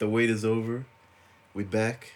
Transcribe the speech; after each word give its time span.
the 0.00 0.08
wait 0.08 0.28
is 0.30 0.44
over. 0.44 0.84
We 1.54 1.62
back 1.64 2.14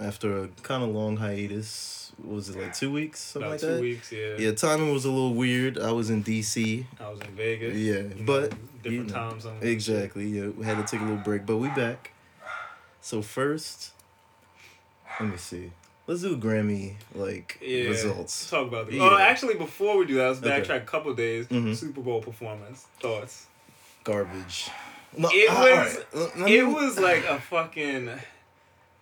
after 0.00 0.44
a 0.44 0.48
kind 0.62 0.82
of 0.82 0.88
long 0.90 1.18
hiatus. 1.18 2.12
What 2.16 2.34
was 2.36 2.48
it 2.48 2.58
like 2.58 2.74
two 2.74 2.90
weeks, 2.90 3.20
something 3.20 3.46
About 3.46 3.52
like 3.52 3.60
two 3.60 3.74
that? 3.74 3.80
weeks, 3.82 4.10
yeah. 4.12 4.36
Yeah, 4.38 4.52
timing 4.52 4.90
was 4.92 5.04
a 5.04 5.10
little 5.10 5.34
weird. 5.34 5.78
I 5.78 5.92
was 5.92 6.08
in 6.08 6.24
DC. 6.24 6.86
I 6.98 7.10
was 7.10 7.20
in 7.20 7.26
Vegas. 7.36 7.74
Yeah, 7.76 7.94
you 7.94 8.02
know, 8.02 8.24
but 8.24 8.50
different 8.82 8.92
you 8.92 9.02
know, 9.02 9.08
time 9.12 9.40
zones. 9.40 9.62
Exactly. 9.62 10.26
Yeah, 10.28 10.48
we 10.48 10.64
had 10.64 10.78
to 10.78 10.84
take 10.90 11.00
a 11.02 11.04
little 11.04 11.18
break, 11.22 11.44
but 11.44 11.58
we 11.58 11.68
back. 11.68 12.12
So 13.02 13.20
first, 13.20 13.92
let 15.20 15.28
me 15.30 15.36
see. 15.36 15.72
Let's 16.06 16.22
do 16.22 16.36
Grammy 16.38 16.94
like 17.14 17.58
Yeah. 17.60 17.90
Let's 17.90 18.04
results. 18.04 18.48
talk 18.48 18.68
about 18.68 18.86
the. 18.86 18.94
Yeah. 18.96 19.02
Oh, 19.12 19.18
actually, 19.18 19.54
before 19.54 19.98
we 19.98 20.06
do 20.06 20.14
that, 20.14 20.28
let's 20.28 20.38
Okay. 20.42 20.60
backtrack 20.62 20.82
a 20.82 20.86
couple 20.86 21.12
days. 21.14 21.48
Mhm. 21.48 21.74
Super 21.76 22.00
Bowl 22.00 22.22
performance 22.22 22.86
thoughts. 23.00 23.46
Garbage. 24.04 24.68
No, 25.16 25.28
It 25.32 25.50
was- 25.50 25.98
let 26.14 26.38
me- 26.38 26.56
It 26.58 26.62
was 26.66 26.98
like 26.98 27.24
a 27.26 27.40
fucking. 27.40 28.10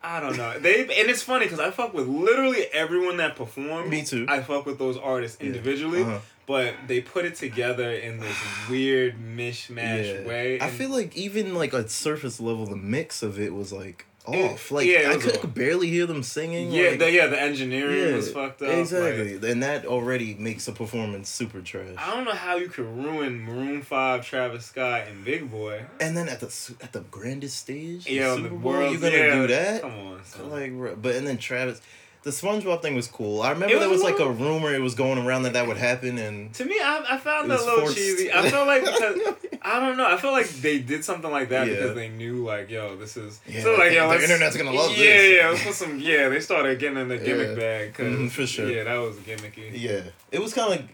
I 0.02 0.20
don't 0.20 0.37
know. 0.37 0.59
They 0.59 0.80
and 0.83 1.09
it's 1.11 1.23
funny 1.23 1.47
because 1.47 1.61
I 1.61 1.70
fuck 1.70 1.95
with 1.95 2.06
literally 2.06 2.66
everyone 2.73 3.16
that 3.19 3.37
performed. 3.37 3.88
Me 3.91 4.05
too. 4.05 4.27
I 4.28 4.42
fuck 4.42 4.66
with 4.66 4.78
those 4.78 4.97
artists 4.98 5.38
Yeah. 5.41 5.47
individually, 5.47 6.02
Uh-huh. 6.02 6.19
but 6.47 6.75
they 6.87 7.01
put 7.01 7.25
it 7.25 7.37
together 7.37 7.91
in 7.91 8.20
this 8.20 8.37
weird 8.69 9.14
mishmash 9.19 10.20
Yeah. 10.23 10.28
way. 10.28 10.59
I 10.61 10.69
feel 10.69 10.91
like 10.91 11.16
even 11.16 11.55
like 11.55 11.73
at 11.73 11.91
surface 11.91 12.39
level, 12.39 12.66
the 12.66 12.77
mix 12.77 13.23
of 13.23 13.41
it 13.41 13.55
was 13.55 13.73
like 13.73 14.05
It- 14.27 14.52
off. 14.52 14.70
Like 14.70 14.87
yeah, 14.87 15.10
I 15.12 15.16
could, 15.19 15.52
barely 15.55 15.88
hear 15.88 16.06
them 16.06 16.23
singing. 16.23 16.70
yeah, 16.73 16.91
like, 16.91 16.98
the, 16.98 17.10
yeah, 17.12 17.27
the 17.27 17.41
engineering 17.41 18.09
yeah, 18.10 18.16
was 18.16 18.30
fucked 18.30 18.62
up. 18.62 18.69
Exactly, 18.70 19.38
like- 19.38 19.50
and 19.50 19.62
that 19.62 19.84
already 19.84 20.34
makes 20.34 20.66
a 20.66 20.73
performance 20.73 21.28
super 21.28 21.60
trash. 21.60 21.95
I 21.98 22.14
don't 22.14 22.24
know 22.24 22.33
how 22.33 22.56
you 22.56 22.69
could 22.69 22.87
ruin 22.87 23.42
Maroon 23.42 23.83
Five, 23.83 24.27
Travis 24.27 24.64
Scott, 24.66 25.02
and 25.09 25.24
Big 25.24 25.50
Boy. 25.50 25.84
And 26.00 26.16
then 26.16 26.28
at 26.28 26.41
the 26.41 26.74
at 26.80 26.92
the 26.92 27.00
grandest 27.10 27.59
stage, 27.59 28.06
Yeah, 28.06 28.30
on 28.30 28.37
Super 28.38 28.48
the 28.48 28.55
Bowl, 28.55 28.73
world. 28.73 28.92
you 28.92 28.98
gonna 28.98 29.16
yeah, 29.16 29.34
do 29.34 29.47
that? 29.48 29.83
Come 29.83 29.98
on, 29.98 30.25
son. 30.25 30.50
Like, 30.50 31.02
but 31.02 31.16
and 31.16 31.27
then 31.27 31.36
Travis, 31.38 31.83
the 32.25 32.30
SpongeBob 32.30 32.80
thing 32.83 32.94
was 32.94 33.06
cool. 33.06 33.42
I 33.42 33.50
remember 33.50 33.75
It 33.77 33.78
there 33.80 33.89
was 33.89 34.03
was 34.03 34.11
a 34.11 34.14
like 34.14 34.20
a 34.20 34.30
rumor 34.30 34.75
it 34.75 34.80
was 34.80 34.94
going 34.94 35.19
around 35.19 35.42
that 35.44 35.53
that 35.53 35.67
would 35.67 35.77
happen, 35.77 36.19
and 36.19 36.53
To 36.55 36.64
me, 36.64 36.77
I, 36.83 37.05
I 37.11 37.19
found 37.19 37.50
that 37.50 37.61
a 37.61 37.62
little 37.64 37.80
forced. 37.80 37.97
cheesy. 37.97 38.33
I 38.33 38.50
felt 38.50 38.67
like 38.67 38.83
because 38.84 39.34
I 39.62 39.78
don't 39.80 39.97
know. 39.97 40.06
I 40.06 40.17
felt 40.17 40.33
like 40.33 40.48
they 40.48 40.78
did 40.78 41.05
something 41.05 41.30
like 41.30 41.50
that 41.50 41.67
Yeah. 41.69 41.75
because 41.75 41.95
they 41.95 42.08
knew 42.08 42.45
like, 42.45 42.70
yo, 42.70 42.97
this 42.97 43.17
is 43.17 43.41
Yeah, 43.47 43.62
so 43.62 43.72
like, 43.77 43.91
the- 43.91 43.95
yo, 43.97 44.08
the 44.08 44.22
internet's 44.22 44.56
gonna 44.56 44.72
love 44.72 44.91
yeah, 44.92 44.97
this. 45.05 45.39
Yeah, 45.39 45.48
let's 45.50 45.62
put 45.64 45.75
some. 45.75 45.98
Yeah, 46.00 46.28
they 46.30 46.41
started 46.41 46.78
getting 46.78 46.98
in 46.98 47.08
the 47.08 47.19
gimmick 47.19 47.50
Yeah. 47.50 47.55
bag 47.55 47.92
because 47.92 48.12
Mhm, 48.14 48.30
for 48.30 48.47
sure. 48.47 48.70
Yeah, 48.70 48.84
that 48.84 48.97
was 48.97 49.17
gimmicky. 49.17 49.70
yeah, 49.72 50.00
it 50.33 50.41
was 50.41 50.52
kind 50.55 50.80
of 50.80 50.86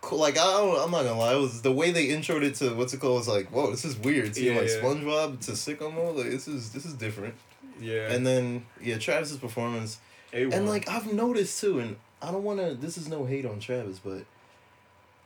cool. 0.00 0.18
Like 0.18 0.38
I 0.38 0.44
don't, 0.44 0.80
I'm 0.84 0.90
not 0.92 1.02
gonna 1.04 1.18
lie, 1.18 1.34
it 1.34 1.40
was 1.40 1.62
the 1.62 1.72
way 1.72 1.90
they 1.90 2.06
introed 2.08 2.42
it 2.42 2.54
to 2.56 2.74
what's 2.74 2.94
it 2.94 3.00
called. 3.00 3.16
Was 3.18 3.28
like, 3.28 3.48
whoa, 3.50 3.70
this 3.72 3.84
is 3.84 3.96
weird. 3.96 4.34
Seeing 4.36 4.54
Yeah, 4.54 4.60
like 4.62 4.70
yeah. 4.70 4.76
SpongeBob 4.76 5.44
to 5.46 5.52
sicko 5.52 6.14
like 6.16 6.30
this 6.30 6.46
is 6.48 6.70
this 6.70 6.84
is 6.86 6.94
different. 6.94 7.34
Yeah, 7.80 8.12
And 8.12 8.26
then 8.26 8.66
yeah, 8.80 8.98
Travis's 8.98 9.38
performance. 9.38 9.98
A1. 10.32 10.52
And 10.54 10.68
like 10.68 10.88
I've 10.88 11.12
noticed 11.12 11.60
too, 11.60 11.78
and 11.80 11.96
I 12.22 12.30
don't 12.30 12.44
want 12.44 12.60
to. 12.60 12.74
This 12.74 12.96
is 12.98 13.08
no 13.08 13.24
hate 13.24 13.44
on 13.46 13.60
Travis, 13.60 13.98
but 13.98 14.24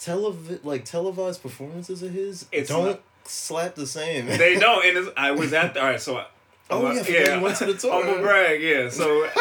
telev 0.00 0.64
like 0.64 0.84
televised 0.84 1.42
performances 1.42 2.02
of 2.02 2.10
his 2.12 2.47
It's 2.52 2.69
don't 2.69 2.86
not- 2.86 3.02
slap 3.25 3.75
the 3.75 3.86
same. 3.86 4.27
they 4.27 4.56
don't. 4.58 4.84
And 4.84 4.98
it's, 4.98 5.08
I 5.16 5.30
was 5.32 5.52
at 5.52 5.75
the, 5.75 5.80
all 5.80 5.86
right. 5.86 6.00
So. 6.00 6.19
I, 6.19 6.27
Oh, 6.70 6.86
I'm 6.86 6.97
yeah, 6.97 7.02
a- 7.02 7.36
you 7.36 7.42
went 7.42 7.58
to 7.58 7.66
the 7.66 7.75
tour. 7.75 7.92
Humble 8.02 8.22
brag, 8.22 8.62
yeah. 8.62 8.88
So 8.88 9.28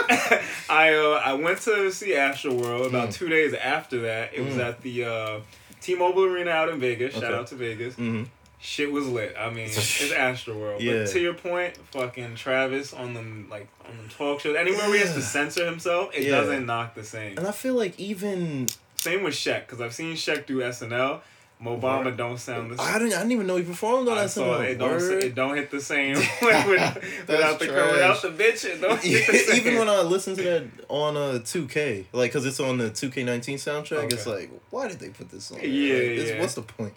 I 0.69 0.93
uh, 0.93 1.21
I 1.23 1.33
went 1.35 1.61
to 1.61 1.89
see 1.89 2.09
Astroworld 2.09 2.87
about 2.87 3.09
Mm. 3.09 3.13
two 3.13 3.29
days 3.29 3.53
after 3.53 4.01
that. 4.01 4.33
It 4.33 4.41
was 4.41 4.55
Mm. 4.55 4.59
at 4.67 4.81
the 4.81 5.05
uh, 5.05 5.39
T-Mobile 5.79 6.25
Arena 6.25 6.51
out 6.51 6.67
in 6.67 6.81
Vegas. 6.81 7.13
Shout 7.13 7.33
out 7.33 7.47
to 7.47 7.55
Vegas. 7.55 7.95
hmm 7.95 8.23
Shit 8.65 8.91
was 8.93 9.05
lit. 9.09 9.35
I 9.37 9.49
mean, 9.49 9.65
it's 9.65 9.77
Astroworld. 10.13 10.79
Yeah. 10.79 10.99
But 11.03 11.07
to 11.09 11.19
your 11.19 11.33
point, 11.33 11.75
fucking 11.91 12.35
Travis 12.35 12.93
on 12.93 13.13
them 13.13 13.47
like 13.51 13.67
on 13.89 13.97
them 13.97 14.07
talk 14.09 14.39
shows, 14.39 14.55
anywhere 14.55 14.87
where 14.87 14.93
he 14.97 14.99
has 15.05 15.13
to 15.15 15.21
censor 15.21 15.65
himself, 15.65 16.11
it 16.15 16.23
Yeah. 16.23 16.31
doesn't 16.39 16.65
knock 16.65 16.95
the 16.95 17.03
same. 17.03 17.37
And 17.37 17.45
I 17.45 17.51
feel 17.51 17.73
like 17.73 17.99
even 17.99 18.67
Same 18.95 19.21
with 19.23 19.33
Sheck, 19.33 19.61
because 19.65 19.81
I've 19.81 19.93
seen 19.93 20.15
Sheck 20.15 20.45
do 20.45 20.59
SNL. 20.61 21.19
Mo 21.59 21.77
Bamba 21.77 22.05
Word. 22.05 22.17
don't 22.17 22.37
sound 22.37 22.71
the 22.71 22.77
same. 22.77 22.85
I 22.93 22.99
didn't. 22.99 23.13
I 23.13 23.17
didn't 23.19 23.31
even 23.33 23.47
know 23.47 23.55
he 23.57 23.63
performed 23.63 24.07
on 24.09 24.17
I 24.17 24.23
that 24.23 24.29
saw 24.31 24.55
song. 24.55 24.63
it. 24.65 24.71
It 24.71 24.77
don't, 24.79 25.01
it 25.23 25.35
don't 25.35 25.55
hit 25.57 25.69
the 25.71 25.79
same 25.81 26.15
with, 26.41 26.67
with, 26.67 27.25
without 27.27 27.59
the 27.59 27.67
trash. 27.67 27.91
without 27.91 28.21
the 28.21 28.29
bitch. 28.29 28.65
It 28.65 28.81
don't 28.81 28.99
hit 29.01 29.27
the 29.27 29.33
Yeah, 29.33 29.43
same. 29.45 29.55
even 29.57 29.77
when 29.79 29.87
I 29.89 30.01
listen 30.01 30.35
to 30.37 30.41
that 30.43 30.63
on 30.89 31.15
a 31.17 31.39
two 31.39 31.67
K, 31.67 32.05
like, 32.11 32.31
cause 32.33 32.45
it's 32.45 32.59
on 32.61 32.77
the 32.79 32.89
two 32.89 33.09
K 33.09 33.23
nineteen 33.23 33.57
soundtrack, 33.57 34.11
it's 34.11 34.25
like, 34.25 34.49
why 34.71 34.87
did 34.89 34.99
they 34.99 35.09
put 35.09 35.29
this 35.31 35.51
on? 35.51 35.59
Yeah, 35.59 35.65
Like, 35.67 36.27
yeah. 36.27 36.39
What's 36.41 36.55
the 36.55 36.63
point? 36.63 36.93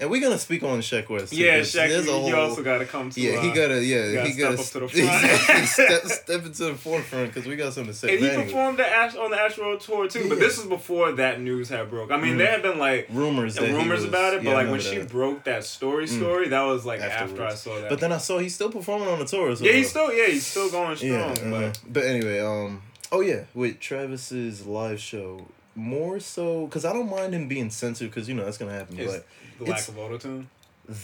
And 0.00 0.10
we're 0.10 0.20
gonna 0.22 0.38
speak 0.38 0.62
on 0.62 0.78
Sheck 0.80 1.10
Wes. 1.10 1.28
too, 1.28 1.36
yeah, 1.36 1.58
Shaq, 1.60 1.88
there's 1.88 2.08
a 2.08 2.12
he, 2.12 2.26
he 2.28 2.32
also 2.32 2.62
got 2.62 2.78
to 2.78 2.86
come 2.86 3.10
to. 3.10 3.20
Yeah, 3.20 3.38
uh, 3.38 3.42
he 3.42 3.48
gotta. 3.52 3.84
Yeah, 3.84 4.12
gotta 4.14 4.28
he 4.30 4.34
gotta 4.34 4.56
step 4.58 4.82
up 4.84 4.90
to 4.90 4.96
the 4.96 5.06
front. 5.08 5.68
step 5.68 6.02
step 6.06 6.46
into 6.46 6.64
the 6.64 6.74
forefront 6.74 7.34
because 7.34 7.46
we 7.46 7.54
got 7.56 7.74
something 7.74 7.92
to 7.92 7.98
say. 7.98 8.14
And 8.16 8.24
he 8.24 8.44
performed 8.44 8.80
at 8.80 8.86
Ash 8.90 9.14
on 9.16 9.30
the 9.30 9.38
Astro 9.38 9.76
tour 9.76 10.08
too, 10.08 10.26
but 10.30 10.38
this 10.38 10.56
was 10.56 10.66
before 10.66 11.12
that 11.12 11.42
news 11.42 11.68
had 11.68 11.90
broke. 11.90 12.10
I 12.10 12.16
mean, 12.16 12.34
Mhm. 12.36 12.38
there 12.38 12.46
had 12.50 12.62
been 12.62 12.78
like 12.78 13.08
rumors, 13.12 13.56
that 13.56 13.70
rumors 13.70 14.00
was- 14.00 14.08
about 14.08 14.32
it, 14.32 14.42
yeah, 14.42 14.50
but 14.52 14.54
like 14.56 14.70
when 14.70 14.78
remember 14.80 15.02
she 15.02 15.06
broke 15.06 15.44
that 15.44 15.64
story, 15.64 16.06
Mm. 16.06 16.16
story 16.16 16.48
that 16.48 16.62
was 16.62 16.86
like 16.86 17.00
after 17.00 17.44
I 17.44 17.52
saw 17.54 17.78
that. 17.80 17.90
But 17.90 18.00
then 18.00 18.10
I 18.12 18.18
saw 18.18 18.38
he's 18.38 18.54
still 18.54 18.70
performing 18.70 19.08
on 19.08 19.18
the 19.18 19.26
tour. 19.26 19.54
So 19.54 19.64
yeah, 19.64 19.72
he's 19.72 19.90
still 19.90 20.10
yeah 20.12 20.28
he's 20.28 20.46
still 20.46 20.70
going 20.70 20.96
strong. 20.96 21.10
yeah. 21.12 21.26
uh, 21.26 21.50
but 21.50 21.80
but 21.86 22.04
anyway, 22.04 22.40
um, 22.40 22.80
oh 23.12 23.20
yeah, 23.20 23.42
with 23.52 23.80
Travis's 23.80 24.64
live 24.66 24.98
show, 24.98 25.46
more 25.74 26.20
so 26.20 26.64
because 26.66 26.86
I 26.86 26.94
don't 26.94 27.10
mind 27.10 27.34
him 27.34 27.48
being 27.48 27.68
censored 27.68 28.08
because 28.08 28.30
you 28.30 28.34
know 28.34 28.46
that's 28.46 28.56
gonna 28.56 28.72
happen. 28.72 28.98
it's 28.98 29.12
but 29.12 29.26
the 29.64 29.70
lack 29.70 29.86
of 29.88 29.98
auto 29.98 30.18
tune. 30.18 30.48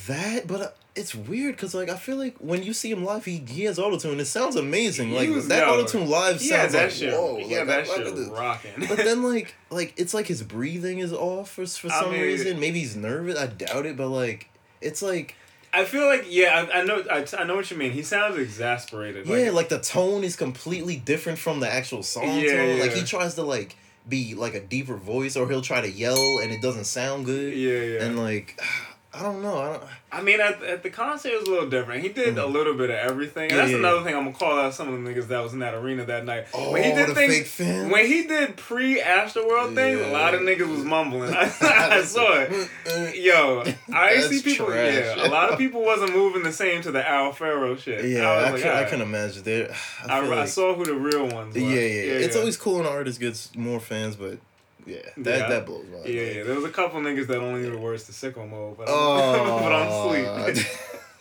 that, 0.09 0.47
but 0.47 0.61
uh, 0.61 0.69
it's 0.95 1.15
weird 1.15 1.55
because 1.57 1.75
like 1.75 1.89
I 1.89 1.97
feel 1.97 2.17
like 2.17 2.37
when 2.39 2.63
you 2.63 2.73
see 2.73 2.91
him 2.91 3.05
live, 3.05 3.25
he 3.25 3.39
he 3.47 3.65
has 3.65 3.79
auto 3.79 3.99
tune. 3.99 4.19
It 4.19 4.25
sounds 4.27 4.57
amazing. 4.57 5.13
Like 5.13 5.29
was- 5.31 5.49
that 5.49 5.69
auto 5.69 5.85
tune 5.87 6.09
live 6.09 6.43
Yeah, 6.43 6.61
sounds 6.63 6.73
that 6.73 6.83
like 6.85 6.91
shit. 6.93 7.13
whoa. 7.13 7.39
yeah, 7.39 7.59
like, 7.59 7.67
that 7.67 7.81
I 7.81 7.85
shit 7.85 8.33
rocking. 8.33 8.87
But 8.89 8.97
then 8.99 9.23
like 9.35 9.55
like 9.71 9.95
it's 9.97 10.15
like 10.15 10.27
his 10.27 10.43
breathing 10.43 10.99
is 10.99 11.13
off 11.13 11.51
for 11.53 11.67
for 11.67 11.93
I 11.93 12.01
some 12.01 12.13
mean- 12.13 12.23
reason. 12.23 12.59
Maybe 12.59 12.81
he's 12.81 12.97
nervous. 12.97 13.39
I 13.39 13.47
doubt 13.47 13.87
it, 13.87 13.97
but 13.97 14.09
like 14.09 14.49
it's 14.81 15.03
like 15.03 15.35
I 15.75 15.85
feel 15.85 16.07
like 16.07 16.25
yeah, 16.29 16.67
I, 16.73 16.81
I 16.81 16.85
know 16.85 17.05
I, 17.11 17.27
I 17.39 17.45
know 17.45 17.55
what 17.57 17.71
you 17.71 17.77
mean. 17.77 17.93
He 17.93 18.03
sounds 18.03 18.39
exasperated. 18.39 19.27
yeah, 19.27 19.51
like 19.51 19.69
the 19.69 19.79
tone 19.81 20.25
is 20.25 20.35
completely 20.35 20.97
different 20.97 21.39
from 21.39 21.61
the 21.61 21.69
actual 21.71 22.03
song 22.03 22.39
Yeah, 22.41 22.57
tone. 22.57 22.79
Like 22.81 22.93
he 22.93 23.05
tries 23.05 23.35
to 23.35 23.43
like 23.43 23.77
be 24.09 24.35
like 24.35 24.55
a 24.55 24.61
deeper 24.61 24.97
voice, 24.97 25.37
or 25.37 25.49
he'll 25.49 25.63
try 25.63 25.81
to 25.81 25.91
yell 25.91 26.39
and 26.43 26.53
it 26.53 26.63
doesn't 26.63 26.85
sound 26.85 27.25
good. 27.27 27.55
yeah, 27.55 27.81
yeah. 27.81 28.05
And 28.05 28.19
like 28.19 28.61
I 29.17 29.23
don't 29.23 29.41
know. 29.43 29.57
I 29.59 29.73
don't. 29.73 29.83
I 30.13 30.23
mean, 30.23 30.41
at, 30.41 30.63
at 30.63 30.83
the 30.83 30.91
concert 30.91 31.31
it 31.31 31.41
was 31.41 31.49
a 31.49 31.51
little 31.51 31.69
different. 31.71 32.03
He 32.03 32.11
did 32.11 32.37
a 32.39 32.43
Mhm. 32.43 32.53
little 32.53 32.75
bit 32.75 32.91
of 32.91 32.97
everything. 32.97 33.45
And 33.45 33.53
Yeah, 33.53 33.57
that's 33.59 33.71
yeah, 33.73 33.79
another 33.79 33.97
yeah. 33.99 34.05
thing 34.05 34.15
I'm 34.17 34.25
gonna 34.25 34.37
call 34.37 34.59
out 34.59 34.75
some 34.75 34.93
of 34.93 35.03
the 35.03 35.11
niggas 35.11 35.29
that 35.29 35.43
was 35.43 35.53
in 35.53 35.59
that 35.61 35.75
arena 35.75 36.05
that 36.05 36.25
night. 36.25 36.47
Oh, 36.55 36.73
when 36.73 36.85
he 36.85 36.93
did 36.93 37.09
the 37.09 37.15
things, 37.15 37.35
fake 37.35 37.47
fans. 37.47 37.93
when 37.93 38.07
he 38.07 38.27
did 38.27 38.57
pre 38.57 39.01
Astroworld 39.01 39.75
things, 39.75 40.01
a 40.01 40.09
lot 40.09 40.35
of 40.35 40.41
niggas 40.43 40.69
was 40.71 40.85
mumbling. 40.85 41.35
I, 41.35 41.51
I 41.61 42.03
saw 42.03 42.35
it. 42.41 43.17
Yo, 43.17 43.65
I 43.93 44.21
see 44.21 44.43
people. 44.43 44.67
trash. 44.67 44.95
Yeah, 45.17 45.27
a 45.27 45.31
lot 45.31 45.51
of 45.51 45.59
people 45.59 45.83
wasn't 45.83 46.13
moving 46.15 46.43
the 46.43 46.53
same 46.53 46.83
to 46.83 46.91
the 46.93 47.07
Al 47.07 47.33
Faro 47.33 47.77
shit. 47.77 48.05
Yeah, 48.05 48.29
I, 48.31 48.35
I, 48.49 48.51
like, 48.51 48.63
can, 48.63 48.77
I 48.77 48.85
can 48.85 49.01
imagine. 49.01 49.43
There, 49.43 49.75
I, 50.09 50.19
I, 50.19 50.23
feel 50.23 50.33
I 50.35 50.45
saw 50.47 50.75
who 50.75 50.85
the 50.85 50.95
real 50.95 51.27
ones 51.29 51.55
were. 51.55 51.61
Yeah, 51.61 51.81
yeah, 51.81 52.13
It's 52.25 52.35
yeah. 52.35 52.41
always 52.41 52.57
cool 52.57 52.77
when 52.77 52.87
an 52.87 52.93
artist 52.93 53.19
gets 53.21 53.55
more 53.55 53.81
fans, 53.81 54.17
but 54.17 54.39
yeah, 54.87 54.97
that 55.19 55.39
Yeah. 55.41 55.49
that 55.49 55.67
blows 55.67 55.85
my 55.91 55.99
mind. 55.99 56.09
Yeah, 56.09 56.23
yeah. 56.23 56.43
There 56.45 56.55
was 56.55 56.65
a 56.65 56.71
couple 56.71 57.01
niggas 57.01 57.27
that 57.27 57.39
only 57.39 57.63
knew 57.63 57.71
the 57.73 57.79
words 57.79 58.05
to 58.05 58.13
sicko 58.13 58.49
mode, 58.49 58.77
but 58.79 58.89
I'm, 58.89 58.95
Oh, 58.95 59.59
but 59.63 59.73
I'm 59.73 60.61
sleep. 60.61 60.65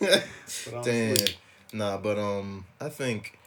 but 0.00 0.74
I'm 0.76 0.82
Damn. 0.84 1.16
sleep. 1.16 1.36
Nah, 1.72 1.96
but 1.98 2.18
um, 2.18 2.64
I 2.80 2.88
think. 2.88 3.38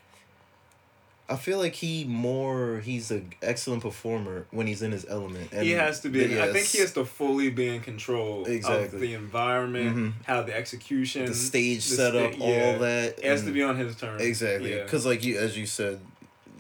I 1.31 1.35
feel 1.35 1.59
like 1.59 1.75
he 1.75 2.06
more 2.06 2.80
he's 2.84 3.12
an 3.12 3.34
excellent 3.44 3.84
performer 3.84 4.47
when 4.50 4.66
he's 4.66 4.81
in 4.81 4.91
his 4.91 5.06
element. 5.07 5.50
And 5.53 5.63
he 5.63 5.74
has 5.74 6.00
to 6.00 6.09
be. 6.09 6.25
the- 6.25 6.41
I 6.44 6.51
think 6.51 6.66
he 6.66 6.80
has 6.80 6.91
to 6.94 7.06
fully 7.06 7.51
be 7.51 7.68
in 7.68 7.81
control 7.81 8.47
of 8.47 8.91
the 9.00 9.13
environment, 9.13 9.96
Mhm. 9.96 10.13
how 10.25 10.41
the 10.41 10.57
execution, 10.57 11.28
the 11.28 11.36
stage 11.36 11.88
the 11.88 11.96
setup, 11.97 12.34
sta- 12.34 12.44
yeah. 12.47 12.66
all 12.74 12.80
that. 12.80 13.19
It 13.19 13.25
has 13.25 13.44
to 13.44 13.51
be 13.51 13.62
on 13.62 13.78
his 13.78 13.96
terms. 13.96 14.24
exactly 14.24 14.74
Yeah. 14.75 14.84
because 14.84 15.06
like 15.06 15.24
you 15.24 15.38
as 15.38 15.56
you 15.56 15.68
said, 15.68 16.00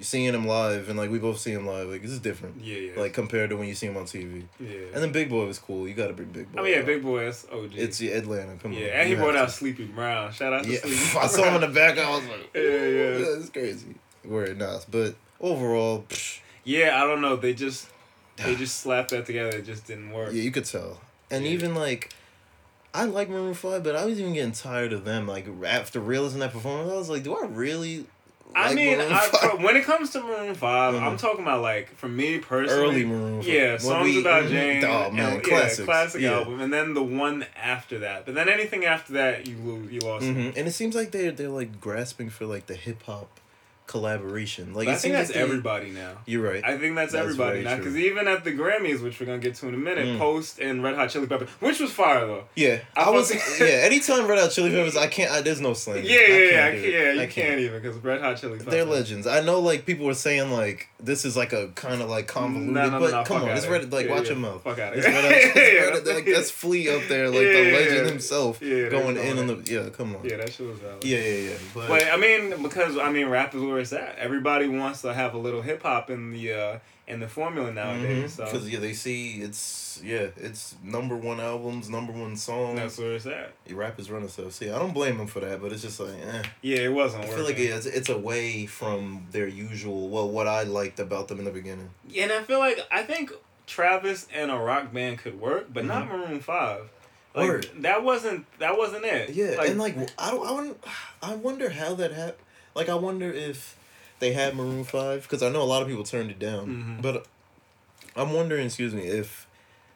seeing 0.01 0.33
him 0.33 0.45
live 0.47 0.89
and 0.89 0.97
like 0.97 1.09
we 1.11 1.19
both 1.19 1.39
see 1.39 1.51
him 1.51 1.65
live 1.67 1.89
like 1.89 2.01
this 2.01 2.11
is 2.11 2.19
different. 2.19 2.63
yeah, 2.63 2.77
yeah, 2.77 2.99
Like 2.99 3.13
compared 3.13 3.49
to 3.49 3.57
when 3.57 3.67
you 3.67 3.75
see 3.75 3.87
him 3.87 3.97
on 3.97 4.05
TV. 4.05 4.43
yeah. 4.59 4.69
And 4.93 5.03
then 5.03 5.11
Big 5.11 5.29
Boy 5.29 5.45
was 5.45 5.59
cool. 5.59 5.87
You 5.87 5.93
got 5.93 6.07
to 6.07 6.13
bring 6.13 6.29
Big 6.29 6.51
Boy. 6.51 6.59
I 6.59 6.63
mean, 6.63 6.73
yeah, 6.73 6.79
out. 6.79 6.85
Big 6.85 7.01
Boy, 7.03 7.25
that's 7.25 7.45
OG. 7.51 7.71
It's 7.75 7.97
the 7.97 8.11
Atlanta. 8.13 8.55
Come 8.61 8.73
yeah, 8.73 8.85
on. 8.85 8.91
and 8.93 9.09
he 9.09 9.15
brought 9.15 9.35
out 9.35 9.49
to. 9.49 9.53
Sleepy 9.53 9.85
Brown. 9.85 10.31
Shout 10.31 10.53
out 10.53 10.63
to 10.63 10.69
Yeah, 10.71 10.79
Sleepy. 10.79 10.95
I 11.19 11.27
saw 11.27 11.43
him 11.43 11.55
in 11.55 11.61
the 11.61 11.67
back. 11.67 11.97
I 11.97 12.09
was 12.09 12.25
like, 12.27 12.49
Yeah, 12.55 12.61
yeah. 12.61 13.37
it's 13.39 13.49
crazy. 13.49 13.95
Word, 14.25 14.57
nice, 14.57 14.85
but 14.85 15.15
overall, 15.41 16.05
psh, 16.09 16.39
Yeah, 16.63 17.01
I 17.01 17.05
don't 17.07 17.21
know. 17.21 17.35
They 17.35 17.53
just 17.53 17.87
they 18.37 18.55
just 18.55 18.79
slapped 18.81 19.11
that 19.11 19.25
together. 19.25 19.57
It 19.57 19.65
just 19.65 19.85
didn't 19.87 20.11
work. 20.11 20.31
yeah, 20.33 20.41
you 20.41 20.51
could 20.51 20.65
tell. 20.65 21.01
And 21.31 21.43
Yeah. 21.45 21.51
even 21.51 21.75
like, 21.75 22.13
I 22.93 23.05
like 23.05 23.29
Maroon 23.29 23.53
Five, 23.53 23.83
but 23.83 23.95
I 23.95 24.05
was 24.05 24.19
even 24.19 24.33
getting 24.33 24.51
tired 24.51 24.93
of 24.93 25.05
them. 25.05 25.27
Like 25.27 25.45
after 25.65 25.99
realizing 25.99 26.39
that 26.39 26.51
performance, 26.53 26.91
I 26.91 26.95
was 26.95 27.09
like, 27.09 27.23
do 27.23 27.35
I 27.35 27.45
really 27.45 28.05
I 28.55 28.67
like 28.67 28.75
mean, 28.75 28.99
I, 28.99 29.57
when 29.61 29.75
it 29.77 29.83
comes 29.85 30.09
to 30.11 30.21
Maroon 30.21 30.55
5 30.55 30.93
Mhm. 30.95 31.01
I'm 31.03 31.17
talking 31.17 31.41
about 31.43 31.61
like 31.61 31.95
for 31.95 32.07
me 32.07 32.39
personally, 32.39 32.83
early 32.83 33.05
Maroon. 33.05 33.41
5. 33.41 33.47
Yeah, 33.47 33.77
songs 33.77 34.03
we- 34.05 34.21
about 34.21 34.45
mhm. 34.45 34.49
Jane. 34.49 34.83
Oh 34.85 35.11
man, 35.11 35.33
and, 35.33 35.43
classics. 35.43 35.79
Yeah, 35.79 35.85
classic 35.85 36.21
Yeah. 36.21 36.31
album, 36.39 36.59
and 36.59 36.73
then 36.73 36.93
the 36.95 37.03
one 37.03 37.45
after 37.55 37.99
that. 37.99 38.25
But 38.25 38.33
then 38.35 38.49
anything 38.49 38.85
after 38.85 39.13
that, 39.13 39.45
you 39.47 39.87
you 39.91 39.99
lost. 39.99 40.25
me. 40.25 40.33
Mhm. 40.51 40.57
And 40.57 40.67
it 40.67 40.71
seems 40.71 40.95
like 40.95 41.11
they're 41.11 41.31
they're 41.31 41.49
like 41.49 41.79
grasping 41.79 42.29
for 42.31 42.45
like 42.45 42.65
the 42.65 42.75
hip 42.75 43.03
hop 43.03 43.38
collaboration. 43.89 44.73
Like 44.73 44.87
I 44.87 44.95
think 44.95 45.13
that's 45.13 45.29
like 45.29 45.37
everybody 45.37 45.89
now. 45.89 46.13
You're 46.25 46.47
right. 46.49 46.63
I 46.63 46.77
think 46.77 46.95
that's, 46.95 47.11
That's 47.13 47.23
everybody 47.23 47.63
now 47.63 47.75
because 47.77 47.97
even 47.97 48.27
at 48.27 48.43
the 48.43 48.51
Grammys, 48.51 49.01
which 49.01 49.19
we're 49.19 49.25
gonna 49.25 49.39
get 49.39 49.55
to 49.55 49.67
in 49.67 49.73
a 49.73 49.77
minute, 49.77 49.99
Mm. 49.99 50.17
Post 50.17 50.59
and 50.59 50.81
Red 50.81 50.95
Hot 50.95 51.09
Chili 51.09 51.27
Pepper, 51.27 51.47
which 51.59 51.79
was 51.79 51.91
fire 51.91 52.25
though. 52.25 52.43
yeah, 52.55 52.79
I 52.95 53.03
I, 53.03 53.09
was. 53.09 53.31
yeah, 53.59 53.65
anytime 53.67 54.27
Red 54.27 54.39
Hot 54.39 54.51
Chili 54.51 54.69
Peppers, 54.69 54.95
I 54.95 55.07
can't. 55.07 55.31
I, 55.31 55.41
there's 55.41 55.59
no 55.59 55.73
slang. 55.73 56.03
Yeah, 56.05 56.11
yeah, 56.11 56.27
yeah, 56.27 56.65
I 56.67 56.71
can't, 56.71 56.83
yeah. 56.93 57.11
You 57.13 57.21
I 57.21 57.25
can't, 57.27 57.59
even 57.59 57.81
because 57.81 57.97
Red 57.97 58.21
Hot 58.21 58.37
Chili 58.37 58.57
Pepper. 58.59 58.71
They're 58.71 58.85
legends. 58.85 59.27
I 59.27 59.41
know, 59.41 59.59
like 59.59 59.85
people 59.85 60.05
were 60.05 60.13
saying, 60.13 60.51
like 60.51 60.87
this 60.99 61.25
is 61.25 61.35
like 61.35 61.51
a 61.53 61.69
kind 61.69 62.01
of 62.01 62.09
like 62.09 62.27
convoluted, 62.27 62.73
No, 62.73 62.89
no, 62.89 62.99
but 62.99 63.25
come 63.25 63.43
on, 63.43 63.49
it's 63.49 63.67
red. 63.67 63.91
Like 63.91 64.05
Yeah, 64.07 64.11
watch 64.13 64.23
yeah. 64.25 64.29
your 64.29 64.39
mouth. 64.39 64.63
Fuck 64.63 64.79
outta 64.79 64.97
It's 64.97 65.05
here. 65.05 65.15
Red 65.15 65.23
Hot- 65.23 65.31
it's 65.33 65.55
Yeah, 65.55 65.79
Red- 65.81 65.93
that's- 66.05 66.15
like 66.15 66.25
that's 66.25 66.51
Flea 66.51 66.89
up 66.89 67.01
there, 67.09 67.27
like 67.29 67.39
the 67.39 67.71
legend 67.71 68.07
himself, 68.09 68.61
Yeah, 68.61 68.89
going 68.89 69.17
in 69.17 69.37
on 69.39 69.47
the. 69.47 69.55
Yeah, 69.65 69.89
come 69.89 70.15
on. 70.15 70.23
Yeah, 70.23 70.37
that 70.37 70.51
shit 70.53 70.67
was 70.67 70.77
valid. 70.79 71.03
Yeah, 71.03 71.19
yeah, 71.19 71.49
yeah. 71.51 71.55
But, 71.73 72.07
I 72.11 72.17
mean, 72.17 72.61
because 72.63 72.97
I 72.97 73.09
mean, 73.11 73.27
rappers 73.27 73.61
is 73.61 73.67
where 73.79 73.83
it's 73.83 73.93
at. 73.93 74.17
Everybody 74.17 74.67
wants 74.67 75.01
to 75.03 75.13
have 75.13 75.33
a 75.33 75.37
little 75.37 75.61
hip 75.61 75.83
hop 75.83 76.09
in 76.09 76.31
the 76.31 76.53
uh 76.53 76.79
in 77.07 77.19
the 77.19 77.27
formula 77.27 77.71
nowadays. 77.71 78.33
So 78.33 78.45
because 78.45 78.69
yeah, 78.69 78.79
they 78.79 78.93
see 78.93 79.41
it's 79.41 80.01
yeah, 80.03 80.27
it's 80.37 80.75
number 80.83 81.15
one 81.15 81.39
albums, 81.39 81.89
number 81.89 82.11
one 82.13 82.35
songs. 82.35 82.77
that's 82.77 82.97
where 82.97 83.13
it's 83.13 83.25
at. 83.25 83.53
Rap 83.71 83.99
is 83.99 84.11
running 84.11 84.29
stuff. 84.29 84.51
See, 84.53 84.69
I 84.69 84.77
don't 84.77 84.93
blame 84.93 85.17
them 85.17 85.27
for 85.27 85.39
that, 85.39 85.61
but 85.61 85.71
it's 85.71 85.81
just 85.81 85.99
like, 85.99 86.13
eh. 86.13 86.43
Yeah, 86.61 86.77
it 86.79 86.93
wasn't 86.93 87.23
I 87.23 87.27
working. 87.29 87.37
feel 87.37 87.45
like 87.45 87.59
it's 87.59 87.85
it's 87.85 88.09
away 88.09 88.65
from 88.65 89.27
their 89.31 89.47
usual. 89.47 90.09
Well, 90.09 90.29
what 90.29 90.47
I 90.47 90.63
liked 90.63 90.99
about 90.99 91.27
them 91.29 91.39
in 91.39 91.45
the 91.45 91.51
beginning. 91.51 91.89
Yeah, 92.07 92.23
and 92.23 92.31
I 92.33 92.43
feel 92.43 92.59
like 92.59 92.79
I 92.91 93.03
think 93.03 93.31
Travis 93.65 94.27
and 94.33 94.51
a 94.51 94.57
rock 94.57 94.93
band 94.93 95.19
could 95.19 95.39
work, 95.39 95.67
but 95.73 95.85
not 95.85 96.07
Maroon 96.07 96.39
Five. 96.41 96.81
Like 96.81 96.89
Mm-hmm. 97.45 97.47
Word. 97.47 97.69
that 97.83 98.03
wasn't 98.03 98.45
that 98.59 98.77
wasn't 98.77 99.05
it. 99.05 99.29
Yeah, 99.31 99.61
and 99.63 99.77
like 99.79 99.95
I 100.17 100.31
don't, 100.31 100.45
I 100.45 100.49
don't, 100.49 100.77
I 101.21 101.35
wonder 101.35 101.69
how 101.69 101.93
that 101.95 102.11
happened. 102.11 102.43
Like 102.75 102.89
I 102.89 102.95
wonder 102.95 103.31
if 103.31 103.75
they 104.19 104.33
had 104.33 104.55
Maroon 104.55 104.83
Five 104.83 105.23
because 105.23 105.41
I 105.43 105.49
know 105.49 105.61
a 105.61 105.63
lot 105.63 105.81
of 105.81 105.87
people 105.87 106.03
turned 106.03 106.29
it 106.31 106.39
down, 106.39 106.67
Mhm. 106.99 107.01
but 107.01 107.25
I'm 108.15 108.33
wondering, 108.33 108.65
excuse 108.65 108.93
me, 108.93 109.03
if 109.03 109.47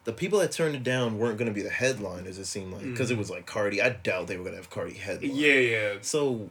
the 0.05 0.13
people 0.13 0.39
that 0.39 0.51
turned 0.51 0.75
it 0.75 0.83
down 0.83 1.17
weren't 1.17 1.37
going 1.37 1.47
to 1.47 1.53
be 1.53 1.61
the 1.61 1.69
headliners. 1.69 2.37
It 2.37 2.45
seemed 2.45 2.73
like 2.73 2.83
because 2.83 3.09
it 3.09 3.17
was 3.17 3.29
like 3.29 3.45
Cardi. 3.45 3.81
I 3.81 3.89
doubt 3.89 4.27
they 4.27 4.35
were 4.37 4.43
going 4.43 4.53
to 4.55 4.57
have 4.61 4.69
Cardi 4.69 4.93
headline. 4.95 5.29
Mm-hmm. 5.31 5.39
yeah, 5.39 5.53
yeah. 5.53 5.93
So 6.01 6.49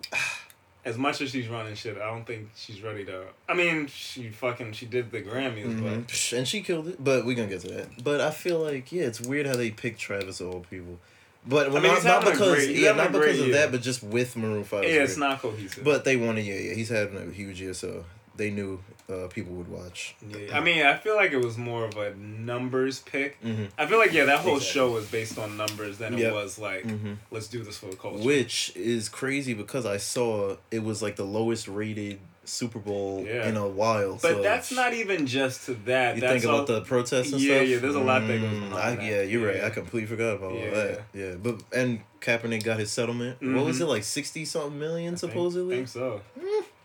As 0.84 0.98
much 0.98 1.20
as 1.20 1.30
she's 1.30 1.46
running 1.46 1.76
shit, 1.76 1.96
I 1.96 2.10
don't 2.10 2.26
think 2.26 2.48
she's 2.56 2.82
ready 2.82 3.04
to. 3.04 3.22
I 3.48 3.54
mean, 3.54 3.86
she 3.86 4.30
fucking 4.30 4.72
she 4.72 4.84
did 4.86 5.12
the 5.12 5.22
Grammys, 5.22 5.64
mhm. 5.78 6.06
Psh, 6.08 6.36
and 6.36 6.48
she 6.48 6.60
killed 6.60 6.88
it, 6.88 7.04
but 7.04 7.24
we're 7.24 7.36
gonna 7.36 7.46
get 7.48 7.60
to 7.60 7.68
that. 7.68 8.02
But 8.02 8.20
I 8.20 8.32
feel 8.32 8.58
like 8.58 8.90
yeah, 8.90 9.04
it's 9.04 9.20
weird 9.20 9.46
how 9.46 9.54
they 9.54 9.70
pick 9.70 9.96
Travis 9.96 10.40
of 10.40 10.48
all 10.52 10.66
people. 10.68 10.98
But 11.46 11.72
well, 11.72 11.82
mean, 11.82 11.92
not, 11.92 12.04
not 12.04 12.24
because 12.24 12.54
great- 12.66 12.76
yeah, 12.76 12.92
not 12.92 13.10
because 13.12 13.40
of 13.40 13.46
year. 13.48 13.56
that, 13.56 13.72
but 13.72 13.82
just 13.82 14.02
with 14.02 14.36
Maroon 14.36 14.62
Five. 14.64 14.84
yeah, 14.84 15.02
it's 15.02 15.16
not 15.16 15.40
cohesive. 15.40 15.82
But 15.84 16.04
they 16.04 16.16
wanted, 16.16 16.44
yeah, 16.44 16.54
yeah. 16.54 16.74
He's 16.74 16.88
having 16.88 17.16
a 17.16 17.32
huge 17.32 17.60
year, 17.60 17.74
so 17.74 18.04
they 18.36 18.50
knew 18.50 18.80
uh, 19.10 19.26
people 19.28 19.52
would 19.54 19.68
watch. 19.68 20.14
yeah, 20.26 20.56
I 20.56 20.60
mean, 20.60 20.86
I 20.86 20.96
feel 20.96 21.16
like 21.16 21.32
it 21.32 21.44
was 21.44 21.58
more 21.58 21.84
of 21.84 21.96
a 21.96 22.14
numbers 22.14 23.00
pick. 23.00 23.42
Mm-hmm. 23.42 23.64
I 23.76 23.86
feel 23.86 23.98
like 23.98 24.12
yeah, 24.12 24.24
that 24.26 24.38
whole 24.40 24.56
Exactly. 24.58 24.72
show 24.80 24.90
was 24.92 25.06
based 25.10 25.36
on 25.38 25.56
numbers 25.56 25.98
than 25.98 26.16
it 26.18 26.32
was 26.32 26.58
like 26.58 26.84
Mm-hmm. 26.84 27.14
let's 27.32 27.48
do 27.48 27.62
this 27.64 27.76
for 27.76 27.86
the 27.86 27.96
culture. 27.96 28.24
Which 28.24 28.72
is 28.76 29.08
crazy 29.08 29.52
because 29.52 29.84
I 29.84 29.96
saw 29.96 30.56
it 30.70 30.84
was 30.84 31.02
like 31.02 31.16
the 31.16 31.24
lowest 31.26 31.66
rated 31.66 32.20
Super 32.44 32.78
Bowl 32.80 33.24
Yeah. 33.26 33.48
in 33.48 33.56
a 33.56 33.66
while. 33.68 34.18
but 34.20 34.32
so 34.36 34.42
that's 34.42 34.72
not 34.72 34.92
even 34.94 35.26
just 35.26 35.66
to 35.66 35.74
that. 35.86 36.16
You 36.16 36.20
that's 36.22 36.32
think 36.32 36.44
about 36.44 36.68
all- 36.70 36.76
the 36.76 36.80
protests 36.82 37.32
and 37.32 37.40
Yeah, 37.40 37.58
stuff. 37.58 37.68
yeah, 37.68 37.78
there's 37.78 37.94
a 37.94 38.00
lot 38.00 38.26
that 38.26 38.40
goes 38.40 38.50
on 38.52 38.70
Mm, 38.70 38.74
I, 38.74 38.94
that. 38.96 39.04
yeah, 39.04 39.22
you're 39.22 39.46
right. 39.46 39.62
I 39.62 39.70
completely 39.70 40.08
forgot 40.08 40.36
about 40.36 40.54
Yeah. 40.54 40.64
all 40.66 40.70
that. 40.74 41.02
Yeah, 41.14 41.34
but 41.40 41.60
and 41.72 42.00
Kaepernick 42.20 42.64
got 42.64 42.78
his 42.80 42.90
settlement. 42.90 43.36
What 43.40 43.64
was 43.64 43.80
it 43.80 43.86
like 43.86 44.02
sixty 44.04 44.44
something 44.44 44.78
million 44.78 45.14
I 45.14 45.16
think- 45.16 45.30
supposedly? 45.32 45.76
think 45.76 45.88
so. 45.88 46.20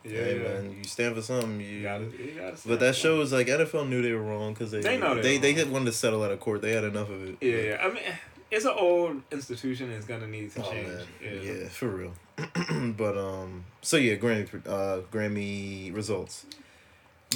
Yeah, 0.04 0.12
Hey, 0.24 0.36
yeah. 0.40 0.48
man, 0.48 0.76
you 0.78 0.84
stand 0.84 1.16
for 1.16 1.22
something. 1.22 1.60
You, 1.60 1.66
You 1.66 1.82
gotta, 1.82 2.04
you 2.04 2.32
gotta 2.38 2.56
But 2.66 2.80
that 2.80 2.94
shows 2.94 3.32
like 3.32 3.48
NFL 3.48 3.84
knew 3.88 4.00
they 4.00 4.12
were 4.12 4.22
wrong 4.22 4.54
because 4.54 4.70
they 4.70 4.80
They 4.80 4.96
know 4.96 5.16
they 5.16 5.22
they 5.22 5.36
were 5.36 5.42
they 5.42 5.52
had 5.54 5.70
wanted 5.70 5.86
to 5.86 5.92
settle 5.92 6.22
out 6.22 6.30
of 6.30 6.38
court. 6.40 6.62
They 6.62 6.70
had 6.70 6.84
enough 6.84 7.10
of 7.10 7.28
it. 7.28 7.36
Yeah, 7.40 7.56
yeah. 7.56 7.84
I 7.84 7.88
mean, 7.88 8.02
it's 8.50 8.64
an 8.64 8.74
old 8.76 9.22
institution. 9.32 9.90
It's 9.90 10.06
gonna 10.06 10.28
need 10.28 10.52
to 10.54 10.62
Oh 10.64 10.70
change. 10.70 10.86
man, 10.88 11.06
Yeah. 11.22 11.52
yeah. 11.62 11.68
for 11.68 11.88
real. 11.88 12.12
but 12.96 13.16
um, 13.18 13.64
so 13.82 13.96
yeah, 13.96 14.14
Grammy 14.16 14.48
uh 14.66 15.00
Grammy 15.12 15.94
results. 15.94 16.46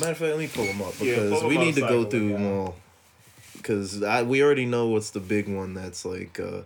Matter 0.01 0.13
of 0.13 0.19
fact, 0.19 0.31
let 0.31 0.39
me 0.39 0.49
pull 0.49 0.65
them 0.65 0.81
up 0.83 0.95
Yeah, 1.01 1.17
because 1.17 1.41
pull 1.41 1.49
we 1.49 1.59
need 1.59 1.75
to 1.75 1.81
go 1.83 2.05
through 2.05 2.29
yeah. 2.29 2.37
them 2.37 2.47
all. 2.59 2.77
Because 3.57 4.03
I 4.03 4.23
we 4.23 4.43
already 4.43 4.65
know 4.67 4.87
what's 4.89 5.11
the 5.11 5.21
big 5.21 5.49
one 5.49 5.75
that's 5.75 6.05
like 6.05 6.39
uh 6.41 6.63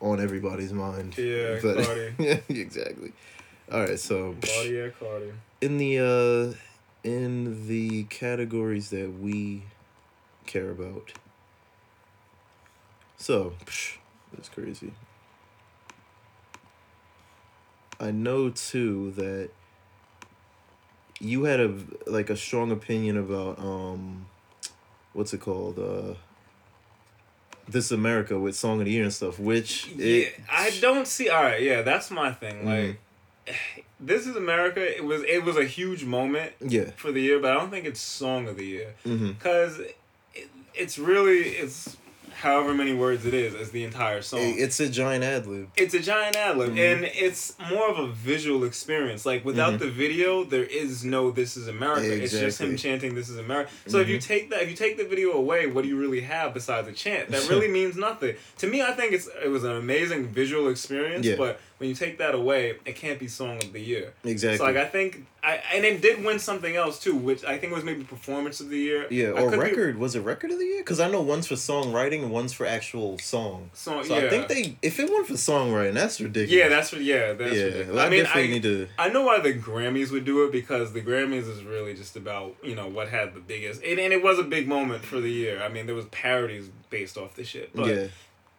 on 0.00 0.20
everybody's 0.20 0.72
mind. 0.72 1.16
Yeah, 1.18 1.58
But- 1.62 1.84
Cardi. 1.84 2.12
yeah, 2.18 2.40
exactly. 2.48 3.12
All 3.72 3.80
right, 3.80 3.98
so 3.98 4.34
Cardi, 4.42 4.70
yeah, 4.70 4.88
Cardi. 4.98 5.32
in 5.60 5.78
the 5.78 5.98
uh 5.98 7.08
in 7.08 7.66
the 7.66 8.04
categories 8.04 8.90
that 8.90 9.10
we 9.20 9.62
care 10.46 10.70
about. 10.70 11.12
So, 13.16 13.52
psh, 13.66 13.96
that's 14.32 14.48
crazy. 14.48 14.92
I 18.00 18.10
know 18.10 18.48
too 18.50 19.12
that 19.16 19.50
you 21.20 21.44
had 21.44 21.60
a 21.60 21.74
like 22.06 22.30
a 22.30 22.36
strong 22.36 22.70
opinion 22.72 23.16
about 23.18 23.58
um 23.58 24.26
what's 25.12 25.32
it 25.34 25.40
called? 25.40 25.78
Uh 25.78 26.14
This 27.68 27.90
America 27.92 28.38
with 28.38 28.56
Song 28.56 28.80
of 28.80 28.86
the 28.86 28.92
Year 28.92 29.04
and 29.04 29.12
stuff, 29.12 29.38
which 29.38 29.88
Yeah, 29.88 30.06
it, 30.06 30.40
I 30.50 30.70
don't 30.80 31.06
see. 31.06 31.28
All 31.28 31.42
right, 31.42 31.62
yeah, 31.62 31.82
that's 31.82 32.10
my 32.10 32.32
thing. 32.32 32.64
Mhm. 32.64 32.88
Like, 32.88 32.98
this 34.00 34.26
is 34.26 34.34
America. 34.36 34.80
It 34.96 35.04
was 35.04 35.22
it 35.24 35.44
was 35.44 35.56
a 35.56 35.64
huge 35.64 36.04
moment 36.04 36.52
yeah. 36.60 36.90
for 36.96 37.12
the 37.12 37.20
year, 37.20 37.38
but 37.38 37.50
I 37.52 37.54
don't 37.54 37.70
think 37.70 37.84
it's 37.86 38.00
song 38.00 38.48
of 38.48 38.56
the 38.56 38.66
year 38.66 38.94
Mm-hmm. 39.06 39.32
because 39.32 39.78
it, 39.78 39.96
it's 40.74 40.98
really 40.98 41.40
it's 41.62 41.96
however 42.40 42.72
many 42.74 42.92
words 42.94 43.26
it 43.26 43.34
is 43.34 43.54
as 43.54 43.70
the 43.70 43.84
entire 43.84 44.22
song. 44.22 44.40
It's 44.58 44.80
a 44.80 44.88
giant 44.88 45.22
ad 45.24 45.46
lib. 45.46 45.68
it's 45.76 45.94
a 45.94 46.00
giant 46.00 46.36
ad 46.36 46.56
lib, 46.56 46.74
Mhm. 46.74 46.78
and 46.92 47.04
it's 47.04 47.54
more 47.70 47.88
of 47.88 47.98
a 47.98 48.08
visual 48.08 48.64
experience. 48.64 49.26
Like 49.26 49.44
without 49.44 49.74
Mhm. 49.74 49.78
the 49.80 49.90
video, 49.90 50.44
there 50.44 50.64
is 50.64 51.04
no 51.04 51.30
"This 51.30 51.56
is 51.56 51.68
America." 51.68 52.10
It's 52.22 52.32
just 52.32 52.60
him 52.60 52.76
chanting 52.76 53.14
"This 53.14 53.28
is 53.28 53.38
America." 53.38 53.70
So 53.86 53.98
if 54.00 54.08
you 54.08 54.16
Mhm. 54.18 54.22
take 54.26 54.50
that, 54.50 54.62
if 54.62 54.70
you 54.70 54.76
take 54.76 54.96
the 54.96 55.04
video 55.04 55.32
away, 55.32 55.66
what 55.66 55.82
do 55.82 55.88
you 55.88 55.96
really 55.96 56.22
have 56.22 56.54
besides 56.54 56.88
a 56.88 56.92
chant? 56.92 57.30
That 57.30 57.48
really 57.50 57.68
means 57.68 57.96
nothing 57.96 58.34
to 58.58 58.66
me. 58.66 58.82
I 58.82 58.92
think 58.92 59.12
it's 59.12 59.28
it 59.44 59.48
was 59.48 59.64
an 59.64 59.72
amazing 59.72 60.28
visual 60.28 60.68
experience, 60.68 61.26
Yeah. 61.26 61.36
but 61.36 61.60
when 61.80 61.88
you 61.88 61.94
take 61.94 62.18
that 62.18 62.34
away, 62.34 62.76
it 62.84 62.94
can't 62.94 63.18
be 63.18 63.26
song 63.26 63.56
of 63.56 63.72
the 63.72 63.80
year. 63.80 64.12
Exactly. 64.22 64.58
So 64.58 64.64
like 64.64 64.76
I 64.76 64.84
think 64.84 65.24
I 65.42 65.62
and 65.74 65.82
it 65.82 66.02
did 66.02 66.22
win 66.22 66.38
something 66.38 66.76
else 66.76 67.02
too, 67.02 67.16
which 67.16 67.42
I 67.42 67.56
think 67.56 67.72
was 67.72 67.84
maybe 67.84 68.04
performance 68.04 68.60
of 68.60 68.68
the 68.68 68.76
year. 68.76 69.06
Yeah, 69.10 69.28
I 69.28 69.40
or 69.40 69.50
could 69.50 69.60
be- 69.60 69.66
record. 69.70 69.98
Was 69.98 70.14
it 70.14 70.20
record 70.20 70.50
of 70.50 70.58
the 70.58 70.66
year? 70.66 70.82
Because 70.82 71.00
I 71.00 71.10
know 71.10 71.22
one's 71.22 71.46
for 71.46 71.54
songwriting 71.54 72.22
and 72.22 72.30
one's 72.30 72.52
for 72.52 72.66
actual 72.66 73.18
song. 73.18 73.70
Song, 73.72 74.04
So 74.04 74.18
yeah. 74.18 74.26
I 74.26 74.28
think 74.28 74.48
they, 74.48 74.76
if 74.82 75.00
it 75.00 75.08
went 75.08 75.26
for 75.26 75.32
songwriting, 75.32 75.94
that's 75.94 76.20
ridiculous. 76.20 76.52
Yeah, 76.52 76.68
that's. 76.68 76.92
Yeah, 76.92 77.32
that's 77.32 77.54
yeah. 77.54 77.64
ridiculous. 77.64 77.98
I, 77.98 78.06
I 78.06 78.10
mean, 78.10 78.24
definitely 78.24 78.50
I, 78.50 78.52
need 78.52 78.62
to. 78.64 78.88
I 78.98 79.08
know 79.08 79.22
why 79.22 79.40
the 79.40 79.54
Grammys 79.54 80.10
would 80.10 80.26
do 80.26 80.44
it 80.44 80.52
because 80.52 80.92
the 80.92 81.00
Grammys 81.00 81.48
is 81.48 81.64
really 81.64 81.94
just 81.94 82.14
about 82.14 82.56
you 82.62 82.74
know 82.74 82.88
what 82.88 83.08
had 83.08 83.32
the 83.32 83.40
biggest 83.40 83.82
and, 83.82 83.98
and 83.98 84.12
it 84.12 84.22
was 84.22 84.38
a 84.38 84.42
big 84.42 84.68
moment 84.68 85.02
for 85.02 85.18
the 85.18 85.30
year. 85.30 85.62
I 85.62 85.70
mean 85.70 85.86
there 85.86 85.94
was 85.94 86.04
parodies 86.06 86.68
based 86.90 87.16
off 87.16 87.34
the 87.36 87.44
shit, 87.44 87.74
but 87.74 87.86
yeah, 87.86 88.06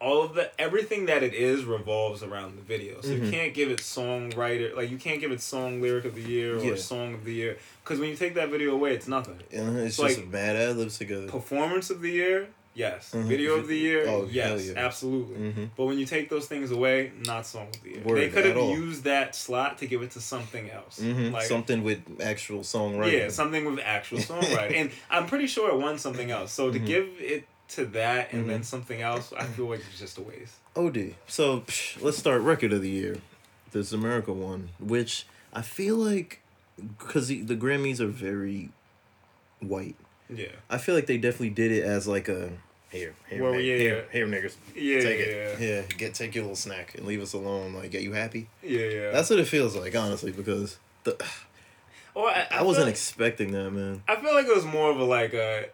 all 0.01 0.24
of 0.24 0.34
the 0.34 0.50
everything 0.60 1.05
that 1.05 1.22
it 1.24 1.34
is 1.34 1.63
revolves 1.63 2.24
around 2.24 2.55
the 2.58 2.62
video. 2.63 3.00
So 3.01 3.10
Mhm. 3.10 3.25
you 3.25 3.31
can't 3.31 3.53
give 3.53 3.70
it 3.70 3.79
songwriter 3.79 4.75
like 4.75 4.89
you 4.89 4.98
can't 4.98 5.20
give 5.22 5.31
it 5.31 5.41
song 5.41 5.81
lyric 5.81 6.05
of 6.05 6.15
the 6.15 6.22
year 6.22 6.58
or 6.58 6.63
Yeah. 6.63 6.75
song 6.75 7.13
of 7.13 7.24
the 7.24 7.34
year 7.34 7.58
because 7.84 8.00
when 8.00 8.10
you 8.10 8.15
take 8.15 8.34
that 8.36 8.50
video 8.50 8.72
away, 8.74 8.93
it's 8.93 9.08
nothing. 9.08 9.38
it's 9.51 9.62
It's 9.62 9.98
just 9.98 10.17
like- 10.20 10.27
mad 10.27 10.55
ad 10.55 10.77
libs 10.77 10.98
together. 10.98 11.27
Performance 11.27 11.89
of 11.91 12.01
the 12.01 12.10
year, 12.12 12.48
yes. 12.74 13.12
Mhm. 13.13 13.24
Video 13.25 13.55
of 13.55 13.67
the 13.67 13.77
year, 13.77 14.08
Oh, 14.08 14.27
yes, 14.31 14.67
yeah. 14.67 14.74
absolutely. 14.75 15.36
Mm-hmm. 15.38 15.63
But 15.77 15.86
when 15.86 16.00
you 16.00 16.05
take 16.05 16.29
those 16.29 16.48
things 16.48 16.72
away, 16.72 17.12
not 17.25 17.46
song 17.46 17.67
of 17.74 17.84
the 17.84 17.89
year. 17.91 18.01
Word, 18.03 18.17
they 18.22 18.29
could 18.29 18.46
have 18.46 18.58
used 18.58 19.03
that 19.03 19.36
slot 19.36 19.77
to 19.79 19.86
give 19.86 20.01
it 20.01 20.12
to 20.12 20.22
something 20.22 20.70
else. 20.72 21.00
Mm-hmm. 21.00 21.31
Like, 21.34 21.46
Something 21.46 21.84
with 21.84 22.01
actual 22.22 22.62
songwriting. 22.62 23.13
Yeah, 23.13 23.29
something 23.29 23.65
with 23.65 23.79
actual 23.84 24.17
songwriting. 24.20 24.75
and 24.81 24.91
I'm 25.12 25.27
pretty 25.27 25.48
sure 25.48 25.70
it 25.70 25.77
won 25.77 25.98
something 26.00 26.31
else. 26.31 26.51
So 26.51 26.72
to 26.72 26.79
Mhm. 26.79 26.86
give 26.88 27.08
it 27.20 27.43
to 27.75 27.85
that 27.85 28.31
and 28.33 28.41
Mm-hmm. 28.41 28.49
then 28.51 28.63
something 28.63 29.01
else, 29.01 29.33
I 29.37 29.45
feel 29.45 29.67
like 29.67 29.81
it's 29.89 29.99
just 29.99 30.17
a 30.17 30.21
waste. 30.21 30.55
OD. 30.75 31.15
So 31.27 31.61
psh, 31.61 32.01
let's 32.01 32.17
start 32.17 32.41
record 32.41 32.73
of 32.73 32.81
the 32.81 32.89
year. 32.89 33.17
This 33.71 33.93
America 33.93 34.33
one, 34.33 34.69
which 34.79 35.25
I 35.53 35.61
feel 35.61 35.95
like, 35.95 36.41
because 36.99 37.27
the, 37.29 37.41
the 37.41 37.55
Grammys 37.55 37.99
are 38.01 38.07
very 38.07 38.69
white. 39.61 39.95
Yeah. 40.29 40.47
I 40.69 40.77
feel 40.77 40.95
like 40.95 41.05
they 41.07 41.17
definitely 41.17 41.51
did 41.51 41.71
it 41.71 41.83
as 41.83 42.07
like 42.07 42.27
a 42.27 42.49
here, 42.89 43.13
here, 43.29 43.41
Well, 43.43 43.53
nigg- 43.53 43.65
yeah, 43.67 43.77
here, 43.77 44.05
here, 44.11 44.27
niggas. 44.27 44.55
Yeah, 44.75 44.99
take 45.01 45.19
yeah, 45.19 45.25
it. 45.25 45.59
Yeah, 45.89 45.97
get 45.97 46.13
take 46.13 46.35
your 46.35 46.43
little 46.43 46.55
snack 46.57 46.95
and 46.95 47.05
leave 47.05 47.21
us 47.21 47.31
alone. 47.33 47.73
Like, 47.73 47.91
get 47.91 48.01
you 48.01 48.11
happy? 48.11 48.49
yeah, 48.61 48.85
yeah. 48.85 49.11
That's 49.11 49.29
what 49.29 49.39
it 49.39 49.47
feels 49.47 49.75
like, 49.77 49.95
honestly, 49.95 50.31
because 50.31 50.77
the 51.05 51.15
Or 52.13 52.27
I, 52.29 52.45
I, 52.51 52.63
wasn't 52.63 52.87
like, 52.87 52.91
expecting 52.95 53.51
that, 53.53 53.71
man. 53.71 54.03
I 54.05 54.17
feel 54.17 54.33
like 54.33 54.45
it 54.45 54.53
was 54.53 54.65
more 54.65 54.91
of 54.91 54.99
a 54.99 55.03
like 55.05 55.33
a. 55.33 55.67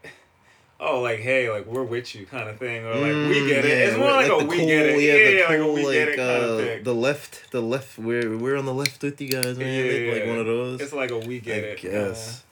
Oh, 0.80 1.02
like 1.02 1.20
hey, 1.20 1.50
like 1.50 1.66
we're 1.66 1.84
with 1.84 2.14
you 2.14 2.26
kind 2.28 2.48
of 2.48 2.58
thing, 2.60 2.86
or 2.86 2.94
like 2.94 3.02
we 3.02 3.10
Mm, 3.42 3.48
get 3.48 3.66
it. 3.66 3.72
it's 3.90 3.98
more 3.98 4.12
like, 4.12 4.30
a 4.30 4.38
we 4.46 4.58
cool- 4.58 4.68
get 4.68 4.86
it. 4.86 5.02
Yeah, 5.02 5.14
Yeah, 5.14 5.26
the 5.32 5.38
yeah, 5.38 5.48
like 5.50 5.60
cool, 5.60 5.74
we 5.74 5.86
like, 5.86 5.94
get 5.94 6.08
it 6.10 6.16
kind 6.18 6.30
uh, 6.30 6.34
of 6.48 6.60
thing. 6.60 6.84
the 6.84 6.94
left, 6.96 7.52
the 7.52 7.62
left. 7.62 7.98
We're 7.98 8.38
we're 8.38 8.56
on 8.58 8.66
the 8.66 8.74
left 8.74 9.02
with 9.02 9.20
you 9.20 9.30
guys, 9.30 9.58
man. 9.58 9.86
Yeah, 10.06 10.14
like 10.14 10.26
one 10.28 10.38
of 10.38 10.46
those. 10.46 10.80
It's 10.82 10.94
like 10.94 11.10
a 11.12 11.18
we 11.18 11.40
get 11.40 11.64
I 11.64 11.68
it. 11.70 11.82
guess 11.82 12.44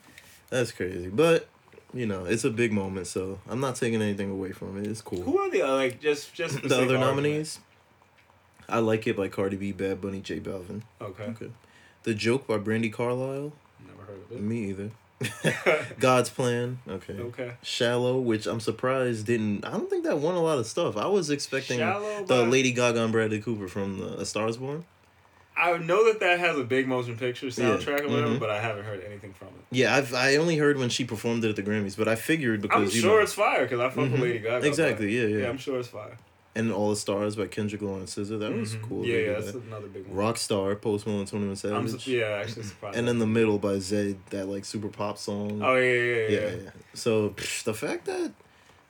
that's 0.50 0.72
crazy, 0.72 1.08
but 1.08 1.46
you 1.94 2.04
know, 2.06 2.24
it's 2.24 2.42
a 2.44 2.50
big 2.50 2.72
moment, 2.72 3.06
so 3.06 3.38
I'm 3.48 3.60
not 3.60 3.76
taking 3.76 4.02
anything 4.02 4.30
away 4.32 4.50
from 4.50 4.76
it. 4.76 4.88
It's 4.88 5.02
cool. 5.02 5.22
Who 5.22 5.38
are 5.38 5.48
the 5.48 5.62
uh, 5.62 5.74
like 5.74 6.00
just 6.00 6.34
just 6.34 6.60
the 6.62 6.76
other 6.82 6.98
nominees? 6.98 7.60
I 8.68 8.80
like 8.80 9.06
it 9.06 9.16
by 9.16 9.28
Cardi 9.28 9.56
B, 9.56 9.70
Bad 9.70 10.00
Bunny, 10.00 10.20
J 10.20 10.40
Balvin. 10.40 10.82
Okay, 11.00 11.22
Okay. 11.24 11.50
The 12.02 12.14
Joke 12.14 12.48
by 12.48 12.58
Brandi 12.58 12.92
Carlile. 12.92 13.52
never 13.86 14.02
heard 14.02 14.20
of 14.24 14.32
it. 14.32 14.40
Me 14.40 14.64
either. 14.70 14.90
God's 15.98 16.30
Plan. 16.30 16.78
Okay. 16.88 17.14
okay. 17.14 17.52
Shallow, 17.62 18.18
which 18.18 18.46
I'm 18.46 18.60
surprised 18.60 19.26
didn't. 19.26 19.64
I 19.64 19.70
don't 19.72 19.88
think 19.88 20.04
that 20.04 20.18
won 20.18 20.34
a 20.34 20.42
lot 20.42 20.58
of 20.58 20.66
stuff. 20.66 20.96
I 20.96 21.06
was 21.06 21.30
expecting 21.30 21.78
Shallow 21.78 22.24
the 22.24 22.42
by- 22.42 22.48
Lady 22.48 22.72
Gaga 22.72 23.02
and 23.02 23.12
Bradley 23.12 23.40
Cooper 23.40 23.68
from 23.68 23.98
the 23.98 24.18
A 24.20 24.26
Star 24.26 24.48
Is 24.48 24.56
Born. 24.58 24.84
I 25.58 25.78
know 25.78 26.04
that 26.12 26.20
that 26.20 26.38
has 26.38 26.58
a 26.58 26.64
big 26.64 26.86
motion 26.86 27.16
picture 27.16 27.46
soundtrack 27.46 28.02
or 28.02 28.08
whatever, 28.10 28.34
mhm. 28.34 28.38
but 28.40 28.50
I 28.50 28.60
haven't 28.60 28.84
heard 28.84 29.02
anything 29.06 29.32
from 29.32 29.48
it. 29.48 29.54
Yeah, 29.70 29.94
I've 29.96 30.12
I 30.12 30.36
only 30.36 30.58
heard 30.58 30.76
when 30.76 30.90
she 30.90 31.06
performed 31.06 31.44
it 31.46 31.48
at 31.48 31.56
the 31.56 31.62
Grammys, 31.62 31.96
but 31.96 32.08
I 32.08 32.14
figured 32.14 32.60
because 32.60 32.94
I'm 32.94 33.00
sure 33.00 33.16
know, 33.16 33.22
it's 33.22 33.32
fire 33.32 33.62
because 33.62 33.80
I 33.80 33.88
fuck 33.88 34.04
Mhm. 34.04 34.12
with 34.12 34.20
Lady 34.20 34.38
Gaga. 34.40 34.66
Exactly, 34.66 35.06
but- 35.06 35.12
yeah, 35.12 35.38
yeah. 35.44 35.48
I'm 35.48 35.56
sure 35.56 35.78
it's 35.78 35.88
fire. 35.88 36.18
And 36.56 36.72
All 36.72 36.90
the 36.90 36.96
Stars 36.96 37.36
by 37.36 37.46
Kendrick 37.46 37.82
Lamar 37.82 37.98
and 37.98 38.08
SZA. 38.08 38.38
That 38.40 38.52
was 38.52 38.74
Mhm. 38.74 38.82
cool. 38.88 39.04
Yeah, 39.04 39.18
yeah, 39.18 39.32
that's 39.34 39.52
that. 39.52 39.62
another 39.64 39.88
big 39.88 40.06
one. 40.06 40.16
Rockstar, 40.16 40.80
Post 40.80 41.06
Malone, 41.06 41.26
Twenty 41.26 41.44
One 41.44 41.50
I'm 41.50 41.56
Savage. 41.88 42.04
su- 42.04 42.10
yeah, 42.12 42.40
actually 42.42 42.62
surprised. 42.64 42.96
And 42.96 43.08
in 43.08 43.18
the 43.18 43.26
middle 43.26 43.58
by 43.58 43.74
Zedd, 43.76 44.16
that 44.30 44.46
like 44.48 44.64
super 44.64 44.88
pop 44.88 45.18
song. 45.18 45.60
oh 45.62 45.74
yeah, 45.76 45.82
yeah, 45.92 46.14
yeah, 46.14 46.28
yeah, 46.30 46.50
yeah. 46.64 46.70
So 46.94 47.30
psh, 47.30 47.62
the 47.64 47.74
fact 47.74 48.06
that 48.06 48.32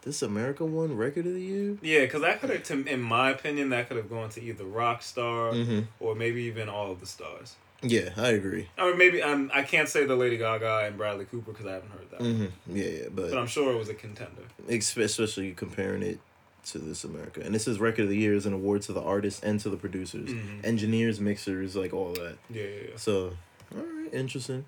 this 0.03 0.23
America 0.23 0.65
won 0.65 0.97
record 0.97 1.27
of 1.27 1.35
the 1.35 1.43
year. 1.43 1.77
Yeah, 1.83 2.03
because 2.03 2.23
that 2.23 2.41
could 2.41 2.51
have, 2.51 2.63
to- 2.63 2.87
in 2.87 3.03
my 3.03 3.31
opinion, 3.31 3.71
that 3.71 3.89
could 3.89 3.97
have 3.97 4.09
gone 4.09 4.29
to 4.31 4.41
either 4.41 4.63
Rockstar 4.65 5.53
hmm 5.67 5.81
or 5.99 6.15
maybe 6.15 6.43
even 6.45 6.69
all 6.69 6.93
of 6.93 7.01
the 7.01 7.07
stars. 7.07 7.57
Yeah, 7.83 8.11
I 8.17 8.29
agree. 8.29 8.69
Or 8.79 8.95
maybe 8.95 9.21
um, 9.23 9.51
I 9.53 9.63
can't 9.63 9.89
say 9.89 10.07
the 10.07 10.15
Lady 10.17 10.39
Gaga 10.39 10.85
and 10.87 10.97
Bradley 10.97 11.25
Cooper 11.27 11.51
because 11.53 11.67
I 11.67 11.73
haven't 11.73 11.91
heard 11.91 12.11
that. 12.13 12.21
hmm 12.23 12.47
Yeah, 12.75 12.85
yeah, 12.85 13.03
but 13.13 13.31
But 13.31 13.39
I'm 13.39 13.47
sure 13.49 13.73
it 13.73 13.77
was 13.77 13.89
a 13.89 13.95
contender. 13.95 14.43
Especially 14.69 15.53
comparing 15.53 16.03
it 16.03 16.21
to 16.67 16.79
this 16.79 17.05
America. 17.05 17.41
And 17.45 17.55
this 17.55 17.69
is 17.69 17.79
record 17.79 18.03
of 18.03 18.09
the 18.09 18.17
year 18.17 18.35
is 18.35 18.47
an 18.47 18.53
award 18.53 18.83
to 18.83 18.93
the 18.93 19.03
artists 19.03 19.43
and 19.43 19.61
to 19.61 19.71
the 19.71 19.77
producers, 19.77 20.31
Mhm. 20.31 20.65
engineers, 20.65 21.21
mixers, 21.21 21.77
like 21.77 21.93
all 21.93 22.13
that. 22.15 22.37
Yeah, 22.51 22.63
yeah, 22.63 22.69
yeah. 22.91 22.97
So, 22.97 23.37
all 23.75 23.83
right, 23.83 24.13
interesting. 24.13 24.65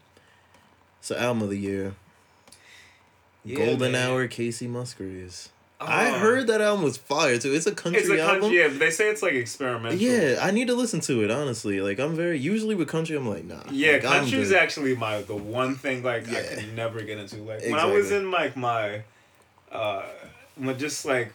So 1.00 1.16
album 1.16 1.42
of 1.42 1.50
the 1.50 1.58
year, 1.58 1.94
Yeah, 3.44 3.56
Golden 3.64 3.92
man. 3.92 4.08
Hour, 4.10 4.28
Kacey 4.28 4.68
Musgraves. 4.68 5.48
I 5.80 6.10
Oh. 6.10 6.18
heard 6.18 6.48
that 6.48 6.60
album 6.60 6.82
was 6.84 6.96
fire 6.98 7.38
too. 7.38 7.54
It's 7.54 7.66
a 7.66 7.72
country 7.72 8.00
It's 8.00 8.10
a 8.10 8.20
album. 8.20 8.40
country. 8.40 8.58
Yeah, 8.58 8.66
they 8.68 8.90
say 8.90 9.08
it's 9.10 9.22
like 9.22 9.34
experimental. 9.34 9.96
Yeah, 9.98 10.38
I 10.42 10.50
need 10.50 10.66
to 10.66 10.74
listen 10.74 11.00
to 11.02 11.22
it 11.22 11.30
honestly. 11.30 11.80
Like 11.80 11.98
I'm 12.00 12.16
very 12.16 12.36
usually 12.38 12.74
with 12.74 12.88
country, 12.88 13.16
I'm 13.16 13.28
like 13.28 13.44
nah. 13.44 13.62
Yeah, 13.70 13.92
like, 13.92 14.02
country's 14.02 14.50
actually 14.52 14.96
my 14.96 15.22
the 15.22 15.36
one 15.36 15.76
thing 15.76 16.02
like 16.02 16.28
I 16.28 16.32
Yeah. 16.32 16.54
could 16.56 16.74
never 16.74 17.00
get 17.02 17.18
into. 17.18 17.36
Like 17.36 17.62
when 17.62 17.74
I 17.76 17.84
was 17.86 18.10
in 18.10 18.30
like 18.32 18.56
my, 18.56 19.02
uh, 19.70 20.02
when 20.56 20.76
just 20.78 21.04
like, 21.04 21.32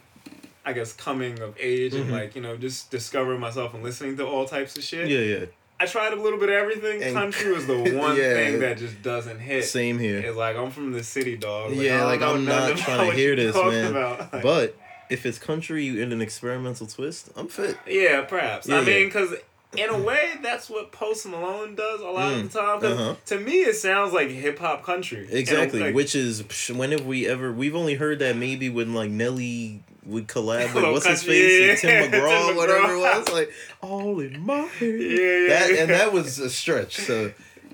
I 0.65 0.74
guess 0.74 0.93
coming 0.93 1.39
of 1.39 1.55
age 1.60 1.93
Mhm. 1.93 2.01
and 2.01 2.12
like 2.12 2.36
you 2.36 2.41
know 2.41 2.55
just 2.58 2.89
discovering 2.91 3.39
myself 3.39 3.74
and 3.74 3.84
listening 3.84 4.17
to 4.17 4.25
all 4.25 4.46
types 4.48 4.77
of 4.77 4.84
shit. 4.84 5.08
Yeah, 5.10 5.20
yeah. 5.20 5.46
I 5.79 5.86
tried 5.86 6.13
a 6.13 6.15
little 6.15 6.39
bit 6.39 6.48
of 6.50 6.55
everything. 6.55 7.03
And- 7.03 7.13
Country 7.13 7.51
was 7.51 7.65
the 7.67 7.74
one 7.98 8.15
Yeah. 8.15 8.34
thing 8.36 8.60
that 8.60 8.77
just 8.77 9.01
doesn't 9.01 9.39
hit. 9.39 9.65
Same 9.65 10.00
here. 10.00 10.20
It's 10.20 10.38
like 10.38 10.55
I'm 10.55 10.72
from 10.72 10.93
the 10.93 11.03
city, 11.03 11.36
dog. 11.36 11.74
Yeah, 11.74 12.05
like, 12.05 12.22
I'm 12.22 12.46
not 12.46 12.77
trying 12.77 13.10
to 13.10 13.15
hear 13.15 13.36
this, 13.36 13.53
man. 13.55 13.93
Like, 14.32 14.41
But 14.41 14.77
if 15.10 15.25
it's 15.25 15.38
country 15.38 16.01
in 16.01 16.13
an 16.13 16.22
experimental 16.22 16.88
twist, 16.88 17.29
I'm 17.36 17.48
fit. 17.50 17.77
yeah, 17.86 18.22
perhaps. 18.22 18.67
Yeah, 18.67 18.77
I 18.77 18.84
mean, 18.86 19.08
because 19.08 19.34
in 19.77 19.89
a 19.89 19.98
way, 19.98 20.34
that's 20.42 20.70
what 20.70 20.92
Post 20.92 21.25
Malone 21.25 21.75
does 21.75 22.01
a 22.01 22.06
lot 22.08 22.34
Mm, 22.34 22.44
of 22.46 22.51
the 22.51 22.60
time. 22.60 22.84
uh-huh. 22.84 23.15
to 23.27 23.39
me, 23.39 23.62
it 23.62 23.75
sounds 23.75 24.13
like 24.13 24.30
hip 24.30 24.60
hop 24.60 24.84
country. 24.84 25.27
Exactly. 25.32 25.80
like, 25.80 25.96
Which 25.96 26.15
is 26.15 26.44
psh, 26.44 26.75
when 26.75 26.92
have 26.92 27.06
we 27.06 27.27
ever? 27.27 27.51
We've 27.51 27.75
only 27.75 27.96
heard 27.96 28.20
that 28.20 28.36
maybe 28.38 28.70
when 28.70 28.94
like 28.94 29.10
Nelly 29.12 29.84
would 30.06 30.27
collab 30.27 30.63
with 30.74 30.84
Hello, 30.84 30.92
what's 30.94 31.08
his 31.08 31.24
face, 31.24 31.62
yeah, 31.84 31.92
and 31.94 32.12
Tim 32.12 32.12
Tim 32.12 32.22
McGraw, 32.22 32.56
whatever 32.56 32.94
it 32.96 33.00
was. 33.00 33.30
Like 33.30 33.51
all 33.82 34.20
in 34.20 34.39
my 34.46 34.58
head. 34.80 34.82
Yeah, 34.82 35.08
yeah, 35.10 35.48
That 35.48 35.70
and 35.80 35.89
that 35.92 36.13
was 36.13 36.39
a 36.39 36.50
stretch. 36.50 36.98
So 36.98 37.24
Yo, 37.24 37.32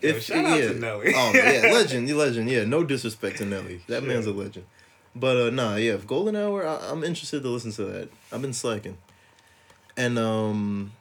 if 0.09 0.23
shout 0.23 0.45
out 0.45 0.59
yeah, 0.59 0.67
to 0.69 0.73
Nelly. 0.79 1.11
oh 1.15 1.31
yeah, 1.33 1.69
legend, 1.73 2.07
you 2.07 2.15
legend. 2.15 2.49
Yeah, 2.49 2.63
no 2.65 2.83
disrespect 2.83 3.37
to 3.39 3.45
Nelly. 3.45 3.81
That 3.87 4.03
man's 4.03 4.27
a 4.27 4.31
legend. 4.31 4.65
But 5.15 5.37
uh 5.37 5.49
nah, 5.49 5.75
yeah, 5.75 5.93
if 5.93 6.05
Golden 6.07 6.35
Hour, 6.35 6.65
I, 6.67 6.89
I'm 6.89 7.03
interested 7.03 7.41
to 7.43 7.49
listen 7.49 7.71
to 7.73 7.83
that. 7.85 8.09
I've 8.31 8.41
been 8.41 8.53
slacking. 8.53 8.97
And 9.97 10.17
um 10.19 10.91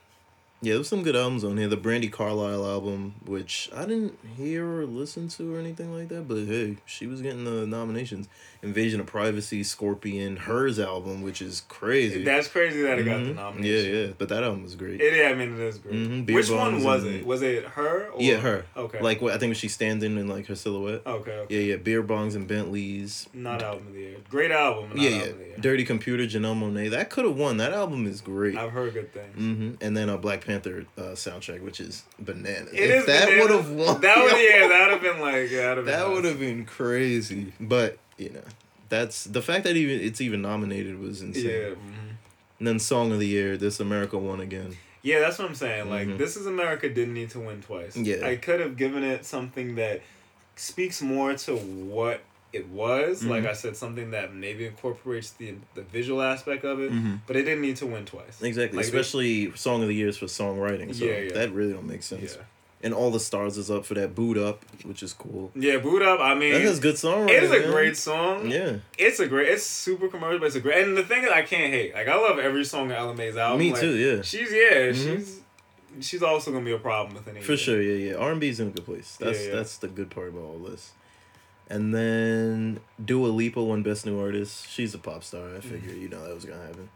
yeah, 0.61 0.73
there's 0.73 0.89
some 0.89 1.03
good 1.03 1.15
albums 1.15 1.45
on 1.45 1.57
here. 1.57 1.69
The 1.69 1.77
Brandi 1.77 2.11
Carlile 2.11 2.65
album, 2.65 3.15
which 3.25 3.69
I 3.73 3.85
didn't 3.85 4.17
hear 4.35 4.65
or 4.65 4.85
listen 4.85 5.29
to 5.29 5.55
or 5.55 5.59
anything 5.59 5.93
like 5.93 6.09
that, 6.09 6.27
but 6.27 6.39
hey, 6.39 6.77
she 6.85 7.07
was 7.07 7.21
getting 7.21 7.45
the 7.45 7.65
nominations. 7.65 8.27
Invasion 8.61 8.99
of 8.99 9.05
Privacy, 9.05 9.63
Scorpion, 9.63 10.35
hers 10.35 10.79
album, 10.79 11.21
which 11.21 11.41
is 11.41 11.61
crazy. 11.69 12.23
That's 12.25 12.49
crazy 12.49 12.81
that 12.81 12.99
it 12.99 13.03
got 13.05 13.19
the 13.19 13.23
Mhm. 13.23 13.27
Yeah, 13.29 13.33
nomination. 13.41 13.95
yeah, 13.95 14.07
but 14.17 14.27
that 14.29 14.43
album 14.43 14.63
was 14.63 14.75
great. 14.75 14.99
It, 14.99 15.13
yeah, 15.15 15.29
I 15.29 15.33
mean, 15.33 15.53
it 15.53 15.59
is 15.61 15.77
great. 15.77 15.95
Mhm, 15.95 16.25
Beer 16.25 16.35
Which 16.35 16.49
one 16.49 16.83
was 16.83 17.05
it? 17.05 17.25
Was 17.25 17.41
it 17.41 17.63
her? 17.63 18.09
Or? 18.09 18.21
Yeah, 18.21 18.37
her. 18.37 18.65
Okay. 18.75 18.99
Like 18.99 19.21
what 19.21 19.33
I 19.33 19.37
think 19.37 19.55
she's 19.55 19.73
standing 19.73 20.17
in 20.17 20.27
like 20.27 20.47
her 20.47 20.55
silhouette. 20.55 21.03
Okay. 21.07 21.31
okay. 21.31 21.55
Yeah, 21.55 21.61
yeah, 21.61 21.75
beer 21.77 22.03
bongs 22.03 22.35
and 22.35 22.47
Bentleys. 22.47 23.27
Not 23.33 23.63
album 23.63 23.87
of 23.87 23.93
the 23.93 23.99
year. 24.01 24.17
Great 24.29 24.51
album. 24.51 24.89
Not 24.89 24.97
yeah, 24.99 25.09
album 25.11 25.19
yeah. 25.25 25.31
Of 25.31 25.37
the 25.39 25.45
year. 25.45 25.55
Dirty 25.61 25.85
Computer, 25.85 26.23
Janelle 26.25 26.59
Monáe. 26.59 26.89
That 26.89 27.09
could 27.09 27.23
have 27.25 27.37
won. 27.37 27.57
That 27.57 27.71
album 27.71 28.05
is 28.07 28.19
great. 28.19 28.57
I've 28.57 28.71
heard 28.71 28.93
good 28.93 29.13
things. 29.13 29.35
hmm 29.35 29.71
And 29.79 29.95
then 29.95 30.09
a 30.09 30.17
Black 30.17 30.45
Panther 30.45 30.85
uh, 30.97 31.01
soundtrack, 31.15 31.61
which 31.61 31.79
is 31.79 32.03
bananas. 32.19 32.73
It 32.73 32.89
if 32.89 32.95
is 33.01 33.05
that 33.05 33.29
would 33.39 33.51
have 33.51 33.69
won, 33.71 34.01
That 34.01 34.17
would 34.21 34.33
yeah, 34.33 34.67
that 34.67 34.81
would 34.91 34.91
have 34.91 35.01
been 35.01 35.21
like 35.21 35.49
yeah, 35.49 35.75
that 35.75 35.85
been 35.85 36.11
would 36.11 36.23
nice. 36.23 36.31
have 36.33 36.39
been 36.41 36.65
crazy. 36.65 37.53
But 37.59 37.97
you 38.19 38.29
know, 38.29 38.43
that's 38.89 39.23
the 39.25 39.41
fact 39.41 39.63
that 39.63 39.75
even 39.75 39.99
it's 40.01 40.21
even 40.21 40.41
nominated 40.41 40.99
was 40.99 41.21
insane. 41.21 41.45
Yeah. 41.45 41.51
mhm. 41.69 42.15
And 42.59 42.67
then 42.67 42.79
Song 42.79 43.11
of 43.11 43.19
the 43.19 43.27
Year, 43.27 43.55
This 43.57 43.79
America 43.79 44.17
won 44.17 44.41
again. 44.41 44.75
Yeah, 45.01 45.19
that's 45.19 45.39
what 45.39 45.47
I'm 45.47 45.55
saying. 45.55 45.89
Like 45.89 46.07
Mhm. 46.07 46.17
This 46.17 46.35
Is 46.35 46.45
America 46.45 46.89
didn't 46.89 47.13
need 47.13 47.29
to 47.31 47.39
win 47.39 47.61
twice. 47.61 47.95
Yeah. 47.95 48.25
I 48.27 48.35
could 48.35 48.59
have 48.59 48.75
given 48.75 49.03
it 49.03 49.25
something 49.25 49.75
that 49.75 50.01
speaks 50.57 51.01
more 51.01 51.33
to 51.35 51.55
what 51.55 52.21
it 52.51 52.67
was. 52.67 53.23
Like 53.23 53.43
Mhm. 53.43 53.49
I 53.49 53.53
said, 53.53 53.77
something 53.77 54.11
that 54.11 54.33
maybe 54.33 54.65
incorporates 54.65 55.29
the 55.31 55.53
the 55.75 55.83
visual 55.83 56.21
aspect 56.21 56.65
of 56.65 56.81
it. 56.81 56.91
Mhm. 56.91 57.19
But 57.27 57.37
it 57.37 57.43
didn't 57.43 57.61
need 57.61 57.77
to 57.77 57.85
win 57.85 58.03
twice. 58.05 58.41
Exactly, 58.41 58.75
Like, 58.77 58.85
they- 58.87 58.99
especially 58.99 59.53
Song 59.55 59.81
of 59.83 59.87
the 59.87 59.93
Years 59.95 60.15
is 60.15 60.19
for 60.19 60.25
songwriting. 60.25 60.93
So 60.93 61.05
Yeah, 61.05 61.19
yeah. 61.19 61.33
that 61.33 61.53
really 61.53 61.71
don't 61.73 61.87
make 61.87 62.03
sense. 62.03 62.35
Yeah. 62.37 62.43
And 62.81 62.93
All 62.93 63.11
the 63.11 63.19
Stars 63.19 63.57
is 63.57 63.69
up 63.69 63.85
for 63.85 63.93
that 63.95 64.15
Boo'd 64.15 64.37
Up, 64.37 64.63
which 64.85 65.03
is 65.03 65.11
cool. 65.11 65.51
Yeah, 65.53 65.79
Boo'd 65.79 66.01
up. 66.01 66.21
I 66.21 66.33
mean, 66.33 66.53
That 66.53 66.61
is 66.61 66.77
a 66.79 66.81
good 66.81 66.95
songwriting. 66.95 67.29
it 67.31 67.43
is 67.43 67.51
a 67.51 67.59
man. 67.59 67.71
great 67.71 67.97
song. 67.97 68.49
Yeah. 68.49 68.77
It's 68.97 69.19
a 69.19 69.27
great. 69.27 69.49
It's 69.49 69.65
super 69.65 70.07
commercial, 70.07 70.39
but 70.39 70.45
it's 70.45 70.55
a 70.55 70.61
great. 70.61 70.87
And 70.87 70.95
the 70.95 71.03
thing 71.03 71.23
is, 71.25 71.29
I 71.29 71.41
can't 71.41 71.73
hate. 71.73 71.93
Like 71.93 72.07
I 72.07 72.15
love 72.15 72.39
every 72.39 72.63
song 72.63 72.89
on 72.91 72.97
Ella 72.97 73.13
Mai's 73.15 73.35
album. 73.35 73.59
Me 73.59 73.71
Like, 73.73 73.81
too, 73.81 73.95
yeah. 73.97 74.21
She's 74.21 74.49
yeah. 74.53 74.91
Mhm. 74.91 75.17
She's 75.17 75.41
she's 76.07 76.23
also 76.23 76.51
gonna 76.53 76.63
be 76.63 76.71
a 76.71 76.77
problem 76.79 77.15
with 77.15 77.27
any. 77.27 77.41
For 77.41 77.57
sure, 77.57 77.81
yeah, 77.81 78.11
yeah. 78.11 78.15
R 78.17 78.31
and 78.31 78.39
B's 78.39 78.61
in 78.61 78.67
a 78.67 78.71
good 78.71 78.85
place. 78.85 79.17
That's 79.19 79.41
Yeah, 79.41 79.47
yeah. 79.49 79.55
that's 79.55 79.75
the 79.77 79.89
good 79.89 80.09
part 80.09 80.29
about 80.29 80.43
all 80.43 80.59
this. 80.59 80.91
And 81.69 81.93
then 81.93 82.79
Dua 83.03 83.27
Lipa 83.27 83.61
won 83.61 83.83
Best 83.83 84.05
New 84.05 84.17
Artist. 84.19 84.69
She's 84.69 84.93
a 84.95 84.97
pop 84.99 85.23
star. 85.25 85.55
I 85.55 85.59
figured 85.59 85.97
you 85.97 86.07
know 86.07 86.25
that 86.25 86.33
was 86.33 86.45
gonna 86.45 86.61
happen. 86.65 86.89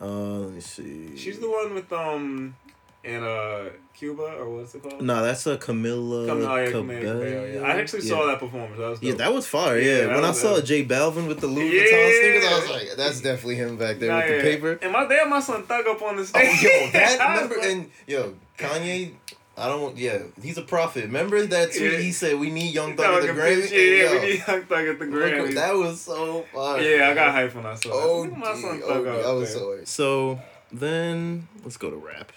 Uh, 0.00 0.06
let 0.44 0.52
me 0.52 0.60
see. 0.60 1.16
She's 1.16 1.40
the 1.40 1.50
one 1.50 1.74
with 1.74 1.92
um, 1.92 2.54
in 3.02 3.22
uh 3.22 3.70
Cuba 3.94 4.22
or 4.38 4.48
what's 4.56 4.74
it 4.74 4.82
called? 4.82 5.00
No, 5.02 5.22
that's 5.22 5.46
a 5.46 5.56
Camila. 5.56 6.26
Come, 6.26 6.42
oh, 6.42 6.56
yeah, 6.56 6.70
Cabello. 6.70 7.20
Camila 7.20 7.54
yeah. 7.54 7.60
I 7.62 7.80
actually 7.80 8.02
saw 8.02 8.26
that 8.26 8.38
performance. 8.38 8.78
That 8.78 8.88
was 8.90 9.02
Yeah, 9.02 9.14
that 9.14 9.32
was 9.32 9.46
fire. 9.46 9.78
Yeah, 9.78 9.84
Yeah, 9.92 10.06
that 10.06 10.14
when 10.16 10.24
I 10.24 10.32
saw 10.32 10.56
dope. 10.56 10.64
J 10.64 10.84
Balvin 10.84 11.26
with 11.28 11.40
the 11.40 11.46
Louis 11.46 11.74
Yeah. 11.74 11.82
Vuitton 11.82 12.20
sneakers, 12.20 12.44
I 12.46 12.58
was 12.60 12.70
like, 12.70 12.96
"That's 12.96 13.20
definitely 13.20 13.56
him 13.56 13.76
back 13.76 13.98
there 13.98 14.10
Nah, 14.10 14.18
with 14.18 14.30
yeah. 14.30 14.36
the 14.36 14.42
paper." 14.42 14.78
And 14.82 14.92
my 14.92 15.06
damn, 15.06 15.30
my 15.30 15.40
son 15.40 15.62
Thug 15.64 15.86
up 15.86 16.02
on 16.02 16.16
the 16.16 16.22
Oh, 16.22 16.24
stage. 16.26 16.62
yo, 16.62 16.90
that 16.92 17.18
remember 17.34 17.56
like- 17.56 17.66
and 17.68 17.90
yo, 18.06 18.34
Kanye. 18.58 19.14
I 19.58 19.66
don't. 19.68 19.94
Yeah, 19.98 20.20
he's 20.40 20.56
a 20.56 20.62
prophet. 20.62 21.04
Remember 21.04 21.44
that 21.44 21.72
tweet? 21.72 21.92
Yeah. 21.92 21.98
He 21.98 22.12
said 22.12 22.38
we 22.38 22.48
need 22.50 22.72
Young 22.72 22.96
Thug 22.96 23.22
at 23.22 23.26
the 23.26 23.28
Grammy. 23.38 23.70
Yeah, 23.70 23.78
yeah, 23.78 24.12
we 24.20 24.26
need 24.30 24.44
Young 24.46 24.62
Thug 24.62 24.86
at 24.86 24.98
the 24.98 25.04
Grammy. 25.04 25.54
that 25.54 25.74
was 25.74 26.00
so 26.00 26.46
fire. 26.54 26.80
yeah, 26.80 27.10
I 27.10 27.14
got 27.14 27.34
hyped 27.34 27.54
when 27.54 27.66
I 27.66 27.74
saw 27.74 27.88
that. 27.90 27.94
Oh, 27.94 28.22
Look 28.22 28.36
my 28.38 28.54
son 28.54 28.80
Thug 28.80 29.06
oh, 29.06 29.20
up 29.20 29.26
I 29.26 29.32
was 29.32 29.52
so. 29.52 29.78
So 29.84 30.40
then 30.72 31.46
let's 31.62 31.76
go 31.76 31.90
to 31.90 31.96
rap. 31.96 32.32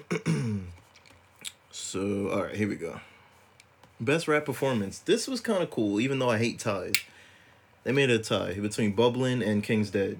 so 1.70 2.30
all 2.30 2.42
right, 2.44 2.54
here 2.54 2.68
we 2.68 2.76
go. 2.76 3.00
Best 4.00 4.26
rap 4.28 4.44
performance. 4.44 4.98
This 4.98 5.28
was 5.28 5.40
kind 5.40 5.62
of 5.62 5.70
cool, 5.70 6.00
even 6.00 6.18
though 6.18 6.30
I 6.30 6.38
hate 6.38 6.58
ties. 6.58 6.94
They 7.84 7.92
made 7.92 8.10
a 8.10 8.18
tie 8.18 8.54
between 8.54 8.94
Bubblin 8.96 9.46
and 9.46 9.62
King's 9.62 9.90
Dead. 9.90 10.18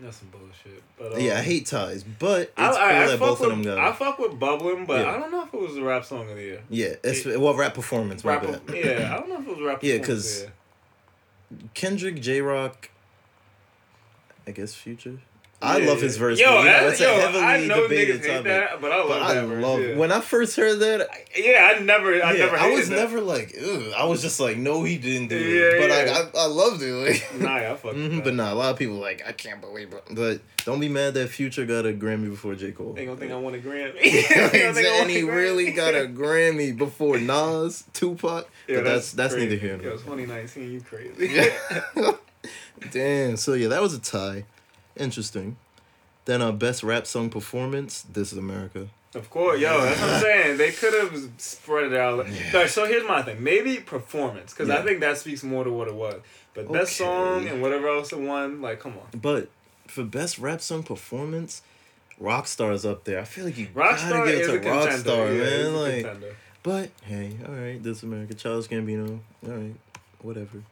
That's 0.00 0.16
some 0.18 0.28
bullshit. 0.28 0.82
But 0.98 1.12
um, 1.14 1.20
yeah, 1.20 1.38
I 1.38 1.42
hate 1.42 1.66
ties, 1.66 2.02
but 2.04 2.40
it's 2.42 2.52
I, 2.56 2.70
cool 2.70 2.78
I, 2.78 2.88
I 2.90 3.06
that 3.06 3.18
fuck 3.18 3.20
both 3.20 3.40
with, 3.40 3.50
of 3.50 3.56
them 3.56 3.62
got. 3.62 3.78
I 3.78 3.92
fuck 3.92 4.18
with 4.18 4.32
Bubblin, 4.32 4.86
but 4.86 5.00
Yeah. 5.04 5.14
I 5.14 5.18
don't 5.20 5.30
know 5.30 5.42
if 5.44 5.54
it 5.54 5.60
was 5.60 5.74
the 5.74 5.82
rap 5.82 6.04
song 6.04 6.28
of 6.28 6.36
the 6.36 6.42
year. 6.42 6.62
Yeah, 6.70 6.94
it's 7.04 7.24
well 7.24 7.54
rap 7.54 7.74
performance. 7.74 8.24
My 8.24 8.38
bad. 8.38 8.62
yeah, 8.74 9.14
I 9.14 9.18
don't 9.20 9.28
know 9.28 9.38
if 9.40 9.46
it 9.46 9.56
was 9.56 9.60
rap. 9.60 9.78
Yeah, 9.82 9.98
performance 9.98 10.06
'cause- 10.06 10.34
of 10.34 10.38
the 10.40 10.44
year. 10.44 10.52
Kendrick, 11.74 12.20
Jay 12.20 12.40
Rock, 12.40 12.90
I 14.46 14.50
guess 14.52 14.74
Future. 14.74 15.18
I 15.62 15.78
Yeah, 15.78 15.86
love 15.88 16.00
his 16.00 16.16
verse. 16.16 16.40
Yo, 16.40 16.46
but, 16.46 16.58
you 16.58 16.64
know, 16.64 16.72
I, 16.72 16.94
yo, 16.94 17.16
a 17.16 17.20
heavily 17.20 17.42
I 17.44 17.66
know 17.66 17.82
debated 17.84 18.20
niggas 18.20 18.24
hate 18.24 18.28
topic. 18.30 18.44
that, 18.46 18.80
but 18.80 18.92
I 18.92 18.96
love 18.96 19.08
But 19.08 19.22
I 19.22 19.40
verse. 19.46 19.62
love 19.62 19.80
yeah. 19.80 19.96
when 19.96 20.10
I 20.12 20.20
first 20.20 20.56
heard 20.56 20.78
that. 20.80 21.08
yeah, 21.36 21.72
I 21.76 21.78
never, 21.82 22.14
I 22.14 22.32
yeah, 22.32 22.44
never. 22.46 22.56
I 22.56 22.70
was 22.70 22.88
that. 22.88 22.96
never 22.96 23.20
like, 23.20 23.54
Ugh. 23.64 23.92
I 23.96 24.04
was 24.06 24.22
just 24.22 24.40
like, 24.40 24.56
no, 24.56 24.82
he 24.82 24.98
didn't 24.98 25.28
do 25.28 25.38
Yeah, 25.38 25.62
it. 25.62 25.80
But 25.80 25.88
yeah. 25.90 26.12
like, 26.20 26.34
I, 26.34 26.38
I 26.40 26.46
loved 26.46 26.82
it. 26.82 26.92
Like, 26.92 27.34
Nah, 27.40 27.54
I 27.72 27.76
fuck. 27.76 27.94
Mhm, 27.94 28.16
but 28.16 28.24
that. 28.24 28.32
nah, 28.32 28.52
a 28.52 28.56
lot 28.56 28.70
of 28.72 28.78
people 28.78 28.96
like, 28.96 29.22
I 29.26 29.32
can't 29.32 29.60
believe 29.60 29.92
it. 29.92 30.02
But 30.10 30.40
don't 30.64 30.80
be 30.80 30.88
mad 30.88 31.14
that 31.14 31.28
Future 31.28 31.64
got 31.64 31.86
a 31.86 31.92
Grammy 31.92 32.28
before 32.30 32.54
J 32.56 32.72
Cole. 32.72 32.92
They 32.94 33.04
gonna 33.06 33.16
think 33.16 33.30
I 33.32 33.36
want 33.36 33.54
a 33.56 33.58
Grammy. 33.60 34.00
They 34.02 34.22
gonna 34.60 34.74
think 34.74 34.86
I 34.88 34.90
want 34.90 35.02
and 35.02 35.10
he 35.10 35.22
really 35.22 35.70
got 35.72 35.94
a 35.94 36.06
Grammy 36.08 36.76
before 36.76 37.18
Nas, 37.18 37.84
Tupac. 37.92 38.48
Yeah, 38.68 38.76
but 38.76 38.84
that's 38.84 39.12
that's 39.12 39.34
crazy. 39.34 39.48
neither 39.48 39.60
here 39.60 39.76
nor 39.76 39.82
Yo, 39.84 39.90
there. 39.96 39.98
2019, 39.98 40.72
you 40.72 40.80
crazy. 40.80 41.28
Yeah. 41.94 42.12
Damn. 42.90 43.36
So 43.36 43.52
yeah, 43.54 43.68
that 43.68 43.80
was 43.82 43.94
a 43.94 44.00
tie. 44.00 44.44
Interesting. 44.96 45.56
Then 46.24 46.40
uh, 46.42 46.52
best 46.52 46.82
rap 46.82 47.06
song 47.06 47.30
performance. 47.30 48.02
This 48.02 48.32
is 48.32 48.38
America. 48.38 48.88
Of 49.14 49.28
course, 49.28 49.60
yo, 49.60 49.78
that's 49.82 50.00
what 50.00 50.10
I'm 50.10 50.20
saying. 50.22 50.56
They 50.56 50.70
could 50.72 50.94
have 50.94 51.30
spread 51.36 51.92
it 51.92 51.98
out. 51.98 52.26
Alright, 52.54 52.70
so 52.70 52.86
here's 52.86 53.06
my 53.06 53.20
thing. 53.20 53.42
Maybe 53.42 53.76
performance, 53.76 54.54
because 54.54 54.70
I 54.70 54.80
think 54.82 55.00
that 55.00 55.18
speaks 55.18 55.42
more 55.42 55.64
to 55.64 55.70
what 55.70 55.88
it 55.88 55.94
was. 55.94 56.22
But 56.54 56.72
best 56.72 56.96
song 56.96 57.46
and 57.46 57.60
whatever 57.60 57.88
else 57.88 58.12
it 58.12 58.20
won, 58.20 58.62
like, 58.62 58.80
come 58.80 58.92
on. 58.92 59.20
But 59.20 59.50
for 59.86 60.02
best 60.04 60.38
rap 60.38 60.62
song 60.62 60.82
performance, 60.82 61.60
Rockstar's 62.20 62.86
up 62.86 63.04
there. 63.04 63.20
I 63.20 63.24
feel 63.24 63.44
like 63.44 63.58
you 63.58 63.66
Rockstar 63.66 64.10
gotta 64.10 64.30
give 64.32 64.48
it 64.48 64.62
to. 64.62 64.68
Rockstar, 64.70 65.36
yeah, 65.36 65.44
man. 65.44 65.74
Like, 65.74 66.04
contender. 66.04 66.36
but 66.62 66.90
hey, 67.02 67.36
all 67.46 67.54
right, 67.54 67.82
this 67.82 67.98
is 67.98 68.02
America. 68.04 68.32
Charles 68.32 68.66
Gambino. 68.66 69.20
All 69.46 69.52
right, 69.52 69.74
whatever. 70.22 70.62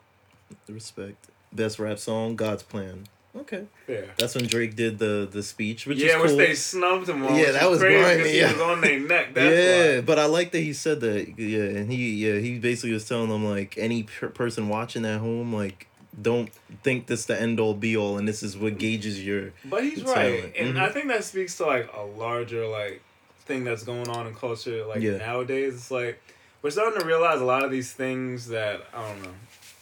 Respect. 0.67 1.27
Best 1.53 1.79
rap 1.79 1.99
song, 1.99 2.37
God's 2.37 2.63
Plan. 2.63 3.05
Okay. 3.37 3.65
Yeah. 3.87 4.01
That's 4.19 4.35
when 4.35 4.47
Drake 4.47 4.75
did 4.75 4.99
the 4.99 5.29
the 5.31 5.43
speech, 5.43 5.87
which 5.87 5.99
yeah, 5.99 6.17
is 6.17 6.23
which 6.23 6.29
cool. 6.31 6.39
they 6.39 6.55
snubbed 6.55 7.09
him 7.09 7.25
on. 7.25 7.37
Yeah, 7.37 7.53
that 7.53 7.71
was 7.71 7.79
crazy 7.81 8.01
grimy, 8.03 8.23
'cause 8.23 8.31
He 8.33 8.39
yeah. 8.39 8.53
was 8.53 8.61
on 8.61 8.81
their 8.81 8.99
neck. 9.01 9.27
That's 9.35 9.57
yeah, 9.57 9.95
why. 9.97 10.01
but 10.01 10.19
I 10.19 10.25
like 10.27 10.51
that 10.53 10.61
he 10.61 10.73
said 10.73 11.01
that. 11.01 11.39
Yeah, 11.39 11.63
and 11.79 11.93
he 11.93 12.15
yeah 12.27 12.39
he 12.41 12.59
basically 12.59 12.93
was 12.93 13.07
telling 13.07 13.29
them 13.29 13.45
like 13.45 13.79
any 13.79 14.03
per- 14.05 14.29
person 14.31 14.69
watching 14.69 15.05
at 15.05 15.21
home 15.21 15.55
like 15.55 15.87
don't 16.21 16.51
think 16.83 17.07
this 17.07 17.27
the 17.27 17.41
end 17.41 17.61
all 17.61 17.73
be 17.73 17.97
all 17.97 18.19
and 18.19 18.27
this 18.27 18.43
is 18.43 18.57
what 18.59 18.79
gauges 18.79 19.25
your 19.25 19.53
But 19.65 19.85
he's 19.85 20.03
right, 20.03 20.15
silent. 20.41 20.57
and 20.59 20.75
Mhm. 20.75 20.81
I 20.83 20.89
think 20.89 21.07
that 21.07 21.23
speaks 21.23 21.57
to 21.59 21.67
like 21.67 21.89
a 21.97 22.03
larger 22.03 22.67
like 22.67 23.01
thing 23.47 23.63
that's 23.63 23.85
going 23.85 24.09
on 24.09 24.27
in 24.27 24.35
culture. 24.35 24.85
Like 24.87 25.03
Yeah. 25.03 25.19
nowadays, 25.19 25.75
it's 25.75 25.91
like 25.93 26.21
we're 26.63 26.71
starting 26.71 26.99
to 27.01 27.07
realize 27.07 27.41
a 27.41 27.45
lot 27.45 27.63
of 27.65 27.71
these 27.71 27.93
things 27.93 28.49
that 28.49 28.81
I 28.93 29.07
don't 29.09 29.23
know, 29.23 29.31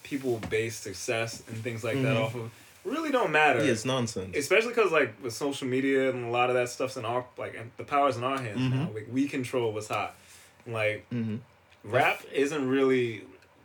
people 0.02 0.38
base 0.50 0.76
success 0.76 1.42
and 1.48 1.56
things 1.64 1.82
like 1.82 1.96
that 2.02 2.14
Mhm. 2.16 2.22
off 2.22 2.34
of 2.34 2.50
really 2.90 3.10
don't 3.10 3.30
matter. 3.32 3.64
yeah 3.64 3.72
it's 3.72 3.84
nonsense. 3.84 4.36
Especially 4.36 4.70
because 4.70 4.90
like 4.92 5.14
with 5.22 5.32
social 5.34 5.66
media 5.68 6.10
and 6.10 6.26
a 6.26 6.30
lot 6.30 6.48
of 6.50 6.54
that 6.56 6.68
stuff's 6.68 6.96
in 6.96 7.04
our 7.04 7.24
like 7.36 7.54
and 7.56 7.70
the 7.76 7.84
power's 7.84 8.16
in 8.16 8.24
our 8.24 8.38
hands 8.38 8.60
now. 8.72 8.86
Mhm. 8.86 8.94
Like 8.94 9.08
we 9.10 9.28
control 9.28 9.72
what's 9.72 9.88
hot. 9.88 10.14
Like 10.66 11.06
hmm 11.10 11.36
rap 11.84 12.20
isn't 12.32 12.68
really 12.68 13.22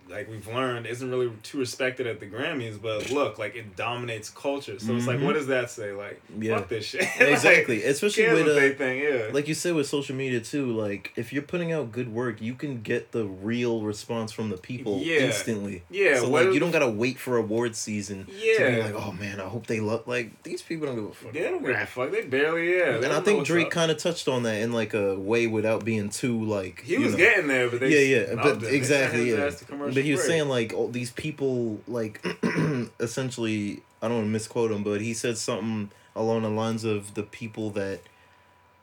like 0.09 0.29
we've 0.29 0.47
learned 0.47 0.85
isn't 0.85 1.09
really 1.09 1.31
too 1.43 1.59
respected 1.59 2.05
at 2.07 2.19
the 2.19 2.25
Grammys, 2.27 2.79
but 2.81 3.09
look, 3.17 3.37
like 3.39 3.55
it 3.55 3.75
dominates 3.75 4.29
culture. 4.29 4.77
So 4.79 4.95
it's 4.95 5.07
like, 5.07 5.17
Mhm. 5.19 5.25
what 5.25 5.33
does 5.33 5.47
that 5.47 5.69
say? 5.69 5.91
Like, 5.91 6.21
Yeah. 6.39 6.57
fuck 6.59 6.69
this 6.69 6.85
shit. 6.85 7.07
Exactly, 7.19 7.77
like, 7.77 7.85
especially 7.85 8.27
with 8.33 8.45
they 8.55 8.73
uh, 8.73 8.75
think, 8.75 9.03
yeah. 9.03 9.29
like 9.33 9.47
you 9.47 9.53
said 9.53 9.73
with 9.75 9.87
social 9.87 10.15
media 10.15 10.39
too. 10.39 10.71
Like 10.77 11.11
if 11.15 11.31
you're 11.33 11.41
putting 11.43 11.71
out 11.71 11.91
good 11.91 12.13
work, 12.13 12.41
you 12.41 12.53
can 12.53 12.81
get 12.81 13.11
the 13.11 13.25
real 13.25 13.81
response 13.81 14.31
from 14.31 14.49
the 14.49 14.57
people 14.57 14.99
Yeah. 15.03 15.19
instantly. 15.21 15.83
yeah, 15.89 16.19
so 16.19 16.29
like 16.29 16.53
you 16.53 16.59
don't 16.59 16.71
gotta 16.71 16.89
wait 16.89 17.17
for 17.17 17.37
award 17.37 17.75
season 17.75 18.27
Yeah. 18.29 18.57
to 18.65 18.71
be 18.75 18.81
like, 18.83 18.95
oh 18.95 19.11
man, 19.13 19.39
I 19.39 19.45
hope 19.45 19.67
they 19.67 19.79
love. 19.79 20.07
Like 20.07 20.43
these 20.43 20.61
people 20.61 20.87
don't 20.87 20.95
give 20.95 21.05
a 21.05 21.13
fuck. 21.13 21.33
They 21.33 21.41
don't 21.43 21.61
give 21.65 21.75
a 21.75 21.85
fuck. 21.85 22.11
They 22.11 22.21
barely 22.23 22.75
yeah. 22.77 22.95
And 22.95 23.07
I 23.13 23.19
think 23.21 23.45
Drake 23.45 23.69
kind 23.71 23.89
of 23.91 23.97
touched 23.97 24.27
on 24.27 24.43
that 24.43 24.61
in 24.61 24.71
like 24.73 24.93
a 24.93 25.15
way 25.17 25.47
without 25.47 25.83
being 25.85 26.09
too 26.09 26.43
like. 26.43 26.81
He 26.81 26.97
was 26.97 27.13
know. 27.13 27.17
getting 27.17 27.47
there, 27.47 27.69
but 27.69 27.79
they 27.79 27.89
yeah, 28.09 28.17
yeah, 28.29 28.35
but 28.35 28.45
him. 28.45 28.59
They 28.59 28.65
sent 28.65 28.75
exactly, 28.75 29.31
yeah. 29.31 29.49
Ass 29.93 29.95
to 29.95 30.01
commercial 30.01 30.01
But 30.01 30.05
he 30.05 30.11
was 30.11 30.25
saying 30.25 30.49
like 30.49 30.73
all 30.73 30.87
these 30.89 31.11
people 31.11 31.79
like 31.87 32.23
essentially 32.99 33.81
I 34.01 34.07
don't 34.07 34.17
want 34.17 34.27
to 34.27 34.31
misquote 34.31 34.71
him, 34.71 34.83
but 34.83 35.01
he 35.01 35.13
said 35.13 35.37
something 35.37 35.89
along 36.15 36.41
the 36.43 36.49
lines 36.49 36.83
of 36.83 37.13
the 37.13 37.23
people 37.23 37.69
that 37.71 38.01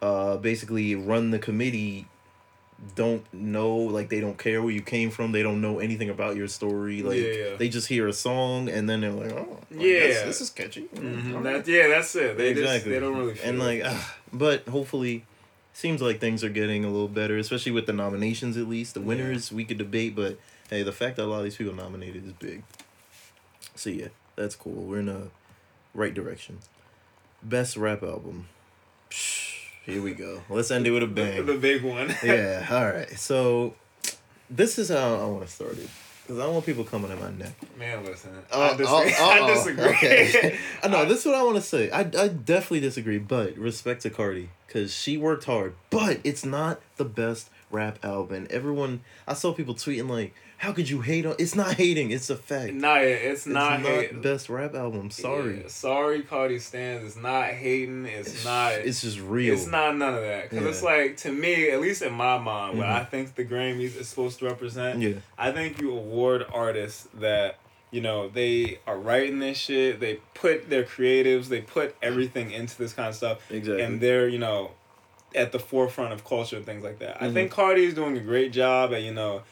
uh 0.02 0.36
basically 0.38 0.94
run 0.94 1.30
the 1.30 1.38
committee 1.38 2.06
don't 2.94 3.22
know 3.34 3.76
like 3.76 4.08
they 4.08 4.20
don't 4.20 4.38
care 4.38 4.62
where 4.62 4.70
you 4.72 4.80
came 4.80 5.10
from 5.10 5.32
they 5.32 5.42
don't 5.42 5.60
know 5.60 5.78
anything 5.80 6.08
about 6.08 6.34
your 6.34 6.48
story 6.48 7.02
like 7.02 7.18
Yeah, 7.20 7.32
yeah. 7.50 7.56
they 7.58 7.68
just 7.68 7.88
hear 7.88 8.08
a 8.08 8.12
song 8.12 8.70
and 8.70 8.88
then 8.88 9.02
they're 9.02 9.12
like 9.12 9.32
oh 9.32 9.58
I 9.70 9.74
Yeah. 9.74 10.24
this 10.24 10.40
is 10.40 10.48
catchy 10.48 10.88
Mhm, 10.94 11.42
that, 11.42 11.68
yeah, 11.68 11.88
that's 11.88 12.16
it. 12.16 12.38
They 12.38 12.48
exactly 12.48 12.78
just 12.78 12.84
they 12.86 13.00
don't 13.00 13.16
really 13.18 13.38
and 13.44 13.58
like 13.58 13.82
ah, 13.84 14.16
but 14.32 14.66
hopefully 14.68 15.24
seems 15.74 16.00
like 16.00 16.20
things 16.20 16.42
are 16.42 16.48
getting 16.48 16.84
a 16.86 16.90
little 16.90 17.06
better 17.08 17.36
especially 17.36 17.72
with 17.72 17.84
the 17.84 17.92
nominations 17.92 18.56
at 18.56 18.66
least 18.66 18.94
the 18.94 19.00
Yeah. 19.00 19.06
winners 19.06 19.52
we 19.52 19.66
could 19.66 19.76
debate 19.78 20.14
but 20.16 20.38
hey 20.70 20.82
the 20.82 20.92
fact 20.92 21.16
that 21.16 21.24
a 21.24 21.26
lot 21.26 21.38
of 21.38 21.44
these 21.44 21.56
people 21.56 21.74
nominated 21.74 22.24
is 22.26 22.32
big 22.34 22.62
so 23.74 23.90
yeah 23.90 24.08
that's 24.36 24.54
cool 24.56 24.72
we're 24.72 25.00
in 25.00 25.08
a 25.08 25.28
right 25.94 26.14
direction 26.14 26.58
best 27.42 27.76
rap 27.76 28.02
album 28.02 28.46
Psh, 29.10 29.64
here 29.84 30.00
we 30.02 30.14
go 30.14 30.42
let's 30.48 30.70
end 30.70 30.86
it 30.86 30.90
with 30.92 31.02
a 31.02 31.06
bang 31.06 31.44
the 31.44 31.54
big 31.54 31.82
one. 31.82 32.14
yeah 32.24 32.66
all 32.70 32.86
right 32.86 33.18
so 33.18 33.74
this 34.48 34.78
is 34.78 34.88
how 34.88 35.16
i 35.16 35.24
want 35.24 35.42
to 35.42 35.48
start 35.52 35.72
it 35.72 35.88
because 36.22 36.38
i 36.38 36.42
don't 36.44 36.52
want 36.54 36.64
people 36.66 36.84
coming 36.84 37.10
at 37.10 37.20
my 37.20 37.30
neck 37.30 37.52
Man, 37.76 38.04
listen. 38.04 38.30
uh, 38.52 38.58
I, 38.60 38.76
disagree. 38.76 39.12
uh, 39.12 39.16
I 39.26 39.40
uh-oh. 39.40 39.54
disagree. 39.54 39.84
Okay. 39.84 40.58
I 40.82 40.88
know 40.88 40.98
I- 40.98 41.04
this 41.06 41.20
is 41.20 41.26
what 41.26 41.34
I 41.34 41.42
want 41.42 41.56
to 41.56 41.62
say. 41.62 41.90
I, 41.90 42.00
I 42.00 42.28
definitely 42.28 42.80
disagree, 42.80 43.18
but 43.18 43.56
respect 43.56 44.02
to 44.02 44.10
Cardi 44.10 44.50
because 44.66 44.92
she 44.94 45.16
worked 45.16 45.44
hard. 45.44 45.74
But 45.88 46.20
it's 46.22 46.44
not 46.44 46.80
the 46.98 47.06
best 47.06 47.48
rap 47.70 47.98
album. 48.04 48.46
Everyone, 48.50 49.00
I 49.26 49.32
saw 49.32 49.54
people 49.54 49.74
tweeting 49.74 50.10
like, 50.10 50.34
"How 50.60 50.72
could 50.72 50.88
you 50.90 51.00
hate 51.00 51.24
on?" 51.26 51.34
It's 51.38 51.54
not 51.54 51.74
hating. 51.74 52.10
It's 52.10 52.28
a 52.30 52.36
fact. 52.36 52.72
Nah, 52.74 52.96
it's 52.98 53.22
it's 53.24 53.46
not. 53.46 53.80
not 53.80 53.90
hate- 53.90 54.22
best 54.22 54.48
rap 54.48 54.74
album. 54.74 55.10
Sorry, 55.10 55.62
Yeah, 55.62 55.68
sorry, 55.68 56.22
Cardi 56.22 56.58
stands. 56.58 57.04
It's 57.06 57.16
not 57.22 57.46
hating. 57.48 58.06
It's, 58.06 58.44
not. 58.44 58.72
It's 58.74 59.00
just 59.00 59.20
real. 59.20 59.54
It's 59.54 59.66
not 59.66 59.96
none 59.96 60.14
of 60.14 60.20
that. 60.22 60.50
Because 60.50 60.66
it's 60.66 60.82
like, 60.82 61.16
to 61.18 61.32
me, 61.32 61.70
at 61.70 61.80
least 61.80 62.02
in 62.02 62.12
my 62.12 62.38
mind, 62.38 62.78
what 62.78 62.86
Mhm. 62.86 63.00
I 63.00 63.04
think 63.04 63.34
the 63.34 63.44
Grammys 63.44 63.96
is 63.98 64.08
supposed 64.08 64.38
to 64.40 64.44
represent, 64.46 65.00
Yeah. 65.00 65.14
I 65.38 65.50
think 65.52 65.80
you 65.80 65.92
award 65.92 66.44
artists 66.52 67.08
that, 67.20 67.58
you 67.90 68.00
know, 68.02 68.28
they 68.28 68.78
are 68.86 68.98
writing 68.98 69.38
this 69.38 69.56
shit, 69.58 69.98
they 70.00 70.18
put 70.34 70.68
their 70.70 70.84
creatives, 70.84 71.48
they 71.48 71.60
put 71.62 71.96
everything 72.02 72.50
into 72.50 72.76
this 72.78 72.92
kind 72.92 73.08
of 73.08 73.14
stuff, 73.14 73.38
Exactly. 73.50 73.82
and 73.82 74.00
they're, 74.00 74.28
you 74.28 74.38
know, 74.38 74.72
at 75.34 75.52
the 75.52 75.58
forefront 75.58 76.12
of 76.12 76.24
culture 76.24 76.56
and 76.56 76.66
things 76.66 76.82
like 76.84 76.98
that. 76.98 77.16
I 77.22 77.28
Mhm. 77.28 77.32
think 77.34 77.50
Cardi 77.50 77.84
is 77.84 77.94
doing 77.94 78.16
a 78.16 78.20
great 78.20 78.52
job 78.52 78.92
at, 78.92 79.02
you 79.02 79.14
know, 79.14 79.42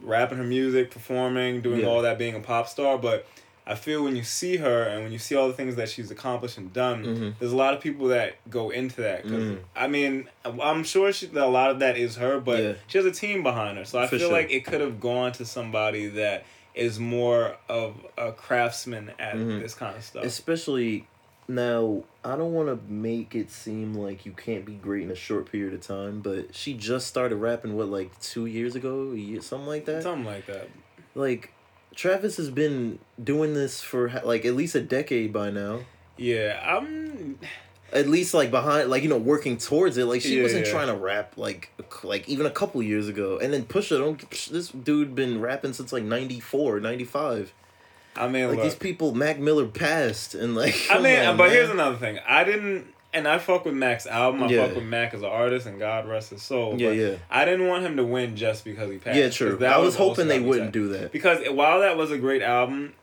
rapping 0.00 0.38
her 0.38 0.44
music, 0.44 0.90
performing, 0.90 1.60
doing 1.60 1.80
Yeah. 1.80 1.86
all 1.86 2.02
that, 2.02 2.18
being 2.18 2.34
a 2.34 2.40
pop 2.40 2.68
star, 2.68 2.98
but 2.98 3.26
I 3.66 3.74
feel 3.74 4.02
when 4.02 4.16
you 4.16 4.22
see 4.22 4.56
her 4.56 4.82
and 4.84 5.02
when 5.02 5.12
you 5.12 5.18
see 5.18 5.36
all 5.36 5.46
the 5.46 5.52
things 5.52 5.76
that 5.76 5.90
she's 5.90 6.10
accomplished 6.10 6.56
and 6.56 6.72
done, 6.72 7.04
Mhm. 7.04 7.34
there's 7.38 7.52
a 7.52 7.56
lot 7.56 7.74
of 7.74 7.80
people 7.82 8.08
that 8.08 8.36
go 8.48 8.70
into 8.70 9.02
that. 9.02 9.22
'cause, 9.24 9.32
Mhm. 9.32 9.58
I 9.76 9.88
mean, 9.88 10.26
I'm 10.44 10.84
sure 10.84 11.12
she, 11.12 11.26
that 11.26 11.44
a 11.44 11.46
lot 11.46 11.70
of 11.70 11.78
that 11.80 11.98
is 11.98 12.16
her, 12.16 12.40
but 12.40 12.62
Yeah. 12.62 12.72
she 12.86 12.96
has 12.96 13.06
a 13.06 13.10
team 13.10 13.42
behind 13.42 13.76
her. 13.76 13.84
So 13.84 13.98
I 13.98 14.06
For 14.06 14.18
feel 14.18 14.28
sure. 14.28 14.32
like 14.32 14.50
it 14.50 14.64
could 14.64 14.80
have 14.80 15.00
gone 15.00 15.32
to 15.32 15.44
somebody 15.44 16.06
that 16.06 16.44
is 16.74 16.98
more 16.98 17.56
of 17.68 17.94
a 18.16 18.32
craftsman 18.32 19.10
at 19.18 19.34
Mhm. 19.34 19.60
this 19.60 19.74
kind 19.74 19.94
of 19.96 20.02
stuff. 20.02 20.24
Especially 20.24 21.06
now, 21.48 22.04
I 22.24 22.36
don't 22.36 22.52
want 22.52 22.68
to 22.68 22.92
make 22.92 23.34
it 23.34 23.50
seem 23.50 23.94
like 23.94 24.26
you 24.26 24.32
can't 24.32 24.64
be 24.66 24.74
great 24.74 25.02
in 25.04 25.10
a 25.10 25.14
short 25.16 25.50
period 25.50 25.72
of 25.74 25.80
time, 25.80 26.20
but 26.20 26.54
she 26.54 26.74
just 26.74 27.06
started 27.06 27.36
rapping 27.36 27.74
what 27.76 27.88
like 27.88 28.18
two 28.20 28.46
years 28.46 28.76
ago, 28.76 29.12
year, 29.12 29.40
something 29.40 29.66
like 29.66 29.86
that. 29.86 30.02
Something 30.02 30.26
like 30.26 30.46
that. 30.46 30.68
like 31.14 31.52
Travis 31.94 32.36
has 32.36 32.50
been 32.50 32.98
doing 33.22 33.54
this 33.54 33.80
for 33.82 34.10
like 34.24 34.44
at 34.44 34.54
least 34.54 34.74
a 34.74 34.80
decade 34.80 35.32
by 35.32 35.50
now. 35.50 35.80
Yeah, 36.16 36.60
I'm. 36.64 37.38
At 37.90 38.06
least 38.06 38.34
like 38.34 38.50
behind 38.50 38.90
like 38.90 39.02
you 39.02 39.08
know 39.08 39.16
working 39.16 39.56
towards 39.56 39.96
it. 39.96 40.04
Like 40.04 40.20
she 40.20 40.36
Yeah, 40.36 40.42
wasn't 40.42 40.66
yeah. 40.66 40.72
trying 40.72 40.88
to 40.88 40.94
rap 40.94 41.38
like 41.38 41.70
like 42.04 42.28
even 42.28 42.44
a 42.44 42.50
couple 42.50 42.82
years 42.82 43.08
ago. 43.08 43.38
And 43.38 43.50
then 43.52 43.64
Pusha 43.64 43.96
don't 43.98 44.30
this 44.50 44.68
dude 44.68 45.14
been 45.14 45.40
rapping 45.40 45.72
since 45.72 45.90
like 45.90 46.02
94, 46.04 46.80
95. 46.80 47.54
I 48.18 48.28
mean, 48.28 48.48
Like 48.48 48.56
look, 48.56 48.64
these 48.64 48.74
people 48.74 49.14
Mac 49.14 49.38
Miller 49.38 49.66
passed 49.66 50.34
and 50.34 50.54
like 50.54 50.74
I 50.90 50.98
mean, 51.00 51.18
on, 51.20 51.36
but 51.36 51.44
man. 51.44 51.52
here's 51.52 51.70
another 51.70 51.96
thing. 51.96 52.18
I 52.28 52.44
didn't, 52.44 52.86
and 53.14 53.26
I 53.28 53.38
fuck 53.38 53.64
with 53.64 53.74
Mac's 53.74 54.06
album. 54.06 54.42
I 54.42 54.48
Yeah. 54.48 54.66
fuck 54.66 54.76
with 54.76 54.84
Mac 54.84 55.14
as 55.14 55.20
an 55.22 55.28
artist, 55.28 55.66
and 55.66 55.78
God 55.78 56.08
rest 56.08 56.30
his 56.30 56.42
soul. 56.42 56.74
Yeah, 56.78 56.88
but 56.88 56.96
yeah. 56.96 57.14
I 57.30 57.44
didn't 57.44 57.66
want 57.68 57.84
him 57.84 57.96
to 57.96 58.04
win 58.04 58.36
just 58.36 58.64
because 58.64 58.90
he 58.90 58.98
passed. 58.98 59.16
Yeah, 59.18 59.30
true. 59.30 59.56
that 59.56 59.72
I 59.72 59.78
was 59.78 59.94
also 59.96 60.08
hoping 60.10 60.28
they 60.28 60.40
wouldn't 60.40 60.72
do 60.72 60.88
that. 60.88 61.12
Because 61.12 61.38
while 61.50 61.80
that 61.80 61.96
was 61.96 62.10
a 62.10 62.18
great 62.18 62.42
album, 62.42 62.94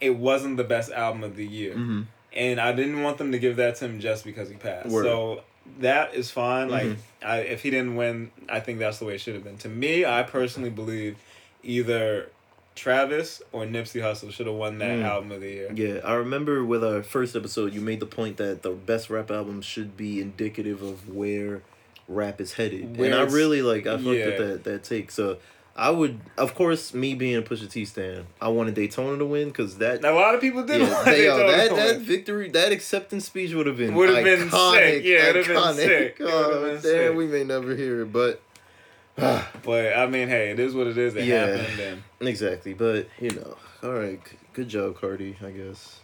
it 0.00 0.16
wasn't 0.16 0.56
the 0.56 0.64
best 0.64 0.90
album 0.92 1.22
of 1.24 1.36
the 1.36 1.46
year. 1.46 1.74
hmm 1.74 2.02
and 2.32 2.60
I 2.60 2.72
didn't 2.72 3.02
want 3.02 3.16
them 3.16 3.32
to 3.32 3.38
give 3.38 3.56
that 3.56 3.76
to 3.76 3.86
him 3.86 3.98
just 3.98 4.22
because 4.22 4.50
he 4.50 4.56
passed. 4.56 4.90
Word. 4.90 5.04
So 5.04 5.40
that 5.78 6.12
is 6.12 6.30
fine. 6.30 6.68
Like, 6.68 6.84
Mhm. 6.84 6.96
I, 7.24 7.38
if 7.38 7.62
he 7.62 7.70
didn't 7.70 7.96
win, 7.96 8.30
I 8.46 8.60
think 8.60 8.78
that's 8.78 8.98
the 8.98 9.06
way 9.06 9.14
it 9.14 9.22
should 9.22 9.32
have 9.34 9.42
been. 9.42 9.56
To 9.58 9.70
me, 9.70 10.04
I 10.04 10.22
personally 10.22 10.68
believe 10.68 11.16
either 11.62 12.28
Travis 12.76 13.42
or 13.52 13.64
Nipsey 13.64 14.00
Hussle 14.00 14.30
should 14.30 14.46
have 14.46 14.54
won 14.54 14.78
that 14.78 14.90
Mm. 14.98 15.04
album 15.04 15.32
of 15.32 15.40
the 15.40 15.48
year. 15.48 15.72
Yeah, 15.74 16.00
I 16.04 16.14
remember 16.14 16.64
with 16.64 16.84
our 16.84 17.02
first 17.02 17.34
episode, 17.34 17.74
you 17.74 17.80
made 17.80 17.98
the 18.00 18.06
point 18.06 18.36
that 18.36 18.62
the 18.62 18.70
best 18.70 19.10
rap 19.10 19.30
album 19.30 19.62
should 19.62 19.96
be 19.96 20.20
indicative 20.20 20.82
of 20.82 21.08
where 21.12 21.62
rap 22.06 22.40
is 22.40 22.52
headed, 22.54 22.96
Where 22.96 23.10
and 23.10 23.18
I 23.18 23.24
really 23.34 23.62
like 23.62 23.86
I 23.86 23.96
fucked 23.96 24.04
yeah. 24.04 24.26
with 24.26 24.38
that 24.38 24.64
that 24.64 24.84
take. 24.84 25.10
So 25.10 25.38
I 25.78 25.90
would, 25.90 26.20
of 26.38 26.54
course, 26.54 26.94
me 26.94 27.14
being 27.14 27.36
a 27.36 27.42
Pusha 27.42 27.68
T 27.70 27.84
stan, 27.84 28.26
I 28.40 28.48
wanted 28.48 28.74
Daytona 28.74 29.18
to 29.18 29.26
win 29.26 29.48
because 29.48 29.76
that. 29.78 30.02
A 30.04 30.12
lot 30.12 30.34
of 30.34 30.40
people 30.40 30.62
did 30.64 30.80
Yeah, 30.82 30.90
want 30.92 31.04
they, 31.04 31.24
yo, 31.26 31.36
that 31.36 31.74
that 31.76 32.00
victory, 32.00 32.48
that 32.50 32.72
acceptance 32.72 33.26
speech 33.26 33.52
would 33.52 33.66
have 33.66 33.76
been 33.76 33.94
Would've 33.94 34.24
been 34.24 34.48
sick. 34.50 35.04
Yeah, 35.04 35.28
it'd 35.30 35.46
have 35.46 35.54
been 35.54 35.74
sick. 35.74 36.16
Oh, 36.20 36.66
damn, 36.66 36.80
sick. 36.80 37.14
we 37.14 37.26
may 37.26 37.44
never 37.44 37.74
hear 37.74 38.02
it, 38.02 38.12
but 38.12 38.40
But 39.64 39.96
I 39.96 40.06
mean, 40.06 40.28
hey, 40.28 40.50
it 40.50 40.60
is 40.60 40.74
what 40.74 40.86
it 40.86 40.98
is. 40.98 41.14
It 41.16 41.24
Yeah. 41.24 41.46
happened. 41.56 42.02
And 42.20 42.28
exactly. 42.28 42.74
But 42.74 43.08
you 43.20 43.30
know, 43.30 43.56
all 43.82 43.92
right, 43.92 44.20
good 44.52 44.68
job, 44.68 45.00
Cardi. 45.00 45.36
I 45.44 45.50
guess. 45.50 46.00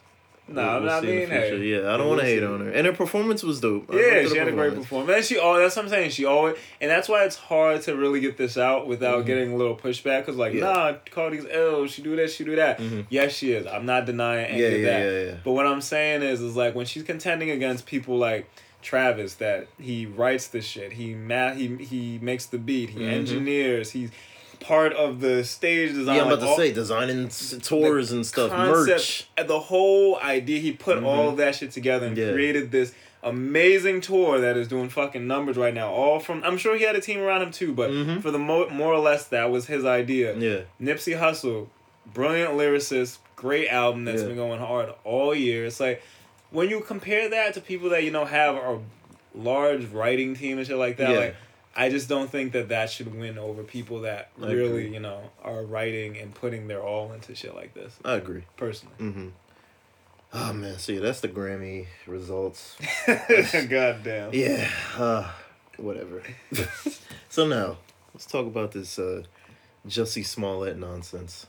no, 0.48 0.60
We'll- 0.60 0.80
we'll 0.82 0.90
I 0.90 1.00
mean, 1.02 1.28
hey, 1.28 1.56
yeah, 1.58 1.78
I 1.78 1.96
don't 1.96 2.00
we'll 2.00 2.08
want 2.10 2.20
to 2.22 2.26
hate 2.26 2.42
on 2.42 2.60
her, 2.66 2.70
and 2.70 2.84
her 2.86 2.92
performance 2.92 3.42
was 3.44 3.60
dope. 3.60 3.88
Yeah, 3.92 4.26
she 4.26 4.36
had 4.36 4.48
a 4.48 4.52
great 4.52 4.74
performance. 4.74 5.16
And 5.16 5.24
she 5.24 5.38
all 5.38 5.56
that's 5.56 5.76
what 5.76 5.84
I'm 5.84 5.88
saying. 5.90 6.10
She 6.10 6.24
always 6.24 6.56
and 6.80 6.90
that's 6.90 7.08
why 7.08 7.24
it's 7.24 7.36
hard 7.36 7.82
to 7.82 7.94
really 7.94 8.18
get 8.20 8.36
this 8.38 8.58
out 8.58 8.86
without 8.88 9.22
Mhm. 9.22 9.26
getting 9.26 9.52
a 9.52 9.56
little 9.56 9.76
pushback. 9.76 10.26
Cause 10.26 10.34
like, 10.36 10.54
Yeah. 10.54 10.64
nah, 10.64 10.92
Cardi's 11.10 11.46
ill. 11.50 11.86
She 11.86 12.02
do 12.02 12.16
this. 12.16 12.34
She 12.34 12.42
do 12.44 12.56
that. 12.56 12.80
Mhm. 12.80 13.06
Yes, 13.08 13.32
she 13.34 13.52
is. 13.52 13.66
I'm 13.66 13.86
not 13.86 14.04
denying 14.06 14.46
any 14.46 14.60
Yeah, 14.62 14.68
of 14.68 14.80
yeah, 14.80 14.86
that. 14.98 15.12
yeah, 15.12 15.20
yeah. 15.26 15.34
But 15.44 15.52
what 15.52 15.66
I'm 15.66 15.80
saying 15.80 16.22
is, 16.22 16.40
is 16.40 16.56
like 16.56 16.74
when 16.74 16.86
she's 16.86 17.04
contending 17.04 17.50
against 17.50 17.86
people 17.86 18.18
like 18.18 18.46
Travis, 18.82 19.34
that 19.36 19.68
he 19.80 20.06
writes 20.06 20.48
the 20.48 20.60
shit, 20.60 20.92
he 20.94 21.14
ma- 21.14 21.52
he 21.54 21.76
he 21.76 22.18
makes 22.20 22.46
the 22.46 22.58
beat, 22.58 22.90
he 22.90 23.00
Mhm. 23.00 23.12
engineers, 23.12 23.92
he's 23.92 24.10
part 24.60 24.92
of 24.92 25.20
the 25.20 25.42
stage 25.44 25.92
design. 25.92 26.16
Yeah, 26.16 26.22
I'm 26.22 26.28
like, 26.28 26.36
about 26.38 26.44
to 26.46 26.50
all- 26.52 26.56
say 26.56 26.72
designing 26.72 27.28
tours 27.62 28.12
and 28.12 28.24
stuff, 28.24 28.50
concept, 28.50 28.88
merch. 28.88 29.26
uh, 29.38 29.42
The 29.44 29.58
whole 29.58 30.18
idea, 30.20 30.60
he 30.60 30.72
put 30.72 30.98
Mhm. 30.98 31.04
all 31.04 31.28
of 31.30 31.36
that 31.38 31.54
shit 31.56 31.72
together 31.72 32.06
and 32.06 32.16
Yeah. 32.16 32.32
created 32.32 32.70
this 32.70 32.92
amazing 33.24 34.00
tour 34.00 34.40
that 34.40 34.56
is 34.56 34.68
doing 34.68 34.88
fucking 34.88 35.26
numbers 35.26 35.56
right 35.56 35.74
now. 35.74 35.90
All 35.92 36.18
from, 36.20 36.42
I'm 36.44 36.58
sure 36.58 36.76
he 36.76 36.84
had 36.84 36.96
a 36.96 37.00
team 37.00 37.20
around 37.20 37.42
him 37.42 37.50
too, 37.52 37.72
but 37.72 37.90
Mhm. 37.90 38.22
for 38.22 38.30
the 38.30 38.38
mo- 38.38 38.68
more 38.68 38.92
or 38.92 38.98
less, 39.00 39.24
that 39.28 39.50
was 39.50 39.66
his 39.66 39.84
idea. 39.84 40.36
Yeah, 40.36 40.60
Nipsey 40.80 41.18
Hussle, 41.18 41.68
brilliant 42.12 42.52
lyricist, 42.54 43.18
great 43.36 43.68
album 43.68 44.04
that's 44.04 44.22
Yeah. 44.22 44.28
been 44.28 44.36
going 44.36 44.60
hard 44.60 44.90
all 45.04 45.34
year. 45.34 45.64
It's 45.66 45.80
like 45.80 46.02
when 46.52 46.68
you 46.70 46.80
compare 46.80 47.28
that 47.30 47.54
to 47.54 47.60
people 47.60 47.90
that 47.90 48.04
you 48.04 48.10
know 48.10 48.24
have 48.24 48.54
a 48.54 48.78
large 49.34 49.86
writing 49.86 50.34
team 50.36 50.58
and 50.58 50.66
shit 50.66 50.76
like 50.76 50.98
that, 50.98 51.10
Yeah. 51.10 51.18
like 51.18 51.36
I 51.74 51.88
just 51.88 52.06
don't 52.08 52.28
think 52.30 52.52
that 52.52 52.68
that 52.68 52.90
should 52.90 53.14
win 53.18 53.38
over 53.38 53.62
people 53.62 54.02
that 54.02 54.30
I 54.40 54.46
really, 54.52 54.84
agree. 54.84 54.92
you 54.94 55.00
know, 55.00 55.30
are 55.42 55.62
writing 55.62 56.18
and 56.18 56.34
putting 56.34 56.68
their 56.68 56.82
all 56.82 57.12
into 57.12 57.34
shit 57.34 57.54
like 57.54 57.72
this. 57.72 57.94
I 58.04 58.14
agree. 58.14 58.44
Personally. 58.58 58.94
Mm-hmm. 59.00 59.28
Oh 60.34 60.52
man, 60.52 60.78
see, 60.78 60.98
that's 60.98 61.20
the 61.20 61.28
Grammy 61.28 61.86
results. 62.06 62.76
God 63.06 64.02
damn. 64.04 64.32
Yeah, 64.34 64.68
uh, 64.98 65.30
whatever. 65.78 66.22
so 67.28 67.46
now, 67.46 67.78
let's 68.14 68.26
talk 68.26 68.46
about 68.46 68.72
this 68.72 68.98
uh, 68.98 69.22
Jussie 69.86 70.24
Smollett 70.26 70.78
nonsense. 70.78 71.46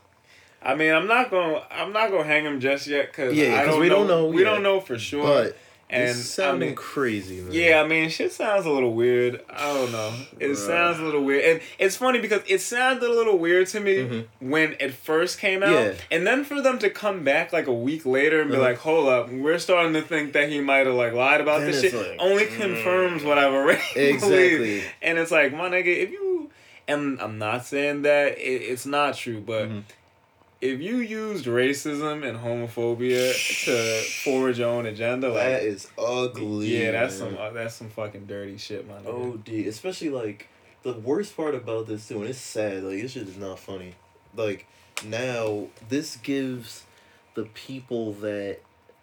I 0.65 0.75
mean, 0.75 0.93
I'm 0.93 1.07
not 1.07 1.29
to 1.31 1.61
I'm 1.71 1.91
not 1.93 2.07
to 2.07 2.23
hang 2.23 2.45
him 2.45 2.59
just 2.59 2.87
yet 2.87 3.07
because 3.07 3.33
Yeah, 3.35 3.59
I 3.61 3.65
don't 3.65 3.79
we 3.79 3.89
know, 3.89 3.95
don't 3.99 4.07
know 4.07 4.25
We 4.27 4.43
yet. 4.43 4.49
don't 4.51 4.63
know 4.63 4.79
for 4.79 4.97
sure. 4.97 5.23
But 5.23 5.57
and 5.89 6.09
it's 6.09 6.21
sounding 6.25 6.69
I 6.69 6.71
mean, 6.71 6.75
crazy, 6.75 7.41
man. 7.41 7.51
yeah, 7.51 7.81
I 7.83 7.87
mean, 7.87 8.09
shit 8.09 8.31
sounds 8.31 8.65
a 8.65 8.71
little 8.71 8.93
weird. 8.95 9.41
I 9.47 9.71
don't 9.73 9.91
know. 9.91 10.11
It 10.39 10.55
sounds 10.55 10.97
a 10.97 11.03
little 11.03 11.23
weird, 11.23 11.43
and 11.45 11.61
it's 11.77 11.95
funny 11.97 12.19
because 12.19 12.41
it 12.47 12.61
sounded 12.61 13.07
a 13.07 13.13
little 13.13 13.37
weird 13.37 13.67
to 13.67 13.79
me 13.79 13.95
Mhm. 13.97 14.25
when 14.39 14.75
it 14.79 14.93
first 14.93 15.39
came 15.39 15.61
out, 15.61 15.71
Yeah. 15.73 15.93
and 16.09 16.25
then 16.25 16.45
for 16.45 16.61
them 16.61 16.79
to 16.79 16.89
come 16.89 17.23
back 17.23 17.53
like 17.53 17.67
a 17.67 17.73
week 17.73 18.07
later 18.07 18.41
and 18.41 18.49
be 18.49 18.55
Uh-huh. 18.55 18.65
like, 18.69 18.77
"Hold 18.79 19.07
up, 19.07 19.29
we're 19.31 19.59
starting 19.59 19.93
to 19.93 20.01
think 20.01 20.33
that 20.33 20.49
he 20.49 20.61
might 20.61 20.87
have 20.87 20.95
like 20.95 21.13
lied 21.13 21.41
about 21.41 21.59
Then 21.59 21.71
this 21.71 21.81
shit." 21.81 21.93
like, 21.93 22.15
Only 22.17 22.45
mm. 22.45 22.59
confirms 22.59 23.23
what 23.23 23.37
I've 23.37 23.53
already 23.53 23.81
believed. 23.93 24.23
Exactly. 24.23 24.83
And 25.03 25.19
it's 25.19 25.29
like, 25.31 25.53
my 25.53 25.69
nigga, 25.69 25.95
if 25.95 26.09
you, 26.09 26.49
and 26.87 27.21
I'm 27.21 27.37
not 27.37 27.67
saying 27.67 28.01
that 28.01 28.39
it, 28.39 28.61
it's 28.63 28.87
not 28.87 29.15
true, 29.15 29.41
but 29.45 29.69
Mhm. 29.69 29.83
If 30.63 30.81
you 30.81 30.97
used 30.97 31.45
racism 31.45 32.27
and 32.27 32.37
homophobia 32.39 33.33
to 33.65 34.01
forward 34.23 34.57
your 34.57 34.69
own 34.69 34.85
agenda, 34.85 35.27
like, 35.29 35.37
That 35.37 35.63
is 35.63 35.87
ugly. 35.97 36.67
yeah, 36.81 36.91
that's 36.91 37.19
man. 37.19 37.31
some 37.31 37.37
uh, 37.39 37.49
that's 37.51 37.75
some 37.75 37.89
fucking 37.89 38.25
dirty 38.25 38.57
shit, 38.57 38.87
man. 38.87 39.01
Oh, 39.05 39.37
D. 39.37 39.67
Especially 39.67 40.09
like 40.09 40.47
the 40.83 40.93
worst 40.93 41.35
part 41.35 41.55
about 41.55 41.87
this 41.87 42.07
too, 42.07 42.19
and 42.21 42.29
it's 42.29 42.39
sad. 42.39 42.83
Like 42.83 43.01
this 43.01 43.11
shit 43.11 43.27
is 43.27 43.37
not 43.37 43.59
funny. 43.59 43.93
Like 44.35 44.65
now, 45.05 45.67
this 45.89 46.15
gives 46.17 46.83
the 47.35 47.43
people 47.53 48.13
that 48.13 48.59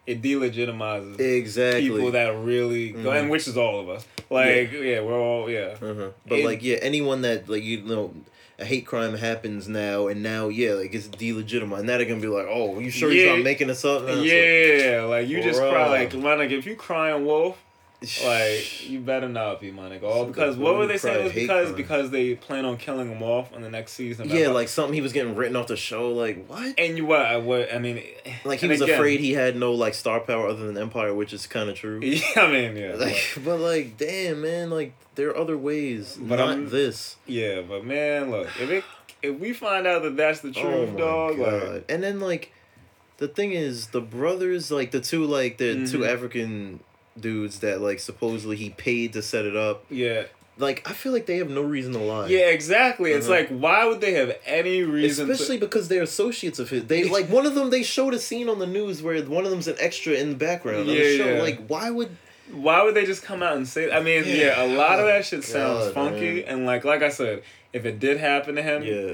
it 0.07 0.23
delegitimizes 0.23 1.21
exactly. 1.21 1.89
people 1.91 2.11
that 2.13 2.35
really 2.37 2.91
go, 2.91 3.11
Mhm. 3.11 3.21
and 3.21 3.31
which 3.31 3.47
is 3.47 3.57
all 3.57 3.81
of 3.81 3.89
us. 3.89 4.07
Like, 4.31 4.73
yeah, 4.73 5.01
we're 5.01 5.21
all 5.21 5.51
yeah. 5.51 5.77
Uh-huh. 5.81 6.11
But 6.27 6.39
It- 6.41 6.45
like, 6.45 6.63
yeah, 6.63 6.77
anyone 6.81 7.23
that 7.23 7.49
like 7.49 7.63
you 7.65 7.83
know, 7.83 8.15
a 8.61 8.65
hate 8.65 8.87
crime 8.87 9.17
happens 9.17 9.69
now, 9.69 10.07
and 10.09 10.23
now 10.23 10.49
yeah, 10.49 10.73
like 10.75 10.95
it's 10.95 11.09
delegitimized. 11.09 11.85
Now 11.85 11.97
they're 11.97 12.05
gonna 12.05 12.21
be 12.21 12.27
like, 12.29 12.47
oh, 12.49 12.79
you 12.79 12.91
sure 12.91 13.11
he's 13.11 13.25
Yeah. 13.25 13.35
not 13.37 13.43
making 13.45 13.69
this 13.69 13.85
up? 13.85 14.03
Yeah, 14.03 15.03
like, 15.03 15.09
like 15.23 15.29
you 15.29 15.43
just 15.43 15.59
cry 15.61 15.89
like 15.89 16.15
my 16.15 16.37
nigga. 16.37 16.53
If 16.53 16.67
you 16.67 16.77
crying 16.77 17.25
wolf, 17.25 17.59
like 18.25 18.83
you 18.89 18.99
better 19.01 19.29
not 19.29 19.61
be 19.61 19.71
my 19.71 19.89
nigga. 19.91 20.05
All 20.05 20.25
because 20.25 20.57
what 20.57 20.77
were 20.77 20.87
they 20.87 20.97
saying? 20.99 21.25
Was 21.25 21.33
because 21.35 21.67
crime. 21.69 21.77
because 21.77 22.11
they 22.11 22.35
plan 22.35 22.65
on 22.65 22.77
killing 22.77 23.11
him 23.11 23.23
off 23.23 23.53
on 23.55 23.63
the 23.63 23.71
next 23.71 23.93
season. 23.93 24.29
yeah, 24.29 24.49
like 24.49 24.69
something 24.69 24.95
he 24.95 25.01
was 25.01 25.13
getting 25.13 25.35
written 25.35 25.57
off 25.57 25.67
the 25.67 25.77
show. 25.77 26.11
Like 26.13 26.47
what? 26.47 26.75
and 26.79 26.97
you 26.97 27.05
what? 27.07 27.21
I 27.21 27.37
what? 27.37 27.73
I 27.75 27.79
mean, 27.79 28.03
Like 28.45 28.61
he 28.61 28.69
was 28.69 28.81
again- 28.81 28.95
afraid 28.95 29.21
he 29.21 29.33
had 29.33 29.57
no 29.57 29.73
like 29.75 29.95
star 29.95 30.21
power 30.21 30.49
other 30.49 30.67
than 30.67 30.79
Empire, 30.79 31.15
which 31.15 31.33
is 31.33 31.47
kind 31.47 31.69
of 31.69 31.77
true. 31.77 32.01
Yeah, 32.11 32.21
I 32.37 32.51
mean, 32.51 32.77
yeah, 32.77 32.95
Like, 32.97 33.39
but 33.45 33.59
like, 33.61 33.97
damn, 33.97 34.41
man, 34.43 34.71
like 34.71 34.95
there 35.15 35.29
are 35.31 35.37
other 35.37 35.57
ways, 35.59 36.17
But 36.21 36.37
not 36.37 36.49
I'm- 36.49 36.69
this. 36.71 37.17
yeah, 37.27 37.61
but 37.61 37.85
man, 37.85 38.31
look, 38.31 38.49
if 38.61 38.71
it 38.71 38.85
if 39.23 39.39
we 39.39 39.53
find 39.53 39.87
out 39.87 40.03
that 40.05 40.17
that's 40.17 40.41
the 40.41 40.49
Oh 40.57 40.63
truth, 40.63 40.93
my 40.95 40.99
dog, 40.99 41.39
like! 41.39 41.85
And 41.91 42.03
then 42.03 42.21
like, 42.21 42.53
the 43.19 43.29
thing 43.29 43.53
is, 43.53 43.89
the 43.89 44.01
brothers, 44.01 44.71
like 44.71 44.91
the 44.93 45.01
two, 45.01 45.27
like 45.27 45.59
the 45.59 45.87
two 45.87 45.99
Mhm. 45.99 46.09
African 46.15 46.81
dudes 47.19 47.61
that 47.61 47.81
like 47.81 47.99
supposedly 48.01 48.57
he 48.57 48.71
paid 48.71 49.13
to 49.15 49.23
set 49.23 49.45
it 49.45 49.57
up. 49.57 49.85
yeah, 49.91 50.25
Like, 50.59 50.89
I 50.89 50.93
feel 50.93 51.13
like 51.13 51.27
they 51.27 51.39
have 51.39 51.49
no 51.51 51.63
reason 51.63 51.93
to 51.95 51.99
lie. 51.99 52.29
yeah, 52.29 52.49
exactly. 52.51 53.13
It's 53.13 53.27
Uh-huh. 53.29 53.35
like, 53.41 53.49
why 53.49 53.87
would 53.87 54.01
they 54.01 54.13
have 54.13 54.37
any 54.47 54.83
reason? 54.83 55.31
Especially 55.31 55.59
to, 55.59 55.65
because 55.67 55.89
they're 55.89 56.03
associates 56.03 56.59
of 56.59 56.71
his. 56.71 56.85
They 56.85 57.05
like 57.05 57.29
one 57.31 57.47
of 57.47 57.55
them. 57.55 57.71
They 57.71 57.83
showed 57.83 58.15
a 58.15 58.19
scene 58.19 58.49
on 58.49 58.59
the 58.59 58.67
news 58.67 59.03
where 59.03 59.21
one 59.23 59.45
of 59.45 59.51
them's 59.51 59.69
an 59.69 59.77
extra 59.79 60.13
in 60.15 60.31
the 60.31 60.37
background 60.37 60.81
of 60.81 60.87
Yeah, 60.89 61.03
the 61.03 61.17
show. 61.17 61.35
yeah. 61.35 61.43
Like, 61.43 61.67
why 61.67 61.91
would? 61.91 62.11
why 62.53 62.83
would 62.83 62.95
they 62.97 63.07
just 63.07 63.23
come 63.23 63.43
out 63.45 63.57
and 63.57 63.67
say? 63.69 63.93
I 63.93 64.01
mean, 64.03 64.25
yeah, 64.27 64.35
Yeah. 64.35 64.65
a 64.65 64.67
lot 64.67 64.99
of 64.99 65.07
that 65.07 65.19
Oh, 65.21 65.23
shit 65.23 65.45
sounds 65.45 65.85
God, 65.87 65.95
funky, 65.95 66.35
man. 66.43 66.45
and 66.49 66.67
like 66.67 66.85
like 66.85 67.01
I 67.03 67.09
said, 67.09 67.43
if 67.73 67.85
it 67.87 68.01
did 68.01 68.17
happen 68.19 68.57
to 68.57 68.63
him, 68.63 68.83
Yeah, 68.83 69.13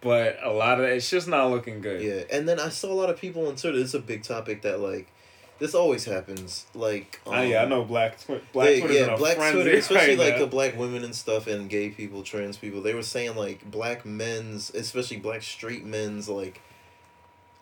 but 0.00 0.38
a 0.42 0.50
lot 0.50 0.78
of 0.80 0.86
that, 0.86 0.94
it's 0.94 1.10
just 1.10 1.28
not 1.28 1.50
looking 1.50 1.80
good. 1.82 2.00
yeah. 2.00 2.22
And 2.34 2.48
then 2.48 2.58
I 2.58 2.70
saw 2.70 2.90
a 2.90 2.94
lot 2.94 3.10
of 3.10 3.20
people 3.20 3.46
on 3.46 3.56
Twitter. 3.56 3.78
It's 3.78 3.92
a 3.94 3.98
big 3.98 4.22
topic 4.22 4.62
that 4.62 4.80
like, 4.80 5.06
this 5.58 5.74
always 5.74 6.04
happens. 6.04 6.66
Like, 6.74 7.20
Oh 7.26 7.40
yeah, 7.42 7.60
I 7.60 7.62
um, 7.64 7.68
know 7.70 7.84
black 7.84 8.20
Twi- 8.20 8.40
black 8.52 8.66
they- 8.68 8.80
Twitter's 8.80 8.96
yeah, 8.96 9.16
black 9.16 9.36
Twitter, 9.52 9.70
especially 9.76 10.16
right 10.16 10.18
like 10.18 10.34
now. 10.34 10.40
the 10.40 10.46
black 10.46 10.76
women 10.78 11.04
and 11.04 11.14
stuff, 11.14 11.46
and 11.46 11.68
gay 11.68 11.90
people, 11.90 12.22
trans 12.22 12.56
people. 12.56 12.80
They 12.80 12.94
were 12.94 13.02
saying 13.02 13.36
like 13.36 13.68
black 13.70 14.04
men's, 14.06 14.70
especially 14.74 15.16
black 15.18 15.42
straight 15.42 15.84
men's, 15.84 16.28
like 16.28 16.60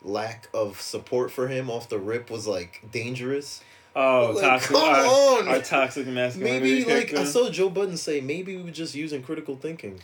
lack 0.03 0.49
of 0.55 0.81
support 0.81 1.31
for 1.31 1.49
him 1.49 1.71
off 1.71 1.89
the 1.89 1.99
rip 1.99 2.31
was 2.31 2.47
like 2.47 2.83
dangerous. 2.93 3.61
oh 3.97 4.33
Like, 4.35 4.43
toxic, 4.45 4.77
come 4.77 4.83
our, 4.91 5.05
on! 5.41 5.49
our 5.49 5.61
toxic 5.61 6.07
masculinity. 6.07 6.85
Maybe 6.85 6.95
like 6.95 7.15
I 7.15 7.25
saw 7.25 7.49
Joe 7.51 7.71
Budden 7.71 7.97
say 7.97 8.21
maybe 8.21 8.57
we 8.57 8.63
were 8.63 8.71
just 8.71 8.95
using 8.95 9.23
critical 9.23 9.57
thinking. 9.57 10.01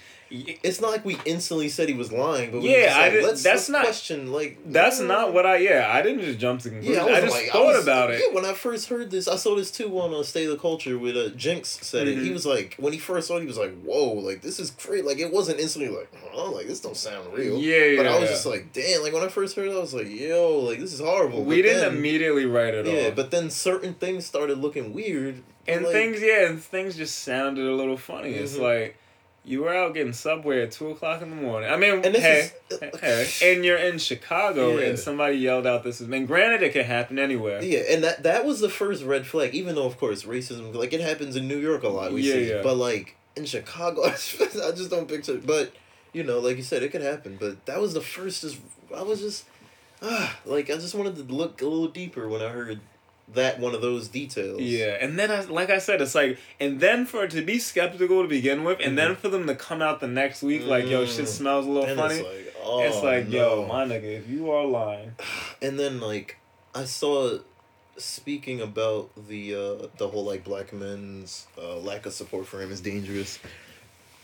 It's 0.63 0.81
not 0.81 0.91
like 0.91 1.05
we 1.05 1.19
instantly 1.25 1.69
said 1.69 1.89
he 1.89 1.95
was 1.95 2.11
lying, 2.11 2.51
but 2.51 2.63
we 2.63 2.71
Yeah, 2.71 2.87
just 2.87 2.97
like, 2.99 3.13
let's, 3.13 3.43
that's 3.43 3.45
let's 3.45 3.69
not- 3.69 3.85
question 3.85 4.33
like 4.33 4.59
That's 4.67 5.01
no. 5.01 5.07
not 5.07 5.33
what 5.35 5.45
I. 5.47 5.57
Yeah, 5.59 5.91
I 5.93 6.01
didn't 6.03 6.23
just 6.23 6.39
jump 6.39 6.61
to 6.63 6.71
conclusions. 6.71 6.97
Yeah, 6.97 7.05
I, 7.05 7.17
I, 7.19 7.21
just 7.21 7.33
like, 7.35 7.47
thought 7.51 7.63
I 7.63 7.77
was- 7.77 7.83
about 7.83 8.11
it. 8.11 8.21
Yeah, 8.27 8.35
when 8.35 8.45
I 8.45 8.55
first 8.55 8.89
heard 8.89 9.11
this, 9.11 9.29
I 9.29 9.37
saw 9.37 9.55
this 9.57 9.71
too 9.71 9.89
on 10.01 10.15
uh, 10.15 10.23
State 10.23 10.45
of 10.47 10.53
the 10.53 10.59
Culture 10.59 10.99
with 10.99 11.17
uh, 11.17 11.29
Jinx 11.37 11.69
said 11.83 12.09
it. 12.09 12.19
He 12.19 12.31
Mhm. 12.31 12.33
was 12.33 12.47
like, 12.47 12.75
when 12.79 12.93
he 12.93 12.99
first 12.99 13.29
saw 13.29 13.37
it, 13.37 13.41
he 13.43 13.47
was 13.47 13.59
like, 13.59 13.75
"Whoa, 13.83 14.13
like 14.15 14.43
this 14.43 14.59
is 14.59 14.71
great." 14.71 15.05
Like 15.05 15.19
it 15.19 15.33
wasn't 15.33 15.61
instantly 15.61 15.91
like, 15.95 16.11
"Oh, 16.33 16.51
like 16.53 16.67
this 16.67 16.81
don't 16.81 16.97
sound 16.97 17.33
real." 17.35 17.59
Yeah, 17.59 17.77
yeah. 17.85 17.97
But 17.99 18.07
I 18.07 18.19
was 18.19 18.31
just 18.31 18.47
like, 18.47 18.73
"Damn!" 18.73 19.03
Like 19.03 19.13
when 19.13 19.23
I 19.23 19.29
first 19.29 19.55
heard 19.57 19.69
it, 19.69 19.73
I 19.77 19.81
was 19.81 19.93
like, 19.95 20.09
"Yo, 20.09 20.59
like 20.61 20.79
this 20.81 20.93
is 20.93 21.01
horrible." 21.01 21.45
we 21.45 21.57
But 21.57 21.63
didn't 21.69 21.81
then- 21.83 21.97
immediately 21.97 22.47
write 22.47 22.75
it 22.75 22.87
Yeah, 22.87 23.09
off. 23.09 23.15
but 23.17 23.31
then 23.31 23.51
certain 23.51 23.95
things 23.95 24.25
started 24.27 24.59
looking 24.59 24.93
weird. 24.93 25.43
and 25.69 25.85
like, 25.85 25.93
things, 25.93 26.21
yeah, 26.21 26.47
and 26.49 26.61
things 26.61 26.97
just 26.97 27.21
sounded 27.21 27.65
a 27.65 27.73
little 27.75 27.97
funny. 27.97 28.31
It's 28.31 28.57
Mhm. 28.57 28.63
like, 28.63 28.97
You 29.45 29.63
were 29.63 29.75
out 29.75 29.93
getting 29.95 30.13
subway 30.13 30.63
at 30.63 30.71
two 30.71 30.91
o'clock 30.91 31.21
in 31.21 31.31
the 31.31 31.35
morning. 31.37 31.69
I 31.69 31.77
mean, 31.77 32.05
And 32.05 32.15
hey, 32.15 32.53
is- 32.71 33.01
hey, 33.01 33.55
and 33.55 33.65
you're 33.65 33.77
in 33.77 33.99
Chicago, 33.99 34.79
Yeah. 34.79 34.87
and 34.87 34.99
somebody 34.99 35.37
yelled 35.37 35.67
out, 35.67 35.83
"This 35.83 36.01
is." 36.01 36.09
And 36.09 36.29
granted, 36.29 36.63
it 36.63 36.73
can 36.73 36.85
happen 36.85 37.19
anywhere. 37.19 37.61
Yeah, 37.63 37.81
and 37.91 38.05
that 38.05 38.23
that 38.23 38.45
was 38.45 38.61
the 38.61 38.69
first 38.69 39.03
red 39.03 39.27
flag. 39.27 39.53
Even 39.55 39.75
though, 39.75 39.87
of 39.87 39.99
course, 39.99 40.23
racism 40.23 40.73
like 40.75 40.93
it 40.93 41.01
happens 41.01 41.35
in 41.35 41.49
New 41.49 41.59
York 41.59 41.83
a 41.83 41.89
lot. 41.89 42.13
We 42.13 42.23
Yeah, 42.23 42.35
see, 42.35 42.49
yeah. 42.51 42.61
but 42.63 42.77
like 42.77 43.17
in 43.35 43.45
Chicago, 43.45 44.05
I 44.07 44.11
just 44.13 44.91
don't 44.91 45.09
picture. 45.09 45.35
But 45.45 45.73
you 46.13 46.23
know, 46.23 46.39
like 46.39 46.57
you 46.57 46.63
said, 46.63 46.85
it 46.85 46.91
could 46.93 47.03
happen. 47.03 47.37
But 47.41 47.67
that 47.67 47.81
was 47.81 47.95
the 47.95 48.01
first. 48.01 48.43
Just 48.43 48.59
I 48.95 49.03
was 49.03 49.21
just 49.21 49.45
ah, 50.03 50.39
like 50.45 50.71
I 50.71 50.75
just 50.75 50.95
wanted 50.95 51.17
to 51.17 51.23
look 51.35 51.61
a 51.63 51.67
little 51.67 51.89
deeper 51.89 52.29
when 52.29 52.43
I 52.43 52.49
heard 52.49 52.79
that 53.35 53.59
one 53.61 53.75
of 53.75 53.81
those 53.83 54.09
details. 54.09 54.61
Yeah, 54.61 54.97
and 55.01 55.19
then 55.19 55.31
I, 55.31 55.41
like 55.43 55.71
I 55.71 55.79
said, 55.79 56.01
it's 56.01 56.15
like, 56.15 56.39
and 56.61 56.81
then 56.81 57.07
for 57.07 57.25
it 57.25 57.31
to 57.33 57.43
be 57.43 57.59
skeptical 57.59 58.23
to 58.23 58.29
begin 58.29 58.65
with, 58.65 58.81
and 58.81 58.97
then 58.99 59.17
for 59.17 59.29
them 59.29 59.47
to 59.47 59.55
come 59.55 59.81
out 59.83 60.01
the 60.01 60.07
next 60.09 60.43
week 60.43 60.67
like, 60.67 60.87
yo, 60.87 61.05
shit 61.07 61.25
Mm. 61.25 61.29
smells 61.29 61.67
a 61.67 61.71
little 61.71 61.97
funny. 61.97 62.15
it's 62.17 62.25
like, 62.25 62.55
oh, 62.63 62.83
it's 62.83 63.03
like, 63.03 63.31
yo, 63.31 63.67
my 63.67 63.85
nigga, 63.85 64.19
if 64.19 64.29
you 64.29 64.51
are 64.51 64.65
lying, 64.65 65.13
and 65.63 65.79
then 65.79 66.01
like 66.01 66.37
I 66.75 66.85
saw 66.85 67.39
speaking 67.99 68.61
about 68.61 69.11
the 69.29 69.55
uh 69.55 69.87
the 69.99 70.09
whole 70.09 70.25
like 70.25 70.45
black 70.45 70.73
men's 70.73 71.47
uh, 71.59 71.77
lack 71.77 72.07
of 72.07 72.13
support 72.13 72.47
for 72.47 72.61
him 72.61 72.73
is 72.73 72.81
dangerous. 72.81 73.39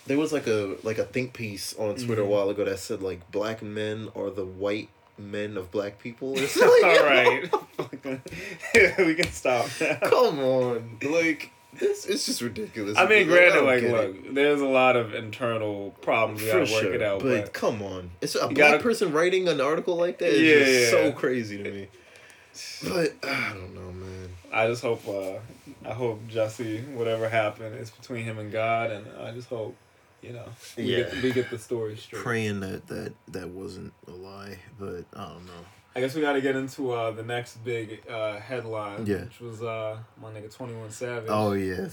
There 0.06 0.16
was 0.16 0.32
like 0.32 0.46
a 0.46 0.76
like 0.82 0.96
a 0.98 1.04
think 1.04 1.34
piece 1.34 1.74
on 1.76 1.94
Twitter 1.96 2.22
Mhm. 2.22 2.26
a 2.26 2.28
while 2.28 2.48
ago 2.48 2.64
that 2.64 2.78
said 2.78 3.02
like 3.02 3.30
black 3.30 3.62
men 3.62 4.08
are 4.16 4.30
the 4.30 4.44
white 4.46 4.88
men 5.18 5.56
of 5.56 5.70
black 5.70 5.98
people. 5.98 6.34
It's 6.38 6.56
all 6.62 6.82
like, 6.82 7.02
right, 7.02 8.98
we 8.98 9.14
can 9.14 9.30
stop. 9.32 9.68
now. 9.80 9.96
Come 10.08 10.38
on. 10.40 10.98
Like 11.02 11.50
this 11.78 12.06
it's 12.06 12.26
just 12.26 12.40
ridiculous. 12.40 12.96
I 12.98 13.06
mean, 13.06 13.26
granted, 13.26 13.52
don't 13.54 13.66
like, 13.66 13.80
get 13.82 13.90
it. 13.90 14.24
look, 14.24 14.34
there's 14.34 14.60
a 14.60 14.66
lot 14.66 14.96
of 14.96 15.14
internal 15.14 15.90
problems. 16.02 16.40
We 16.42 16.46
gotta 16.48 16.60
work 16.60 16.68
sure, 16.68 16.94
it 16.94 17.02
out, 17.02 17.20
but, 17.22 17.42
but, 17.42 17.52
come 17.52 17.82
on, 17.82 18.10
it's 18.20 18.34
a 18.34 18.38
You 18.40 18.44
black 18.46 18.56
gotta- 18.56 18.82
person 18.82 19.12
writing 19.12 19.48
an 19.48 19.60
article 19.60 19.96
like 19.96 20.18
that 20.18 20.30
is 20.30 20.40
Yeah, 20.40 20.58
just 20.64 20.92
yeah. 20.94 21.10
so 21.10 21.12
crazy 21.12 21.62
to 21.62 21.70
me. 21.70 21.88
But 22.82 23.14
I 23.22 23.52
don't 23.52 23.74
know, 23.74 23.92
man. 23.92 24.28
I 24.52 24.66
just 24.66 24.82
hope, 24.82 25.06
uh, 25.06 25.34
I 25.88 25.92
hope 25.92 26.26
Jussie, 26.28 26.82
whatever 26.94 27.28
happened, 27.28 27.76
is 27.76 27.90
between 27.90 28.24
him 28.24 28.38
and 28.38 28.50
God, 28.50 28.90
and 28.90 29.06
I 29.20 29.30
just 29.32 29.48
hope, 29.48 29.76
you 30.22 30.32
know, 30.32 30.44
we, 30.76 30.84
Yeah. 30.84 30.96
get, 31.04 31.22
we 31.22 31.32
get 31.32 31.50
the 31.50 31.58
story 31.58 31.96
straight. 31.96 32.22
praying 32.22 32.60
that 32.60 32.86
that 32.88 33.12
that 33.28 33.48
wasn't 33.48 33.92
a 34.06 34.12
lie, 34.12 34.58
but 34.78 35.04
I 35.14 35.24
don't 35.28 35.46
know. 35.46 35.64
I 35.96 36.00
guess 36.00 36.14
we 36.14 36.20
got 36.20 36.34
to 36.34 36.40
get 36.40 36.54
into 36.54 36.92
uh, 36.92 37.10
the 37.10 37.22
next 37.24 37.56
big 37.64 38.02
uh, 38.08 38.38
headline, 38.38 39.04
Yeah. 39.06 39.24
which 39.24 39.40
was 39.40 39.62
uh, 39.62 39.96
my 40.20 40.30
nigga 40.30 40.54
Twenty 40.54 40.74
One 40.74 40.90
Savage. 40.90 41.28
Oh 41.30 41.52
yeah. 41.52 41.88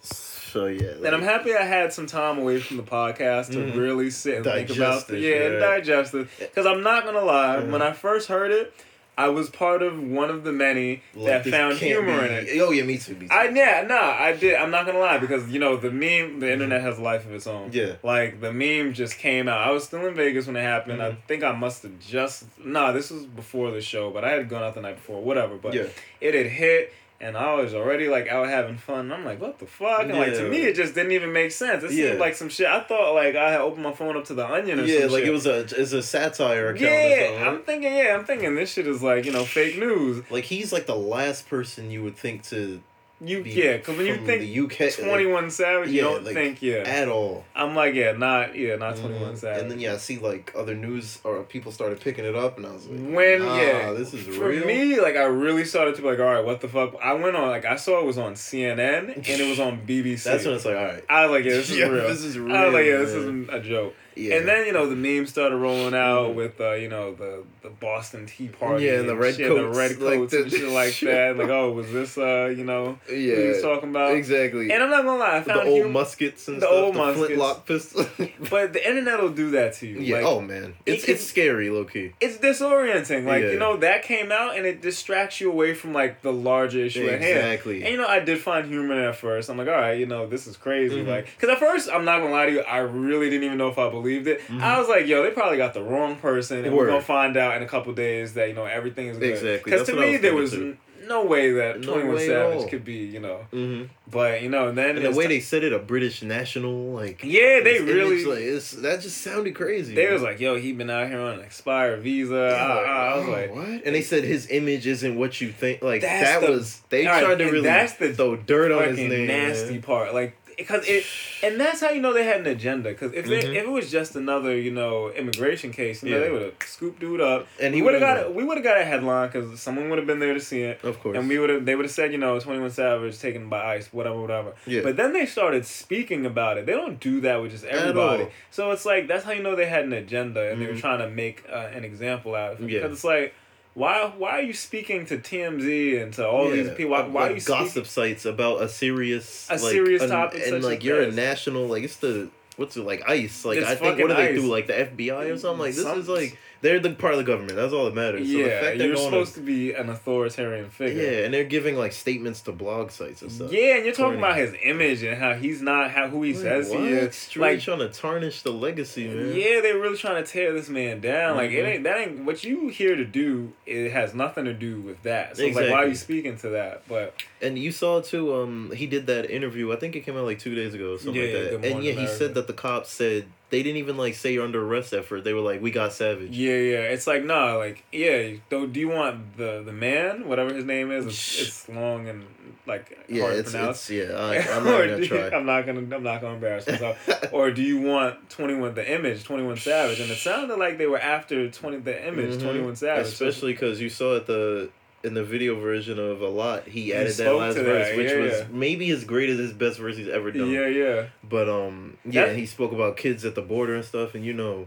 So 0.00 0.66
yeah. 0.66 0.92
And 1.04 1.08
I'm 1.08 1.22
happy 1.22 1.54
I 1.54 1.64
had 1.64 1.92
some 1.92 2.06
time 2.06 2.38
away 2.38 2.60
from 2.60 2.76
the 2.78 2.82
podcast 2.82 3.48
to 3.52 3.58
Mhm. 3.58 3.76
really 3.76 4.10
sit 4.10 4.36
and 4.36 4.44
think 4.44 4.70
about 4.70 4.78
Digest 5.06 5.10
it. 5.10 5.14
it, 5.16 5.20
Yeah, 5.22 5.46
and 5.48 5.60
digest 5.60 6.14
it. 6.14 6.28
Because 6.38 6.66
I'm 6.66 6.82
not 6.82 7.04
gonna 7.04 7.20
lie, 7.24 7.58
when 7.64 7.82
I 7.82 7.92
first 7.92 8.28
heard 8.28 8.52
it, 8.52 8.72
I 9.18 9.28
was 9.28 9.48
part 9.48 9.82
of 9.82 9.98
one 10.02 10.28
of 10.28 10.44
the 10.44 10.52
many 10.52 11.02
that 11.14 11.46
found 11.46 11.78
humor 11.78 12.24
in 12.26 12.32
it. 12.32 12.60
Oh 12.60 12.70
yeah, 12.70 12.82
me 12.82 12.98
too. 12.98 13.14
Me 13.14 13.26
too. 13.28 13.34
I 13.34 13.48
yeah, 13.48 13.84
nah, 13.88 13.96
I 14.22 14.34
did. 14.34 14.56
I'm 14.56 14.70
not 14.70 14.84
gonna 14.84 14.98
lie 14.98 15.16
because 15.16 15.48
you 15.48 15.58
know 15.58 15.76
the 15.78 15.90
meme, 15.90 16.40
the 16.40 16.52
internet 16.52 16.82
has 16.82 16.98
a 16.98 17.02
life 17.02 17.24
of 17.24 17.32
its 17.32 17.46
own. 17.46 17.70
Yeah. 17.72 17.94
Like 18.02 18.40
the 18.42 18.52
meme 18.52 18.92
just 18.92 19.16
came 19.18 19.48
out. 19.48 19.66
I 19.66 19.70
was 19.70 19.84
still 19.84 20.04
in 20.06 20.14
Vegas 20.14 20.46
when 20.46 20.56
it 20.56 20.62
happened. 20.62 21.02
I 21.02 21.12
Mhm. 21.12 21.16
think 21.28 21.44
I 21.44 21.52
must 21.52 21.82
have 21.84 21.98
just 21.98 22.44
nah. 22.62 22.92
This 22.92 23.10
was 23.10 23.24
before 23.24 23.70
the 23.70 23.80
show, 23.80 24.10
but 24.10 24.22
I 24.22 24.32
had 24.32 24.50
gone 24.50 24.62
out 24.62 24.74
the 24.74 24.82
night 24.82 24.96
before. 24.96 25.22
Whatever. 25.22 25.56
But 25.56 25.72
Yeah. 25.72 25.84
it 26.20 26.34
had 26.34 26.46
hit. 26.46 26.92
And 27.18 27.34
I 27.36 27.54
was 27.54 27.72
already 27.74 28.08
like 28.08 28.28
out 28.28 28.46
having 28.48 28.76
fun. 28.76 29.00
And 29.06 29.14
I'm 29.14 29.24
like, 29.24 29.40
what 29.40 29.58
the 29.58 29.66
fuck? 29.66 30.02
And 30.02 30.12
like 30.12 30.34
to 30.34 30.48
me, 30.50 30.62
it 30.64 30.76
just 30.76 30.94
didn't 30.94 31.12
even 31.12 31.32
make 31.32 31.50
sense. 31.50 31.82
It 31.82 31.92
Yeah. 31.92 32.08
seemed 32.10 32.20
like 32.20 32.34
some 32.34 32.48
shit. 32.50 32.66
I 32.66 32.80
thought 32.82 33.14
like 33.14 33.34
I 33.36 33.52
had 33.52 33.60
opened 33.62 33.84
my 33.84 33.92
phone 33.92 34.16
up 34.16 34.24
to 34.26 34.34
the 34.34 34.46
Onion 34.46 34.80
or 34.80 34.82
something. 34.82 35.00
Yeah, 35.00 35.06
like 35.06 35.20
shit. 35.20 35.28
it 35.28 35.32
was 35.32 35.46
a 35.46 35.60
it's 35.80 35.92
a 35.92 36.02
satire 36.02 36.68
account. 36.68 36.82
or 36.82 36.94
Yeah, 36.94 37.26
something, 37.28 37.48
I'm 37.48 37.62
thinking. 37.62 37.96
Yeah, 37.96 38.16
I'm 38.18 38.24
thinking 38.26 38.54
this 38.54 38.70
shit 38.72 38.86
is 38.86 39.02
like 39.02 39.24
you 39.24 39.32
know 39.32 39.44
fake 39.44 39.78
news. 39.78 40.30
like 40.30 40.44
he's 40.44 40.72
like 40.72 40.86
the 40.86 40.94
last 40.96 41.48
person 41.48 41.90
you 41.90 42.02
would 42.02 42.16
think 42.16 42.42
to 42.50 42.82
You 43.18 43.42
be 43.42 43.50
yeah, 43.50 43.78
because 43.78 43.96
when 43.96 44.04
you 44.06 44.16
think 44.16 44.42
the 44.42 44.60
UK 44.60 44.92
Twenty 44.92 45.24
One 45.24 45.50
Savage, 45.50 45.88
you 45.88 45.96
yeah, 45.96 46.02
don't 46.02 46.24
like, 46.24 46.34
think 46.34 46.60
yeah. 46.60 46.82
at 46.84 47.08
all. 47.08 47.46
I'm 47.54 47.74
like 47.74 47.94
yeah, 47.94 48.12
not 48.12 48.54
yeah, 48.54 48.76
not 48.76 48.96
Twenty 48.96 49.18
One 49.18 49.32
Mhm. 49.32 49.38
Savage. 49.38 49.62
And 49.62 49.70
then 49.70 49.80
yeah, 49.80 49.94
I 49.94 49.96
see 49.96 50.18
like 50.18 50.52
other 50.54 50.74
news 50.74 51.18
or 51.24 51.42
people 51.44 51.72
started 51.72 51.98
picking 51.98 52.26
it 52.26 52.34
up, 52.34 52.58
and 52.58 52.66
I 52.66 52.72
was 52.72 52.86
like, 52.86 53.00
when 53.14 53.38
nah, 53.40 53.56
yeah, 53.58 53.92
this 53.92 54.12
is 54.12 54.26
real 54.28 54.38
for 54.38 54.48
real. 54.48 54.66
me, 54.66 55.00
like 55.00 55.16
I 55.16 55.22
really 55.24 55.64
started 55.64 55.94
to 55.96 56.02
be 56.02 56.08
like, 56.08 56.18
all 56.18 56.26
right, 56.26 56.44
what 56.44 56.60
the 56.60 56.68
fuck? 56.68 56.94
I 57.02 57.14
went 57.14 57.36
on 57.36 57.48
like 57.48 57.64
I 57.64 57.76
saw 57.76 58.00
it 58.00 58.04
was 58.04 58.18
on 58.18 58.34
CNN 58.34 59.14
and 59.16 59.26
it 59.26 59.48
was 59.48 59.60
on 59.60 59.80
BBC. 59.86 60.24
That's 60.24 60.44
when 60.44 60.54
it's 60.54 60.66
like, 60.66 60.76
all 60.76 60.84
right, 60.84 61.04
I 61.08 61.24
was 61.24 61.30
like, 61.38 61.44
yeah, 61.46 61.52
this 61.52 61.70
is 61.70 61.78
Yeah, 61.78 61.86
real. 61.86 62.08
this 62.08 62.22
is 62.22 62.38
real. 62.38 62.54
I 62.54 62.64
was 62.66 62.74
like, 62.74 62.84
yeah, 62.84 62.92
real, 62.92 63.06
this 63.06 63.14
man. 63.14 63.22
isn't 63.22 63.50
a 63.54 63.60
joke. 63.60 63.94
Yeah. 64.16 64.36
And 64.36 64.48
then 64.48 64.66
you 64.66 64.72
know 64.72 64.88
the 64.88 64.96
memes 64.96 65.30
started 65.30 65.56
rolling 65.56 65.94
out 65.94 66.30
Mhm. 66.30 66.34
with 66.34 66.60
uh, 66.60 66.72
you 66.72 66.88
know 66.88 67.14
the 67.14 67.44
the 67.62 67.68
Boston 67.70 68.26
Tea 68.26 68.48
Party, 68.48 68.84
Yeah, 68.84 69.00
and 69.00 69.08
the 69.08 69.16
red 69.16 69.34
shit, 69.36 69.48
coats, 69.48 69.60
the 69.74 69.78
red 69.80 69.98
like 70.00 70.18
coats 70.18 70.32
the- 70.32 70.42
and 70.42 70.50
shit 70.52 70.68
like 70.68 70.98
that. 71.00 71.36
Like, 71.36 71.48
oh, 71.48 71.72
was 71.72 71.92
this 71.92 72.16
uh, 72.18 72.52
you 72.56 72.64
know, 72.64 72.98
he 73.08 73.28
was 73.48 73.60
talking 73.62 73.90
about? 73.90 74.14
exactly. 74.16 74.70
And 74.72 74.82
I'm 74.82 74.90
not 74.90 75.04
gonna 75.04 75.18
lie, 75.18 75.36
I 75.38 75.42
found 75.42 75.66
the 75.66 75.70
old 75.70 75.90
muskets 75.92 76.48
and 76.48 76.56
the 76.58 76.66
stuff, 76.66 76.72
old 76.72 76.94
the 76.94 76.98
muskets. 76.98 77.26
flintlock 77.26 77.66
pistol. 77.66 78.06
but 78.50 78.72
the 78.72 78.88
internet 78.88 79.20
will 79.20 79.30
do 79.30 79.50
that 79.52 79.74
to 79.74 79.86
you. 79.86 80.00
yeah. 80.00 80.16
Like, 80.16 80.24
oh 80.26 80.40
man, 80.40 80.74
it's 80.86 81.04
it 81.04 81.10
it's 81.12 81.24
scary, 81.24 81.68
low 81.70 81.84
key. 81.84 82.12
it's 82.20 82.38
disorienting. 82.38 83.24
Like 83.26 83.42
Yeah. 83.42 83.50
you 83.50 83.58
know 83.58 83.76
that 83.78 84.02
came 84.02 84.32
out 84.32 84.56
and 84.56 84.64
it 84.66 84.80
distracts 84.82 85.40
you 85.40 85.50
away 85.50 85.74
from 85.74 85.92
like 85.92 86.22
the 86.22 86.32
larger 86.32 86.80
issue 86.80 87.06
at 87.06 87.20
hand. 87.20 87.38
Exactly. 87.38 87.82
And 87.82 87.92
you 87.92 87.98
know, 87.98 88.06
I 88.08 88.20
did 88.20 88.40
find 88.40 88.66
humor 88.66 89.08
at 89.08 89.16
first. 89.16 89.50
I'm 89.50 89.58
like, 89.58 89.68
all 89.68 89.74
right, 89.74 89.98
you 89.98 90.06
know, 90.06 90.26
this 90.26 90.46
is 90.46 90.56
crazy. 90.56 91.02
Mhm. 91.02 91.08
Like, 91.08 91.26
because 91.26 91.48
at 91.50 91.58
first, 91.58 91.90
I'm 91.92 92.04
not 92.04 92.20
gonna 92.20 92.32
lie 92.32 92.46
to 92.46 92.52
you, 92.52 92.60
I 92.60 92.78
really 92.78 93.28
didn't 93.30 93.44
even 93.44 93.58
know 93.58 93.68
if 93.68 93.78
I 93.78 93.88
believed 93.90 94.05
it. 94.08 94.40
Mhm. 94.48 94.60
I 94.60 94.78
was 94.78 94.88
like, 94.88 95.06
yo, 95.06 95.22
they 95.22 95.30
probably 95.30 95.56
got 95.58 95.74
the 95.74 95.82
wrong 95.82 96.16
person, 96.16 96.64
and 96.64 96.74
we're 96.76 96.86
gonna 96.86 97.00
find 97.00 97.36
out 97.36 97.56
in 97.56 97.62
a 97.62 97.66
couple 97.68 97.92
days 97.92 98.34
that 98.34 98.48
you 98.48 98.54
know 98.54 98.64
everything 98.64 99.08
is 99.08 99.18
good. 99.18 99.30
Exactly. 99.30 99.70
Because 99.72 99.86
to 99.88 99.94
me, 99.94 100.12
was 100.12 100.20
there 100.20 100.34
was 100.34 100.50
too. 100.52 100.76
no 101.06 101.24
way 101.24 101.52
that 101.52 101.80
No 101.80 101.92
Twenty 101.94 102.08
One 102.08 102.18
Savage 102.18 102.68
could 102.70 102.84
be, 102.84 102.94
you 102.94 103.20
know. 103.20 103.46
hmm 103.52 103.84
But 104.10 104.42
you 104.42 104.48
know, 104.48 104.68
and 104.68 104.76
then 104.78 104.96
And 104.96 105.04
the 105.04 105.10
way 105.12 105.24
ti- 105.24 105.34
they 105.34 105.40
said 105.40 105.62
it, 105.64 105.72
a 105.72 105.78
British 105.78 106.22
national, 106.22 106.92
like 106.92 107.22
yeah, 107.22 107.60
they 107.60 107.78
this 107.78 107.82
image, 107.82 107.94
really. 108.24 108.52
like, 108.52 108.62
that 108.82 109.00
just 109.02 109.18
sounded 109.18 109.54
crazy. 109.54 109.94
they 109.94 110.04
man. 110.04 110.12
was 110.14 110.22
like, 110.22 110.40
yo, 110.40 110.56
he 110.56 110.72
been 110.72 110.90
out 110.90 111.08
here 111.08 111.20
on 111.20 111.34
an 111.34 111.40
expired 111.40 112.00
visa. 112.02 112.34
Yeah, 112.34 112.64
I, 112.66 112.74
like, 112.76 112.86
I- 112.86 113.16
was 113.18 113.26
oh, 113.26 113.30
like, 113.30 113.54
what? 113.54 113.66
And 113.86 113.94
they 113.94 114.02
said 114.02 114.24
his 114.24 114.48
image 114.50 114.86
isn't 114.86 115.16
what 115.16 115.40
you 115.40 115.50
think. 115.52 115.82
Like 115.82 116.00
that 116.02 116.40
the- 116.40 116.50
was 116.50 116.82
they 116.88 117.06
all 117.06 117.12
right, 117.14 117.24
tried 117.24 117.38
to 117.38 117.44
really 117.46 117.60
that's 117.62 117.94
the 117.94 118.12
throw 118.12 118.34
dirt 118.36 118.72
on 118.72 118.88
his 118.88 118.98
name. 118.98 119.26
nasty 119.28 119.72
man. 119.74 119.82
part. 119.82 120.12
Like, 120.14 120.36
because 120.56 120.84
it, 120.86 121.04
and 121.42 121.60
that's 121.60 121.80
how 121.80 121.90
you 121.90 122.00
know 122.00 122.12
they 122.12 122.24
had 122.24 122.40
an 122.40 122.46
agenda. 122.46 122.90
Because 122.90 123.12
if 123.12 123.26
it, 123.30 123.44
Mhm. 123.44 123.54
if 123.56 123.64
it 123.64 123.68
was 123.70 123.90
just 123.90 124.16
another, 124.16 124.56
you 124.58 124.70
know, 124.70 125.10
immigration 125.10 125.70
case, 125.70 126.02
you 126.02 126.10
know, 126.10 126.16
Yeah. 126.18 126.24
they 126.24 126.30
would 126.30 126.42
have 126.42 126.52
scooped 126.64 126.98
dude 127.00 127.20
up. 127.20 127.46
And 127.60 127.74
he 127.74 127.82
would 127.82 127.92
have 127.92 128.00
got 128.00 128.18
it. 128.18 128.32
We 128.34 128.42
would 128.44 128.56
have 128.56 128.64
got 128.64 128.80
a 128.80 128.84
headline 128.84 129.28
because 129.28 129.60
someone 129.60 129.90
would 129.90 129.98
have 129.98 130.06
been 130.06 130.18
there 130.18 130.34
to 130.34 130.40
see 130.40 130.62
it, 130.62 130.80
Of 130.82 130.98
course. 131.00 131.16
and 131.18 131.28
we 131.28 131.38
would 131.38 131.50
have. 131.50 131.64
They 131.66 131.74
would 131.74 131.84
have 131.84 131.92
said, 131.92 132.12
you 132.12 132.18
know, 132.18 132.38
Twenty 132.40 132.60
One 132.60 132.70
Savage 132.70 133.18
taken 133.18 133.48
by 133.48 133.74
ICE, 133.76 133.88
whatever, 133.92 134.20
whatever. 134.20 134.52
yeah. 134.66 134.80
But 134.82 134.96
then 134.96 135.12
they 135.12 135.26
started 135.26 135.66
speaking 135.66 136.24
about 136.24 136.56
it. 136.58 136.66
They 136.66 136.72
don't 136.72 136.98
do 137.00 137.20
that 137.20 137.42
with 137.42 137.52
just 137.52 137.64
everybody. 137.64 138.26
So 138.50 138.70
it's 138.70 138.86
like 138.86 139.08
that's 139.08 139.24
how 139.24 139.32
you 139.32 139.42
know 139.42 139.54
they 139.56 139.66
had 139.66 139.84
an 139.84 139.92
agenda 139.92 140.50
and 140.50 140.60
they 140.62 140.66
were 140.66 140.72
Mhm. 140.72 140.80
trying 140.80 140.98
to 141.00 141.08
make 141.10 141.42
uh, 141.52 141.68
an 141.74 141.84
example 141.84 142.34
out 142.34 142.54
of 142.54 142.62
it. 142.62 142.70
Yeah. 142.70 142.78
Because 142.80 142.92
it's 142.92 143.04
like, 143.04 143.34
why 143.76 144.10
why 144.16 144.30
are 144.30 144.42
you 144.42 144.54
speaking 144.54 145.04
to 145.06 145.18
TMZ 145.18 146.02
and 146.02 146.12
to 146.14 146.26
all 146.26 146.50
these 146.50 146.70
people? 146.70 146.92
Why, 146.92 147.02
like 147.02 147.12
why 147.12 147.28
are 147.28 147.32
you 147.32 147.42
gossip 147.42 147.86
sites 147.86 148.24
about 148.24 148.62
a 148.62 148.68
serious 148.70 149.46
A 149.50 149.52
like, 149.52 149.60
serious 149.60 150.10
topic 150.10 150.42
and 150.46 150.64
like 150.64 150.82
you're 150.82 151.02
a 151.02 151.12
national 151.12 151.66
like 151.66 151.84
it's 151.84 151.96
the 151.96 152.30
what's 152.56 152.78
it 152.78 152.84
like 152.86 153.02
ICE 153.06 153.44
like 153.44 153.58
It's 153.58 153.68
I 153.68 153.74
think 153.74 153.98
what 153.98 154.08
do 154.08 154.14
they 154.14 154.28
ICE. 154.30 154.40
do 154.40 154.46
like 154.50 154.66
the 154.66 154.72
FBI 154.72 155.30
or 155.30 155.36
something 155.36 155.60
like 155.60 155.74
this 155.74 155.84
Some- 155.84 156.00
is 156.00 156.08
like 156.08 156.38
they're 156.66 156.80
the 156.80 156.90
part 156.90 157.12
of 157.14 157.18
the 157.18 157.24
government 157.24 157.54
that's 157.54 157.72
all 157.72 157.84
that 157.84 157.94
matters 157.94 158.20
so 158.30 158.36
yeah, 158.38 158.72
you're 158.72 158.96
supposed 158.96 159.34
to 159.34 159.40
be 159.40 159.72
an 159.72 159.88
authoritarian 159.88 160.68
figure. 160.70 161.02
yeah 161.02 161.24
and 161.24 161.32
they're 161.32 161.44
giving 161.44 161.76
like 161.76 161.92
statements 161.92 162.40
to 162.40 162.52
blog 162.52 162.90
sites 162.90 163.22
and 163.22 163.30
stuff 163.30 163.52
Yeah, 163.52 163.76
and 163.76 163.84
you're 163.84 163.94
talking 163.94 164.18
about 164.18 164.36
his 164.36 164.54
image 164.62 165.02
and 165.02 165.16
how 165.16 165.34
he's 165.34 165.62
not 165.62 165.90
how 165.90 166.08
who 166.08 166.22
he 166.22 166.32
Like, 166.32 166.42
says 166.42 166.70
what? 166.70 166.80
he 166.80 166.88
is. 166.88 167.36
Like, 167.36 167.60
trying 167.60 167.78
to 167.78 167.88
tarnish 167.88 168.42
the 168.42 168.52
legacy 168.52 169.06
man 169.08 169.34
yeah, 169.34 169.60
they're 169.60 169.78
really 169.78 169.96
trying 169.96 170.22
to 170.24 170.30
tear 170.30 170.52
this 170.52 170.68
man 170.68 171.00
down. 171.00 171.36
Like, 171.36 171.50
it 171.50 171.64
Mhm. 171.64 171.68
ain't 171.74 171.84
that 171.84 171.98
ain't 171.98 172.24
what 172.24 172.42
you 172.44 172.68
here 172.68 172.96
to 172.96 173.04
do. 173.04 173.52
It 173.66 173.90
has 173.92 174.14
nothing 174.14 174.44
to 174.46 174.52
do 174.54 174.80
with 174.80 175.02
that. 175.04 175.36
So 175.36 175.42
it's 175.44 175.56
like, 175.56 175.70
why 175.70 175.84
are 175.84 175.88
you 175.88 175.94
speaking 175.94 176.36
to 176.38 176.48
that? 176.50 176.82
But 176.88 177.14
And 177.42 177.58
you 177.58 177.70
saw 177.72 178.00
too. 178.00 178.34
Um, 178.34 178.72
he 178.74 178.86
did 178.86 179.06
that 179.06 179.30
interview. 179.30 179.72
I 179.72 179.76
think 179.76 179.94
it 179.96 180.00
came 180.00 180.16
out 180.16 180.24
like 180.24 180.38
two 180.38 180.54
days 180.54 180.74
ago 180.74 180.94
or 180.94 180.98
something 180.98 181.14
Yeah, 181.14 181.28
yeah, 181.28 181.38
like 181.38 181.44
that. 181.50 181.54
And 181.54 181.62
Morning 181.70 181.82
yeah, 181.86 181.92
he 181.92 181.98
America. 182.00 182.16
said 182.16 182.34
that 182.34 182.46
the 182.46 182.52
cops 182.52 182.90
said 182.90 183.26
they 183.50 183.62
didn't 183.62 183.78
even 183.78 183.96
like 183.96 184.14
say 184.14 184.32
you're 184.32 184.44
under 184.44 184.62
arrest 184.64 184.92
effort. 184.92 185.22
They 185.24 185.32
were 185.32 185.40
like, 185.40 185.60
"We 185.62 185.70
got 185.70 185.92
Savage." 185.92 186.30
yeah, 186.36 186.50
yeah, 186.56 186.78
it's 186.80 187.06
like 187.06 187.24
nah, 187.24 187.54
like 187.56 187.84
yeah. 187.92 188.32
Though, 188.48 188.66
do 188.66 188.80
you 188.80 188.88
want 188.88 189.36
the 189.36 189.62
the 189.64 189.72
man, 189.72 190.26
whatever 190.26 190.52
his 190.54 190.64
name 190.64 190.90
is? 190.90 191.06
It's, 191.06 191.40
it's 191.42 191.68
long 191.68 192.08
and 192.08 192.24
like 192.66 192.98
Yeah, 193.08 193.22
hard 193.22 193.34
to 193.34 193.38
it's, 193.40 193.52
pronounce. 193.52 193.88
it's 193.88 194.10
yeah. 194.10 194.16
I, 194.16 194.36
I'm 194.38 194.64
not 194.64 194.78
gonna 194.88 195.06
try. 195.06 195.28
I'm 195.30 195.46
not 195.46 195.66
gonna. 195.66 195.80
I'm 195.94 196.02
not 196.02 196.20
gonna 196.20 196.34
embarrass 196.34 196.66
myself. 196.66 196.98
or 197.32 197.50
do 197.52 197.62
you 197.62 197.80
want 197.80 198.28
Twenty 198.30 198.54
One 198.54 198.74
the 198.74 198.92
image, 198.92 199.22
Twenty 199.24 199.44
One 199.44 199.56
Savage? 199.56 200.00
And 200.00 200.10
it 200.10 200.16
sounded 200.18 200.58
like 200.58 200.76
they 200.78 200.86
were 200.86 200.98
after 200.98 201.48
Twenty 201.50 201.78
the 201.78 202.06
image, 202.08 202.34
Mhm. 202.38 202.42
Twenty 202.42 202.60
One 202.60 202.74
Savage. 202.74 203.06
Especially 203.06 203.52
because 203.52 203.80
you 203.80 203.88
saw 203.88 204.16
at 204.16 204.26
the 204.26 204.70
in 205.04 205.14
the 205.14 205.22
video 205.24 205.58
version 205.60 205.98
of 205.98 206.20
a 206.20 206.28
lot, 206.28 206.64
he, 206.66 206.82
He 206.82 206.94
added 206.94 207.12
that 207.14 207.34
last 207.34 207.54
verse, 207.56 207.88
that, 207.88 207.96
which 207.96 208.10
yeah, 208.10 208.18
was 208.18 208.32
yeah. 208.32 208.44
maybe 208.50 208.90
as 208.90 209.04
great 209.04 209.28
as 209.30 209.38
his 209.38 209.52
best 209.52 209.78
verse 209.78 209.96
he's 209.96 210.08
ever 210.08 210.30
done. 210.32 210.50
Yeah, 210.50 210.66
yeah. 210.66 211.06
But 211.22 211.48
um, 211.48 211.98
yeah, 212.04 212.26
That- 212.26 212.36
he 212.36 212.46
spoke 212.46 212.72
about 212.72 212.96
kids 212.96 213.24
at 213.24 213.34
the 213.34 213.42
border 213.42 213.74
and 213.76 213.84
stuff, 213.84 214.14
and 214.14 214.24
you 214.24 214.32
know, 214.32 214.66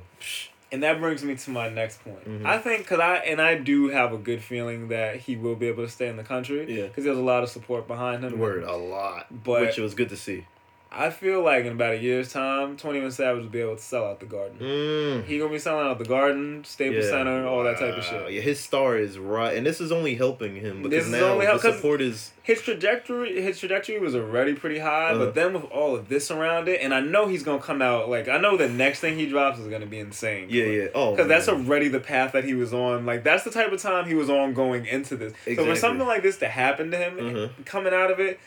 And 0.72 0.84
that 0.84 1.00
brings 1.00 1.24
me 1.24 1.36
to 1.36 1.50
my 1.50 1.68
next 1.68 2.04
point. 2.04 2.24
Mhm. 2.28 2.46
I 2.46 2.60
think 2.60 2.84
because 2.84 3.00
I 3.00 3.16
and 3.18 3.42
I 3.42 3.56
do 3.56 3.90
have 3.90 4.14
a 4.14 4.18
good 4.18 4.44
feeling 4.44 4.90
that 4.90 5.16
he 5.18 5.36
will 5.36 5.56
be 5.56 5.68
able 5.68 5.84
to 5.84 5.90
stay 5.90 6.08
in 6.08 6.16
the 6.16 6.24
country. 6.24 6.66
Yeah. 6.72 6.84
Because 6.88 7.04
there's 7.06 7.18
a 7.18 7.22
lot 7.22 7.42
of 7.44 7.50
support 7.50 7.88
behind 7.88 8.24
him. 8.24 8.38
word 8.38 8.64
a 8.64 8.76
lot, 8.76 9.26
But- 9.44 9.62
which 9.62 9.78
it 9.80 9.82
was 9.82 9.96
good 9.96 10.10
to 10.10 10.16
see. 10.18 10.46
I 10.92 11.12
feel 11.12 11.44
like 11.44 11.66
in 11.66 11.74
about 11.74 11.94
a 11.94 11.98
year's 11.98 12.34
time, 12.34 12.76
Twenty 12.76 13.00
One 13.00 13.12
Savage 13.12 13.44
will 13.44 13.50
be 13.52 13.62
able 13.62 13.76
to 13.76 13.82
sell 13.82 14.06
out 14.06 14.20
the 14.20 14.26
Garden. 14.26 14.58
Mm. 14.60 15.24
He 15.26 15.38
gonna 15.38 15.52
be 15.52 15.60
selling 15.60 15.86
out 15.88 16.00
the 16.00 16.04
Garden, 16.06 16.64
Staples 16.64 17.06
Yeah. 17.06 17.12
Center, 17.12 17.46
all 17.48 17.64
that 17.64 17.78
type 17.78 17.96
of 17.96 18.04
shit. 18.04 18.32
Yeah, 18.32 18.42
his 18.42 18.60
star 18.60 18.98
is 18.98 19.20
right, 19.20 19.56
and 19.56 19.68
this 19.68 19.80
is 19.80 19.92
only 19.92 20.16
helping 20.16 20.56
him 20.56 20.82
because 20.82 21.06
This 21.06 21.22
now 21.22 21.38
the 21.38 21.46
help- 21.46 21.62
'cause- 21.62 21.76
support 21.76 22.02
is 22.02 22.32
His 22.42 22.64
trajectory, 22.64 23.40
his 23.40 23.60
trajectory 23.60 24.00
was 24.00 24.16
already 24.16 24.56
pretty 24.56 24.80
high, 24.80 25.12
Uh-huh. 25.12 25.26
but 25.26 25.36
then 25.36 25.54
with 25.54 25.66
all 25.66 25.96
of 25.96 26.10
this 26.10 26.32
around 26.32 26.68
it, 26.68 26.80
and 26.82 26.92
I 26.96 27.00
know 27.02 27.28
he's 27.28 27.44
gonna 27.44 27.62
come 27.62 27.80
out 27.84 28.10
like 28.10 28.28
I 28.28 28.40
know 28.40 28.58
the 28.58 28.68
next 28.68 29.00
thing 29.02 29.16
he 29.20 29.28
drops 29.28 29.60
is 29.60 29.68
gonna 29.68 29.86
be 29.86 30.00
insane. 30.00 30.48
yeah, 30.50 30.64
yeah. 30.66 30.88
Oh, 30.96 31.12
Because 31.12 31.28
that's 31.28 31.48
already 31.48 31.90
the 31.90 32.00
path 32.00 32.32
that 32.32 32.46
he 32.46 32.56
was 32.56 32.74
on. 32.74 33.06
Like 33.06 33.24
that's 33.24 33.44
the 33.44 33.52
type 33.52 33.72
of 33.72 33.80
time 33.80 34.06
he 34.08 34.16
was 34.16 34.32
on 34.32 34.56
going 34.56 34.88
into 34.88 35.16
this. 35.16 35.34
So 35.56 35.64
for 35.64 35.76
something 35.76 36.08
like 36.08 36.24
this 36.24 36.38
to 36.38 36.48
happen 36.48 36.90
to 36.90 36.98
him, 36.98 37.18
Mhm. 37.20 37.66
coming 37.68 37.94
out 37.94 38.10
of 38.10 38.20
it, 38.20 38.40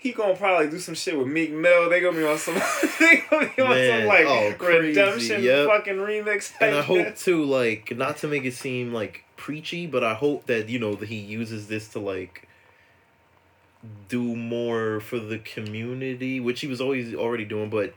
he 0.00 0.12
gonna 0.12 0.34
probably 0.36 0.68
do 0.70 0.78
some 0.78 0.94
shit 0.94 1.18
with 1.18 1.26
Meek 1.26 1.50
Mill. 1.50 1.90
They 1.90 2.00
gonna 2.00 2.16
be 2.16 2.24
on 2.24 2.38
some, 2.38 2.54
they 3.00 3.22
gonna 3.28 3.50
be 3.54 3.62
on 3.62 3.70
Man, 3.70 4.00
some 4.00 4.06
like 4.08 4.26
oh, 4.26 4.54
crazy, 4.58 4.88
redemption 4.88 5.42
yep. 5.42 5.66
fucking 5.66 5.96
remix. 5.96 6.52
and 6.60 6.74
I 6.76 6.82
hope 6.82 7.16
too, 7.16 7.44
like, 7.44 7.96
not 7.96 8.16
to 8.18 8.28
make 8.28 8.44
it 8.44 8.54
seem 8.54 8.92
like 8.94 9.24
preachy, 9.36 9.86
but 9.86 10.02
I 10.04 10.14
hope 10.14 10.46
that 10.46 10.68
you 10.68 10.78
know 10.78 10.94
that 10.94 11.08
he 11.08 11.16
uses 11.16 11.66
this 11.68 11.88
to 11.88 11.98
like 11.98 12.48
do 14.08 14.34
more 14.36 15.00
for 15.00 15.18
the 15.18 15.38
community, 15.38 16.40
which 16.40 16.60
he 16.60 16.66
was 16.66 16.80
always 16.80 17.14
already 17.14 17.44
doing, 17.44 17.70
but 17.70 17.94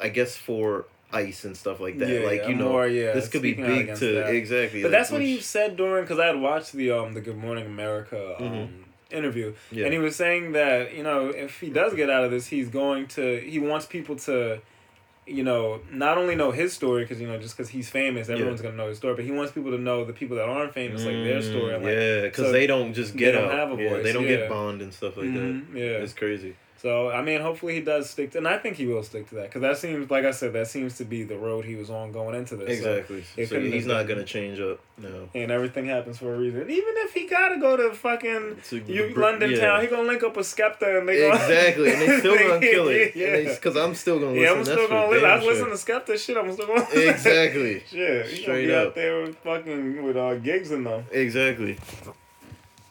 I 0.00 0.08
guess 0.08 0.36
for 0.36 0.86
ICE 1.12 1.44
and 1.44 1.56
stuff 1.56 1.78
like 1.80 1.98
that, 1.98 2.08
Yeah, 2.08 2.26
like 2.26 2.48
you 2.48 2.54
know, 2.54 2.70
more, 2.70 2.86
yeah, 2.88 3.12
this 3.12 3.28
could 3.28 3.42
be 3.42 3.52
speaking 3.54 3.64
out 3.70 3.86
big 3.86 3.96
to 3.96 4.14
that. 4.14 4.34
exactly. 4.34 4.82
But 4.82 4.90
like, 4.90 4.98
that's 4.98 5.10
what 5.12 5.22
he 5.22 5.40
said 5.40 5.76
during 5.76 6.04
because 6.04 6.18
I 6.18 6.26
had 6.26 6.40
watched 6.40 6.72
the 6.72 6.90
um 6.90 7.14
the 7.14 7.20
Good 7.20 7.36
Morning 7.36 7.66
America 7.66 8.36
um 8.40 8.44
Mhm. 8.48 8.68
Interview, 9.10 9.54
Yeah. 9.70 9.84
and 9.84 9.92
he 9.92 9.98
was 9.98 10.16
saying 10.16 10.52
that 10.52 10.94
you 10.94 11.02
know 11.02 11.28
if 11.28 11.60
he 11.60 11.70
does 11.70 11.94
get 11.94 12.10
out 12.10 12.24
of 12.24 12.30
this, 12.30 12.46
he's 12.48 12.68
going 12.68 13.06
to 13.08 13.38
he 13.40 13.58
wants 13.58 13.86
people 13.86 14.16
to, 14.16 14.60
you 15.26 15.42
know, 15.42 15.80
not 15.90 16.18
only 16.18 16.34
know 16.34 16.50
his 16.50 16.72
story 16.72 17.04
because 17.04 17.20
you 17.20 17.26
know 17.26 17.38
just 17.38 17.56
because 17.56 17.70
he's 17.70 17.88
famous, 17.88 18.28
everyone's 18.28 18.60
gonna 18.60 18.76
know 18.76 18.88
his 18.88 18.98
story, 18.98 19.14
but 19.14 19.24
he 19.24 19.30
wants 19.30 19.52
people 19.52 19.70
to 19.70 19.78
know 19.78 20.04
the 20.04 20.12
people 20.12 20.36
that 20.36 20.48
aren't 20.48 20.72
famous 20.74 21.04
like 21.04 21.14
their 21.14 21.40
story. 21.42 21.72
Like, 21.72 21.82
Mm, 21.82 21.86
yeah, 22.16 22.20
because 22.22 22.46
so 22.46 22.52
they 22.52 22.66
don't 22.66 22.92
just 22.94 23.16
get 23.16 23.32
they 23.32 23.38
don't 23.40 23.50
out. 23.50 23.68
have 23.70 23.78
a 23.78 23.82
yeah, 23.82 23.88
voice, 23.90 24.02
they 24.04 24.12
don't 24.12 24.24
yeah. 24.24 24.36
get 24.36 24.48
bond 24.48 24.82
and 24.82 24.92
stuff 24.92 25.16
like 25.16 25.26
Mhm, 25.26 25.72
that. 25.72 25.78
yeah. 25.78 25.84
It's 26.04 26.12
crazy. 26.14 26.56
So 26.84 27.08
I 27.10 27.22
mean, 27.22 27.40
hopefully 27.40 27.72
he 27.76 27.80
does 27.80 28.10
stick 28.10 28.32
to, 28.32 28.38
and 28.38 28.46
I 28.46 28.58
think 28.58 28.76
he 28.76 28.84
will 28.84 29.02
stick 29.02 29.26
to 29.30 29.36
that 29.36 29.44
because 29.44 29.62
that 29.62 29.78
seems 29.78 30.10
like 30.10 30.26
I 30.26 30.32
said 30.32 30.52
that 30.52 30.66
seems 30.66 30.98
to 30.98 31.06
be 31.06 31.22
the 31.22 31.38
road 31.38 31.64
he 31.64 31.76
was 31.76 31.88
on 31.88 32.12
going 32.12 32.34
into 32.34 32.56
this. 32.56 32.68
Exactly. 32.76 33.24
it 33.38 33.48
So, 33.48 33.58
he's 33.58 33.86
not 33.86 34.06
gonna 34.06 34.22
change 34.26 34.60
up. 34.60 34.80
No. 34.98 35.30
and 35.34 35.50
everything 35.50 35.86
happens 35.86 36.18
for 36.18 36.34
a 36.34 36.38
reason. 36.38 36.60
Even 36.68 36.94
if 36.98 37.14
he 37.14 37.26
gotta 37.26 37.58
go 37.58 37.74
to 37.78 37.94
fucking 37.94 38.58
To 38.68 38.76
you, 38.86 39.14
London 39.14 39.52
yeah. 39.52 39.60
town, 39.60 39.80
he 39.80 39.86
gonna 39.86 40.06
link 40.06 40.22
up 40.24 40.36
with 40.36 40.44
Skepta 40.46 40.98
and 40.98 41.08
they 41.08 41.20
gonna 41.26 41.34
Exactly, 41.42 41.90
and 41.90 42.02
they 42.02 42.18
still 42.18 42.36
gonna 42.36 42.60
kill 42.72 42.88
it. 42.88 43.16
yeah, 43.16 43.36
Yeah. 43.38 43.54
Because 43.54 43.76
I'm 43.78 43.94
still 43.94 44.18
gonna 44.18 44.32
listen. 44.32 44.42
yeah, 44.44 44.52
I'm 44.52 44.64
still 44.66 44.76
for 44.86 44.88
gonna 44.88 45.08
listen. 45.10 45.24
I 45.30 45.36
damn 45.38 45.46
listen 45.46 45.64
sure. 45.64 46.00
to 46.02 46.12
Skepta 46.12 46.18
shit. 46.18 46.36
I'm 46.36 46.52
still 46.52 46.66
gonna 46.66 46.86
Exactly. 46.92 47.82
Shit, 47.90 48.24
gonna 48.26 48.36
Straight 48.36 48.66
be 48.66 48.74
up. 48.74 48.88
out 48.88 48.94
there 48.94 49.22
with 49.22 49.36
fucking 49.38 50.02
with 50.04 50.18
uh, 50.18 50.34
gigs 50.34 50.70
in 50.70 50.84
them. 50.84 51.06
Exactly. 51.10 51.78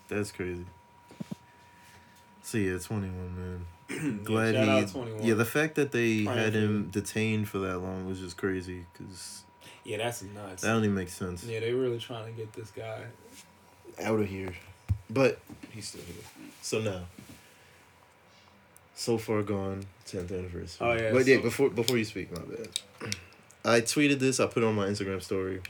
That's 0.09 0.31
crazy. 0.31 0.65
So 2.41 2.57
yeah, 2.57 2.79
twenty 2.79 3.07
one 3.09 3.35
man. 3.37 3.65
Glad 4.23 4.55
shout 4.55 4.65
he. 4.65 4.99
out 4.99 5.23
Yeah, 5.23 5.33
the 5.35 5.45
fact 5.45 5.75
that 5.75 5.91
they 5.91 6.23
Praying 6.25 6.37
had 6.39 6.53
him 6.53 6.89
detained 6.91 7.47
for 7.49 7.59
that 7.59 7.79
long 7.79 8.07
was 8.07 8.19
just 8.19 8.37
crazy. 8.37 8.85
Cause 8.97 9.43
Yeah, 9.83 9.97
that's 9.97 10.21
nuts. 10.23 10.63
that 10.63 10.71
only 10.71 10.87
makes 10.89 11.13
sense. 11.13 11.43
Yeah, 11.43 11.59
they 11.59 11.73
really 11.73 11.99
trying 11.99 12.25
to 12.25 12.31
get 12.31 12.53
this 12.53 12.71
guy. 12.71 13.01
Out 14.01 14.19
of 14.19 14.27
here, 14.27 14.53
but 15.09 15.39
he's 15.71 15.87
still 15.89 16.01
here. 16.01 16.15
So 16.61 16.79
now. 16.79 17.01
So 18.95 19.17
far 19.17 19.41
gone, 19.43 19.85
tenth 20.05 20.31
anniversary. 20.31 20.87
Oh, 20.87 20.93
yeah, 20.93 21.11
But 21.11 21.25
yeah, 21.25 21.37
before 21.41 21.69
before 21.69 21.97
you 21.97 22.05
speak, 22.05 22.31
my 22.31 22.39
bad. 22.39 22.69
I 23.65 23.81
tweeted 23.81 24.19
this. 24.19 24.39
I 24.39 24.45
put 24.47 24.63
it 24.63 24.65
on 24.65 24.75
my 24.75 24.87
Instagram 24.87 25.21
story. 25.21 25.61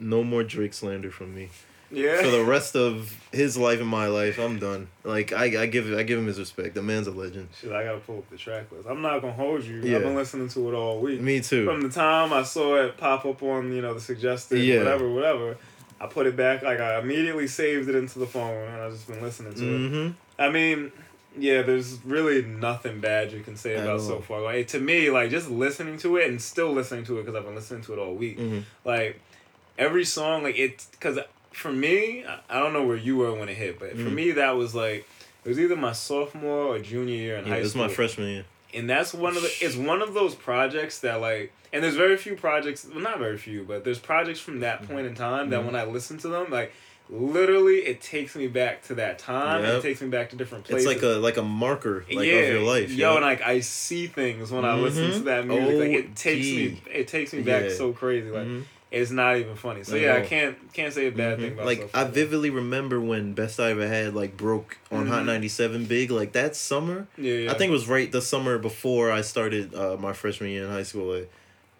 No 0.00 0.24
more 0.24 0.42
Drake 0.42 0.72
slander 0.74 1.10
from 1.10 1.34
me. 1.34 1.50
Yeah. 1.90 2.22
for 2.22 2.28
the 2.28 2.44
rest 2.44 2.74
of 2.74 3.16
his 3.32 3.56
life 3.56 3.80
and 3.80 3.88
my 3.88 4.06
life, 4.06 4.38
I'm 4.38 4.58
done. 4.58 4.88
Like 5.04 5.32
I, 5.32 5.62
I 5.62 5.66
give 5.66 5.92
I 5.92 6.02
give 6.02 6.18
him 6.18 6.26
his 6.26 6.38
respect. 6.38 6.74
The 6.74 6.82
man's 6.82 7.06
a 7.06 7.10
legend. 7.10 7.48
Shit, 7.60 7.72
I 7.72 7.84
gotta 7.84 7.98
pull 7.98 8.18
up 8.18 8.30
the 8.30 8.36
track 8.36 8.70
list. 8.72 8.88
I'm 8.88 9.02
not 9.02 9.20
gonna 9.20 9.32
hold 9.32 9.64
you. 9.64 9.80
Yeah. 9.82 9.96
I've 9.96 10.02
been 10.02 10.14
listening 10.16 10.48
to 10.48 10.68
it 10.70 10.74
all 10.74 11.00
week. 11.00 11.20
Me 11.20 11.40
too. 11.40 11.64
From 11.66 11.82
the 11.82 11.88
time 11.90 12.32
I 12.32 12.42
saw 12.42 12.76
it 12.76 12.96
pop 12.96 13.24
up 13.24 13.42
on, 13.42 13.72
you 13.72 13.82
know, 13.82 13.94
the 13.94 14.00
suggested 14.00 14.58
Yeah. 14.58 14.78
whatever, 14.78 15.10
whatever, 15.10 15.56
I 16.00 16.06
put 16.06 16.26
it 16.26 16.36
back. 16.36 16.62
Like 16.62 16.80
I 16.80 16.98
immediately 16.98 17.46
saved 17.46 17.88
it 17.88 17.94
into 17.94 18.18
the 18.18 18.26
phone, 18.26 18.68
and 18.68 18.82
I've 18.82 18.92
just 18.92 19.06
been 19.06 19.22
listening 19.22 19.54
to 19.54 19.64
it. 19.64 19.78
Mm-hmm. 19.78 20.12
I 20.38 20.50
mean, 20.50 20.92
yeah, 21.38 21.62
there's 21.62 21.98
really 22.04 22.42
nothing 22.42 23.00
bad 23.00 23.32
you 23.32 23.40
can 23.40 23.56
say 23.56 23.74
about 23.74 24.00
so 24.00 24.20
far. 24.20 24.40
Like 24.42 24.68
to 24.68 24.80
me, 24.80 25.10
like 25.10 25.30
just 25.30 25.50
listening 25.50 25.98
to 25.98 26.16
it 26.16 26.28
and 26.28 26.40
still 26.40 26.72
listening 26.72 27.04
to 27.06 27.18
it 27.18 27.22
because 27.22 27.34
I've 27.36 27.44
been 27.44 27.54
listening 27.54 27.82
to 27.82 27.92
it 27.94 27.98
all 27.98 28.14
week. 28.14 28.38
Mm-hmm. 28.38 28.60
Like 28.84 29.20
every 29.78 30.04
song, 30.04 30.42
like 30.42 30.56
it, 30.58 30.86
because 30.92 31.18
for 31.54 31.72
me, 31.72 32.24
I- 32.50 32.58
don't 32.60 32.72
know 32.72 32.84
where 32.84 32.96
you 32.96 33.16
were 33.16 33.32
when 33.32 33.48
it 33.48 33.54
hit, 33.56 33.78
but 33.78 33.90
for 33.92 33.96
Mhm. 33.96 34.12
me 34.14 34.30
that 34.32 34.56
was 34.56 34.74
like 34.74 35.06
it 35.44 35.48
was 35.48 35.58
either 35.60 35.76
my 35.76 35.92
sophomore 35.92 36.74
or 36.74 36.78
junior 36.78 37.14
year 37.14 37.36
in 37.36 37.44
Yeah, 37.44 37.50
high 37.52 37.58
this 37.58 37.66
is 37.66 37.72
school 37.72 37.86
my 37.86 37.92
freshman 37.92 38.28
year. 38.28 38.44
and 38.72 38.88
that's 38.88 39.12
one 39.12 39.36
of 39.36 39.42
the 39.42 39.52
it's 39.60 39.76
one 39.76 40.00
of 40.02 40.14
those 40.14 40.34
projects 40.34 40.98
that 41.00 41.20
like 41.20 41.52
and 41.72 41.82
there's 41.84 41.96
very 41.96 42.16
few 42.16 42.34
projects 42.34 42.86
well 42.90 43.00
not 43.02 43.18
very 43.18 43.36
few 43.36 43.62
but 43.62 43.84
there's 43.84 43.98
projects 43.98 44.40
from 44.40 44.60
that 44.60 44.88
point 44.88 45.06
in 45.06 45.14
time 45.14 45.50
that 45.50 45.60
Mhm. 45.60 45.66
when 45.66 45.76
i 45.76 45.84
listen 45.84 46.16
to 46.18 46.28
them 46.28 46.46
like 46.50 46.72
literally 47.10 47.80
it 47.80 48.00
takes 48.00 48.34
me 48.34 48.46
back 48.46 48.82
to 48.84 48.94
that 48.94 49.18
time 49.18 49.62
Yep. 49.62 49.74
it 49.78 49.82
takes 49.82 50.00
me 50.00 50.08
back 50.08 50.30
to 50.30 50.36
different 50.36 50.64
It's 50.64 50.70
places 50.70 50.86
like 50.86 51.02
a 51.02 51.18
like 51.20 51.36
a 51.36 51.42
marker 51.42 52.04
like 52.08 52.16
of 52.18 52.24
your 52.24 52.60
life. 52.60 52.90
yo 52.90 53.10
yeah. 53.10 53.16
and 53.16 53.24
like 53.24 53.42
i 53.42 53.60
see 53.60 54.06
things 54.06 54.50
when 54.50 54.64
i 54.64 54.74
listen 54.74 55.10
to 55.10 55.18
Mhm. 55.20 55.24
that 55.24 55.46
music 55.46 55.78
like 55.78 55.90
it 55.92 56.16
takes 56.16 56.46
me 56.46 56.80
it 56.92 57.06
takes 57.08 57.32
me 57.34 57.42
back 57.42 57.64
Yeah. 57.64 57.74
so 57.74 57.92
crazy 57.92 58.30
like 58.30 58.46
Mhm. 58.46 58.62
It's 58.94 59.10
not 59.10 59.36
even 59.36 59.54
funny 59.56 59.82
so 59.84 59.96
yeah 59.96 60.14
i 60.14 60.20
can't 60.20 60.56
can't 60.72 60.92
say 60.92 61.06
a 61.06 61.10
bad 61.12 61.38
thing 61.38 61.50
Mhm. 61.50 61.54
about 61.54 61.66
like 61.66 61.80
So 61.80 61.88
I 61.94 62.04
vividly 62.04 62.50
remember 62.50 63.00
when 63.00 63.32
Best 63.34 63.58
I 63.60 63.70
Ever 63.70 63.86
Had 63.88 64.14
like 64.14 64.36
broke 64.36 64.78
on 64.90 65.06
Hot 65.06 65.22
Mhm. 65.22 65.26
ninety 65.26 65.48
seven 65.48 65.84
big 65.84 66.10
like 66.10 66.32
that 66.32 66.56
summer. 66.56 67.06
yeah, 67.18 67.34
yeah. 67.34 67.50
I 67.52 67.54
think 67.54 67.70
it 67.70 67.72
was 67.72 67.88
right 67.88 68.10
the 68.10 68.22
summer 68.22 68.58
before 68.58 69.10
I 69.12 69.20
started 69.22 69.74
uh, 69.74 69.96
my 69.98 70.12
freshman 70.12 70.50
year 70.50 70.64
in 70.64 70.70
high 70.70 70.82
school. 70.84 71.14
Like, 71.14 71.30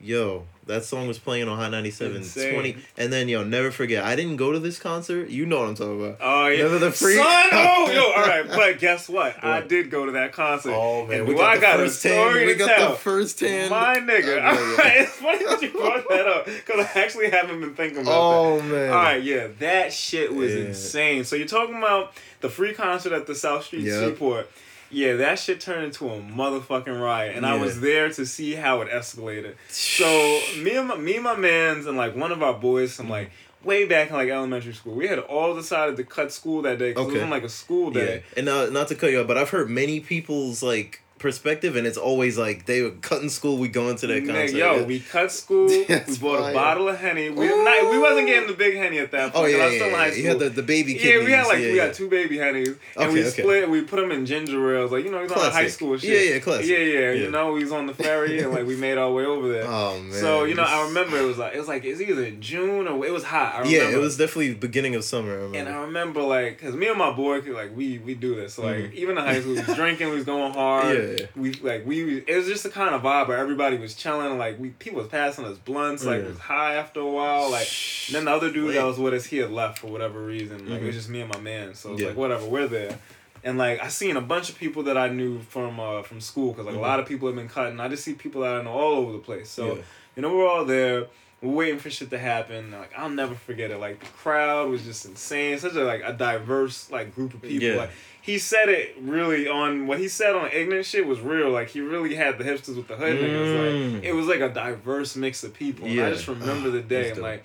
yo, 0.05 0.45
that 0.67 0.85
song 0.85 1.07
was 1.09 1.19
playing 1.19 1.47
on 1.49 1.59
Hot 1.59 1.71
97 1.71 2.17
Insane. 2.17 2.53
20 2.55 2.77
and 2.97 3.12
then 3.12 3.29
yo 3.29 3.45
never 3.45 3.71
forget 3.71 4.03
I 4.05 4.17
didn't 4.17 4.37
go 4.37 4.51
to 4.53 4.59
this 4.59 4.79
concert 4.79 5.29
you 5.29 5.45
know 5.45 5.61
what 5.61 5.69
I'm 5.69 5.75
talking 5.75 6.01
about 6.03 6.19
Oh 6.23 6.47
yeah, 6.47 6.62
Remember 6.64 6.87
the 6.87 6.90
free- 6.93 7.17
son. 7.17 7.27
Oh 7.53 7.90
yo, 7.93 8.03
all 8.12 8.27
right. 8.27 8.47
But 8.49 8.79
guess 8.79 9.09
what? 9.09 9.43
I 9.45 9.61
did 9.61 9.90
go 9.90 10.07
to 10.07 10.12
that 10.12 10.33
concert. 10.33 10.73
Oh 10.75 11.07
man, 11.07 11.21
and 11.21 11.29
we 11.29 11.35
got 11.35 11.51
I 11.51 11.55
the 11.57 11.61
got 11.61 11.81
a 11.81 11.90
story 11.90 12.14
hand. 12.14 12.47
We 12.47 12.53
to 12.55 12.59
got 12.59 12.77
tell. 12.79 12.90
the 12.93 12.97
first 12.97 13.40
hand. 13.40 13.71
My 13.71 13.97
nigga. 13.97 14.40
Oh, 14.43 14.73
okay, 14.73 14.73
All 14.73 14.77
right, 14.79 15.01
it's 15.03 15.12
funny 15.17 15.45
that 15.45 15.62
you 15.62 15.71
brought 15.71 16.09
that 16.09 16.27
up 16.27 16.47
because 16.47 16.87
I 16.87 17.01
actually 17.01 17.31
haven't 17.31 17.61
been 17.61 17.75
thinking 17.75 17.99
about 18.03 18.11
that. 18.11 18.17
Oh 18.17 18.62
man. 18.62 18.90
All 18.90 18.97
right, 18.97 19.23
yeah, 19.23 19.49
that 19.59 19.93
shit 19.93 20.35
was 20.35 20.53
Yeah. 20.55 20.61
insane. 20.67 21.25
So 21.25 21.37
you're 21.37 21.47
talking 21.47 21.77
about 21.77 22.12
the 22.40 22.49
free 22.49 22.73
concert 22.75 23.12
at 23.12 23.27
the 23.27 23.35
South 23.35 23.64
Street 23.64 23.83
Yep. 23.83 24.01
Seaport. 24.12 24.51
Yeah, 24.95 25.17
that 25.17 25.39
shit 25.39 25.61
turned 25.61 25.85
into 25.85 26.09
a 26.09 26.21
motherfucking 26.21 27.01
riot, 27.01 27.37
and 27.37 27.45
I 27.45 27.57
was 27.57 27.81
there 27.81 28.09
to 28.11 28.25
see 28.25 28.55
how 28.55 28.81
it 28.83 28.89
escalated. 28.91 29.55
So 29.69 30.41
me 30.63 30.77
and 30.77 30.89
my, 30.89 30.97
me 30.97 31.15
and 31.17 31.25
my 31.25 31.37
man's 31.37 31.87
and 31.87 31.97
like 31.97 32.15
one 32.17 32.33
of 32.33 32.43
our 32.43 32.55
boys 32.55 32.95
from 32.97 33.09
like 33.11 33.31
way 33.65 33.87
back 33.87 34.09
in 34.11 34.15
like 34.15 34.29
elementary 34.29 34.73
school, 34.75 34.95
we 34.95 35.07
had 35.09 35.19
all 35.19 35.55
decided 35.55 35.97
to 35.97 36.05
cut 36.05 36.31
school 36.33 36.63
that 36.63 36.79
day 36.79 36.91
because 36.91 37.05
it 37.05 37.07
was 37.07 37.15
Okay. 37.17 37.25
on 37.25 37.31
like 37.31 37.43
a 37.45 37.49
school 37.49 37.97
Yeah, 37.97 38.05
day. 38.05 38.23
and 38.37 38.49
uh, 38.49 38.71
not 38.71 38.89
to 38.89 38.95
cut 38.95 39.11
you 39.11 39.21
off, 39.21 39.27
but 39.27 39.37
I've 39.39 39.51
heard 39.51 39.71
many 39.71 40.01
people's 40.01 40.63
like 40.63 41.01
perspective, 41.25 41.75
and 41.75 41.87
it's 41.87 41.97
always 41.97 42.37
like 42.37 42.67
they 42.67 42.83
were 42.83 42.91
cutting 42.91 43.31
school. 43.31 43.57
We 43.57 43.69
going 43.69 43.97
to 43.97 44.07
that 44.09 44.27
concert. 44.27 44.57
yo, 44.57 44.77
yeah. 44.77 44.83
we 44.85 45.01
cut 45.01 45.33
school. 45.33 45.67
we 45.69 45.87
bought 45.87 46.41
fire. 46.41 46.51
a 46.51 46.55
bottle 46.55 46.89
of 46.91 47.01
henny. 47.01 47.31
We 47.31 47.49
not, 47.49 47.91
we 47.91 47.99
wasn't 47.99 48.27
getting 48.27 48.47
the 48.47 48.55
big 48.55 48.77
henny 48.77 48.99
at 48.99 49.11
that 49.13 49.33
point. 49.33 49.45
Oh 49.45 49.49
yeah, 49.49 49.57
I 49.57 49.67
was 49.67 49.75
yeah, 49.75 49.87
yeah, 49.87 49.97
high 49.97 50.13
You 50.13 50.29
had 50.29 50.39
the, 50.39 50.51
the 50.51 50.63
baby 50.63 50.93
yeah, 50.93 51.25
we 51.25 51.33
had 51.33 51.47
like 51.47 51.59
we 51.59 51.77
got 51.77 51.95
two 51.95 52.11
baby 52.11 52.37
hennies, 52.37 52.69
and 52.69 52.77
Okay, 52.97 53.13
we 53.15 53.21
okay. 53.23 53.31
split. 53.43 53.71
We 53.71 53.81
put 53.81 54.01
them 54.01 54.13
in 54.13 54.27
ginger 54.27 54.77
ales, 54.77 54.93
like 54.93 55.05
you 55.05 55.11
know, 55.11 55.23
was 55.23 55.33
on 55.33 55.51
high 55.51 55.69
school 55.69 55.97
shit. 55.97 56.11
Yeah, 56.11 56.35
yeah, 56.35 56.39
classic. 56.41 56.67
Yeah, 56.69 56.77
yeah, 56.77 56.99
Yeah. 56.99 57.13
You 57.13 57.31
know, 57.31 57.53
we 57.53 57.63
was 57.65 57.73
on 57.73 57.87
the 57.87 57.95
ferry, 57.95 58.41
and 58.41 58.53
like 58.53 58.67
we 58.67 58.77
made 58.77 58.99
our 58.99 59.11
way 59.11 59.25
over 59.25 59.51
there. 59.51 59.65
Oh 59.67 59.99
man. 59.99 60.13
so 60.13 60.45
you 60.45 60.55
know, 60.55 60.63
I 60.63 60.87
remember 60.87 61.19
it 61.19 61.25
was 61.25 61.39
like 61.39 61.55
it 61.55 61.59
was 61.59 61.69
like 61.69 61.85
it's 61.85 62.03
either 62.03 62.31
June 62.33 62.87
or 62.87 63.05
it 63.07 63.13
was 63.13 63.25
hot. 63.25 63.55
I 63.55 63.59
remember. 63.61 63.77
Yeah, 63.77 63.97
it 63.97 64.01
was 64.01 64.19
definitely 64.19 64.55
beginning 64.55 64.95
of 64.95 65.05
summer. 65.05 65.41
I. 65.41 65.57
And 65.57 65.69
I 65.71 65.77
remember 65.83 66.21
like, 66.21 66.61
cause 66.61 66.75
me 66.75 66.89
and 66.89 66.99
my 66.99 67.13
boy, 67.13 67.41
like 67.41 67.75
we 67.75 67.99
we 67.99 68.15
do 68.15 68.35
this. 68.35 68.55
So, 68.55 68.63
like 68.63 68.77
Mhm. 68.77 68.92
even 68.94 69.17
in 69.19 69.25
high 69.25 69.40
school, 69.40 69.55
we 69.55 69.63
was 69.63 69.77
drinking, 69.77 70.09
we 70.11 70.17
was 70.17 70.25
going 70.25 70.53
hard. 70.63 70.96
Yeah, 70.96 71.13
yeah. 71.19 71.27
we 71.37 71.52
like 71.54 71.85
we 71.87 72.19
it 72.27 72.37
was 72.37 72.46
just 72.46 72.62
the 72.62 72.71
kind 72.71 72.94
of 72.94 73.02
vibe 73.02 73.29
where 73.29 73.38
everybody 73.38 73.77
was 73.79 73.94
chilling. 73.94 74.37
Like 74.38 74.58
we 74.58 74.71
people 74.71 74.98
was 75.00 75.08
passing 75.08 75.44
us 75.44 75.58
blunts. 75.58 76.04
Like 76.04 76.21
Yeah. 76.21 76.27
it 76.27 76.29
was 76.31 76.38
high 76.38 76.75
after 76.75 77.00
a 77.00 77.06
while. 77.10 77.50
Like 77.50 77.69
and 78.06 78.15
then 78.17 78.25
the 78.27 78.31
other 78.33 78.50
dude 78.52 78.75
that 78.75 78.85
was 78.85 78.98
with 78.98 79.15
us, 79.15 79.25
he 79.27 79.38
had 79.38 79.50
left 79.50 79.79
for 79.79 79.87
whatever 79.88 80.23
reason. 80.25 80.69
Like 80.71 80.83
it 80.83 80.87
was 80.87 80.94
just 80.94 81.08
me 81.08 81.21
and 81.21 81.33
my 81.33 81.40
man. 81.40 81.75
So 81.75 81.90
it 81.90 81.92
was 81.92 82.00
Yeah. 82.02 82.08
like 82.08 82.17
whatever, 82.17 82.46
we're 82.46 82.69
there. 82.69 82.98
And 83.42 83.58
like 83.58 83.83
I 83.83 83.88
seen 83.88 84.17
a 84.17 84.21
bunch 84.23 84.48
of 84.48 84.56
people 84.58 84.85
that 84.85 84.96
I 84.96 85.08
knew 85.08 85.40
from 85.40 85.79
uh 85.81 86.02
from 86.02 86.21
school 86.21 86.52
because 86.52 86.67
like 86.67 86.75
Mhm. 86.75 86.79
a 86.79 86.83
lot 86.83 87.00
of 87.00 87.06
people 87.06 87.29
have 87.29 87.37
been 87.37 87.48
cutting. 87.48 87.79
I 87.81 87.88
just 87.88 88.04
see 88.04 88.15
people 88.15 88.42
that 88.42 88.54
I 88.54 88.62
know 88.62 88.71
all 88.73 88.94
over 88.94 89.12
the 89.12 89.19
place. 89.19 89.50
So 89.50 89.77
Yeah. 89.77 89.83
you 90.17 90.23
know 90.23 90.35
we're 90.37 90.48
all 90.48 90.65
there. 90.65 91.06
We're 91.42 91.52
waiting 91.52 91.79
for 91.79 91.90
shit 91.90 92.08
to 92.08 92.19
happen. 92.19 92.71
Like 92.71 92.92
I'll 92.96 93.10
never 93.10 93.35
forget 93.35 93.71
it. 93.71 93.77
Like 93.79 94.00
the 94.00 94.06
crowd 94.06 94.71
was 94.71 94.83
just 94.83 95.04
insane. 95.04 95.58
Such 95.58 95.75
a 95.75 95.85
like 95.85 96.02
a 96.02 96.15
diverse 96.15 96.90
like 96.90 97.15
group 97.15 97.35
of 97.35 97.42
people. 97.42 97.67
Yeah. 97.69 97.77
Like 97.77 97.90
he 98.27 98.38
said 98.38 98.70
it 98.70 98.96
really 99.00 99.46
on 99.46 99.87
what 99.87 99.98
he 99.98 100.08
said 100.08 100.35
on 100.35 100.50
ignorant 100.50 100.87
shit 100.87 101.06
was 101.06 101.20
real. 101.20 101.50
Like 101.50 101.68
he 101.68 101.81
really 101.83 102.14
had 102.14 102.38
the 102.38 102.44
hipsters 102.44 102.77
with 102.77 102.88
the 102.88 102.96
hood 102.96 103.18
niggas. 103.18 103.29
Mm. 103.46 103.94
Like 103.96 104.04
it 104.04 104.12
was 104.14 104.27
like 104.27 104.40
a 104.40 104.48
diverse 104.48 105.14
mix 105.14 105.44
of 105.44 105.52
people. 105.52 105.87
And 105.87 106.00
I 106.00 106.10
just 106.10 106.27
remember 106.27 106.70
the 106.70 106.81
day. 106.96 107.10
dope. 107.10 107.18
like 107.22 107.44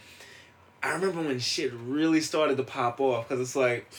I 0.81 0.93
remember 0.93 1.21
when 1.21 1.39
shit 1.39 1.73
really 1.73 2.21
started 2.21 2.55
to 2.57 2.63
pop 2.63 3.01
off 3.01 3.27
because 3.27 3.41
it's 3.41 3.55
like 3.57 3.91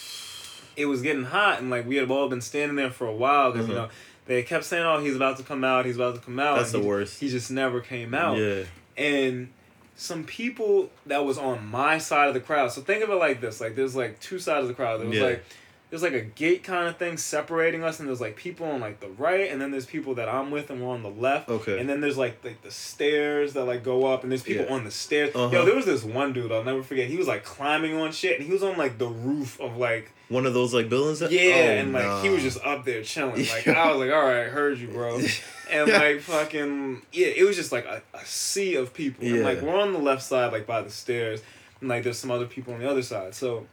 it 0.75 0.87
was 0.87 1.03
getting 1.03 1.25
hot 1.25 1.59
and 1.61 1.69
like 1.69 1.87
we 1.87 1.97
had 1.97 2.11
all 2.11 2.29
been 2.31 2.41
standing 2.41 2.77
there 2.77 2.91
for 2.91 3.07
a 3.07 3.15
while 3.15 3.53
because 3.53 3.69
you 3.69 3.75
Mhm. 3.75 3.77
know 3.77 3.89
they 4.27 4.43
kept 4.43 4.65
saying, 4.65 4.85
"Oh, 4.87 5.01
he's 5.01 5.17
about 5.17 5.37
to 5.39 5.43
come 5.43 5.65
out. 5.65 5.85
He's 5.85 5.97
about 5.97 6.15
to 6.15 6.21
come 6.23 6.39
out." 6.39 6.57
That's 6.57 6.73
and 6.73 6.81
the 6.81 6.85
he- 6.85 6.89
worst. 6.89 7.21
He 7.21 7.29
just 7.29 7.51
never 7.51 7.81
came 7.81 8.15
out 8.15 8.39
Yeah. 8.39 8.63
and 8.97 9.49
some 9.97 10.25
people 10.25 10.91
that 11.05 11.27
was 11.27 11.37
on 11.37 11.67
my 11.67 11.99
side 11.99 12.29
of 12.29 12.35
the 12.35 12.41
crowd. 12.41 12.73
So 12.73 12.81
think 12.81 13.05
of 13.05 13.11
it 13.11 13.17
like 13.17 13.43
this: 13.43 13.61
like 13.61 13.75
there's 13.77 13.95
like 13.95 14.19
two 14.21 14.39
sides 14.39 14.63
of 14.63 14.69
the 14.69 14.75
crowd. 14.75 15.01
There 15.01 15.09
was 15.09 15.19
Yeah. 15.19 15.25
like 15.25 15.45
there's 15.91 16.03
like 16.03 16.13
a 16.13 16.21
gate 16.21 16.63
kind 16.63 16.89
of 16.89 16.97
thing 16.97 17.17
separating 17.17 17.83
us, 17.83 17.99
and 18.01 18.09
there's 18.09 18.21
like 18.21 18.37
people 18.37 18.67
on 18.67 18.81
like 18.81 19.01
the 19.01 19.09
right, 19.09 19.51
and 19.51 19.61
then 19.61 19.71
there's 19.73 19.87
people 19.87 20.15
that 20.15 20.29
I'm 20.29 20.51
with, 20.51 20.71
and 20.71 20.81
we're 20.81 20.89
on 20.93 21.03
the 21.03 21.11
left. 21.11 21.49
Okay. 21.49 21.79
And 21.81 21.89
then 21.89 22.01
there's 22.01 22.17
like 22.17 22.43
like 22.45 22.63
the 22.63 22.71
stairs 22.71 23.55
that 23.55 23.65
like 23.65 23.83
go 23.83 24.07
up, 24.07 24.23
and 24.23 24.31
there's 24.31 24.43
people 24.43 24.67
Yeah. 24.67 24.73
on 24.75 24.85
the 24.85 24.91
stairs. 24.91 25.35
Uh-huh. 25.35 25.51
Yo, 25.53 25.65
there 25.65 25.75
was 25.75 25.87
this 25.87 26.05
one 26.05 26.33
dude 26.33 26.53
I'll 26.53 26.63
never 26.65 26.83
forget. 26.83 27.09
He 27.09 27.17
was 27.17 27.27
like 27.29 27.45
climbing 27.45 27.95
on 27.97 28.13
shit, 28.13 28.39
and 28.39 28.47
he 28.47 28.53
was 28.53 28.63
on 28.63 28.77
like 28.79 28.99
the 28.99 29.09
roof 29.09 29.61
of 29.61 29.77
like 29.77 30.13
One 30.29 30.47
of 30.47 30.55
those 30.55 30.73
like 30.73 30.89
buildings. 30.89 31.19
That, 31.19 31.33
yeah, 31.33 31.41
Oh, 31.43 31.81
and 31.81 31.93
like 31.93 32.23
he 32.23 32.29
was 32.31 32.43
just 32.43 32.65
up 32.65 32.85
there 32.85 33.03
chilling. 33.03 33.37
Like 33.49 33.67
I 33.69 33.91
was 33.91 33.99
like, 34.01 34.13
all 34.13 34.25
right, 34.25 34.47
heard 34.49 34.79
you, 34.79 34.89
bro. 34.89 35.21
And 35.73 35.89
like 35.89 36.21
fucking 36.23 37.03
yeah, 37.13 37.29
it 37.29 37.45
was 37.45 37.55
just 37.55 37.71
like 37.71 37.85
a, 37.85 38.03
a 38.13 38.25
sea 38.25 38.75
of 38.75 38.93
people. 38.93 39.25
And 39.25 39.43
like 39.45 39.61
we're 39.63 39.79
on 39.81 39.93
the 39.93 40.01
left 40.01 40.23
side, 40.23 40.53
like 40.53 40.67
by 40.67 40.83
the 40.83 40.91
stairs, 40.91 41.43
and 41.81 41.89
like 41.89 42.03
there's 42.03 42.19
some 42.19 42.31
other 42.33 42.47
people 42.47 42.75
on 42.75 42.81
the 42.81 42.91
other 42.91 43.03
side. 43.03 43.37
So 43.37 43.67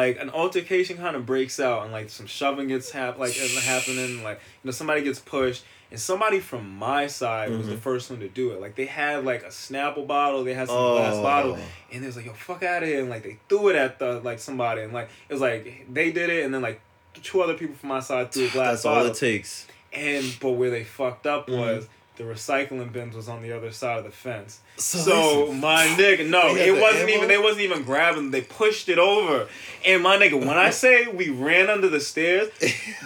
like 0.00 0.18
an 0.20 0.30
altercation 0.30 0.96
kind 0.98 1.16
of 1.16 1.24
breaks 1.26 1.58
out, 1.58 1.82
and 1.84 1.92
like 1.92 2.10
some 2.10 2.26
shoving 2.26 2.68
gets 2.68 2.90
hap- 2.90 3.18
like 3.18 3.36
is 3.36 3.56
happening. 3.64 4.22
Like 4.22 4.38
you 4.62 4.68
know 4.68 4.72
somebody 4.72 5.02
gets 5.02 5.18
pushed. 5.18 5.64
And 5.88 6.00
somebody 6.00 6.40
from 6.40 6.68
my 6.76 7.06
side 7.06 7.48
was 7.56 7.68
the 7.68 7.74
Mhm. 7.76 7.78
first 7.88 8.10
one 8.10 8.18
to 8.18 8.26
do 8.28 8.50
it. 8.50 8.60
Like 8.60 8.74
they 8.74 8.86
had 8.86 9.24
like 9.24 9.44
a 9.44 9.52
Snapple 9.64 10.04
bottle, 10.04 10.42
they 10.42 10.52
had 10.52 10.66
some 10.66 10.76
glass 10.96 11.14
Oh. 11.14 11.22
bottle, 11.22 11.58
and 11.92 12.02
it 12.02 12.06
was 12.06 12.16
like, 12.16 12.26
yo, 12.26 12.32
fuck 12.32 12.64
out 12.64 12.82
of 12.82 12.88
here. 12.88 12.98
And 13.00 13.08
like 13.08 13.22
they 13.22 13.36
threw 13.48 13.68
it 13.68 13.76
at 13.76 14.00
the 14.00 14.18
like 14.20 14.40
somebody. 14.40 14.82
And 14.82 14.92
like 14.92 15.08
it 15.28 15.32
was 15.32 15.40
like 15.40 15.86
they 15.92 16.10
did 16.10 16.28
it 16.28 16.44
and 16.44 16.52
then 16.52 16.60
like 16.60 16.80
two 17.22 17.40
other 17.40 17.54
people 17.54 17.76
from 17.76 17.88
my 17.90 18.00
side 18.00 18.32
threw 18.32 18.46
a 18.46 18.50
glass 18.56 18.82
That's 18.82 18.84
all 18.84 18.94
bottle. 18.96 19.12
it 19.12 19.16
takes. 19.16 19.66
and 19.92 20.24
but 20.40 20.50
where 20.58 20.70
they 20.70 20.82
fucked 20.82 21.26
up 21.26 21.46
Mhm. 21.46 21.56
was 21.58 21.86
the 22.16 22.24
recycling 22.24 22.92
bins 22.92 23.14
was 23.14 23.28
on 23.28 23.42
the 23.42 23.52
other 23.52 23.70
side 23.70 23.98
of 23.98 24.04
the 24.04 24.10
fence. 24.10 24.60
So, 24.76 24.98
So 24.98 25.52
my 25.52 25.86
nigga, 25.86 26.28
no, 26.28 26.56
it 26.56 26.80
wasn't 26.80 27.04
ammo? 27.10 27.16
even 27.16 27.28
they 27.28 27.38
wasn't 27.38 27.62
even 27.62 27.82
grabbing, 27.82 28.30
they 28.30 28.42
pushed 28.42 28.88
it 28.88 28.98
over. 28.98 29.48
And 29.84 30.02
my 30.02 30.16
nigga, 30.16 30.38
when 30.38 30.56
I 30.58 30.70
say 30.70 31.06
we 31.06 31.28
ran 31.28 31.68
under 31.70 31.88
the 31.88 32.00
stairs, 32.00 32.48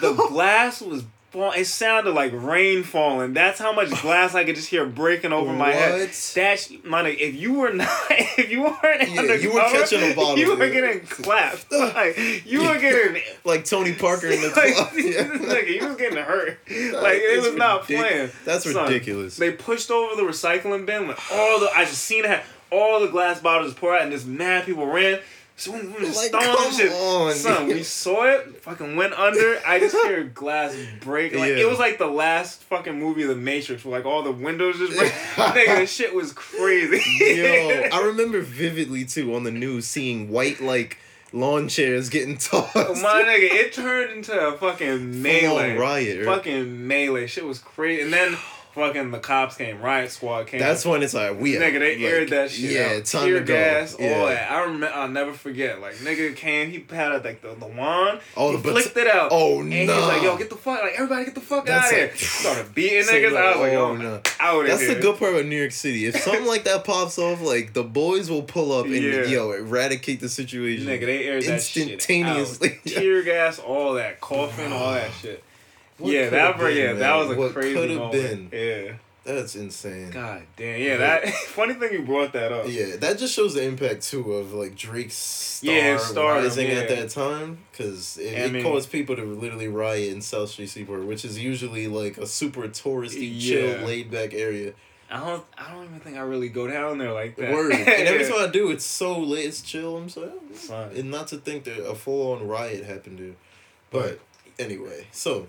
the 0.00 0.12
glass 0.28 0.80
was 0.80 1.04
fall- 1.30 1.52
it 1.52 1.64
sounded 1.66 2.12
like 2.14 2.32
rain 2.34 2.82
falling. 2.82 3.32
That's 3.32 3.58
how 3.58 3.72
much 3.72 3.90
glass 4.02 4.34
I 4.34 4.44
could 4.44 4.56
just 4.56 4.68
hear 4.68 4.84
breaking 4.86 5.32
over 5.32 5.52
my 5.52 5.72
head. 5.72 6.00
What? 6.00 6.32
That's 6.34 6.72
my. 6.84 7.08
If 7.08 7.34
you 7.36 7.54
were 7.54 7.72
not, 7.72 7.88
if 8.10 8.50
you 8.50 8.62
weren't 8.62 9.08
Yeah, 9.10 9.20
undercover, 9.20 9.36
you 9.42 9.52
were 9.54 9.60
catching 9.60 10.00
a 10.02 10.14
bottle, 10.14 10.38
You 10.38 10.56
were 10.56 10.68
getting 10.68 11.00
clapped. 11.06 11.66
Like 11.72 12.44
you 12.46 12.62
were 12.68 12.78
getting. 12.78 13.22
like 13.44 13.64
Tony 13.64 13.94
Parker 13.94 14.28
in 14.28 14.40
the 14.40 14.48
like, 14.48 14.74
club. 14.74 14.90
this 14.94 15.14
Yeah. 15.16 15.24
nigga, 15.24 15.66
he 15.66 15.84
was 15.84 15.96
getting 15.96 16.18
hurt. 16.22 16.58
Like 16.68 17.18
it 17.18 17.42
was 17.42 17.54
not 17.54 17.82
ridic- 17.82 17.96
playing. 17.98 18.30
That's 18.44 18.70
Son, 18.70 18.84
ridiculous. 18.86 19.36
They 19.36 19.50
pushed 19.52 19.90
over 19.90 20.14
the 20.16 20.22
recycling 20.28 20.86
bin 20.86 21.08
with 21.08 21.18
all 21.32 21.60
the. 21.60 21.70
I 21.74 21.84
just 21.84 22.02
seen 22.04 22.24
it. 22.24 22.42
All 22.72 23.00
the 23.00 23.08
glass 23.08 23.40
bottles 23.40 23.70
just 23.72 23.80
pour 23.80 23.96
out, 23.96 24.02
and 24.02 24.12
this 24.12 24.24
mad 24.24 24.64
people 24.64 24.86
ran. 24.86 25.18
So 25.60 25.72
we 25.72 25.86
were 25.88 26.00
just 26.00 26.32
Like, 26.32 26.32
come 26.42 26.72
shit. 26.72 26.90
on, 26.90 27.34
Son, 27.34 27.66
dude. 27.66 27.76
we 27.76 27.82
saw 27.82 28.24
it. 28.24 28.62
Fucking 28.62 28.96
went 28.96 29.12
under. 29.12 29.60
I 29.66 29.78
just 29.78 29.94
hear 29.94 30.24
glass 30.24 30.74
break. 31.00 31.34
Like 31.34 31.50
Yeah. 31.50 31.56
it 31.64 31.68
was 31.68 31.78
like 31.78 31.98
the 31.98 32.06
last 32.06 32.62
fucking 32.64 32.98
movie 32.98 33.22
of 33.24 33.28
The 33.28 33.36
Matrix, 33.36 33.84
where 33.84 33.98
like 33.98 34.06
all 34.06 34.22
the 34.22 34.32
windows 34.32 34.78
just 34.78 34.96
break. 34.96 35.12
Nigga, 35.36 35.76
this 35.80 35.92
shit 35.92 36.14
was 36.14 36.32
crazy. 36.32 37.02
Yo, 37.20 37.88
I 37.92 38.02
remember 38.06 38.40
vividly 38.40 39.04
too 39.04 39.34
on 39.34 39.44
the 39.44 39.50
news 39.50 39.86
seeing 39.86 40.30
white 40.30 40.62
like 40.62 40.96
lawn 41.34 41.68
chairs 41.68 42.08
getting 42.08 42.38
tossed. 42.38 42.74
Oh, 42.74 42.94
My 42.94 43.22
nigga, 43.22 43.50
it 43.52 43.72
turned 43.74 44.12
into 44.12 44.32
a 44.32 44.56
fucking 44.56 45.20
melee. 45.20 45.46
Full-on 45.46 45.76
riot. 45.76 46.26
right? 46.26 46.36
Fucking 46.36 46.86
melee. 46.88 47.26
Shit 47.26 47.44
was 47.44 47.58
crazy. 47.58 48.00
And 48.02 48.12
then 48.12 48.34
fucking 48.74 49.10
the 49.10 49.18
cops 49.18 49.56
came, 49.56 49.80
riot 49.80 50.10
squad 50.10 50.46
came. 50.46 50.60
That's 50.60 50.84
when 50.84 51.02
it's 51.02 51.14
like 51.14 51.38
we 51.40 51.54
Nigga, 51.54 51.78
they 51.78 51.96
like, 51.96 52.04
aired 52.04 52.28
that 52.30 52.50
shit. 52.50 52.70
Yeah, 52.72 52.96
out. 52.98 53.04
time 53.04 53.24
Tear 53.26 53.38
to 53.40 53.44
go. 53.44 53.54
gas, 53.54 53.96
yeah. 53.98 54.14
all 54.18 54.26
that. 54.26 54.50
I 54.50 54.60
remember. 54.62 54.90
I'll 54.94 55.08
never 55.08 55.32
forget. 55.32 55.80
Like 55.80 55.94
nigga 55.96 56.34
came, 56.36 56.70
he 56.70 56.84
had 56.94 57.24
like 57.24 57.42
the, 57.42 57.54
the 57.54 57.66
wand. 57.66 58.20
Oh, 58.36 58.50
he 58.50 58.56
the 58.56 58.70
flicked 58.70 58.96
it 58.96 59.06
out. 59.08 59.28
Oh 59.32 59.60
and 59.60 59.72
he 59.72 59.80
was 59.80 59.88
no! 59.88 60.00
like, 60.08 60.22
"Yo, 60.22 60.36
get 60.36 60.50
the 60.50 60.56
fuck! 60.56 60.82
Like 60.82 60.92
everybody, 60.94 61.24
get 61.26 61.34
the 61.34 61.40
fuck 61.40 61.66
That's 61.66 61.86
out 61.86 61.92
of 61.92 61.96
here!" 61.98 62.06
like- 62.08 62.16
Started 62.16 62.74
beating 62.74 63.02
niggas. 63.04 63.32
no, 63.32 63.36
I 63.36 63.48
was 63.50 63.56
like, 63.60 63.72
oh, 63.72 63.92
"Yo, 63.92 63.96
no. 63.96 64.20
out 64.40 64.60
of 64.62 64.66
That's 64.68 64.80
here." 64.82 64.94
the 64.94 65.00
good 65.00 65.18
part 65.18 65.34
about 65.34 65.46
New 65.46 65.56
York 65.58 65.72
City. 65.72 66.06
If 66.06 66.16
something 66.16 66.46
like 66.46 66.64
that 66.64 66.84
pops 66.84 67.18
off, 67.18 67.40
like 67.42 67.72
the 67.72 67.82
boys 67.84 68.30
will 68.30 68.42
pull 68.42 68.72
up 68.72 68.86
and 68.86 68.94
Yeah. 68.94 69.24
yo 69.24 69.52
eradicate 69.52 70.20
the 70.20 70.28
situation. 70.28 70.86
Nigga, 70.86 71.06
they 71.06 71.24
aired 71.24 71.42
that 71.44 71.62
shit 71.62 71.88
Instantaneously. 71.88 72.78
Tear 72.86 73.22
gas, 73.22 73.58
all 73.58 73.94
that, 73.94 74.20
coughing, 74.20 74.72
all 74.72 74.92
that 74.92 75.10
shit. 75.22 75.42
What 76.00 76.12
yeah, 76.12 76.28
that 76.30 76.58
been, 76.58 76.76
yeah, 76.76 76.86
man? 76.88 76.98
that 76.98 77.14
was 77.16 77.30
a 77.30 77.34
What 77.36 77.52
crazy 77.52 77.74
could 77.74 77.90
have 77.90 77.98
moment. 77.98 78.50
been? 78.50 78.60
Yeah. 78.86 78.92
That's 79.22 79.54
insane. 79.54 80.10
God 80.10 80.42
damn. 80.56 80.80
Yeah, 80.80 80.96
that 80.96 81.28
funny 81.48 81.74
thing 81.74 81.92
you 81.92 82.02
brought 82.02 82.32
that 82.32 82.52
up. 82.52 82.64
Yeah, 82.66 82.96
that 82.96 83.18
just 83.18 83.34
shows 83.34 83.52
the 83.52 83.62
impact 83.62 84.02
too 84.02 84.32
of 84.32 84.54
like 84.54 84.74
Drake's 84.74 85.14
star 85.14 85.72
Yeah, 85.74 85.98
stardom, 85.98 86.44
rising 86.44 86.70
at 86.70 86.88
that 86.88 87.10
time 87.10 87.58
because 87.70 88.16
it, 88.16 88.32
it 88.32 88.52
mean- 88.52 88.62
caused 88.62 88.90
people 88.90 89.16
to 89.16 89.22
literally 89.22 89.68
riot 89.68 90.10
in 90.12 90.22
South 90.22 90.48
Street 90.48 90.70
Seaport, 90.70 91.04
which 91.04 91.24
is 91.26 91.38
usually 91.38 91.86
like 91.86 92.16
a 92.16 92.26
super 92.26 92.62
touristy, 92.68 93.30
Yeah. 93.30 93.76
chill, 93.76 93.86
laid 93.86 94.10
back 94.10 94.32
area. 94.32 94.72
I 95.10 95.18
don't 95.18 95.44
I 95.58 95.74
don't 95.74 95.84
even 95.84 96.00
think 96.00 96.16
I 96.16 96.20
really 96.20 96.48
go 96.48 96.66
down 96.66 96.96
there 96.98 97.12
like 97.12 97.36
that. 97.36 97.52
Word, 97.52 97.72
and 97.72 97.88
every 97.88 98.24
time 98.24 98.38
I 98.40 98.46
do, 98.50 98.70
it's 98.70 98.86
so 98.86 99.18
late, 99.20 99.44
it's 99.46 99.60
chill. 99.60 99.96
I'm 99.98 100.08
Son. 100.08 100.32
and 100.96 101.10
not 101.10 101.28
to 101.28 101.36
think 101.36 101.64
that 101.64 101.84
a 101.86 101.94
full 101.94 102.32
on 102.32 102.48
riot 102.48 102.84
happened 102.84 103.18
there. 103.18 103.34
But 103.90 104.20
anyway, 104.58 105.08
so 105.12 105.48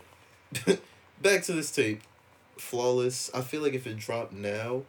back 1.22 1.44
to 1.44 1.54
this 1.54 1.72
tape, 1.72 2.02
flawless. 2.58 3.30
I 3.34 3.42
feel 3.42 3.62
like 3.62 3.74
if 3.74 3.88
it 3.88 3.98
dropped 3.98 4.34
now, 4.34 4.84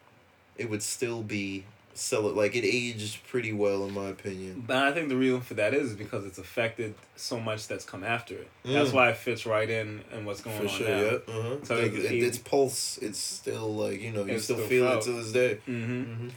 it 0.57 0.69
would 0.71 0.83
still 0.83 1.23
be 1.23 1.65
sell 1.95 2.27
it 2.27 2.35
like 2.35 2.57
it 2.57 2.65
aged 2.65 3.19
pretty 3.29 3.53
well 3.53 3.85
in 3.85 3.93
my 3.93 4.07
opinion. 4.07 4.65
But 4.67 4.79
I 4.79 4.93
think 4.93 5.11
the 5.11 5.17
reason 5.17 5.43
for 5.43 5.53
that 5.55 5.75
is 5.75 5.93
because 5.95 6.25
it's 6.25 6.39
affected 6.39 6.95
so 7.17 7.39
much 7.39 7.69
that's 7.69 7.85
come 7.85 8.03
after 8.03 8.35
it. 8.35 8.49
That's 8.65 8.89
Mm. 8.91 8.95
why 8.95 9.11
it 9.11 9.19
fits 9.19 9.45
right 9.45 9.69
in 9.69 10.03
and 10.11 10.25
what's 10.25 10.41
going 10.41 10.57
For 10.57 10.63
on 10.63 10.69
sure, 10.71 10.89
now. 10.89 11.01
yeah. 11.03 11.11
Uh-huh. 11.29 11.57
So 11.65 11.75
like, 11.75 11.93
it- 11.93 12.05
it, 12.07 12.13
it- 12.13 12.23
its 12.25 12.39
pulse, 12.39 12.97
it's 13.03 13.19
still 13.19 13.75
like 13.75 14.01
you 14.01 14.11
know 14.11 14.25
you 14.25 14.39
still, 14.39 14.57
still 14.57 14.69
feel 14.69 14.89
felt. 14.89 15.03
it 15.03 15.05
to 15.11 15.13
this 15.23 15.33
day. 15.33 15.59
Mm-hmm. 15.69 16.29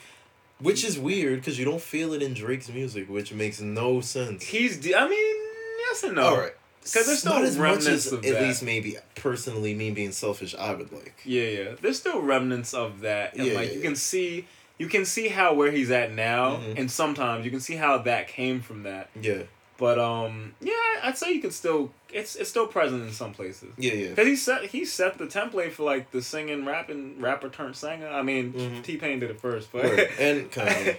Which 0.60 0.84
is 0.86 0.98
weird 1.00 1.40
because 1.40 1.58
you 1.60 1.66
don't 1.66 1.82
feel 1.82 2.14
it 2.14 2.22
in 2.22 2.34
Drake's 2.34 2.70
music, 2.70 3.10
which 3.10 3.34
makes 3.34 3.60
no 3.62 4.00
sense. 4.02 4.44
He's. 4.44 4.78
De- 4.80 4.96
I 4.96 5.08
mean, 5.08 5.36
yes 5.90 6.04
and 6.04 6.16
no. 6.16 6.24
All 6.28 6.38
right. 6.38 6.54
'Cause 6.94 7.06
there's 7.08 7.20
still 7.20 7.34
not 7.34 7.44
as 7.44 7.58
much 7.58 7.64
remnants 7.64 7.88
as 8.08 8.12
of 8.14 8.26
at 8.26 8.34
that. 8.34 8.42
least 8.44 8.64
maybe 8.64 8.98
personally 9.16 9.74
me 9.74 9.92
being 9.92 10.12
selfish 10.12 10.54
I 10.56 10.74
would 10.74 10.92
like. 10.92 11.16
Yeah, 11.26 11.44
yeah. 11.44 11.70
There's 11.82 11.98
still 12.00 12.22
remnants 12.22 12.74
of 12.74 13.02
that, 13.02 13.36
and 13.36 13.48
Yeah, 13.48 13.54
like 13.56 13.68
yeah, 13.70 13.74
you 13.74 13.80
yeah. 13.80 13.86
can 13.86 13.96
see, 13.96 14.48
you 14.78 14.88
can 14.88 15.04
see 15.06 15.30
how 15.30 15.54
where 15.54 15.72
he's 15.72 15.90
at 15.92 16.12
now, 16.14 16.58
Mhm. 16.58 16.80
and 16.80 16.92
sometimes 16.92 17.44
you 17.46 17.52
can 17.52 17.60
see 17.60 17.76
how 17.76 17.98
that 18.00 18.28
came 18.28 18.62
from 18.62 18.84
that. 18.84 19.10
Yeah. 19.20 19.44
But 19.78 20.00
um, 20.00 20.54
yeah, 20.62 20.74
I'd 21.04 21.18
say 21.18 21.34
you 21.34 21.42
can 21.42 21.52
still. 21.52 21.92
It's 22.14 22.36
it's 22.38 22.50
still 22.50 22.66
present 22.68 23.04
in 23.04 23.12
some 23.12 23.34
places. 23.34 23.74
Yeah, 23.78 23.92
yeah. 23.94 24.14
Cause 24.14 24.26
he 24.26 24.36
set 24.38 24.66
he 24.68 24.86
set 24.86 25.18
the 25.18 25.26
template 25.26 25.74
for 25.74 25.84
like 25.84 26.12
the 26.12 26.22
singing 26.22 26.64
rapping 26.66 27.20
rapper 27.20 27.50
turned 27.50 27.76
singer. 27.76 28.08
I 28.08 28.22
mean 28.22 28.54
Mhm. 28.54 28.84
T 28.84 28.96
Pain 28.96 29.20
did 29.20 29.32
it 29.32 29.42
first, 29.42 29.70
but 29.74 29.84
Word. 29.84 30.10
And 30.18 30.50
Kanye. 30.52 30.96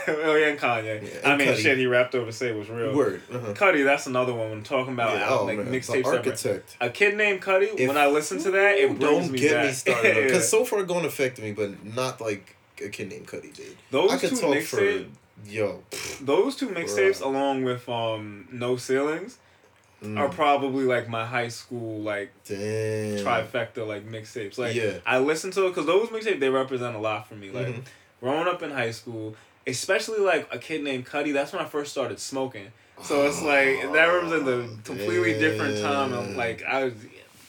oh 0.08 0.34
yeah, 0.36 0.48
and 0.48 0.58
Kanye. 0.58 1.02
Yeah, 1.02 1.32
I 1.32 1.36
mean 1.36 1.48
Cudi. 1.48 1.56
shit, 1.56 1.78
he 1.78 1.86
rapped 1.86 2.14
over 2.14 2.30
say 2.32 2.48
It 2.48 2.56
was 2.56 2.68
real. 2.68 2.94
Word. 2.94 3.22
Uh-huh. 3.32 3.52
Cudi, 3.54 3.84
that's 3.84 4.06
another 4.06 4.32
one. 4.34 4.50
When 4.50 4.62
talking 4.62 4.92
about 4.94 5.14
Yeah, 5.14 5.28
album, 5.28 5.58
oh 5.58 5.62
like 5.62 5.68
mixtapes. 5.68 6.04
architect. 6.06 6.76
A 6.80 6.90
kid 6.90 7.16
named 7.16 7.42
Cudi. 7.42 7.74
If- 7.78 7.88
when 7.88 7.96
I 7.96 8.06
listen 8.06 8.38
to 8.42 8.50
that, 8.52 8.76
it 8.78 8.88
brings 8.88 9.00
Don't 9.00 9.30
me 9.32 9.38
get 9.38 9.52
back. 9.52 9.66
me 9.66 9.72
started 9.72 10.16
Yeah. 10.16 10.22
because 10.24 10.48
so 10.48 10.64
far 10.64 10.82
gone 10.84 11.04
affect 11.04 11.40
me, 11.40 11.52
but 11.52 11.84
not 11.84 12.20
like 12.20 12.56
a 12.84 12.88
kid 12.88 13.08
named 13.08 13.26
Cudi 13.26 13.54
did. 13.54 13.76
those 13.90 14.10
I 14.12 14.18
could 14.18 14.30
two 14.30 14.36
talk 14.36 14.62
for 14.62 14.76
mixtapes, 14.80 15.06
yo. 15.46 15.82
those 16.20 16.56
two 16.56 16.68
mixtapes, 16.68 17.20
along 17.22 17.64
with 17.64 17.88
um 17.88 18.48
No 18.52 18.76
Ceilings, 18.76 19.38
Mm. 20.02 20.18
are 20.18 20.28
probably 20.28 20.84
like 20.84 21.08
my 21.08 21.24
high 21.24 21.48
school 21.48 22.02
like 22.02 22.30
Damn. 22.44 23.24
trifecta 23.24 23.86
like 23.86 24.06
mixtapes. 24.06 24.58
Like 24.58 24.74
Yeah. 24.74 24.98
I 25.06 25.18
listen 25.18 25.50
to 25.52 25.64
it 25.66 25.70
because 25.70 25.86
those 25.86 26.08
mixtapes 26.10 26.40
they 26.40 26.50
represent 26.50 26.94
a 26.94 26.98
lot 26.98 27.26
for 27.26 27.36
me. 27.36 27.50
Like 27.50 27.68
Mhm. 27.68 27.82
growing 28.20 28.46
up 28.46 28.62
in 28.62 28.70
high 28.70 28.90
school, 28.90 29.34
especially 29.66 30.20
like 30.20 30.48
a 30.52 30.58
kid 30.58 30.82
named 30.82 31.06
Cudi. 31.06 31.32
That's 31.32 31.52
when 31.52 31.62
I 31.62 31.66
first 31.68 31.92
started 31.92 32.18
smoking. 32.18 32.66
So 33.02 33.26
it's 33.26 33.42
like 33.42 33.92
that 33.92 34.06
represents 34.06 34.48
a 34.48 34.82
completely 34.84 35.34
different 35.38 35.80
time. 35.80 36.10
Damn. 36.12 36.36
like 36.36 36.62
I 36.64 36.84
was. 36.84 36.92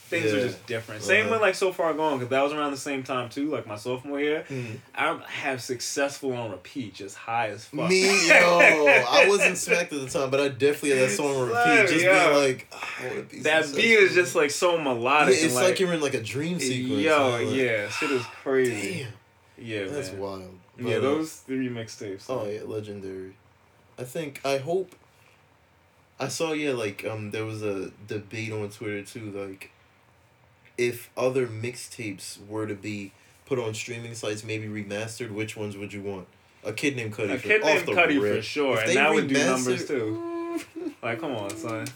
Things 0.08 0.32
are 0.32 0.40
just 0.40 0.64
different. 0.68 1.02
Same 1.02 1.24
Uh-huh. 1.24 1.32
with 1.32 1.40
like 1.40 1.56
so 1.56 1.72
far 1.72 1.92
gone 1.92 2.18
because 2.18 2.30
that 2.30 2.40
was 2.40 2.52
around 2.52 2.70
the 2.70 2.76
same 2.76 3.02
time 3.02 3.28
too, 3.28 3.50
like 3.50 3.66
my 3.66 3.74
sophomore 3.74 4.20
year. 4.20 4.44
Mhm. 4.48 4.76
I 4.94 5.18
have 5.26 5.60
successful 5.60 6.32
on 6.32 6.52
repeat, 6.52 6.94
just 6.94 7.16
high 7.16 7.48
as 7.48 7.64
fuck. 7.64 7.88
Me, 7.90 8.28
yo, 8.28 8.86
I 8.88 9.26
wasn't 9.28 9.58
smacked 9.58 9.92
at 9.92 10.00
the 10.00 10.08
time, 10.08 10.30
but 10.30 10.38
I 10.38 10.46
definitely 10.46 10.90
had 10.90 11.08
that 11.08 11.12
song 11.16 11.34
on 11.34 11.48
repeat. 11.48 11.92
Just 11.92 12.04
yo. 12.04 12.12
being 12.12 12.34
like, 12.52 12.68
"Ah, 12.72 12.88
be 13.28 13.40
that 13.40 13.64
successful." 13.64 13.76
beat 13.82 13.92
is 13.98 14.14
just 14.14 14.36
like 14.36 14.52
so 14.52 14.76
Yeah, 14.76 14.84
melodic. 14.84 15.34
it's 15.34 15.42
and, 15.46 15.54
like, 15.56 15.80
you're 15.80 15.92
in 15.92 16.00
like 16.00 16.14
a 16.14 16.22
dream 16.22 16.60
sequence. 16.60 17.02
Yo, 17.02 17.30
Like, 17.30 17.52
yeah, 17.56 17.88
shit 17.88 18.12
is 18.12 18.22
crazy. 18.44 19.08
Damn, 19.58 19.66
Yeah, 19.66 19.84
that's 19.88 20.12
man. 20.12 20.20
wild. 20.20 20.55
Yeah, 20.78 20.84
But, 20.84 20.96
uh, 20.96 21.00
those 21.00 21.32
three 21.36 21.68
mixtapes. 21.68 22.26
Oh 22.28 22.46
yeah, 22.46 22.62
legendary. 22.64 23.36
I 23.98 24.04
think 24.04 24.40
I 24.44 24.58
hope. 24.58 24.94
I 26.18 26.28
saw 26.28 26.52
yeah 26.52 26.72
like 26.72 27.04
um 27.04 27.30
there 27.30 27.44
was 27.44 27.62
a 27.62 27.90
debate 28.06 28.52
on 28.52 28.70
Twitter 28.70 29.02
too 29.02 29.30
like, 29.30 29.70
if 30.78 31.10
other 31.16 31.46
mixtapes 31.46 32.38
were 32.46 32.66
to 32.66 32.74
be 32.74 33.12
put 33.44 33.58
on 33.58 33.74
streaming 33.74 34.14
sites 34.14 34.42
maybe 34.42 34.66
remastered 34.66 35.30
which 35.30 35.56
ones 35.56 35.76
would 35.76 35.92
you 35.92 36.02
want? 36.02 36.26
A 36.64 36.72
kid 36.72 36.96
named 36.96 37.14
Cudi. 37.14 37.34
A 37.34 37.38
for, 37.38 37.48
kid 37.48 37.62
named 37.64 37.86
Cudi 37.86 38.20
rip. 38.20 38.36
for 38.36 38.42
sure, 38.42 38.78
and 38.80 38.96
that 38.96 39.12
would 39.12 39.28
do 39.28 39.34
numbers 39.34 39.86
too. 39.86 40.32
Like, 41.02 41.20
come 41.20 41.32
on, 41.36 41.50
son. 41.50 41.86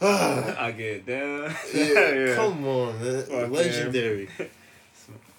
Ah, 0.00 0.64
I 0.64 0.72
get 0.72 1.06
down. 1.06 1.54
yeah, 1.74 2.34
come 2.36 2.66
on, 2.66 3.02
man. 3.02 3.22
Fuck, 3.22 3.50
legendary. 3.50 4.28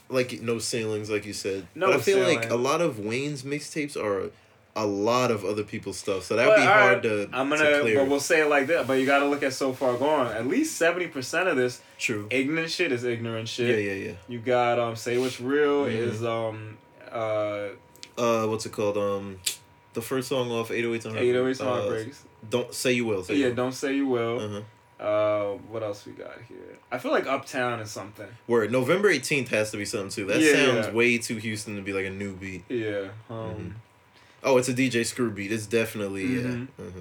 Like 0.10 0.42
no 0.42 0.60
ceilings, 0.60 1.10
like 1.10 1.26
you 1.26 1.34
said. 1.34 1.68
No 1.76 1.88
but 1.88 1.98
I 1.98 2.00
feel 2.00 2.20
like 2.20 2.50
a 2.50 2.56
lot 2.56 2.82
of 2.82 3.00
Wayne's 3.00 3.44
mixtapes 3.44 3.98
are 4.02 4.32
a 4.76 4.86
lot 4.86 5.32
of 5.32 5.44
other 5.44 5.64
people's 5.64 5.98
stuff, 5.98 6.24
so 6.24 6.36
that 6.36 6.46
would 6.48 6.56
But, 6.56 6.62
be 6.62 6.66
hard 6.66 7.04
to. 7.04 7.30
I'm 7.34 7.50
gonna, 7.50 7.82
clear. 7.82 7.98
but 8.00 8.08
we'll 8.10 8.20
say 8.20 8.42
it 8.42 8.46
like 8.48 8.68
that. 8.68 8.86
But 8.88 8.94
you 9.00 9.06
gotta 9.06 9.26
look 9.26 9.44
at 9.44 9.52
so 9.54 9.74
far 9.74 9.98
gone. 9.98 10.28
At 10.32 10.48
least 10.48 10.78
seventy 10.78 11.08
percent 11.08 11.50
of 11.50 11.58
this 11.58 11.82
True. 11.98 12.28
ignorant 12.30 12.70
shit 12.70 12.92
is 12.92 13.04
ignorant 13.04 13.50
shit. 13.50 13.70
yeah, 13.84 13.92
yeah. 13.92 14.06
Yeah. 14.10 14.14
You 14.30 14.40
got 14.40 14.80
um, 14.80 14.96
say 14.96 15.18
what's 15.18 15.42
real 15.42 15.86
Mhm. 15.86 15.92
is 15.94 16.24
um, 16.24 16.78
uh, 17.12 17.70
Uh, 18.18 18.46
what's 18.48 18.66
it 18.66 18.72
called? 18.72 18.98
Um, 18.98 19.40
the 19.94 20.02
first 20.02 20.30
song 20.30 20.52
off 20.52 20.70
808s 20.70 21.06
and 21.06 21.18
eight 21.18 21.36
oh 21.36 21.48
eight 21.48 21.60
uh, 21.60 21.66
heartbreaks. 21.66 22.24
Don't 22.50 22.74
say 22.74 22.94
you 22.94 23.06
will. 23.06 23.24
Say 23.24 23.36
Yeah, 23.36 23.48
you 23.48 23.54
don't 23.56 23.74
say 23.74 23.96
you 23.96 24.08
will. 24.08 24.36
will. 24.38 24.46
Uh-huh. 24.46 24.62
Uh, 25.00 25.52
what 25.70 25.84
else 25.84 26.06
we 26.06 26.12
got 26.14 26.34
here? 26.48 26.58
I 26.92 26.98
feel 26.98 27.12
like 27.12 27.28
Uptown 27.28 27.80
is 27.80 27.92
something. 27.92 28.28
Word. 28.48 28.72
November 28.72 29.10
18th 29.10 29.50
has 29.50 29.70
to 29.72 29.78
be 29.78 29.86
something 29.86 30.10
too. 30.10 30.26
That 30.26 30.40
Yeah, 30.42 30.54
sounds 30.54 30.88
yeah. 30.88 30.94
way 30.94 31.18
too 31.20 31.38
Houston 31.38 31.76
to 31.76 31.82
be 31.84 31.94
like 31.94 32.06
a 32.06 32.10
new 32.10 32.34
beat. 32.34 32.64
Yeah. 32.70 33.10
Um. 33.30 33.36
Mhm. 33.38 33.72
Oh, 34.44 34.58
it's 34.58 34.70
a 34.70 34.74
DJ 34.74 35.04
Screw 35.06 35.30
beat. 35.30 35.52
It's 35.52 35.68
definitely 35.68 36.26
Mhm. 36.26 36.68
yeah. 36.80 36.86
Uh-huh. 36.86 37.00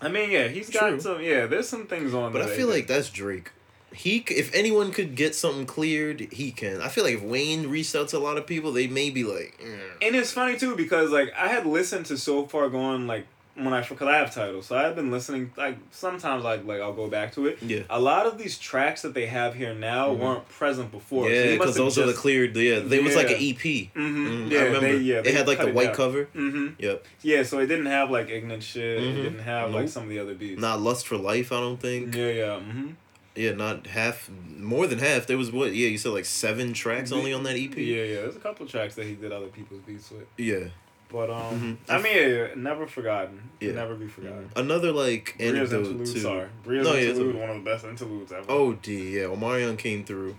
I 0.00 0.08
mean, 0.08 0.30
yeah, 0.30 0.48
he's 0.48 0.68
got 0.70 1.00
some. 1.02 1.20
Yeah, 1.22 1.46
there's 1.46 1.68
some 1.68 1.86
things 1.86 2.12
on. 2.14 2.32
But 2.32 2.42
I 2.42 2.46
feel 2.46 2.68
like 2.68 2.86
that's 2.86 3.08
Drake. 3.08 3.50
He, 3.94 4.24
if 4.28 4.52
anyone 4.54 4.90
could 4.90 5.14
get 5.16 5.34
something 5.34 5.66
cleared, 5.66 6.20
he 6.32 6.50
can. 6.50 6.80
I 6.80 6.88
feel 6.88 7.04
like 7.04 7.14
if 7.16 7.22
Wayne 7.22 7.68
reached 7.68 7.94
out 7.94 8.08
to 8.08 8.16
a 8.16 8.20
lot 8.20 8.38
of 8.38 8.46
people, 8.46 8.72
they 8.72 8.86
may 8.86 9.10
be 9.10 9.22
like, 9.22 9.60
"Mm." 9.62 9.78
And 10.00 10.16
it's 10.16 10.32
funny 10.32 10.56
too 10.56 10.74
because 10.76 11.10
like 11.10 11.30
I 11.36 11.48
had 11.48 11.66
listened 11.66 12.06
to 12.06 12.16
so 12.16 12.46
far 12.46 12.68
gone 12.70 13.06
like 13.06 13.26
when 13.54 13.72
I 13.74 13.82
because 13.82 14.08
I 14.08 14.16
have 14.16 14.34
titles, 14.34 14.66
so 14.66 14.76
I've 14.76 14.96
been 14.96 15.10
listening 15.10 15.52
like 15.56 15.76
sometimes 15.90 16.42
like 16.42 16.64
like 16.64 16.80
I'll 16.80 16.94
go 16.94 17.08
back 17.08 17.32
to 17.34 17.46
it. 17.46 17.58
yeah, 17.62 17.80
A 17.90 18.00
lot 18.00 18.24
of 18.26 18.38
these 18.38 18.58
tracks 18.58 19.02
that 19.02 19.12
they 19.14 19.26
have 19.26 19.54
here 19.54 19.74
now 19.74 20.08
Mhm. 20.08 20.18
weren't 20.18 20.48
present 20.48 20.90
before. 20.90 21.28
yeah, 21.30 21.52
because 21.52 21.66
have 21.68 21.74
those 21.76 21.98
are 21.98 22.06
the 22.06 22.14
cleared. 22.14 22.56
Yeah, 22.56 22.80
they 22.80 23.00
was 23.00 23.14
like 23.14 23.26
an 23.30 23.32
Yeah. 23.40 23.50
EP. 23.50 23.90
Mhm. 23.94 23.94
Mm, 23.94 24.50
Yeah, 24.50 24.58
I 24.58 24.62
remember. 24.64 24.88
they 24.92 24.96
yeah 24.98 25.18
it 25.24 25.34
had 25.34 25.46
like 25.46 25.58
the 25.60 25.72
white 25.72 25.92
cover. 25.92 26.24
Mm-hmm. 26.34 26.68
Yep. 26.78 27.04
Yeah, 27.22 27.42
so 27.42 27.58
it 27.58 27.66
didn't 27.66 27.86
have 27.86 28.10
like 28.10 28.30
ignorant 28.30 28.62
shit. 28.62 29.02
It 29.02 29.12
didn't 29.22 29.40
have 29.40 29.70
like 29.72 29.88
some 29.88 30.04
of 30.04 30.08
the 30.08 30.18
other 30.18 30.34
beats. 30.34 30.60
Not 30.60 30.80
Lust 30.80 31.06
for 31.06 31.16
Life. 31.18 31.52
I 31.52 31.60
don't 31.60 31.80
think. 31.80 32.14
Yeah, 32.14 32.28
yeah. 32.30 32.44
Mm-hmm. 32.60 32.88
Yeah, 33.34 33.52
not 33.52 33.86
half. 33.86 34.28
More 34.58 34.86
than 34.86 34.98
half. 34.98 35.26
There 35.26 35.38
was 35.38 35.50
what? 35.50 35.74
Yeah, 35.74 35.88
you 35.88 35.96
said 35.98 36.12
like 36.12 36.26
seven 36.26 36.72
tracks 36.74 37.12
only 37.12 37.32
on 37.32 37.42
that 37.44 37.56
EP. 37.56 37.76
Yeah, 37.76 38.04
yeah. 38.04 38.14
There's 38.22 38.36
a 38.36 38.40
couple 38.40 38.66
tracks 38.66 38.94
that 38.96 39.06
he 39.06 39.14
did 39.14 39.32
other 39.32 39.46
people's 39.46 39.80
beats 39.86 40.10
with. 40.10 40.26
Yeah. 40.36 40.68
But 41.12 41.28
um, 41.30 41.78
Mhm. 41.88 41.90
I 41.92 42.00
mean, 42.02 42.16
yeah, 42.16 42.26
yeah, 42.26 42.46
never 42.56 42.86
forgotten. 42.86 43.50
Yeah. 43.60 43.68
Yeah. 43.68 43.74
Never 43.74 43.94
be 43.94 44.06
forgotten. 44.08 44.50
Another 44.56 44.92
like 44.92 45.34
Bria's 45.36 45.54
anecdote 45.72 45.86
interlude, 45.90 46.06
too. 46.06 46.18
sorry. 46.20 46.48
Bria's 46.64 46.84
No, 46.86 46.94
yeah, 46.94 47.00
interlude, 47.10 47.36
okay. 47.36 47.40
one 47.46 47.50
of 47.50 47.64
the 47.64 47.70
best 47.70 47.84
interludes 47.84 48.32
ever. 48.32 48.46
Oh 48.48 48.72
D, 48.72 49.16
yeah. 49.18 49.24
Omarion 49.24 49.76
came 49.78 50.04
through, 50.04 50.36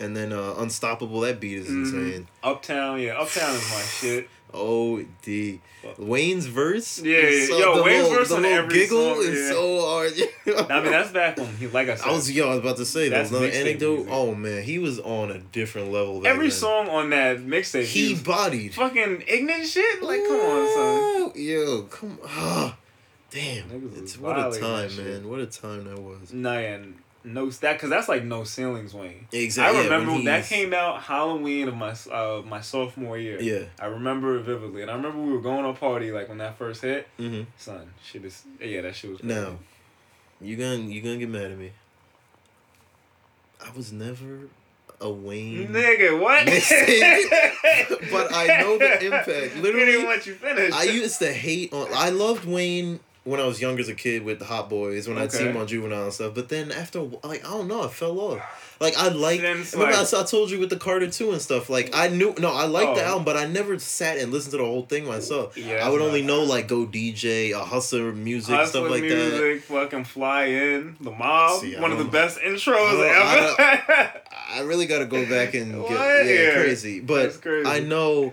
and 0.00 0.16
then 0.16 0.32
uh, 0.32 0.54
Unstoppable. 0.58 1.20
That 1.20 1.40
beat 1.40 1.58
is 1.58 1.68
Mhm. 1.68 1.82
insane. 1.84 2.28
Uptown, 2.42 3.00
yeah, 3.00 3.18
Uptown 3.20 3.54
is 3.54 3.70
my 3.70 3.82
shit. 3.82 4.28
Oh 4.54 5.02
D. 5.22 5.60
Wayne's 5.98 6.46
verse. 6.46 7.00
Yeah, 7.00 7.16
is 7.16 7.50
yeah. 7.50 7.56
Yo, 7.58 7.76
the 7.76 7.82
Wayne's 7.82 8.02
little- 8.08 8.18
verse 8.18 8.30
on 8.32 8.44
every 8.44 8.72
giggle 8.74 9.14
song, 9.14 9.24
is 9.24 9.38
yeah. 9.40 9.48
so 9.50 9.80
hard. 9.80 10.12
I 10.70 10.80
mean, 10.82 10.92
that's 10.92 11.10
back 11.10 11.36
when 11.38 11.56
he, 11.56 11.66
like 11.68 11.88
I 11.88 11.96
said, 11.96 12.08
I 12.08 12.12
was 12.12 12.30
yo. 12.30 12.46
I 12.46 12.50
was 12.50 12.58
about 12.60 12.76
to 12.76 12.84
say 12.84 13.08
That's 13.08 13.30
that 13.30 13.36
another 13.36 13.52
anecdote. 13.52 14.06
Oh 14.10 14.34
man, 14.34 14.62
he 14.62 14.78
was 14.78 15.00
on 15.00 15.30
a 15.30 15.38
different 15.38 15.90
level. 15.90 16.26
every 16.26 16.48
then. 16.48 16.56
song 16.56 16.88
on 16.88 17.10
that 17.10 17.38
mixtape. 17.38 17.84
he 17.84 18.14
He 18.14 18.22
bodied. 18.22 18.74
fucking 18.74 19.24
ignorant 19.26 19.66
shit. 19.66 20.02
Like, 20.02 20.20
come 20.26 20.40
on, 20.40 20.74
son. 21.32 21.42
Yo, 21.42 21.82
come 21.82 22.18
on. 22.22 22.74
Damn, 23.30 23.92
it's 23.96 24.18
what 24.18 24.36
a 24.38 24.60
time, 24.60 24.90
shit. 24.90 25.04
man. 25.06 25.28
What 25.30 25.40
a 25.40 25.46
time 25.46 25.84
that 25.84 25.98
was. 25.98 26.32
Nah, 26.32 26.52
and 26.52 26.96
no 27.24 27.50
that 27.50 27.74
because 27.74 27.90
that's 27.90 28.08
like 28.08 28.24
no 28.24 28.44
ceilings, 28.44 28.94
Wayne. 28.94 29.26
Exactly. 29.32 29.80
I 29.80 29.84
remember 29.84 30.12
when 30.12 30.24
that 30.24 30.44
came 30.44 30.74
out 30.74 31.02
Halloween 31.02 31.68
of 31.68 31.76
my 31.76 31.94
uh 32.10 32.42
my 32.44 32.60
sophomore 32.60 33.18
year. 33.18 33.40
Yeah. 33.40 33.64
I 33.78 33.86
remember 33.86 34.36
it 34.38 34.42
vividly, 34.42 34.82
and 34.82 34.90
I 34.90 34.94
remember 34.94 35.20
we 35.20 35.32
were 35.32 35.40
going 35.40 35.64
to 35.64 35.70
a 35.70 35.74
party 35.74 36.12
like 36.12 36.28
when 36.28 36.38
that 36.38 36.58
first 36.58 36.82
hit. 36.82 37.08
Mm-hmm. 37.18 37.42
Son, 37.56 37.92
shit 38.02 38.24
is 38.24 38.44
yeah, 38.60 38.82
that 38.82 38.96
shit 38.96 39.10
was. 39.10 39.20
crazy. 39.20 39.34
Now, 39.34 39.58
you 40.40 40.56
gonna 40.56 40.78
you 40.78 41.00
gonna 41.00 41.18
get 41.18 41.28
mad 41.28 41.50
at 41.50 41.58
me? 41.58 41.72
I 43.64 43.70
was 43.76 43.92
never 43.92 44.48
a 45.00 45.10
Wayne. 45.10 45.68
Nigga, 45.68 46.18
what? 46.20 46.46
But 48.10 48.34
I 48.34 48.60
know 48.60 48.78
the 48.78 49.04
impact. 49.06 49.56
Literally, 49.56 50.04
let 50.04 50.26
you 50.26 50.34
finish. 50.34 50.72
I 50.72 50.84
used 50.84 51.18
to 51.20 51.32
hate 51.32 51.72
on. 51.72 51.88
I 51.94 52.10
loved 52.10 52.44
Wayne 52.44 53.00
when 53.24 53.38
I 53.40 53.46
was 53.46 53.60
younger 53.60 53.80
as 53.80 53.88
a 53.88 53.94
kid 53.94 54.24
with 54.24 54.38
the 54.40 54.44
Hot 54.46 54.68
Boys 54.68 55.06
when 55.08 55.16
I'd 55.18 55.30
see 55.30 55.38
Okay. 55.44 55.50
him 55.50 55.56
on 55.56 55.66
Juvenile 55.68 56.04
and 56.04 56.12
stuff. 56.12 56.34
But 56.34 56.48
then 56.48 56.72
after, 56.72 57.00
like 57.22 57.46
I 57.46 57.50
don't 57.50 57.68
know, 57.68 57.84
I 57.84 57.88
fell 57.88 58.18
off. 58.18 58.68
Like 58.80 58.96
I 58.98 59.08
like. 59.10 59.40
Remember 59.40 59.76
like- 59.78 59.94
I, 59.94 60.20
I 60.20 60.24
told 60.24 60.50
you 60.50 60.58
with 60.58 60.70
the 60.70 60.76
Carter 60.76 61.08
two 61.08 61.30
and 61.30 61.40
stuff. 61.40 61.70
Like 61.70 61.90
I 61.94 62.08
knew 62.08 62.34
no, 62.38 62.52
I 62.52 62.64
liked 62.66 62.96
the 62.96 63.02
Oh. 63.02 63.06
album, 63.10 63.24
but 63.24 63.36
I 63.36 63.46
never 63.46 63.78
sat 63.78 64.18
and 64.18 64.32
listened 64.32 64.50
to 64.52 64.56
the 64.58 64.64
whole 64.64 64.82
thing 64.86 65.06
myself. 65.06 65.56
Yeah, 65.56 65.86
I 65.86 65.88
would 65.88 66.00
only 66.02 66.22
know 66.22 66.42
like 66.42 66.66
Go 66.66 66.84
DJ, 66.84 67.52
uh, 67.54 67.64
Hustler 67.64 68.12
music, 68.12 68.56
Hustler 68.56 68.80
stuff 68.82 68.90
like 68.90 69.02
that. 69.02 69.08
music, 69.08 69.62
fucking 69.64 70.04
fly 70.04 70.46
in 70.46 70.96
the 71.00 71.12
mob, 71.12 71.60
See, 71.60 71.76
one 71.76 71.92
of 71.92 71.98
the 71.98 72.04
best 72.06 72.38
intros 72.40 72.74
I 72.76 73.86
ever. 73.98 74.12
I 74.52 74.60
really 74.62 74.86
got 74.86 74.98
to 74.98 75.06
go 75.06 75.24
back 75.28 75.54
and 75.54 75.72
get 75.86 75.90
yeah, 75.90 76.22
Yeah. 76.22 76.54
crazy. 76.54 76.98
But 77.00 77.40
crazy. 77.40 77.68
I 77.68 77.78
know 77.80 78.32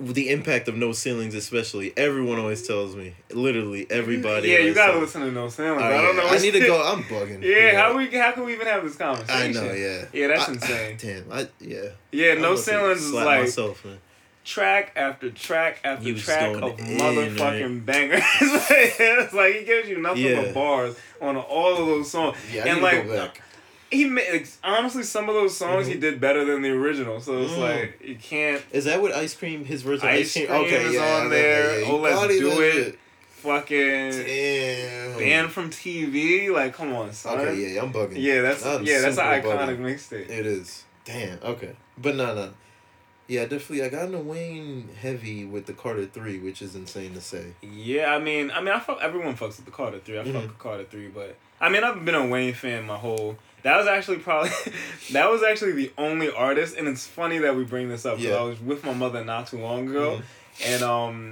the 0.00 0.30
impact 0.30 0.66
of 0.68 0.76
no 0.76 0.92
ceilings, 0.92 1.34
especially. 1.34 1.92
Everyone 1.96 2.38
always 2.38 2.66
tells 2.66 2.96
me, 2.96 3.14
literally 3.32 3.86
everybody. 3.90 4.48
Yeah, 4.48 4.58
you 4.58 4.74
gotta 4.74 4.98
listen 4.98 5.20
to 5.20 5.30
No 5.30 5.48
Ceilings. 5.48 5.82
Oh, 5.82 5.86
I 5.86 6.02
don't 6.02 6.16
know. 6.16 6.26
I 6.26 6.38
need 6.38 6.52
to 6.52 6.60
go. 6.60 6.82
I'm 6.92 7.02
bugging. 7.04 7.42
Yeah, 7.42 7.80
how 7.80 7.96
we 7.96 8.06
how 8.08 8.32
can 8.32 8.44
we 8.44 8.54
even 8.54 8.66
have 8.66 8.82
this 8.82 8.96
conversation? 8.96 9.34
I 9.34 9.66
know. 9.66 9.72
Yeah. 9.72 10.04
Yeah, 10.12 10.26
that's 10.28 10.48
I- 10.48 10.52
insane. 10.52 10.96
Damn. 10.98 11.32
I 11.32 11.48
yeah. 11.60 11.88
Yeah, 12.12 12.34
No 12.34 12.56
Ceilings 12.56 13.02
is 13.02 13.12
like 13.12 13.40
myself, 13.42 13.84
man. 13.84 13.98
track 14.44 14.92
after 14.96 15.30
track 15.30 15.80
after 15.84 16.14
track 16.14 16.56
of 16.56 16.78
in, 16.80 16.98
motherfucking 16.98 17.84
bangers. 17.84 18.22
it's 18.40 19.32
like 19.34 19.54
he 19.54 19.64
gives 19.64 19.88
you 19.88 19.98
nothing 20.00 20.22
Yeah. 20.24 20.42
but 20.42 20.54
bars 20.54 20.96
on 21.20 21.36
all 21.36 21.72
of 21.76 21.86
those 21.86 22.10
songs. 22.10 22.36
Yeah, 22.52 22.64
I 22.64 22.68
and 22.68 22.82
like 22.82 23.02
to 23.02 23.08
go 23.08 23.16
back. 23.26 23.42
He 23.90 24.04
made 24.04 24.46
honestly 24.62 25.02
some 25.02 25.28
of 25.28 25.34
those 25.34 25.56
songs 25.56 25.86
he 25.86 25.94
did 25.94 26.20
better 26.20 26.44
than 26.44 26.62
the 26.62 26.70
original. 26.70 27.20
So 27.20 27.42
it's 27.42 27.52
Mm. 27.52 27.58
like 27.58 28.00
you 28.04 28.16
can't 28.16 28.62
Is 28.72 28.84
that 28.84 29.00
what 29.02 29.12
Ice 29.12 29.34
Cream? 29.34 29.64
His 29.64 29.82
version. 29.82 30.06
of 30.08 30.14
Ice 30.14 30.26
Ice 30.26 30.32
Cream. 30.34 30.46
Cream 30.46 30.60
okay, 30.62 30.84
is 30.86 30.94
yeah, 30.94 31.16
on 31.16 31.30
there. 31.30 31.80
Yeah, 31.80 31.86
yeah. 31.86 31.92
Oh, 31.92 31.96
Let's 31.96 32.38
Do 32.38 32.60
It. 32.60 32.98
fucking 33.30 34.10
Damn. 34.10 35.18
banned 35.18 35.50
from 35.50 35.70
TV. 35.70 36.50
Like 36.52 36.74
come 36.74 36.92
on, 36.94 37.12
son. 37.12 37.38
Okay, 37.40 37.74
yeah, 37.74 37.82
I'm 37.82 37.92
bugging. 37.92 38.14
Yeah, 38.16 38.42
that's 38.42 38.64
I'm 38.64 38.84
yeah, 38.84 39.00
that's 39.00 39.18
an 39.18 39.24
iconic 39.24 39.78
mixtape. 39.78 40.28
It 40.30 40.46
is. 40.46 40.84
Damn. 41.04 41.38
Okay. 41.42 41.74
But 41.98 42.16
no, 42.16 42.34
no. 42.34 42.50
Yeah, 43.26 43.42
definitely. 43.42 43.84
I 43.84 43.88
got 43.90 44.06
into 44.06 44.18
Wayne 44.18 44.88
heavy 45.00 45.44
with 45.44 45.66
the 45.66 45.72
Carter 45.72 46.04
Three, 46.06 46.38
which 46.40 46.60
is 46.62 46.74
insane 46.74 47.14
to 47.14 47.20
say. 47.20 47.52
Yeah, 47.62 48.12
I 48.12 48.18
mean, 48.18 48.50
I 48.50 48.60
mean, 48.60 48.74
I 48.74 48.80
fuck 48.80 48.98
everyone 49.00 49.34
fucks 49.36 49.56
with 49.56 49.66
the 49.66 49.70
Carter 49.70 50.00
Three. 50.00 50.18
I 50.18 50.24
Mhm. 50.24 50.32
fuck 50.32 50.42
with 50.42 50.58
Carter 50.58 50.84
Three, 50.90 51.08
but 51.08 51.36
I 51.60 51.68
mean, 51.68 51.84
I've 51.84 52.04
been 52.04 52.14
a 52.16 52.26
Wayne 52.26 52.54
fan 52.54 52.86
my 52.86 52.96
whole. 52.96 53.38
That 53.62 53.76
was 53.76 53.86
actually 53.86 54.18
probably, 54.18 54.50
that 55.12 55.30
was 55.30 55.42
actually 55.42 55.72
the 55.72 55.92
only 55.98 56.30
artist, 56.30 56.76
and 56.76 56.88
it's 56.88 57.06
funny 57.06 57.38
that 57.38 57.54
we 57.56 57.64
bring 57.64 57.88
this 57.88 58.06
up 58.06 58.16
because 58.18 58.30
Yeah. 58.30 58.36
I 58.38 58.42
was 58.42 58.60
with 58.60 58.84
my 58.84 58.94
mother 58.94 59.24
not 59.24 59.46
too 59.48 59.58
long 59.58 59.88
ago, 59.88 60.20
Mhm. 60.58 60.74
and 60.74 60.82
um, 60.82 61.30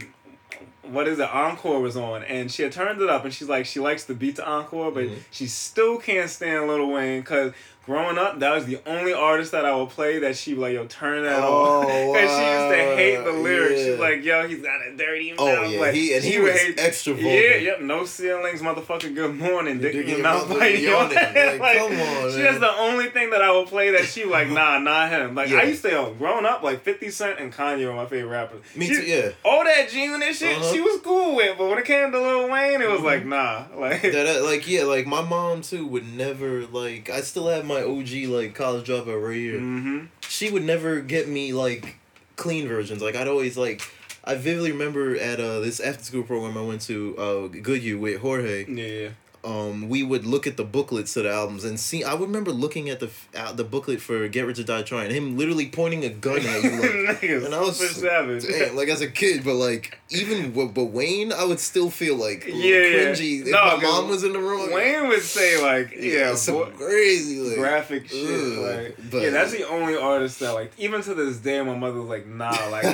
what 0.82 1.06
is 1.08 1.18
it? 1.18 1.28
Encore 1.28 1.80
was 1.80 1.96
on, 1.96 2.22
and 2.24 2.50
she 2.50 2.62
had 2.62 2.72
turned 2.72 3.00
it 3.00 3.08
up, 3.10 3.24
and 3.24 3.32
she's 3.32 3.48
like, 3.48 3.66
she 3.66 3.80
likes 3.80 4.04
the 4.04 4.14
beat 4.14 4.36
to 4.36 4.46
Encore, 4.46 4.90
but 4.90 5.04
Mhm. 5.04 5.18
she 5.30 5.46
still 5.46 5.98
can't 5.98 6.30
stand 6.30 6.66
Lil 6.68 6.86
Wayne 6.90 7.20
because 7.20 7.52
growing 7.88 8.18
up, 8.18 8.38
that 8.38 8.54
was 8.54 8.66
the 8.66 8.78
only 8.86 9.12
artist 9.12 9.50
that 9.52 9.64
I 9.64 9.74
would 9.74 9.88
play 9.88 10.18
that 10.20 10.36
she 10.36 10.54
would 10.54 10.60
like, 10.62 10.74
yo, 10.74 10.86
turn 10.86 11.24
that 11.24 11.42
Oh, 11.42 11.80
on. 11.80 11.86
Because 12.12 12.30
she 12.30 12.44
used 12.44 12.68
to 12.70 12.96
hate 12.96 13.24
the 13.24 13.32
lyrics. 13.32 13.80
She's 13.80 13.86
yeah. 13.88 14.00
like, 14.00 14.22
yo, 14.24 14.46
he's 14.46 14.62
got 14.62 14.86
a 14.86 14.96
dirty 14.96 15.30
mouth. 15.30 15.38
Oh, 15.40 15.62
yeah, 15.62 15.80
Like, 15.80 15.94
he- 15.94 16.14
and 16.14 16.22
he 16.24 16.38
was 16.38 16.52
hate- 16.52 16.78
extra 16.78 17.14
vulgar. 17.14 17.28
Yeah, 17.30 17.56
yep, 17.56 17.80
no 17.80 18.04
ceilings, 18.04 18.60
motherfucker, 18.60 19.12
good 19.14 19.34
morning, 19.34 19.80
dick 19.80 19.94
Dick 19.94 20.06
in 20.06 20.10
your 20.12 20.22
mouth. 20.22 20.48
Like. 20.50 20.78
Like, 20.88 21.58
like, 21.60 21.78
come 21.78 21.92
on, 21.92 22.30
She 22.32 22.40
has 22.40 22.60
the 22.60 22.72
only 22.78 23.08
thing 23.10 23.30
that 23.30 23.42
I 23.42 23.50
would 23.50 23.66
play 23.68 23.90
that 23.92 24.04
she 24.04 24.24
like, 24.24 24.48
nah, 24.50 24.78
not 24.90 25.10
him. 25.10 25.34
Like, 25.34 25.48
Yeah. 25.48 25.58
I 25.60 25.62
used 25.64 25.82
to, 25.82 25.90
yo, 25.90 26.14
growing 26.14 26.44
up, 26.44 26.62
like 26.62 26.82
50 26.82 27.10
Cent 27.10 27.40
and 27.40 27.52
Kanye 27.52 27.86
were 27.86 27.94
my 27.94 28.06
favorite 28.06 28.30
rappers. 28.30 28.62
Me 28.76 28.86
She- 28.86 28.94
too. 28.96 29.02
Yeah. 29.06 29.30
all 29.44 29.64
that 29.64 29.88
June 29.88 30.22
and 30.22 30.36
shit, 30.36 30.56
Uh-huh. 30.58 30.72
she 30.72 30.80
was 30.80 31.00
cool 31.00 31.17
with, 31.36 31.58
but 31.58 31.68
when 31.68 31.78
it 31.78 31.84
came 31.84 32.10
to 32.12 32.20
Lil 32.20 32.50
Wayne, 32.50 32.80
it 32.80 32.88
was 32.88 33.00
like 33.00 33.24
nah, 33.24 33.64
like 33.76 34.02
That 34.02 34.26
uh, 34.40 34.44
like 34.44 34.68
yeah, 34.68 34.84
like 34.84 35.06
my 35.06 35.22
mom 35.22 35.62
too 35.62 35.86
would 35.86 36.06
never 36.06 36.66
like. 36.66 37.10
I 37.10 37.20
still 37.22 37.48
have 37.48 37.64
my 37.64 37.82
OG 37.82 38.28
like 38.30 38.54
college 38.54 38.86
dropout 38.88 39.22
right 39.26 39.36
here. 39.36 39.58
mm-hmm. 39.60 40.06
She 40.22 40.50
would 40.50 40.64
never 40.64 41.00
get 41.00 41.28
me 41.28 41.52
like 41.52 41.96
clean 42.36 42.68
versions. 42.68 43.02
Like 43.02 43.14
I'd 43.16 43.28
always 43.28 43.56
like. 43.56 43.82
I 44.24 44.34
vividly 44.34 44.72
remember 44.72 45.16
at 45.16 45.40
uh 45.40 45.60
this 45.60 45.80
after 45.80 46.04
school 46.04 46.22
program 46.22 46.58
I 46.58 46.62
went 46.62 46.82
to 46.82 47.16
uh 47.16 47.46
Goodhue 47.48 47.98
with 47.98 48.20
Jorge. 48.20 48.66
yeah, 48.68 49.10
um, 49.44 49.88
we 49.88 50.02
would 50.02 50.26
look 50.26 50.46
at 50.46 50.56
the 50.56 50.64
booklets 50.64 51.14
to 51.14 51.22
the 51.22 51.30
albums 51.32 51.64
and 51.64 51.78
see. 51.78 52.02
I 52.04 52.14
remember 52.14 52.50
looking 52.50 52.90
at 52.90 53.00
the 53.00 53.10
uh, 53.36 53.52
the 53.52 53.64
booklet 53.64 54.00
for 54.00 54.26
Get 54.28 54.46
Rich 54.46 54.58
or 54.58 54.64
Die 54.64 54.82
Trying, 54.82 55.06
and 55.06 55.12
him 55.14 55.36
literally 55.38 55.68
pointing 55.68 56.04
a 56.04 56.08
gun 56.10 56.38
at 56.44 56.62
you. 56.62 57.06
Like, 57.06 57.22
and 57.22 57.54
I 57.54 57.60
was 57.60 57.78
savage. 57.96 58.46
damn, 58.46 58.74
like 58.76 58.88
as 58.88 59.00
a 59.00 59.08
kid, 59.10 59.44
but 59.44 59.54
like 59.54 59.98
even 60.10 60.52
with, 60.54 60.74
but 60.74 60.86
Wayne, 60.86 61.32
I 61.32 61.44
would 61.44 61.60
still 61.60 61.90
feel 61.90 62.16
like 62.16 62.46
Yeah, 62.46 62.54
yeah. 62.54 63.12
cringy 63.12 63.42
if 63.42 63.46
No, 63.48 63.64
my 63.64 63.70
'cause 63.72 63.82
mom 63.82 64.08
was 64.08 64.24
in 64.24 64.32
the 64.32 64.38
room. 64.40 64.72
Wayne 64.72 65.08
would 65.08 65.22
say 65.22 65.60
like, 65.62 65.94
yeah, 65.98 66.34
some 66.34 66.54
boy, 66.56 66.70
crazy 66.76 67.40
like, 67.40 67.58
graphic 67.58 68.08
shit. 68.08 68.58
like, 68.58 68.96
but- 69.10 69.22
yeah, 69.22 69.30
that's 69.30 69.52
the 69.52 69.66
only 69.68 69.96
artist 69.96 70.40
that 70.40 70.52
like, 70.54 70.72
even 70.78 71.00
to 71.02 71.14
this 71.14 71.36
day, 71.38 71.62
my 71.62 71.76
mother's 71.76 72.04
like, 72.04 72.26
nah, 72.26 72.50
like, 72.70 72.84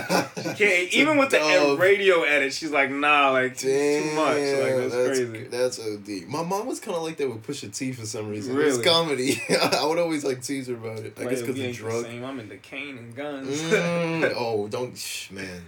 can't. 0.57 0.92
even 0.92 1.16
with 1.18 1.30
the 1.30 1.76
radio 1.78 2.22
edit, 2.22 2.53
she's 2.53 2.70
like, 2.70 2.90
nah, 2.90 3.30
like, 3.30 3.57
too, 3.57 3.68
too 3.68 4.14
much. 4.14 4.36
Like, 4.36 4.76
that's, 4.76 4.95
that's 4.95 5.18
crazy. 5.18 5.45
That's 5.45 5.78
OD. 5.80 6.28
My 6.35 6.43
mom 6.43 6.66
was 6.66 6.80
kind 6.80 6.97
of 6.97 7.05
like 7.05 7.16
that 7.18 7.28
with 7.28 7.47
Pusha 7.47 7.72
T 7.72 7.93
for 7.93 8.05
some 8.05 8.28
reason. 8.28 8.57
Really? 8.57 8.70
It's 8.70 8.85
comedy. 8.85 9.41
I 9.51 9.87
would 9.87 10.01
always 10.01 10.24
like 10.24 10.43
tease 10.43 10.66
her 10.66 10.74
about 10.74 10.99
it. 10.99 11.16
I 11.16 11.26
guess 11.26 11.43
because 11.43 11.57
of 11.57 11.64
ain't 11.64 11.76
the 11.76 11.82
drug. 11.82 12.05
same. 12.07 12.24
I'm 12.24 12.41
into 12.41 12.57
cane 12.57 12.99
and 12.99 13.14
guns. 13.14 13.62
Mm, 13.62 14.35
oh, 14.37 14.66
don't, 14.66 14.99
shh, 14.99 15.30
man. 15.30 15.64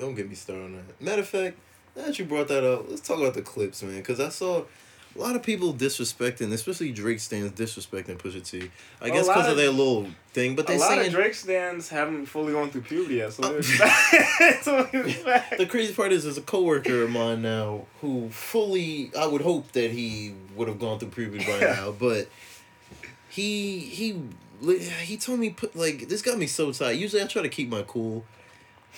Don't 0.00 0.16
get 0.16 0.28
me 0.28 0.34
started 0.34 0.64
on 0.64 0.72
that. 0.72 1.00
Matter 1.00 1.20
of 1.20 1.28
fact, 1.28 1.58
now 1.94 2.06
that 2.06 2.18
you 2.18 2.24
brought 2.24 2.48
that 2.48 2.64
up, 2.64 2.86
let's 2.88 3.02
talk 3.02 3.20
about 3.20 3.34
the 3.34 3.42
Clipse, 3.42 3.84
man. 3.84 3.98
Because 3.98 4.18
I 4.18 4.30
saw 4.30 4.64
a 5.16 5.18
lot 5.18 5.34
of 5.34 5.42
people 5.42 5.74
disrespecting, 5.74 6.52
especially 6.52 6.92
Drake 6.92 7.18
stands 7.20 7.52
disrespecting 7.52 8.16
Pusha 8.16 8.48
T. 8.48 8.70
I 9.00 9.08
A 9.08 9.10
guess 9.10 9.26
because 9.26 9.46
of 9.46 9.52
of- 9.52 9.56
their 9.56 9.70
little 9.70 10.06
thing, 10.32 10.54
but 10.54 10.64
a 10.66 10.72
they 10.72 10.78
lot 10.78 10.88
saying 10.90 11.06
of 11.08 11.12
Drake 11.12 11.34
stands 11.34 11.88
haven't 11.88 12.26
fully 12.26 12.52
gone 12.52 12.70
through 12.70 12.82
puberty 12.82 13.16
yet, 13.16 13.32
so 13.32 13.42
uh, 13.42 13.62
so 13.62 14.82
the 15.58 15.66
crazy 15.68 15.92
part 15.94 16.12
is, 16.12 16.22
there's 16.24 16.38
a 16.38 16.42
coworker 16.42 17.02
of 17.02 17.10
mine 17.10 17.42
now 17.42 17.86
who 18.00 18.28
fully, 18.30 19.10
I 19.18 19.26
would 19.26 19.40
hope 19.42 19.72
that 19.72 19.90
he 19.90 20.34
would 20.54 20.68
have 20.68 20.78
gone 20.78 20.98
through 20.98 21.10
puberty 21.10 21.44
by 21.44 21.58
now, 21.60 21.90
but 21.92 22.28
he 23.28 23.80
he 23.80 24.20
he 25.02 25.16
told 25.16 25.40
me 25.40 25.50
put 25.50 25.74
like 25.74 26.08
this 26.08 26.22
got 26.22 26.38
me 26.38 26.46
so 26.46 26.70
tight. 26.72 26.92
Usually 26.92 27.22
I 27.22 27.26
try 27.26 27.42
to 27.42 27.48
keep 27.48 27.68
my 27.68 27.82
cool, 27.82 28.24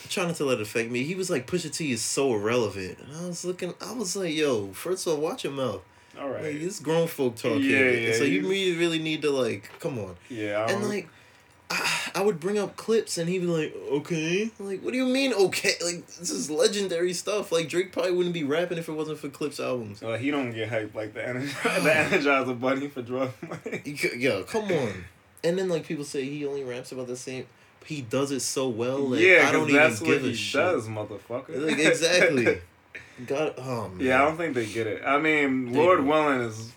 trying 0.09 0.27
not 0.29 0.37
to 0.37 0.45
let 0.45 0.59
it 0.59 0.63
affect 0.63 0.91
me. 0.91 1.05
He 1.05 1.15
was 1.15 1.31
like 1.31 1.47
Pusha 1.47 1.73
T 1.75 1.93
is 1.93 2.03
so 2.03 2.35
irrelevant, 2.35 2.99
and 2.99 3.17
I 3.17 3.27
was 3.27 3.45
looking. 3.45 3.73
I 3.81 3.93
was 3.93 4.17
like, 4.17 4.35
yo, 4.35 4.73
first 4.73 5.07
of 5.07 5.15
all, 5.15 5.21
watch 5.21 5.45
your 5.45 5.53
mouth. 5.53 5.83
All 6.21 6.29
right. 6.29 6.43
Like 6.45 6.61
this 6.61 6.79
grown 6.81 7.09
folk 7.09 7.37
talk 7.37 7.53
Yeah, 7.55 7.59
here. 7.61 7.93
yeah, 8.11 8.13
so 8.15 8.25
you 8.25 8.41
he's- 8.41 8.45
really 8.51 8.77
really 8.77 8.99
need 8.99 9.23
to 9.23 9.31
like 9.31 9.71
come 9.81 9.99
on. 9.99 10.17
yeah. 10.29 10.67
And 10.71 10.87
like, 10.89 11.09
I, 11.71 12.11
I 12.17 12.23
would 12.23 12.39
bring 12.39 12.59
up 12.59 12.77
clips 12.77 13.17
and 13.17 13.29
he'd 13.31 13.39
be 13.39 13.47
like, 13.47 13.75
okay. 13.93 14.51
Like, 14.61 14.83
what 14.83 14.91
do 14.93 14.99
you 14.99 15.07
mean, 15.07 15.33
okay? 15.33 15.73
Like, 15.83 16.07
this 16.07 16.29
is 16.31 16.51
legendary 16.51 17.15
stuff. 17.15 17.51
Like, 17.51 17.71
Drake 17.71 17.93
probably 17.93 18.13
wouldn't 18.13 18.35
be 18.35 18.45
rapping 18.45 18.77
if 18.77 18.91
it 18.91 18.93
wasn't 18.93 19.19
for 19.19 19.31
Clipse 19.31 19.59
albums. 19.59 20.03
Uh, 20.03 20.19
he 20.19 20.31
don't 20.31 20.53
get 20.53 20.69
hyped 20.71 20.95
like 20.95 21.15
the 21.15 21.21
Energizer, 21.23 21.83
the 21.83 21.91
Energizer 22.19 22.61
Bunny 22.61 22.89
for 22.89 23.01
drug 23.01 23.31
money. 23.49 23.83
Yo, 24.19 24.43
come 24.43 24.65
on. 24.65 25.05
And 25.43 25.59
then, 25.59 25.71
like, 25.71 25.87
people 25.87 26.05
say 26.05 26.25
he 26.25 26.45
only 26.47 26.63
raps 26.63 26.93
about 26.93 27.07
the 27.07 27.17
same. 27.17 27.47
He 27.87 28.03
does 28.03 28.31
it 28.33 28.41
so 28.41 28.69
well. 28.69 28.99
Like, 28.99 29.21
yeah, 29.21 29.47
I 29.49 29.53
don't 29.53 29.71
even 29.71 29.95
give 30.05 30.25
a 30.27 30.35
shit. 30.35 30.61
does, 30.61 30.89
motherfucker. 30.89 31.67
Like, 31.67 31.79
exactly. 31.79 32.61
God, 33.27 33.55
oh, 33.59 33.89
man. 33.89 34.01
yeah, 34.01 34.23
I 34.23 34.25
don't 34.27 34.37
think 34.37 34.55
they 34.55 34.67
get 34.67 34.87
it. 34.87 35.03
I 35.05 35.19
mean, 35.19 35.73
They 35.73 35.79
Lord 35.79 35.99
don't. 35.99 36.07
willing 36.09 36.41
is. 36.43 36.73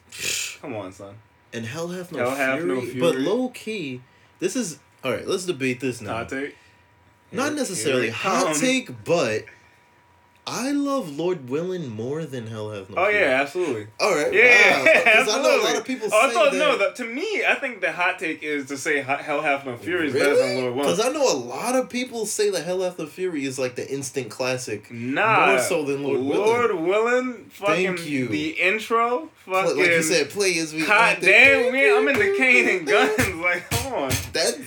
Come 0.61 0.75
on, 0.75 0.91
son. 0.91 1.15
And 1.53 1.65
Hell 1.65 1.87
Hath 1.87 2.11
No, 2.11 2.29
Hell 2.31 2.57
fury, 2.57 2.93
No 2.95 2.99
But 2.99 3.15
low 3.19 3.49
key, 3.49 4.01
this 4.39 4.55
is. 4.55 4.79
Alright, 5.03 5.27
let's 5.27 5.45
debate 5.45 5.79
this 5.79 6.01
now. 6.01 6.13
Hot 6.13 6.29
take. 6.29 6.55
Not 7.31 7.53
necessarily 7.53 8.09
hot 8.09 8.55
take, 8.55 9.03
but 9.03 9.45
I 10.47 10.71
love 10.71 11.17
Lord 11.17 11.49
Willin 11.49 11.89
more 11.89 12.23
than 12.23 12.45
Hell 12.45 12.69
Hath 12.69 12.89
No 12.91 12.95
Oh 13.05 13.07
yeah, 13.09 13.39
absolutely. 13.41 13.87
All 13.99 14.13
right. 14.13 14.31
Yeah, 14.31 14.77
Wow. 14.77 14.83
Because 14.93 15.29
I 15.29 15.41
know 15.41 15.61
a 15.61 15.63
lot 15.63 15.75
of 15.75 15.85
people 15.85 16.07
Oh, 16.13 16.27
I 16.29 16.31
thought 16.33 16.51
that. 16.51 16.57
no. 16.59 16.77
The, 16.77 16.91
to 16.97 17.05
me, 17.05 17.43
I 17.47 17.55
think 17.55 17.81
the 17.81 17.91
hot 17.91 18.19
take 18.19 18.43
is 18.43 18.67
to 18.67 18.77
say 18.77 19.01
Hell 19.01 19.41
Hath 19.41 19.65
No 19.65 19.75
Fury 19.75 20.07
is 20.07 20.13
better 20.13 20.35
than 20.37 20.57
Lord 20.57 20.75
Willin. 20.75 20.77
Because 20.91 20.99
I 21.03 21.09
know 21.09 21.31
a 21.31 21.33
lot 21.35 21.75
of 21.75 21.89
people 21.89 22.27
say 22.27 22.51
that 22.51 22.63
Hell 22.63 22.81
Hath 22.81 22.99
No 22.99 23.07
Fury 23.07 23.43
is 23.45 23.57
like 23.57 23.75
the 23.75 23.91
instant 23.91 24.29
classic. 24.29 24.91
Nah, 24.91 25.47
More 25.47 25.59
so 25.59 25.83
than 25.83 26.03
Lord 26.03 26.19
Willin. 26.21 26.85
Lord 26.85 27.51
fucking 27.51 27.95
Thank 27.97 28.07
you. 28.07 28.27
the 28.27 28.49
intro, 28.51 29.29
fucking. 29.45 29.77
like 29.77 29.87
you 29.87 30.03
said, 30.03 30.29
play 30.29 30.59
as 30.59 30.73
we. 30.73 30.81
Hot 30.85 31.17
damn, 31.21 31.73
man, 31.73 31.97
I'm 31.97 32.07
into 32.07 32.37
cane 32.37 32.69
and 32.69 32.87
guns. 32.87 33.35
Like, 33.35 33.67
come 33.71 33.93
on. 33.93 34.09
That. 34.33 34.57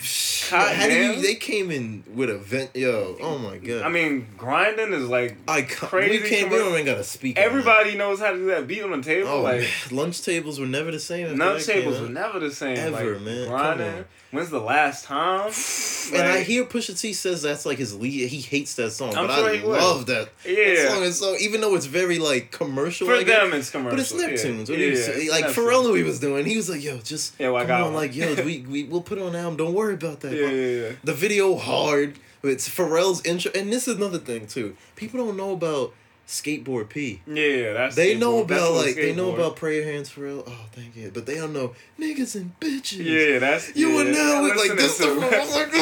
Hot 0.51 0.75
how 0.75 0.87
do 0.87 0.95
you? 0.95 1.23
They 1.23 1.35
came 1.35 1.71
in 1.71 2.05
with 2.15 2.31
a 2.31 2.39
vent. 2.39 2.75
Yo, 2.75 3.17
oh 3.21 3.39
my 3.39 3.59
god. 3.59 3.83
I 3.83 3.89
mean, 3.89 4.27
grinding 4.37 4.93
is 4.93 5.09
like 5.09 5.37
I 5.47 5.63
ca- 5.63 5.87
crazy 5.89 6.23
We 6.23 6.29
can't. 6.29 6.51
We 6.51 6.57
don't 6.59 6.73
even 6.73 6.87
gotta 6.87 7.05
speak. 7.05 7.39
on 7.39 7.45
everybody 7.45 7.97
knows 7.97 8.21
how 8.21 8.31
to 8.31 8.37
do 8.37 8.47
that. 8.47 8.67
Beat 8.67 8.83
on 8.83 8.91
the 8.93 9.03
table, 9.03 9.29
Oh, 9.29 9.43
like 9.43 9.61
man. 9.61 9.69
lunch 9.91 10.23
tables 10.23 10.59
were 10.59 10.67
never 10.67 10.91
the 10.91 10.99
same. 11.01 11.27
after 11.27 11.37
nut 11.37 11.59
that 11.59 11.67
came 11.67 11.75
tables 11.83 12.01
were 12.01 12.09
never 12.09 12.39
the 12.41 12.51
same. 12.51 12.77
Ever, 12.79 13.15
like, 13.15 13.23
man. 13.23 13.45
Come 13.47 13.49
Grinding. 13.79 14.05
When's 14.31 14.51
the 14.51 14.61
last 14.61 15.05
time? 15.05 15.51
And 16.11 16.23
I 16.23 16.37
Like, 16.37 16.47
hear 16.47 16.65
Pusha 16.65 16.99
T 16.99 17.13
says 17.13 17.43
that's 17.43 17.67
like 17.67 17.77
his 17.77 17.95
lead. 17.95 18.29
He 18.31 18.41
hates 18.41 18.75
that 18.77 18.93
song, 18.93 19.15
I'm 19.15 19.27
but 19.27 19.37
sure 19.37 19.51
I 19.51 19.57
love 19.63 20.07
that. 20.07 20.31
That 20.43 20.51
Yeah. 20.51 20.89
song 20.89 21.03
is 21.03 21.19
so 21.19 21.37
even 21.39 21.61
though 21.61 21.75
it's 21.75 21.85
very 21.85 22.19
like 22.19 22.51
commercial. 22.51 23.07
For 23.07 23.23
guess, 23.23 23.27
them, 23.43 23.53
it's 23.53 23.69
commercial. 23.71 23.91
But 23.91 24.01
it's 24.01 24.13
Neptunes. 24.13 24.69
Yeah. 24.69 24.75
What 24.75 24.79
Yeah, 24.81 24.95
saying. 24.95 25.31
like 25.31 25.45
Neptune. 25.47 25.65
Pharrell 25.65 25.83
knew 25.85 25.95
he 25.95 26.03
was 26.05 26.19
doing. 26.19 26.47
He 26.47 26.57
was 26.57 26.71
like, 26.71 26.83
"Yo, 26.83 26.97
just 26.99 27.35
Yeah, 27.39 27.49
well, 27.51 27.57
I 27.57 27.61
come 27.67 27.69
got 27.69 27.81
on, 27.89 27.95
like 27.95 28.17
yo, 28.17 28.35
we 28.45 28.61
we 28.67 28.85
we'll 28.85 29.03
put 29.03 29.19
it 29.19 29.23
on 29.23 29.35
an 29.35 29.37
album. 29.37 29.57
Don't 29.59 29.75
worry 29.75 29.95
about 29.95 30.21
that." 30.21 30.33
Yeah, 30.33 30.49
yeah, 30.49 30.83
yeah. 30.89 30.93
The 31.05 31.13
video 31.15 31.57
hard. 31.57 32.19
It's 32.43 32.69
Pharrell's 32.69 33.21
intro, 33.27 33.51
and 33.55 33.71
this 33.73 33.87
is 33.89 33.97
another 33.97 34.19
thing 34.19 34.47
too. 34.47 34.77
People 34.97 35.23
don't 35.27 35.37
know 35.37 35.53
about 35.53 35.93
Skateboard 36.29 36.91
P. 36.91 37.23
Yeah, 37.27 37.73
that's 37.73 37.97
They 37.97 38.15
know 38.15 38.43
about 38.43 38.75
like 38.75 38.97
they 38.97 39.15
know 39.15 39.35
about 39.35 39.57
prayer 39.57 39.83
hands 39.83 40.11
for 40.11 40.21
real. 40.21 40.45
Oh, 40.47 40.67
thank 40.73 40.95
you. 40.95 41.11
But 41.13 41.25
they 41.25 41.37
don't 41.37 41.55
know 41.55 41.75
niggas 41.99 42.37
and 42.37 42.53
bitches. 42.61 43.03
Yeah, 43.03 43.39
that's 43.39 43.75
You 43.75 43.89
yeah, 43.89 43.95
would 43.97 44.07
now 44.09 44.43
I'm 44.45 44.49
like 44.57 44.77
this. 44.77 44.99
to 44.99 45.05
The 45.05 45.27
it. 45.27 45.33
I 45.33 45.39
was 45.41 45.55
like, 45.57 45.73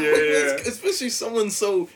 yeah, 0.00 0.16
yeah. 0.16 0.54
Especially 0.66 1.10
someone 1.10 1.50
so, 1.50 1.90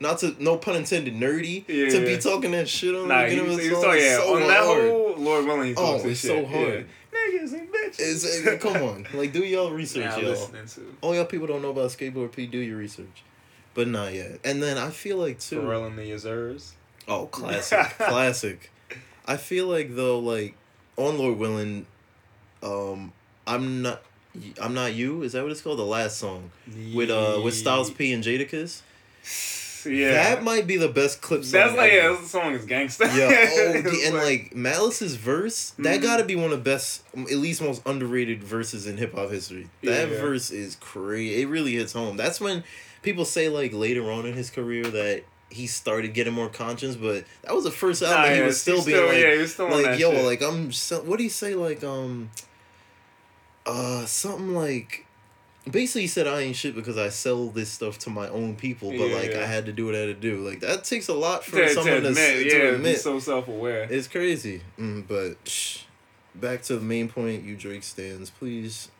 not 0.00 0.18
to 0.18 0.34
no 0.42 0.56
pun 0.56 0.74
intended, 0.74 1.14
nerdy 1.14 1.62
Yeah, 1.68 1.90
to 1.90 2.04
be 2.04 2.18
talking 2.18 2.50
that 2.50 2.68
shit 2.68 2.92
on 2.96 3.06
Nah, 3.06 3.22
the 3.22 3.28
he, 3.28 3.36
beginning 3.36 3.56
was, 3.56 3.64
of 3.66 3.70
the 3.70 3.80
song. 3.82 3.96
yeah, 3.96 4.16
so 4.16 4.34
on 4.34 4.48
that 4.48 4.64
whole 4.64 5.14
Lord 5.16 5.44
Willin, 5.46 5.66
he 5.68 5.74
Oh, 5.76 5.92
talks 5.92 6.02
his 6.02 6.12
it's 6.12 6.20
shit. 6.22 6.30
so 6.30 6.44
hard. 6.44 6.86
Yeah. 7.12 7.18
Niggas 7.40 7.52
and 7.52 7.68
bitches. 7.68 8.46
It's, 8.46 8.62
come 8.64 8.82
on, 8.82 9.06
like 9.14 9.32
do 9.32 9.44
y'all 9.44 9.70
research, 9.70 10.04
Nah, 10.06 10.16
y'all. 10.18 10.50
All 11.02 11.14
y'all 11.14 11.24
people 11.24 11.46
don't 11.46 11.62
know 11.62 11.70
about 11.70 11.90
skateboard 11.90 12.32
P. 12.32 12.46
Do 12.48 12.58
your 12.58 12.78
research, 12.78 13.22
but 13.74 13.86
not 13.86 14.12
yet. 14.12 14.40
And 14.44 14.60
then 14.60 14.76
I 14.76 14.90
feel 14.90 15.18
like 15.18 15.38
too. 15.38 15.60
Pharrell 15.60 15.86
and 15.86 15.96
the 15.96 16.10
Azurs. 16.10 16.72
Oh, 17.08 17.26
classic, 17.30 17.78
classic. 17.98 18.70
I 19.26 19.36
feel 19.36 19.66
like 19.66 19.94
though, 19.94 20.18
like 20.18 20.54
on 20.96 21.18
Lord 21.18 21.38
Willin, 21.38 21.86
um, 22.62 23.12
I'm 23.46 23.82
not, 23.82 24.02
I'm 24.60 24.74
not 24.74 24.94
you. 24.94 25.22
Is 25.22 25.32
that 25.32 25.42
what 25.42 25.52
it's 25.52 25.62
called? 25.62 25.78
The 25.78 25.84
last 25.84 26.18
song 26.18 26.50
with 26.94 27.10
uh 27.10 27.40
with 27.42 27.54
Styles 27.54 27.90
P 27.90 28.12
and 28.12 28.22
Jadakiss. 28.22 28.82
Yeah. 29.86 30.12
That 30.12 30.42
might 30.42 30.66
be 30.66 30.76
the 30.76 30.88
best 30.88 31.22
Clipse 31.22 31.50
song. 31.50 31.60
That's 31.60 31.76
like, 31.76 31.92
ever. 31.92 32.10
yeah, 32.14 32.20
this 32.20 32.30
song 32.30 32.52
is 32.52 32.66
gangsta. 32.66 33.06
Yeah, 33.16 33.48
oh, 33.48 34.04
and 34.06 34.14
like 34.16 34.54
Malice's 34.54 35.14
verse, 35.14 35.70
that 35.78 36.00
Mhm. 36.00 36.02
gotta 36.02 36.24
be 36.24 36.34
one 36.34 36.46
of 36.46 36.50
the 36.50 36.56
best, 36.70 37.04
at 37.16 37.36
least 37.36 37.62
most 37.62 37.80
underrated 37.86 38.42
verses 38.42 38.86
in 38.86 38.96
hip 38.96 39.14
hop 39.14 39.30
history. 39.30 39.68
That 39.84 40.10
Yeah. 40.10 40.20
verse 40.20 40.50
is 40.50 40.76
crazy. 40.80 41.40
It 41.42 41.46
really 41.46 41.74
hits 41.74 41.92
home. 41.92 42.16
That's 42.16 42.40
when 42.40 42.64
people 43.02 43.24
say 43.24 43.48
like 43.48 43.72
later 43.72 44.10
on 44.10 44.26
in 44.26 44.34
his 44.34 44.50
career 44.50 44.82
that 44.84 45.22
he 45.50 45.66
started 45.66 46.12
getting 46.14 46.32
more 46.34 46.48
conscious, 46.48 46.94
but 46.96 47.24
that 47.42 47.54
was 47.54 47.64
the 47.64 47.70
first 47.70 48.02
album 48.02 48.22
Nah, 48.22 48.28
he 48.28 48.38
yeah, 48.40 48.46
was 48.46 48.60
still 48.60 48.84
being 48.84 48.96
still- 48.98 49.06
like, 49.08 49.16
yeah, 49.18 49.32
he 49.34 49.38
was 49.38 49.52
still 49.54 49.66
on 49.66 49.82
like 49.82 49.98
yo, 49.98 50.12
shit. 50.12 50.24
like 50.24 50.42
I'm. 50.42 50.72
So, 50.72 51.00
what 51.00 51.16
do 51.18 51.24
you 51.24 51.30
say? 51.30 51.54
Like 51.54 51.82
um, 51.84 52.30
uh, 53.66 54.04
something 54.06 54.54
like. 54.54 55.04
basically 55.70 56.02
he 56.02 56.06
said 56.06 56.26
I 56.26 56.40
ain't 56.40 56.56
shit 56.56 56.74
because 56.74 56.96
I 56.98 57.08
sell 57.10 57.48
this 57.48 57.70
stuff 57.70 57.98
to 58.00 58.10
my 58.10 58.28
own 58.28 58.56
people, 58.56 58.90
but 58.90 58.98
Yeah, 59.08 59.14
like. 59.16 59.34
I 59.34 59.46
had 59.46 59.66
to 59.66 59.72
do 59.72 59.86
what 59.86 59.94
I 59.94 59.98
had 59.98 60.06
to 60.06 60.14
do. 60.14 60.36
Like 60.46 60.60
that 60.60 60.84
takes 60.84 61.08
a 61.08 61.14
lot 61.14 61.44
for 61.44 61.56
to, 61.56 61.68
someone 61.70 62.02
to 62.02 62.08
admit, 62.08 62.44
to 62.44 62.50
to 62.50 62.74
admit. 62.74 63.00
so 63.00 63.18
self 63.18 63.48
aware. 63.48 63.86
It's 63.90 64.08
crazy. 64.08 64.62
Mm, 64.78 65.06
but 65.08 65.48
shh, 65.48 65.82
back 66.34 66.62
to 66.62 66.76
the 66.76 66.84
main 66.84 67.08
point, 67.08 67.42
you 67.44 67.56
Drake 67.56 67.82
stands, 67.82 68.30
please 68.30 68.90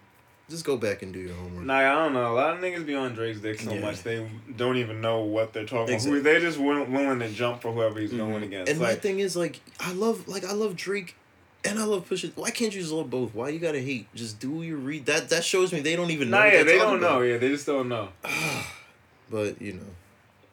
just 0.50 0.64
go 0.64 0.76
back 0.76 1.02
and 1.02 1.12
do 1.12 1.18
your 1.20 1.34
homework. 1.34 1.64
Nah, 1.66 1.76
I 1.78 1.94
don't 2.04 2.14
know. 2.14 2.32
A 2.32 2.34
lot 2.34 2.54
of 2.54 2.60
niggas 2.60 2.86
be 2.86 2.94
on 2.94 3.14
Drake's 3.14 3.40
dick 3.40 3.60
so 3.60 3.72
Yeah. 3.74 3.80
much 3.80 4.02
they 4.02 4.26
don't 4.56 4.76
even 4.78 5.00
know 5.00 5.20
what 5.20 5.52
they're 5.52 5.64
talking 5.66 5.94
Exactly. 5.94 6.20
about. 6.20 6.32
They 6.32 6.40
just 6.40 6.58
will, 6.58 6.84
willing 6.84 7.18
to 7.20 7.28
jump 7.28 7.60
for 7.62 7.72
whoever 7.72 8.00
he's 8.00 8.12
going 8.12 8.40
Mhm. 8.40 8.46
against. 8.46 8.72
And 8.72 8.80
my 8.80 8.94
thing 8.94 9.20
is 9.20 9.36
like 9.36 9.60
I 9.80 9.92
love 9.92 10.26
like 10.26 10.44
I 10.44 10.52
love 10.52 10.74
Drake 10.76 11.14
and 11.64 11.78
I 11.78 11.84
love 11.84 12.08
Pusha. 12.08 12.32
Why 12.34 12.50
can't 12.50 12.74
you 12.74 12.80
just 12.80 12.92
love 12.92 13.10
both? 13.10 13.34
Why 13.34 13.48
you 13.50 13.58
gotta 13.58 13.80
hate? 13.80 14.06
Just 14.14 14.38
do 14.40 14.62
your 14.62 14.76
read. 14.78 15.06
That 15.06 15.28
that 15.30 15.44
shows 15.44 15.72
me 15.72 15.80
they 15.80 15.96
don't 15.96 16.10
even 16.10 16.30
know. 16.30 16.38
nah, 16.38 16.44
yeah, 16.46 16.62
they 16.62 16.78
don't 16.78 17.00
know. 17.00 17.20
Yeah, 17.20 17.36
they 17.38 17.48
just 17.48 17.66
don't 17.66 17.88
know. 17.88 18.08
But 19.30 19.60
you 19.60 19.74
know, 19.74 19.90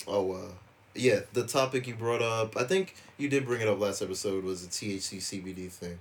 oh 0.07 0.31
uh, 0.33 0.51
yeah. 0.93 1.21
The 1.31 1.47
topic 1.47 1.87
you 1.87 1.95
brought 1.95 2.21
up, 2.21 2.57
I 2.57 2.65
think 2.65 2.95
you 3.17 3.29
did 3.29 3.45
bring 3.45 3.61
it 3.61 3.67
up 3.69 3.79
last 3.79 4.01
episode, 4.01 4.43
was 4.43 4.67
the 4.67 4.69
THC 4.69 5.17
CBD 5.21 5.69
thing. 5.71 5.97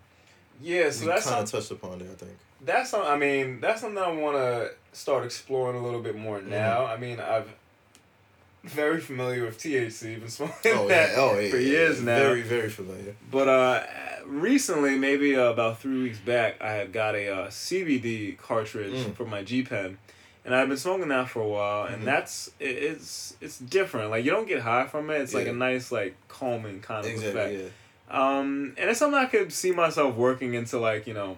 Yeah, 0.61 0.91
so 0.91 1.03
we 1.03 1.07
that's 1.13 1.25
kind 1.29 1.43
of 1.45 1.51
touched 1.51 1.71
upon 1.71 2.01
it. 2.01 2.09
I 2.11 2.15
think. 2.17 2.37
That's 2.65 2.91
some, 2.91 3.03
I 3.03 3.17
mean 3.17 3.61
that's 3.61 3.81
something 3.83 4.03
I 4.03 4.11
want 4.13 4.37
to 4.37 4.71
start 4.93 5.25
exploring 5.25 5.77
a 5.77 5.83
little 5.85 6.01
bit 6.03 6.17
more 6.17 6.39
Mm-hmm. 6.39 6.51
now. 6.51 6.87
I 6.87 6.97
mean 6.97 7.21
I've 7.21 7.49
very 8.63 9.01
familiar 9.01 9.45
with 9.45 9.59
THC, 9.59 10.19
been 10.21 10.29
smoking 10.31 10.73
Oh 10.73 10.89
that 10.89 11.11
yeah. 11.11 11.17
Oh 11.19 11.39
yeah. 11.39 11.51
for 11.51 11.59
yeah, 11.59 11.69
years 11.69 12.01
now. 12.01 12.17
Very 12.17 12.43
very 12.43 12.71
familiar. 12.71 13.15
But 13.31 13.49
uh, 13.49 13.83
recently, 14.27 14.97
maybe 14.97 15.37
uh, 15.37 15.51
about 15.51 15.81
three 15.81 16.03
weeks 16.03 16.19
back, 16.19 16.63
I 16.63 16.73
had 16.73 16.93
got 16.93 17.15
a 17.15 17.29
uh, 17.29 17.47
CBD 17.49 18.39
cartridge 18.39 18.95
Mm. 18.95 19.15
for 19.15 19.27
my 19.27 19.43
G 19.43 19.63
Pen, 19.65 19.99
and 20.47 20.55
I've 20.55 20.69
been 20.69 20.79
smoking 20.79 21.09
that 21.09 21.29
for 21.29 21.43
a 21.43 21.47
while, 21.49 21.85
and 21.87 22.03
Mhm. 22.03 22.05
that's 22.07 22.51
it, 22.59 22.69
it's 22.71 23.37
it's 23.43 23.59
different. 23.59 24.11
Like 24.11 24.25
you 24.25 24.31
don't 24.31 24.49
get 24.49 24.61
high 24.63 24.87
from 24.87 25.11
it. 25.11 25.21
It's 25.21 25.35
like 25.35 25.47
a 25.47 25.53
nice 25.53 25.93
like 25.93 26.15
calming 26.29 26.81
kind 26.81 27.05
of 27.05 27.13
Exactly. 27.13 27.41
effect. 27.57 27.73
Yeah. 28.11 28.39
Um, 28.39 28.75
and 28.79 28.89
it's 28.91 28.99
something 28.99 29.19
I 29.19 29.27
could 29.27 29.53
see 29.53 29.73
myself 29.73 30.15
working 30.15 30.55
into 30.55 30.79
like 30.79 31.07
you 31.07 31.13
know, 31.15 31.37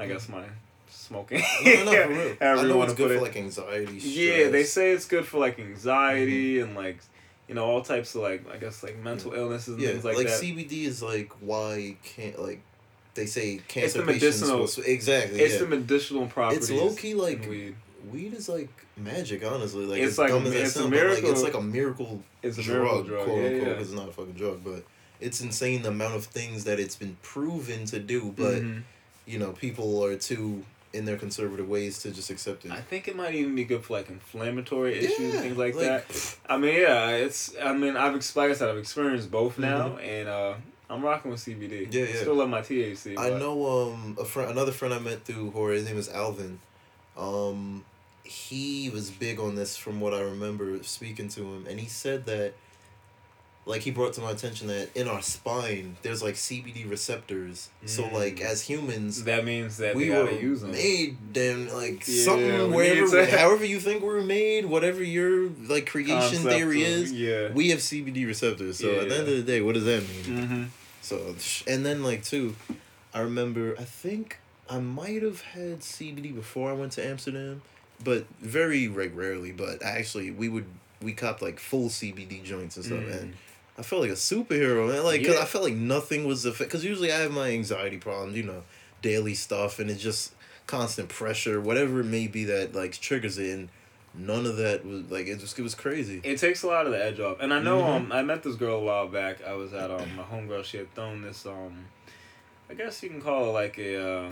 I 0.00 0.06
guess 0.06 0.28
my 0.28 0.44
smoking. 0.88 1.42
No, 1.64 1.84
no, 1.84 1.92
for 1.92 2.08
real. 2.08 2.36
I 2.40 2.62
know 2.66 2.82
it's 2.82 2.94
good 2.94 3.10
for 3.10 3.16
it. 3.16 3.22
like 3.22 3.36
anxiety. 3.36 3.98
Yeah, 3.98 4.48
they 4.48 4.64
say 4.64 4.90
it's 4.92 5.06
good 5.06 5.24
for 5.26 5.38
like 5.38 5.58
anxiety 5.58 6.56
Mm-hmm. 6.56 6.68
and 6.68 6.76
like 6.76 6.98
you 7.48 7.54
know 7.54 7.64
all 7.64 7.82
types 7.82 8.14
of 8.14 8.22
like 8.22 8.42
I 8.52 8.56
guess 8.56 8.82
like 8.82 8.96
mental 8.98 9.32
illnesses 9.34 9.74
and 9.74 9.80
Yeah, 9.82 9.90
things 9.90 10.04
like, 10.04 10.16
like, 10.16 10.26
that. 10.28 10.40
CBD 10.40 10.84
is 10.84 11.02
like 11.02 11.30
why 11.40 11.96
can't 12.04 12.40
like 12.40 12.60
they 13.14 13.26
say 13.26 13.60
cancer 13.68 13.84
it's 13.86 13.94
the 13.94 14.04
medicinal- 14.04 14.66
to- 14.68 14.82
exactly. 14.90 15.40
It's 15.40 15.54
yeah. 15.54 15.60
the 15.60 15.66
medicinal 15.66 16.26
properties. 16.28 16.70
It's 16.70 16.80
low 16.80 16.94
key 16.94 17.14
like 17.14 17.46
weed. 17.48 17.74
weed 18.10 18.34
is 18.34 18.48
like 18.48 18.68
magic. 18.96 19.44
Honestly, 19.44 19.84
like 19.86 20.00
It's 20.00 20.10
it's, 20.10 20.18
like 20.18 20.28
dumb 20.30 20.44
a- 20.44 20.48
as 20.48 20.52
that 20.54 20.60
it's 20.62 20.76
a 20.76 20.78
sounds, 20.78 20.90
but 20.90 20.96
like 20.96 21.10
it's 21.18 21.22
miracle- 21.22 21.42
like 21.42 21.54
a 21.54 21.60
miracle 21.62 22.22
It's 22.42 22.58
a 22.58 22.62
drug, 22.62 22.76
miracle 22.82 23.02
drug. 23.02 23.24
quote 23.26 23.38
yeah, 23.38 23.46
unquote. 23.48 23.68
yeah. 23.68 23.80
it's 23.82 23.90
not 23.90 24.08
a 24.08 24.12
fucking 24.12 24.32
drug, 24.34 24.60
but 24.64 24.84
it's 25.20 25.40
insane 25.40 25.82
the 25.82 25.88
amount 25.88 26.14
of 26.14 26.24
things 26.26 26.64
that 26.64 26.78
it's 26.78 26.94
been 26.96 27.16
proven 27.22 27.84
to 27.86 27.98
do. 27.98 28.32
But 28.36 28.62
Mhm. 28.62 28.82
You 29.30 29.38
know, 29.38 29.52
people 29.52 30.04
are 30.04 30.16
too 30.16 30.64
in 30.92 31.04
their 31.04 31.16
conservative 31.16 31.68
ways 31.68 32.00
to 32.02 32.10
just 32.10 32.30
accept 32.30 32.64
it. 32.64 32.72
I 32.72 32.80
think 32.80 33.06
it 33.06 33.14
might 33.14 33.34
even 33.34 33.54
be 33.54 33.64
good 33.64 33.84
for 33.84 33.92
like 33.94 34.10
inflammatory 34.10 34.98
issues, 34.98 35.34
Yeah, 35.34 35.40
things 35.40 35.56
like, 35.56 35.76
like, 35.76 36.08
that. 36.08 36.36
I 36.48 36.56
mean, 36.56 36.74
yeah, 36.80 37.10
it's. 37.10 37.54
I 37.62 37.72
mean, 37.72 37.96
I've 37.96 38.14
like 38.36 38.50
I 38.50 38.54
said, 38.54 38.68
I've 38.68 38.78
experienced 38.78 39.30
both 39.30 39.58
now, 39.58 39.90
Mhm. 39.90 40.02
and 40.04 40.28
uh, 40.28 40.54
I'm 40.88 41.02
rocking 41.02 41.30
with 41.30 41.40
CBD. 41.40 41.86
Yeah, 41.92 42.02
I 42.02 42.08
yeah. 42.08 42.16
Still 42.16 42.34
love 42.34 42.48
my 42.48 42.60
THC. 42.60 43.16
I 43.16 43.30
know 43.38 43.66
um 43.92 44.16
a 44.20 44.24
friend 44.24 44.50
another 44.50 44.72
friend 44.72 44.92
I 44.92 44.98
met 44.98 45.24
through 45.24 45.52
horror, 45.52 45.74
his 45.74 45.84
name 45.86 45.98
is 45.98 46.08
Alvin. 46.08 46.58
Um 47.16 47.84
he 48.24 48.90
was 48.90 49.10
big 49.10 49.40
on 49.40 49.54
this 49.56 49.76
from 49.76 50.00
what 50.00 50.14
I 50.14 50.20
remember 50.20 50.82
speaking 50.84 51.28
to 51.30 51.40
him 51.42 51.66
and 51.68 51.80
he 51.80 51.86
said 51.88 52.26
that 52.26 52.54
like 53.66 53.82
he 53.82 53.90
brought 53.90 54.14
to 54.14 54.20
my 54.20 54.30
attention 54.32 54.66
that 54.68 54.88
in 54.96 55.06
our 55.06 55.20
spine 55.22 55.96
there's 56.02 56.22
like 56.22 56.34
CBD 56.34 56.88
receptors. 56.90 57.68
So 57.86 58.04
Mm. 58.04 58.12
like 58.12 58.40
as 58.40 58.62
humans 58.62 59.24
That 59.24 59.44
means 59.44 59.76
that 59.78 59.94
we 59.94 60.04
we 60.10 60.16
were 60.16 60.30
use 60.30 60.62
them. 60.62 60.72
made 60.72 61.16
then 61.32 61.68
like 61.72 62.02
Yeah, 62.08 62.24
something 62.24 62.70
we 62.70 62.76
wherever 62.76 63.24
to- 63.26 63.36
however 63.38 63.64
you 63.64 63.78
think 63.78 64.02
we're 64.02 64.22
made, 64.22 64.64
whatever 64.66 65.02
your 65.02 65.50
like 65.68 65.86
creation 65.86 66.18
Concept 66.42 66.54
theory 66.54 66.82
of- 66.82 66.88
is, 66.88 67.12
Yeah. 67.12 67.52
we 67.52 67.68
have 67.70 67.80
CBD 67.80 68.26
receptors. 68.26 68.78
So 68.78 68.90
Yeah, 68.90 69.02
at 69.02 69.08
the 69.08 69.18
end 69.18 69.28
of 69.28 69.36
the 69.36 69.42
day, 69.42 69.60
what 69.60 69.74
does 69.74 69.84
that 69.84 70.02
mean? 70.08 70.24
Mm-hmm. 70.38 70.64
So, 71.02 71.34
and 71.66 71.84
then 71.86 72.02
like 72.02 72.24
too, 72.24 72.56
I 73.14 73.20
remember 73.20 73.74
I 73.78 73.84
think 73.84 74.38
I 74.68 74.78
might 74.78 75.22
have 75.22 75.42
had 75.42 75.80
CBD 75.80 76.34
before 76.34 76.70
I 76.70 76.72
went 76.72 76.92
to 76.92 77.06
Amsterdam, 77.06 77.60
but 78.02 78.24
very 78.40 78.88
like 78.88 79.12
rarely. 79.14 79.52
But 79.52 79.82
actually, 79.82 80.30
we 80.30 80.48
would 80.48 80.66
we 81.02 81.12
copped 81.12 81.42
like 81.42 81.58
full 81.60 81.88
CBD 81.88 82.42
joints 82.42 82.76
and 82.76 82.84
stuff, 82.86 83.04
and 83.04 83.34
I 83.80 83.82
felt 83.82 84.02
like 84.02 84.10
a 84.10 84.14
superhero, 84.14 84.88
man. 84.88 85.02
Like, 85.04 85.24
cause. 85.24 85.34
Yeah. 85.34 85.42
I 85.42 85.46
felt 85.46 85.64
like 85.64 85.74
nothing 85.74 86.26
was 86.26 86.44
affect. 86.44 86.70
Cause 86.70 86.84
usually 86.84 87.10
I 87.10 87.18
have 87.20 87.32
my 87.32 87.48
anxiety 87.50 87.96
problems, 87.98 88.36
you 88.36 88.42
know, 88.44 88.62
daily 89.02 89.34
stuff, 89.34 89.78
and 89.78 89.90
it's 89.90 90.02
just 90.02 90.32
constant 90.66 91.08
pressure, 91.08 91.60
whatever 91.60 92.00
it 92.00 92.04
may 92.04 92.26
be 92.28 92.44
that 92.44 92.74
like 92.74 92.92
triggers 92.92 93.38
it, 93.38 93.50
and 93.52 93.68
none 94.14 94.44
of 94.46 94.56
that 94.58 94.84
was 94.84 95.10
like 95.10 95.26
it 95.26 95.38
just 95.38 95.58
it 95.58 95.62
was 95.62 95.74
crazy. 95.74 96.20
It 96.22 96.38
takes 96.38 96.62
a 96.62 96.66
lot 96.66 96.86
of 96.86 96.92
the 96.92 97.02
edge 97.02 97.18
off. 97.20 97.38
And 97.40 97.52
I 97.54 97.60
know 97.60 97.82
Mhm. 97.82 97.96
um 97.96 98.12
I 98.12 98.22
met 98.22 98.42
this 98.42 98.54
girl 98.56 98.76
a 98.76 98.84
while 98.84 99.08
back. 99.08 99.42
I 99.44 99.54
was 99.54 99.72
at 99.72 99.90
um 99.90 100.14
my 100.16 100.22
homegirl, 100.24 100.62
she 100.64 100.76
had 100.76 100.94
thrown 100.94 101.22
this 101.22 101.46
um 101.46 101.86
I 102.68 102.74
guess 102.74 103.02
you 103.02 103.08
can 103.08 103.20
call 103.20 103.48
it 103.48 103.52
like 103.52 103.78
a 103.78 103.96
uh 104.24 104.30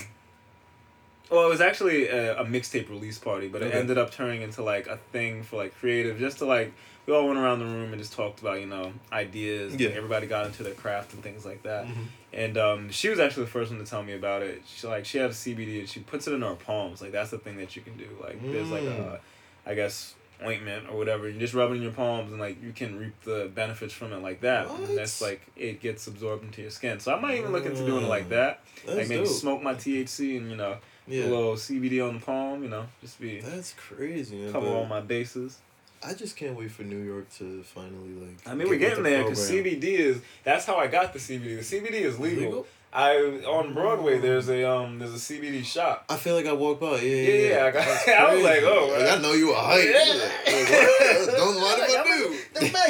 well, 1.31 1.45
it 1.45 1.49
was 1.49 1.61
actually 1.61 2.09
a, 2.09 2.41
a 2.41 2.45
mixtape 2.45 2.89
release 2.89 3.19
party, 3.19 3.49
but 3.49 3.61
it 3.63 3.67
Okay. 3.67 3.79
ended 3.79 3.99
up 3.99 4.11
turning 4.11 4.41
into 4.43 4.63
like 4.63 4.87
a 4.87 4.97
thing 5.13 5.43
for 5.43 5.57
like 5.57 5.75
creative, 5.79 6.19
just 6.19 6.39
to 6.39 6.47
like 6.47 6.73
we 7.09 7.15
all 7.15 7.27
went 7.27 7.39
around 7.39 7.59
the 7.59 7.65
room 7.65 7.91
and 7.93 7.99
just 7.99 8.13
talked 8.13 8.41
about 8.41 8.61
you 8.61 8.67
know 8.67 8.93
ideas. 9.11 9.73
and 9.73 9.81
Yeah. 9.81 9.89
everybody 9.91 10.27
got 10.27 10.47
into 10.47 10.63
their 10.63 10.75
craft 10.75 11.15
and 11.15 11.23
things 11.23 11.45
like 11.47 11.63
that. 11.63 11.87
Mhm. 11.87 12.05
And 12.35 12.59
um, 12.59 12.91
she 12.91 13.09
was 13.09 13.19
actually 13.19 13.45
the 13.47 13.51
first 13.51 13.71
one 13.71 13.81
to 13.83 13.87
tell 13.91 14.03
me 14.03 14.13
about 14.13 14.43
it. 14.43 14.63
She 14.67 14.87
like 14.87 15.07
she 15.07 15.17
has 15.19 15.35
CBD 15.37 15.81
and 15.81 15.89
she 15.89 16.01
puts 16.01 16.29
it 16.29 16.35
in 16.35 16.43
her 16.43 16.55
palms. 16.55 17.01
Like 17.01 17.13
that's 17.13 17.31
the 17.31 17.39
thing 17.39 17.57
that 17.57 17.75
you 17.75 17.81
can 17.83 17.97
do. 17.97 18.07
Like 18.23 18.41
there's 18.53 18.69
like 18.69 18.83
Mm. 18.83 18.99
a, 19.01 19.21
I 19.67 19.75
guess 19.75 20.15
ointment 20.45 20.89
or 20.91 20.97
whatever. 20.99 21.29
You 21.29 21.39
just 21.41 21.55
rub 21.55 21.71
it 21.73 21.77
in 21.77 21.83
your 21.83 21.91
palms 21.93 22.31
and 22.31 22.39
like 22.41 22.63
you 22.63 22.73
can 22.73 22.99
reap 22.99 23.15
the 23.25 23.51
benefits 23.55 23.95
from 23.95 24.13
it 24.13 24.19
like 24.23 24.43
that. 24.43 24.69
That's 24.95 25.23
like 25.23 25.41
it 25.57 25.81
gets 25.81 26.07
absorbed 26.07 26.45
into 26.45 26.61
your 26.61 26.71
skin. 26.71 27.01
So 27.01 27.15
I 27.15 27.19
might 27.19 27.39
even 27.39 27.53
look 27.53 27.65
into 27.65 27.85
doing 27.87 28.05
it 28.05 28.09
like 28.09 28.27
Mm. 28.27 28.31
that. 28.31 28.61
That's 28.85 28.99
like 28.99 29.09
maybe 29.09 29.25
dope. 29.25 29.33
smoke 29.33 29.63
my 29.63 29.75
THC 29.75 30.37
and 30.37 30.51
you 30.51 30.57
know 30.57 30.77
Yeah, 31.07 31.25
a 31.25 31.29
little 31.29 31.55
CBD 31.57 32.07
on 32.07 32.19
the 32.21 32.25
palm. 32.25 32.63
You 32.63 32.69
know, 32.69 32.87
just 33.01 33.19
be 33.19 33.41
that's 33.41 33.73
crazy. 33.73 34.53
Cover 34.53 34.67
all 34.69 34.85
my 34.85 35.01
bases. 35.01 35.57
I 36.03 36.15
just 36.15 36.37
can't 36.37 36.57
wait 36.57 36.71
for 36.71 36.83
New 36.83 37.03
York 37.03 37.29
to 37.39 37.63
finally 37.63 38.13
like. 38.15 38.39
I 38.47 38.55
mean, 38.55 38.69
we're 38.69 38.79
getting 38.79 39.03
the 39.03 39.11
there 39.11 39.23
because. 39.25 39.51
CBD 39.51 39.85
is. 39.85 40.21
That's 40.45 40.65
how 40.65 40.77
I 40.77 40.87
got 40.87 41.13
the 41.13 41.19
CBD. 41.19 41.57
The 41.69 41.81
CBD 41.81 41.93
is 42.03 42.19
legal. 42.19 42.45
Legal? 42.45 42.67
I 42.91 43.17
on 43.47 43.75
Broadway. 43.75 44.19
There's 44.19 44.49
a 44.49 44.65
um. 44.71 44.99
There's 44.99 45.13
a 45.13 45.17
CBD 45.19 45.63
shop. 45.65 46.07
I 46.09 46.17
feel 46.17 46.35
like 46.35 46.47
I 46.47 46.55
walked 46.55 46.81
by. 46.81 46.93
Yeah, 47.01 47.01
yeah. 47.01 47.23
Yeah, 47.33 47.49
yeah. 47.59 47.65
I 47.67 47.71
got- 47.71 48.09
I 48.31 48.35
was 48.35 48.43
like, 48.45 48.63
oh, 48.63 48.97
Like. 48.99 49.19
I 49.19 49.21
know 49.21 49.33
you 49.33 49.49
were 49.49 49.55
hype. 49.55 49.85
Yeah. 49.85 50.15
Like? 50.15 51.37
Don't 51.37 51.61
mind 51.61 51.83
if 51.83 51.99
I 51.99 52.05
do. 52.05 52.39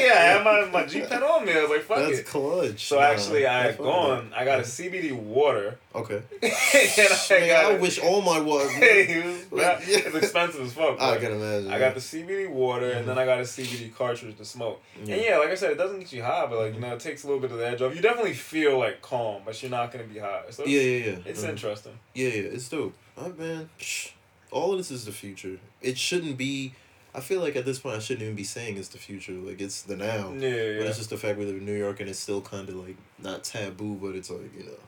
Yeah, 0.02 0.12
I 0.12 0.16
had 0.18 0.44
my 0.44 0.64
my 0.70 0.86
G 0.86 1.00
pen 1.00 1.22
on 1.22 1.44
me. 1.44 1.52
I 1.52 1.62
was 1.62 1.70
like, 1.70 1.82
fuck 1.82 1.98
That's 1.98 2.18
it. 2.20 2.26
clutch. 2.26 2.86
So 2.86 2.96
Nah, 2.96 3.02
actually, 3.06 3.46
I 3.46 3.62
had 3.64 3.78
gone. 3.78 4.32
I 4.36 4.44
got 4.44 4.60
a 4.60 4.62
CBD 4.62 5.12
water. 5.12 5.78
Okay. 5.98 6.22
I 6.42 7.38
Man, 7.40 7.48
got. 7.48 7.64
I 7.72 7.76
wish 7.78 7.98
all 7.98 8.22
my 8.22 8.40
water. 8.40 8.66
was, 8.66 8.76
Like, 9.52 9.86
yeah. 9.86 9.98
it's 10.06 10.14
expensive 10.16 10.62
as 10.62 10.72
fuck. 10.74 11.00
I 11.00 11.16
can 11.18 11.32
imagine. 11.32 11.70
I 11.72 11.78
got 11.78 11.94
the 11.94 12.00
CBD 12.00 12.48
water, 12.50 12.90
and 12.90 13.06
then 13.08 13.18
I 13.18 13.24
got 13.24 13.38
a 13.38 13.42
CBD 13.42 13.94
cartridge 13.94 14.36
to 14.36 14.44
smoke. 14.44 14.82
Yeah. 15.04 15.14
And 15.14 15.24
yeah, 15.24 15.36
like 15.38 15.48
I 15.50 15.54
said, 15.54 15.70
it 15.72 15.78
doesn't 15.78 16.00
get 16.00 16.12
you 16.12 16.22
high, 16.22 16.46
but 16.46 16.58
like 16.58 16.74
you 16.74 16.80
know, 16.80 16.92
it 16.94 17.00
takes 17.00 17.24
a 17.24 17.26
little 17.26 17.40
bit 17.40 17.50
of 17.52 17.58
the 17.58 17.66
edge 17.68 17.80
off. 17.82 17.94
You 17.94 18.02
definitely 18.02 18.34
feel 18.34 18.78
like 18.78 19.02
calm, 19.02 19.42
but 19.44 19.60
you're 19.62 19.70
not 19.70 19.90
gonna 19.92 20.04
be 20.04 20.18
high. 20.18 20.42
So 20.50 20.64
Yeah, 20.64 20.80
yeah, 20.80 21.06
yeah. 21.06 21.16
it's 21.24 21.42
Mhm. 21.44 21.48
interesting. 21.50 21.98
Yeah, 22.14 22.28
yeah, 22.28 22.34
it's 22.56 22.68
dope. 22.68 22.94
Man, 23.36 23.68
all 24.50 24.72
of 24.72 24.78
this 24.78 24.90
is 24.90 25.04
the 25.04 25.12
future. 25.12 25.58
It 25.82 25.98
shouldn't 25.98 26.36
be. 26.36 26.74
I 27.14 27.20
feel 27.20 27.40
like 27.40 27.56
at 27.56 27.64
this 27.64 27.78
point 27.80 27.96
I 27.96 27.98
shouldn't 28.00 28.22
even 28.22 28.36
be 28.36 28.44
saying 28.44 28.76
it's 28.76 28.88
the 28.88 28.98
future. 28.98 29.32
Like 29.32 29.60
it's 29.60 29.82
the 29.82 29.96
now. 29.96 30.32
Yeah, 30.38 30.48
yeah. 30.48 30.78
But 30.78 30.86
it's 30.88 30.98
just 30.98 31.10
the 31.10 31.16
fact 31.16 31.38
we 31.38 31.46
live 31.46 31.56
in 31.56 31.64
New 31.64 31.76
York 31.76 32.00
and 32.00 32.08
it's 32.08 32.18
still 32.18 32.40
kind 32.42 32.68
of 32.68 32.74
like 32.76 32.96
not 33.18 33.42
taboo, 33.44 33.94
but 34.00 34.14
it's 34.14 34.30
like 34.30 34.54
you 34.56 34.64
know. 34.64 34.78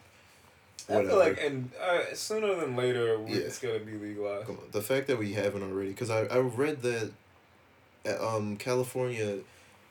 I 0.91 1.05
feel 1.05 1.19
like, 1.19 1.41
and 1.43 1.71
uh, 1.81 2.15
sooner 2.15 2.55
than 2.55 2.77
later, 2.77 3.19
we- 3.19 3.33
Yeah. 3.33 3.39
it's 3.47 3.59
gonna 3.59 3.79
be 3.79 3.93
legalized. 3.93 4.47
Come 4.47 4.57
on. 4.59 4.65
The 4.73 4.83
fact 4.83 5.07
that 5.09 5.19
we 5.19 5.33
haven't 5.33 5.63
already, 5.63 5.91
because 5.91 6.11
I, 6.11 6.23
I 6.25 6.39
read 6.39 6.83
that 6.83 7.11
um, 8.21 8.57
California 8.57 9.39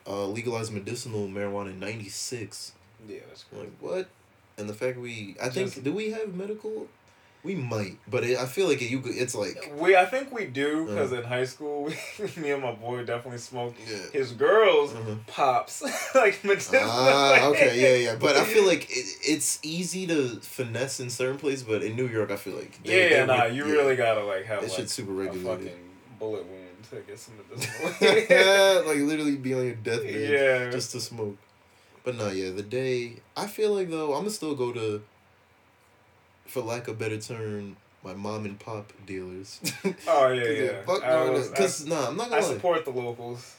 uh, 0.07 0.25
legalized 0.25 0.73
medicinal 0.73 1.27
marijuana 1.27 1.69
in 1.71 1.79
96. 1.79 2.73
Yeah, 3.07 3.19
that's 3.27 3.45
cool. 3.49 3.59
like, 3.59 3.71
what? 3.79 4.07
And 4.57 4.67
the 4.69 4.73
fact 4.73 4.97
we, 4.97 5.35
I 5.41 5.49
think, 5.49 5.71
Just- 5.71 5.83
do 5.83 5.93
we 5.93 6.11
have 6.11 6.35
medical? 6.35 6.87
We 7.41 7.55
might, 7.55 7.97
but 8.05 8.25
it, 8.25 8.37
I 8.37 8.45
feel 8.45 8.67
like 8.67 8.81
it, 8.81 8.89
you 8.91 8.99
could, 8.99 9.15
it's 9.15 9.33
like, 9.33 9.71
We, 9.77 9.95
I 9.95 10.03
think 10.05 10.29
we 10.33 10.45
do, 10.45 10.83
Uh-huh. 10.83 10.85
because 10.93 11.11
in 11.13 11.23
high 11.23 11.45
school, 11.45 11.87
me 12.37 12.51
and 12.51 12.61
my 12.61 12.73
boy 12.73 13.05
definitely 13.05 13.37
smoked. 13.39 13.79
yeah. 13.89 13.97
His 14.11 14.33
girls 14.33 14.93
Uh-huh. 14.93 15.15
pops 15.27 15.81
like 16.15 16.43
medicinal. 16.43 16.81
Ah, 16.83 17.45
okay, 17.51 17.79
yeah, 17.79 18.09
yeah. 18.11 18.15
But 18.19 18.35
I 18.35 18.43
feel 18.43 18.65
like 18.73 18.89
it, 18.89 19.05
it's 19.23 19.57
easy 19.63 20.05
to 20.07 20.41
finesse 20.41 20.99
in 20.99 21.09
certain 21.09 21.37
places, 21.37 21.63
but 21.63 21.81
in 21.81 21.95
New 21.95 22.07
York, 22.07 22.29
I 22.29 22.35
feel 22.35 22.55
like. 22.55 22.77
yeah, 22.83 22.91
they- 22.93 23.09
yeah, 23.11 23.25
they 23.25 23.37
nah, 23.37 23.43
re- 23.43 23.55
you 23.55 23.65
yeah. 23.67 23.71
really 23.71 23.95
gotta 23.95 24.23
like 24.25 24.43
have 24.45 24.59
That 24.61 24.69
like 24.69 24.75
shit's 24.77 24.93
super 24.93 25.13
regulated. 25.13 25.45
fucking 25.71 25.79
bullet 26.19 26.45
wound 26.45 26.83
to 26.89 26.95
get 27.07 27.17
some 27.17 27.35
medicinal. 27.37 28.85
like 28.85 28.97
literally 28.99 29.37
be 29.37 29.53
on 29.53 29.63
your 29.65 29.75
deathbed. 29.75 30.29
Yeah. 30.29 30.69
Just 30.71 30.91
to 30.91 30.99
smoke. 30.99 31.37
But 32.03 32.15
no, 32.17 32.29
yeah, 32.29 32.49
the 32.51 32.63
day 32.63 33.17
I 33.37 33.47
feel 33.47 33.73
like 33.73 33.89
though 33.89 34.11
I'm 34.13 34.21
gonna 34.23 34.29
still 34.31 34.55
go 34.55 34.71
to, 34.73 35.01
for 36.49 36.61
lack 36.61 36.87
of 36.87 36.97
better 36.99 37.17
term, 37.19 37.77
my 38.03 38.13
mom 38.13 38.45
and 38.45 38.59
pop 38.59 38.91
dealers. 39.05 39.59
oh 40.07 40.27
yeah, 40.29 40.43
yeah. 40.49 40.81
Fuck 40.85 41.03
I 41.03 41.25
no, 41.25 41.31
was- 41.33 41.49
because 41.49 41.85
nah, 41.85 42.07
I'm 42.09 42.17
not 42.17 42.29
gonna 42.29 42.41
lie. 42.41 42.47
support 42.53 42.85
the 42.85 42.91
locals. 42.91 43.55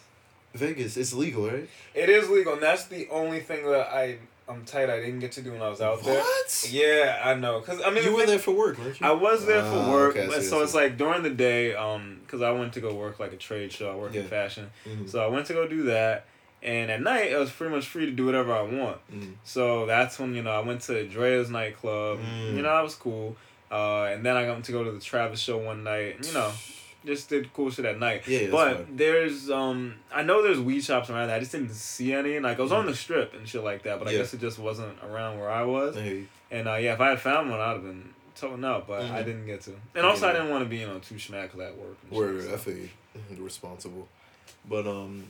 Vegas, 0.55 0.97
it's 0.97 1.12
legal, 1.12 1.49
right? 1.49 1.68
It 1.95 2.09
is 2.09 2.28
legal, 2.28 2.55
and 2.55 2.62
that's 2.62 2.86
the 2.86 3.09
only 3.11 3.41
thing 3.41 3.64
that 3.70 3.86
I 3.93 4.18
I'm 4.49 4.64
tight 4.64 4.91
I 4.91 4.97
didn't 4.99 5.20
get 5.20 5.30
to 5.32 5.43
do 5.43 5.53
when 5.53 5.62
I 5.62 5.68
was 5.68 5.80
out 5.80 6.03
there. 6.03 6.18
What? 6.18 6.68
Yeah, 6.68 7.20
I 7.24 7.34
know. 7.34 7.61
Cause 7.61 7.80
I 7.86 7.91
mean, 7.91 8.03
you 8.03 8.11
were 8.12 8.18
thing- 8.22 8.30
there 8.30 8.38
for 8.41 8.51
work, 8.51 8.76
weren't 8.78 8.99
you? 9.01 9.07
I 9.07 9.12
was 9.12 9.47
there 9.47 9.62
Ah, 9.62 9.70
for 9.70 9.93
work, 9.93 10.16
okay, 10.16 10.26
I 10.26 10.41
see, 10.41 10.47
so 10.47 10.61
it's 10.64 10.74
like 10.74 10.97
during 10.99 11.22
the 11.22 11.30
day, 11.30 11.76
um, 11.76 12.20
cause 12.26 12.43
I 12.43 12.51
went 12.51 12.72
to 12.72 12.80
go 12.80 12.93
work 12.93 13.20
like 13.20 13.32
a 13.32 13.36
trade 13.36 13.70
show. 13.70 13.93
I 13.93 13.95
work 13.95 14.12
in 14.16 14.22
Yeah. 14.24 14.28
fashion, 14.28 14.68
Mhm. 14.84 15.09
so 15.09 15.22
I 15.22 15.28
went 15.28 15.47
to 15.47 15.53
go 15.53 15.68
do 15.68 15.84
that, 15.84 16.24
and 16.63 16.91
at 16.91 17.01
night 17.01 17.33
I 17.33 17.39
was 17.39 17.51
pretty 17.51 17.75
much 17.75 17.87
free 17.87 18.07
to 18.07 18.13
do 18.13 18.27
whatever 18.27 18.53
I 18.53 18.63
want. 18.63 18.99
Mm. 19.13 19.35
So 19.45 19.87
that's 19.87 20.19
when 20.19 20.35
you 20.35 20.43
know 20.43 20.51
I 20.53 20.61
went 20.61 20.83
to 20.83 20.93
Drai's 21.07 21.51
nightclub. 21.51 22.19
Mm. 22.21 22.57
You 22.57 22.63
know 22.63 22.75
that 22.75 22.83
was 22.83 22.95
cool. 22.95 23.37
Uh, 23.71 24.05
and 24.13 24.25
then 24.27 24.37
I 24.37 24.45
got 24.47 24.63
to 24.65 24.73
go 24.73 24.83
to 24.85 24.91
the 24.93 25.01
Travis 25.01 25.39
show 25.41 25.57
one 25.59 25.85
night. 25.85 26.27
You 26.27 26.33
know, 26.35 26.51
just 27.07 27.29
did 27.29 27.53
cool 27.55 27.71
shit 27.71 27.85
at 27.85 27.99
night. 27.99 28.27
Yeah, 28.27 28.49
but 28.51 28.97
there's 28.97 29.49
um 29.51 29.95
I 30.13 30.23
know 30.23 30.43
there's 30.43 30.59
weed 30.61 30.83
shops 30.83 31.09
around 31.09 31.29
there. 31.29 31.37
I 31.37 31.41
just 31.41 31.53
didn't 31.53 31.71
see 31.71 32.13
any. 32.13 32.41
Like 32.41 32.59
I 32.59 32.63
was 32.63 32.73
on 32.73 32.85
Mhm. 32.85 32.89
the 32.91 32.97
strip 32.97 33.33
and 33.35 33.49
shit 33.49 33.63
like 33.63 33.85
that, 33.85 33.99
but 33.99 34.09
I 34.09 34.13
guess 34.13 34.35
it 34.35 34.41
just 34.41 34.59
wasn't 34.59 34.99
around 35.05 35.39
where 35.39 35.51
I 35.51 35.63
was. 35.63 35.95
Hey, 35.97 36.25
And 36.51 36.67
uh, 36.69 36.75
yeah, 36.75 36.95
if 36.95 37.01
I 37.01 37.11
had 37.11 37.21
found 37.21 37.49
one, 37.51 37.61
I'd 37.61 37.75
have 37.75 37.83
been 37.83 38.11
toting 38.35 38.65
up, 38.65 38.89
but 38.89 39.03
I 39.03 39.23
Mhm. 39.23 39.25
didn't 39.25 39.47
get 39.47 39.61
to. 39.63 39.73
And 39.95 40.05
also, 40.05 40.29
I 40.29 40.33
didn't 40.33 40.51
want 40.51 40.65
to 40.65 40.69
be 40.69 40.79
you 40.79 40.87
know 40.89 40.99
too 40.99 41.15
schmack 41.15 41.51
at 41.59 41.77
work. 41.77 41.97
and 42.11 42.41
shit, 42.43 42.49
so. 42.49 42.55
I 42.55 42.57
feel 42.59 42.77
you. 42.77 42.89
responsible. 43.39 44.09
But 44.69 44.87
um, 44.87 45.25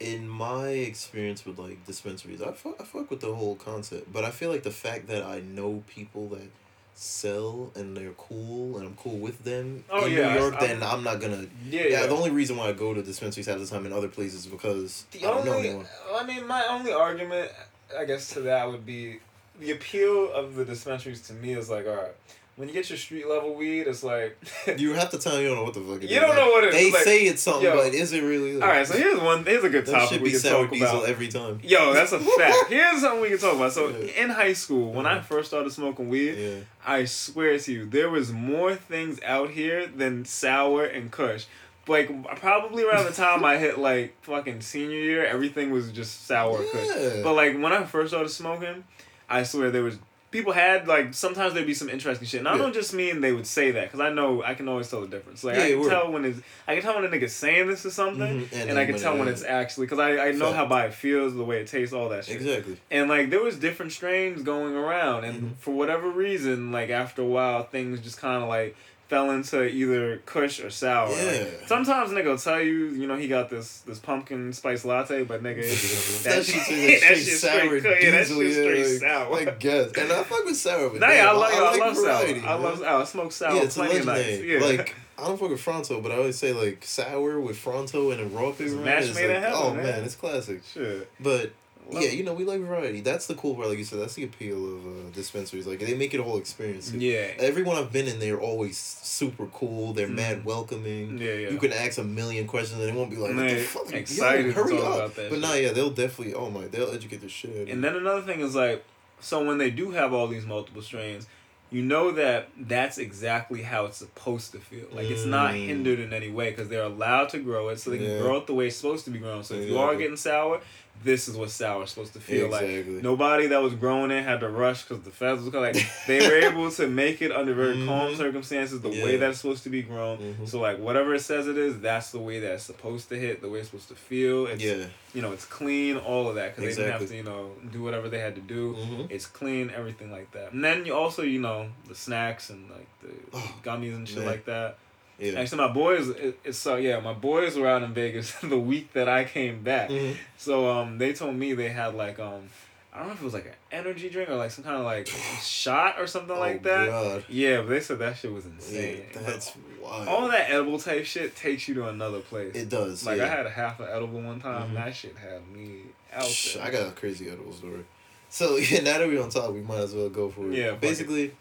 in 0.00 0.26
my 0.28 0.68
experience 0.68 1.44
with 1.44 1.58
like 1.58 1.84
dispensaries, 1.86 2.40
I 2.42 2.52
fuck, 2.52 2.76
I 2.80 2.84
fuck 2.84 3.10
with 3.10 3.20
the 3.20 3.34
whole 3.34 3.56
concept. 3.56 4.12
But 4.12 4.24
I 4.24 4.30
feel 4.30 4.50
like 4.50 4.62
the 4.62 4.70
fact 4.70 5.06
that 5.08 5.22
I 5.22 5.40
know 5.40 5.82
people 5.86 6.28
that 6.30 6.48
sell 6.94 7.70
and 7.74 7.96
they're 7.96 8.10
cool 8.12 8.76
and 8.78 8.86
I'm 8.86 8.94
cool 8.96 9.18
with 9.18 9.44
them 9.44 9.84
Oh, 9.90 10.04
in 10.06 10.12
yeah, 10.12 10.32
New 10.34 10.40
York, 10.40 10.54
I- 10.58 10.66
then 10.66 10.82
I'm 10.82 11.02
not 11.04 11.20
gonna. 11.20 11.46
Yeah, 11.68 11.82
Yeah, 11.82 11.88
yeah. 11.88 12.06
the 12.06 12.14
only 12.14 12.30
reason 12.30 12.56
why 12.56 12.68
I 12.68 12.72
go 12.72 12.92
to 12.94 13.02
dispensaries 13.02 13.46
half 13.46 13.58
the 13.58 13.66
time 13.66 13.86
in 13.86 13.92
other 13.92 14.08
places 14.08 14.40
is 14.40 14.46
because 14.46 15.04
The 15.12 15.20
I 15.26 15.30
don't 15.30 15.44
know 15.44 15.54
only, 15.54 15.68
anyone. 15.68 15.86
I 16.14 16.24
mean, 16.24 16.46
my 16.46 16.66
only 16.68 16.92
argument, 16.92 17.50
I 17.96 18.04
guess, 18.06 18.30
to 18.34 18.40
that 18.42 18.70
would 18.70 18.84
be 18.86 19.20
the 19.60 19.72
appeal 19.72 20.32
of 20.32 20.54
the 20.56 20.64
dispensaries 20.64 21.20
to 21.28 21.34
me 21.34 21.52
is 21.52 21.68
like, 21.70 21.86
all 21.86 21.94
right, 21.94 22.14
when 22.56 22.68
you 22.68 22.74
get 22.74 22.90
your 22.90 22.98
street 22.98 23.26
level 23.26 23.54
weed, 23.54 23.82
it's 23.86 24.02
like, 24.02 24.36
You 24.78 24.92
have 24.94 25.10
to 25.10 25.18
tell 25.18 25.36
me 25.36 25.42
you 25.42 25.48
don't 25.48 25.56
know 25.56 25.64
what 25.64 25.74
the 25.74 25.80
fuck 25.80 25.98
it 25.98 26.04
is. 26.04 26.10
You 26.10 26.20
don't 26.20 26.30
Like, 26.30 26.38
know 26.38 26.48
what 26.50 26.64
it 26.64 26.68
is, 26.68 26.74
They 26.74 26.90
like, 26.92 27.02
say 27.04 27.22
it's 27.22 27.40
something, 27.42 27.62
yo. 27.62 27.76
but 27.76 27.94
is 27.94 28.12
it 28.12 28.22
really? 28.22 28.54
all 28.60 28.68
right. 28.68 28.86
So 28.86 28.94
here's 28.98 29.18
one. 29.20 29.44
Here's 29.44 29.64
a 29.64 29.68
good 29.70 29.86
that 29.86 29.92
topic 29.92 30.08
should 30.10 30.20
we 30.20 30.28
be 30.28 30.32
can 30.32 30.40
sour 30.40 30.62
talk 30.64 30.72
diesel 30.72 30.96
about. 30.98 31.08
every 31.08 31.28
time. 31.28 31.60
Yo, 31.62 31.94
that's 31.94 32.12
a 32.12 32.18
fact. 32.38 32.56
Here's 32.68 33.00
something 33.00 33.22
we 33.22 33.28
can 33.30 33.38
talk 33.38 33.54
about. 33.56 33.72
So 33.72 33.88
Yeah. 33.88 34.24
in 34.24 34.30
high 34.30 34.52
school, 34.52 34.92
when 34.92 35.06
I 35.06 35.18
Mhm. 35.18 35.24
first 35.24 35.48
started 35.48 35.70
smoking 35.72 36.08
weed, 36.10 36.34
Yeah. 36.36 36.60
I 36.86 37.04
swear 37.06 37.58
to 37.58 37.72
you, 37.72 37.86
there 37.86 38.10
was 38.10 38.30
more 38.32 38.74
things 38.74 39.18
out 39.24 39.50
here 39.50 39.86
than 39.86 40.24
sour 40.24 40.84
and 40.84 41.10
kush. 41.10 41.44
Like 41.88 42.10
probably 42.36 42.84
around 42.84 43.06
the 43.06 43.12
time 43.12 43.42
I 43.44 43.56
hit 43.56 43.78
like 43.78 44.14
fucking 44.22 44.60
senior 44.60 44.98
year, 44.98 45.24
everything 45.24 45.70
was 45.70 45.90
just 45.90 46.26
sour 46.26 46.60
and 46.60 46.70
kush. 46.70 47.22
But 47.24 47.32
like 47.34 47.54
when 47.54 47.72
I 47.72 47.84
first 47.84 48.10
started 48.10 48.28
smoking, 48.28 48.84
I 49.28 49.42
swear 49.44 49.70
there 49.70 49.82
was 49.82 49.98
people 50.30 50.52
had 50.52 50.86
like 50.86 51.12
sometimes 51.12 51.54
there'd 51.54 51.66
be 51.66 51.74
some 51.74 51.88
interesting 51.88 52.26
shit. 52.26 52.38
And 52.40 52.48
I 52.48 52.52
Yeah. 52.52 52.58
don't 52.58 52.72
just 52.74 52.94
mean 52.94 53.20
they 53.20 53.32
would 53.32 53.46
say 53.46 53.72
that 53.72 53.84
because 53.84 54.00
I 54.00 54.10
know 54.12 54.42
I 54.42 54.54
can 54.54 54.68
always 54.68 54.88
tell 54.88 55.00
the 55.00 55.08
difference. 55.08 55.42
Like 55.42 55.56
Yeah, 55.56 55.62
I 55.64 55.68
can 55.70 55.80
word. 55.80 55.88
tell 55.90 56.12
when 56.12 56.24
it's 56.24 56.40
I 56.68 56.74
can 56.74 56.82
tell 56.82 56.94
when 56.94 57.04
a 57.04 57.08
nigga's 57.08 57.34
saying 57.34 57.66
this 57.66 57.84
or 57.84 57.90
something, 57.90 58.20
Mhm, 58.42 58.52
and 58.52 58.70
and, 58.70 58.78
I 58.78 58.86
can 58.86 58.96
tell 58.98 59.16
when 59.18 59.26
it's 59.28 59.42
actually 59.42 59.86
because 59.86 59.98
I 59.98 60.28
I 60.28 60.32
know 60.32 60.46
Fact. 60.46 60.56
how 60.56 60.66
by 60.66 60.86
it 60.86 60.94
feels, 60.94 61.34
the 61.34 61.42
way 61.44 61.60
it 61.60 61.66
tastes, 61.66 61.92
all 61.92 62.08
that 62.10 62.24
shit. 62.26 62.36
Exactly. 62.36 62.76
And 62.90 63.08
like 63.08 63.30
there 63.30 63.42
was 63.42 63.56
different 63.56 63.92
strains 63.92 64.42
going 64.42 64.74
around, 64.76 65.24
and 65.24 65.42
Mhm. 65.42 65.56
for 65.58 65.72
whatever 65.72 66.08
reason, 66.08 66.70
like 66.70 66.90
after 66.90 67.22
a 67.22 67.26
while, 67.26 67.64
things 67.64 68.00
just 68.00 68.18
kind 68.20 68.42
of 68.42 68.48
like 68.48 68.76
fell 69.10 69.32
into 69.32 69.64
either 69.66 70.18
Kush 70.24 70.60
or 70.60 70.70
sour. 70.70 71.08
Like, 71.10 71.64
sometimes 71.66 72.10
nigga 72.12 72.26
will 72.26 72.38
tell 72.38 72.60
you, 72.60 72.90
you 72.90 73.08
know, 73.08 73.16
he 73.16 73.26
got 73.26 73.50
this 73.50 73.80
this 73.80 73.98
pumpkin 73.98 74.52
spice 74.52 74.84
latte, 74.84 75.24
but 75.24 75.42
nigga, 75.42 75.62
that, 76.22 76.36
that 76.36 76.44
shit's 76.46 76.66
shit- 76.66 77.00
that 77.02 77.16
shit 77.16 77.38
sour 77.38 77.80
straight 77.80 77.82
Kush. 77.82 78.02
Yeah, 78.04 78.10
that 78.12 78.18
diesel, 78.28 78.40
shit's 78.40 78.56
yeah, 78.56 78.62
straight 78.62 78.86
like, 78.86 79.00
sour. 79.00 79.36
I 79.36 79.44
guess, 79.58 79.92
and 79.98 80.12
I 80.12 80.22
fuck 80.22 80.44
with 80.44 80.56
sour, 80.56 80.90
but 80.90 81.00
Nah, 81.00 81.08
yeah, 81.08 81.24
damn, 81.24 81.28
I, 81.28 81.32
love, 81.32 81.52
I, 81.52 81.70
like 81.72 81.80
love 81.80 81.96
variety, 81.96 82.40
sour. 82.40 82.48
I 82.48 82.54
love 82.54 82.78
sour. 82.78 83.00
I 83.00 83.04
smoke 83.04 83.32
sour 83.32 83.56
Yeah, 83.56 83.62
it's 83.62 83.74
plenty 83.76 83.98
of 83.98 84.06
nights. 84.06 84.42
Yeah. 84.42 84.60
Like 84.60 84.94
I 85.18 85.26
don't 85.26 85.38
fuck 85.38 85.50
with 85.50 85.60
Fronto, 85.60 86.00
but 86.00 86.12
I 86.12 86.16
always 86.16 86.38
say 86.38 86.52
like 86.52 86.84
sour 86.84 87.40
with 87.40 87.58
Fronto 87.58 88.12
and 88.12 88.20
a 88.20 88.26
raw 88.26 88.52
man, 88.58 88.84
match 88.84 89.14
made 89.14 89.28
in 89.30 89.42
heaven, 89.42 89.52
Oh 89.60 89.74
man. 89.74 89.82
man, 89.82 90.04
it's 90.04 90.14
classic. 90.14 90.62
shit. 90.72 91.10
But 91.18 91.50
Love 91.92 92.02
yeah, 92.02 92.08
it. 92.10 92.14
you 92.14 92.24
know 92.24 92.34
we 92.34 92.44
like 92.44 92.60
variety. 92.60 93.00
That's 93.00 93.26
the 93.26 93.34
cool 93.34 93.54
part, 93.54 93.68
like 93.68 93.78
you 93.78 93.84
said. 93.84 94.00
That's 94.00 94.14
the 94.14 94.24
appeal 94.24 94.56
of 94.76 94.86
uh, 94.86 94.90
dispensaries. 95.12 95.66
Like 95.66 95.80
they 95.80 95.94
make 95.94 96.14
it 96.14 96.20
a 96.20 96.22
whole 96.22 96.38
experience. 96.38 96.92
Yeah. 96.92 97.32
Everyone 97.38 97.76
I've 97.76 97.92
been 97.92 98.06
in, 98.08 98.18
they're 98.18 98.40
always 98.40 98.78
super 98.78 99.46
cool. 99.46 99.92
They're 99.92 100.08
Mm. 100.08 100.14
mad 100.14 100.44
welcoming. 100.44 101.18
Yeah, 101.18 101.32
yeah. 101.34 101.50
You 101.50 101.58
can 101.58 101.72
ask 101.72 101.98
a 101.98 102.04
million 102.04 102.46
questions 102.46 102.80
and 102.80 102.88
they 102.88 102.96
won't 102.96 103.10
be 103.10 103.16
like, 103.16 103.30
"What 103.34 103.36
the 103.36 103.42
Man, 103.54 103.64
fuck?" 103.64 103.92
excited 103.92 104.46
Yo, 104.46 104.52
to 104.52 104.62
hurry 104.62 104.76
talk 104.76 104.84
up. 104.86 104.94
about 104.96 105.14
that 105.16 105.30
but 105.30 105.36
shit. 105.36 105.42
nah, 105.42 105.54
yeah, 105.54 105.72
they'll 105.72 105.90
definitely. 105.90 106.34
Oh 106.34 106.50
my, 106.50 106.66
they'll 106.68 106.90
educate 106.92 107.20
the 107.20 107.28
shit. 107.28 107.68
And 107.68 107.82
then 107.84 107.96
another 107.96 108.22
thing 108.22 108.40
is 108.40 108.54
like, 108.54 108.84
so 109.20 109.44
when 109.44 109.58
they 109.58 109.70
do 109.70 109.90
have 109.90 110.12
all 110.12 110.26
these 110.28 110.46
multiple 110.46 110.82
strains, 110.82 111.26
you 111.72 111.82
know 111.82 112.10
that 112.10 112.48
that's 112.58 112.98
exactly 112.98 113.62
how 113.62 113.84
it's 113.84 113.96
supposed 113.98 114.50
to 114.52 114.58
feel. 114.58 114.86
Like 114.92 115.08
it's 115.08 115.24
not 115.24 115.54
Mm. 115.54 115.66
hindered 115.66 116.00
in 116.00 116.12
any 116.12 116.28
way 116.28 116.50
because 116.50 116.68
they're 116.68 116.82
allowed 116.82 117.28
to 117.28 117.38
grow 117.38 117.68
it, 117.68 117.78
so 117.78 117.90
they 117.90 117.98
can 117.98 118.06
Yeah. 118.10 118.18
grow 118.18 118.38
it 118.38 118.46
the 118.48 118.54
way 118.54 118.66
it's 118.66 118.76
supposed 118.76 119.04
to 119.04 119.10
be 119.12 119.18
grown. 119.20 119.44
So 119.44 119.54
if 119.54 119.68
you 119.68 119.78
are 119.78 119.94
getting 119.94 120.16
sour, 120.16 120.60
this 121.02 121.28
is 121.28 121.36
what 121.36 121.50
sour 121.50 121.84
is 121.84 121.90
supposed 121.90 122.12
to 122.12 122.20
feel 122.20 122.50
like. 122.50 122.86
Nobody 122.86 123.46
that 123.48 123.62
was 123.62 123.74
growing 123.74 124.10
it 124.10 124.22
had 124.22 124.40
to 124.40 124.48
rush 124.48 124.82
because 124.82 125.02
the 125.02 125.10
feds 125.10 125.42
was 125.42 125.54
like 125.54 125.76
they 126.06 126.18
were 126.26 126.34
able 126.48 126.70
to 126.70 126.86
make 126.86 127.22
it 127.22 127.32
under 127.32 127.54
very 127.54 127.74
calm 127.86 128.12
Mhm. 128.12 128.16
circumstances, 128.16 128.80
the 128.80 128.90
Yeah. 128.90 129.04
way 129.04 129.16
that 129.16 129.30
it's 129.30 129.40
supposed 129.40 129.62
to 129.64 129.70
be 129.70 129.82
grown. 129.82 130.18
Mhm. 130.18 130.48
So 130.48 130.60
like 130.60 130.78
whatever 130.78 131.14
it 131.14 131.20
says 131.20 131.46
it 131.46 131.56
is, 131.56 131.80
that's 131.80 132.10
the 132.10 132.18
way 132.18 132.40
that 132.40 132.52
it's 132.52 132.64
supposed 132.64 133.08
to 133.10 133.16
hit, 133.18 133.40
the 133.40 133.48
way 133.48 133.60
it's 133.60 133.68
supposed 133.70 133.88
to 133.88 133.94
feel. 133.94 134.46
It's, 134.46 134.62
yeah. 134.62 134.86
you 135.14 135.22
know, 135.22 135.32
it's 135.32 135.44
clean, 135.46 135.96
all 135.96 136.28
of 136.28 136.34
that, 136.34 136.54
because 136.56 136.76
they 136.76 136.82
didn't 136.82 136.98
have 137.00 137.08
to, 137.08 137.16
you 137.16 137.22
know, 137.22 137.52
do 137.72 137.82
whatever 137.82 138.08
they 138.08 138.18
had 138.18 138.34
to 138.34 138.40
do. 138.42 138.74
Mhm. 138.78 139.06
It's 139.10 139.26
clean, 139.26 139.70
everything 139.74 140.10
like 140.12 140.30
that. 140.32 140.52
And 140.52 140.62
then 140.64 140.84
you 140.84 140.94
also, 140.94 141.22
you 141.22 141.40
know, 141.40 141.68
the 141.88 141.94
snacks 141.94 142.50
and 142.50 142.68
like 142.70 142.88
the 143.02 143.08
Oh, 143.32 143.54
gummies 143.64 143.94
and 143.94 144.06
shit 144.08 144.18
man. 144.18 144.26
like 144.26 144.44
that. 144.44 144.76
Yeah. 145.20 145.38
Actually, 145.38 145.58
my 145.58 145.72
boys, 145.72 146.12
so 146.50 146.76
yeah, 146.76 146.98
my 147.00 147.12
boys 147.12 147.56
were 147.56 147.68
out 147.68 147.82
in 147.82 147.92
Vegas 147.92 148.32
the 148.42 148.58
week 148.58 148.92
that 148.94 149.08
I 149.08 149.24
came 149.24 149.62
back. 149.62 149.90
Mhm. 149.90 150.16
So 150.38 150.70
um, 150.70 150.98
they 150.98 151.12
told 151.12 151.36
me 151.36 151.52
they 151.52 151.68
had 151.68 151.94
like 151.94 152.18
um, 152.18 152.48
I 152.92 152.98
don't 152.98 153.08
know 153.08 153.12
if 153.14 153.20
it 153.20 153.24
was 153.24 153.34
like 153.34 153.46
an 153.46 153.54
energy 153.70 154.08
drink 154.08 154.30
or 154.30 154.36
like 154.36 154.50
some 154.50 154.64
kind 154.64 154.76
of 154.76 154.84
like 154.84 155.06
shot 155.42 156.00
or 156.00 156.06
something 156.06 156.36
like 156.36 156.60
oh, 156.64 156.68
that. 156.68 156.86
God. 156.88 157.24
Yeah, 157.28 157.58
but 157.58 157.68
they 157.68 157.80
said 157.80 157.98
that 158.00 158.16
shit 158.16 158.32
was 158.32 158.46
insane. 158.46 159.04
But 159.12 159.26
that's 159.26 159.52
wild. 159.80 160.08
all 160.08 160.28
that 160.28 160.50
edible 160.50 160.78
type 160.78 161.04
shit 161.04 161.36
takes 161.36 161.68
you 161.68 161.74
to 161.74 161.88
another 161.88 162.20
place. 162.20 162.54
It 162.54 162.68
does. 162.68 163.06
Like 163.06 163.18
yeah. 163.18 163.24
I 163.24 163.28
had 163.28 163.46
a 163.46 163.50
half 163.50 163.78
an 163.78 163.88
edible 163.88 164.20
one 164.20 164.40
time. 164.40 164.70
Mhm. 164.70 164.74
That 164.74 164.94
shit 164.94 165.16
had 165.16 165.46
me 165.48 165.82
out 166.12 166.28
there. 166.54 166.64
I 166.64 166.70
got 166.70 166.88
a 166.88 166.92
crazy 166.92 167.28
edible 167.28 167.52
story. 167.52 167.84
So 168.30 168.56
yeah, 168.56 168.80
now 168.80 168.98
that 168.98 169.06
we're 169.06 169.22
on 169.22 169.28
top, 169.28 169.52
we 169.52 169.60
might 169.60 169.80
as 169.80 169.94
well 169.94 170.08
go 170.08 170.30
for 170.30 170.50
it. 170.50 170.56
Yeah, 170.56 170.70
fuck 170.70 170.74
it. 170.74 170.80
Basically, 170.80 171.34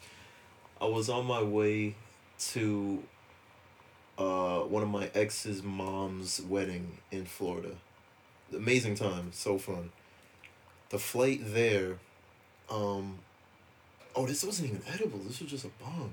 I 0.82 0.86
was 0.86 1.10
on 1.10 1.26
my 1.26 1.42
way 1.42 1.96
to 2.52 3.02
uh 4.20 4.60
one 4.62 4.84
of 4.84 4.90
my 4.90 5.10
ex's 5.16 5.64
mom's 5.64 6.42
wedding 6.42 7.00
in 7.12 7.26
Florida. 7.26 7.72
Amazing 8.56 8.96
time, 8.96 9.32
so 9.32 9.58
fun. 9.58 9.92
The 10.90 11.00
flight 11.00 11.40
there, 11.44 11.98
um 12.70 13.20
oh 14.16 14.26
this 14.26 14.44
wasn't 14.44 14.70
even 14.70 14.82
edible, 14.94 15.20
this 15.20 15.40
was 15.42 15.50
just 15.52 15.66
a 15.66 15.70
bong. 15.82 16.12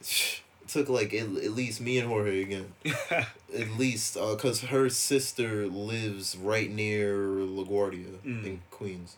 It 0.00 0.40
took 0.68 0.88
like 0.88 1.12
at, 1.14 1.26
at 1.26 1.50
least 1.52 1.80
me 1.80 1.98
and 1.98 2.08
Jorge 2.08 2.42
again 2.42 2.72
at 3.10 3.70
least 3.78 4.14
because 4.14 4.62
her 4.62 4.88
sister 4.88 5.66
lives 5.66 6.36
right 6.36 6.70
near 6.70 7.16
LaGuardia 7.16 8.18
Mm. 8.24 8.44
in 8.46 8.60
Queens. 8.70 9.16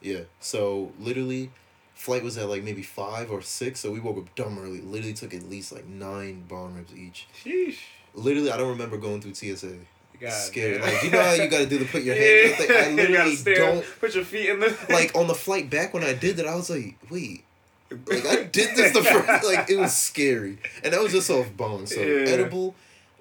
Yeah, 0.00 0.22
so 0.40 0.92
literally, 1.00 1.50
flight 1.94 2.22
was 2.22 2.36
at 2.38 2.48
like 2.48 2.62
maybe 2.62 2.82
five 2.82 3.30
or 3.30 3.42
six, 3.42 3.80
so 3.80 3.90
we 3.90 4.00
woke 4.00 4.18
up 4.18 4.34
dumb 4.34 4.58
early. 4.58 4.80
Literally 4.80 5.14
took 5.14 5.34
at 5.34 5.48
least 5.48 5.72
like 5.72 5.86
nine 5.86 6.44
bong 6.48 6.74
rips 6.76 6.92
each. 6.94 7.26
Sheesh. 7.44 7.76
Literally, 8.14 8.50
I 8.50 8.56
don't 8.56 8.68
remember 8.70 8.98
going 8.98 9.20
through 9.20 9.34
TSA. 9.34 9.74
God 10.20 10.30
Scared. 10.32 10.82
damn. 10.82 10.92
Like 10.94 11.02
you 11.02 11.10
know 11.10 11.22
how 11.22 11.32
you 11.32 11.48
gotta 11.48 11.66
do 11.66 11.78
the 11.78 11.84
put 11.84 12.02
your 12.02 12.14
hands 12.14 12.52
up 12.52 12.58
thing? 12.66 12.70
I 12.76 12.88
you 12.90 12.96
literally 12.96 13.34
stare, 13.36 13.56
don't 13.56 13.84
Put 14.00 14.14
your 14.14 14.24
feet 14.24 14.50
in 14.50 14.60
the 14.60 14.76
like 14.88 15.14
on 15.16 15.26
the 15.26 15.34
flight 15.34 15.68
back 15.70 15.92
when 15.94 16.04
I 16.04 16.12
did 16.12 16.36
that. 16.36 16.46
I 16.46 16.54
was 16.54 16.70
like, 16.70 16.96
wait. 17.10 17.44
Like 17.90 18.24
I 18.26 18.44
did 18.44 18.52
this 18.76 18.92
the 18.92 19.02
first 19.02 19.44
like 19.44 19.68
it 19.68 19.76
was 19.76 19.94
scary, 19.96 20.58
and 20.84 20.92
that 20.92 21.00
was 21.02 21.12
just 21.12 21.28
off 21.30 21.48
bong. 21.56 21.86
So 21.86 22.00
Yeah. 22.00 22.28
edible, 22.28 22.74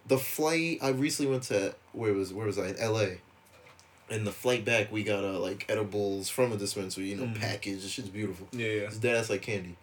the 0.08 0.18
flight 0.18 0.78
I 0.82 0.90
recently 0.90 1.32
went 1.32 1.44
to 1.44 1.74
where 1.94 2.14
was 2.14 2.34
where 2.34 2.46
was 2.46 2.58
I 2.60 2.68
in 2.68 2.78
L.A. 2.78 3.18
And 4.12 4.28
the 4.28 4.32
flight 4.32 4.66
back 4.66 4.92
we 4.92 5.04
got 5.04 5.24
uh 5.24 5.40
like 5.40 5.66
edibles 5.70 6.30
from 6.30 6.52
a 6.52 6.58
dispensary, 6.58 7.06
you 7.10 7.16
know, 7.16 7.24
Mhm. 7.24 7.40
packaged. 7.40 7.84
This 7.84 7.92
shit's 7.92 8.10
beautiful. 8.10 8.48
Yeah, 8.52 8.68
yeah. 8.68 8.82
It's 8.84 8.98
dead 8.98 9.16
ass 9.16 9.30
like 9.30 9.42
candy. 9.42 9.76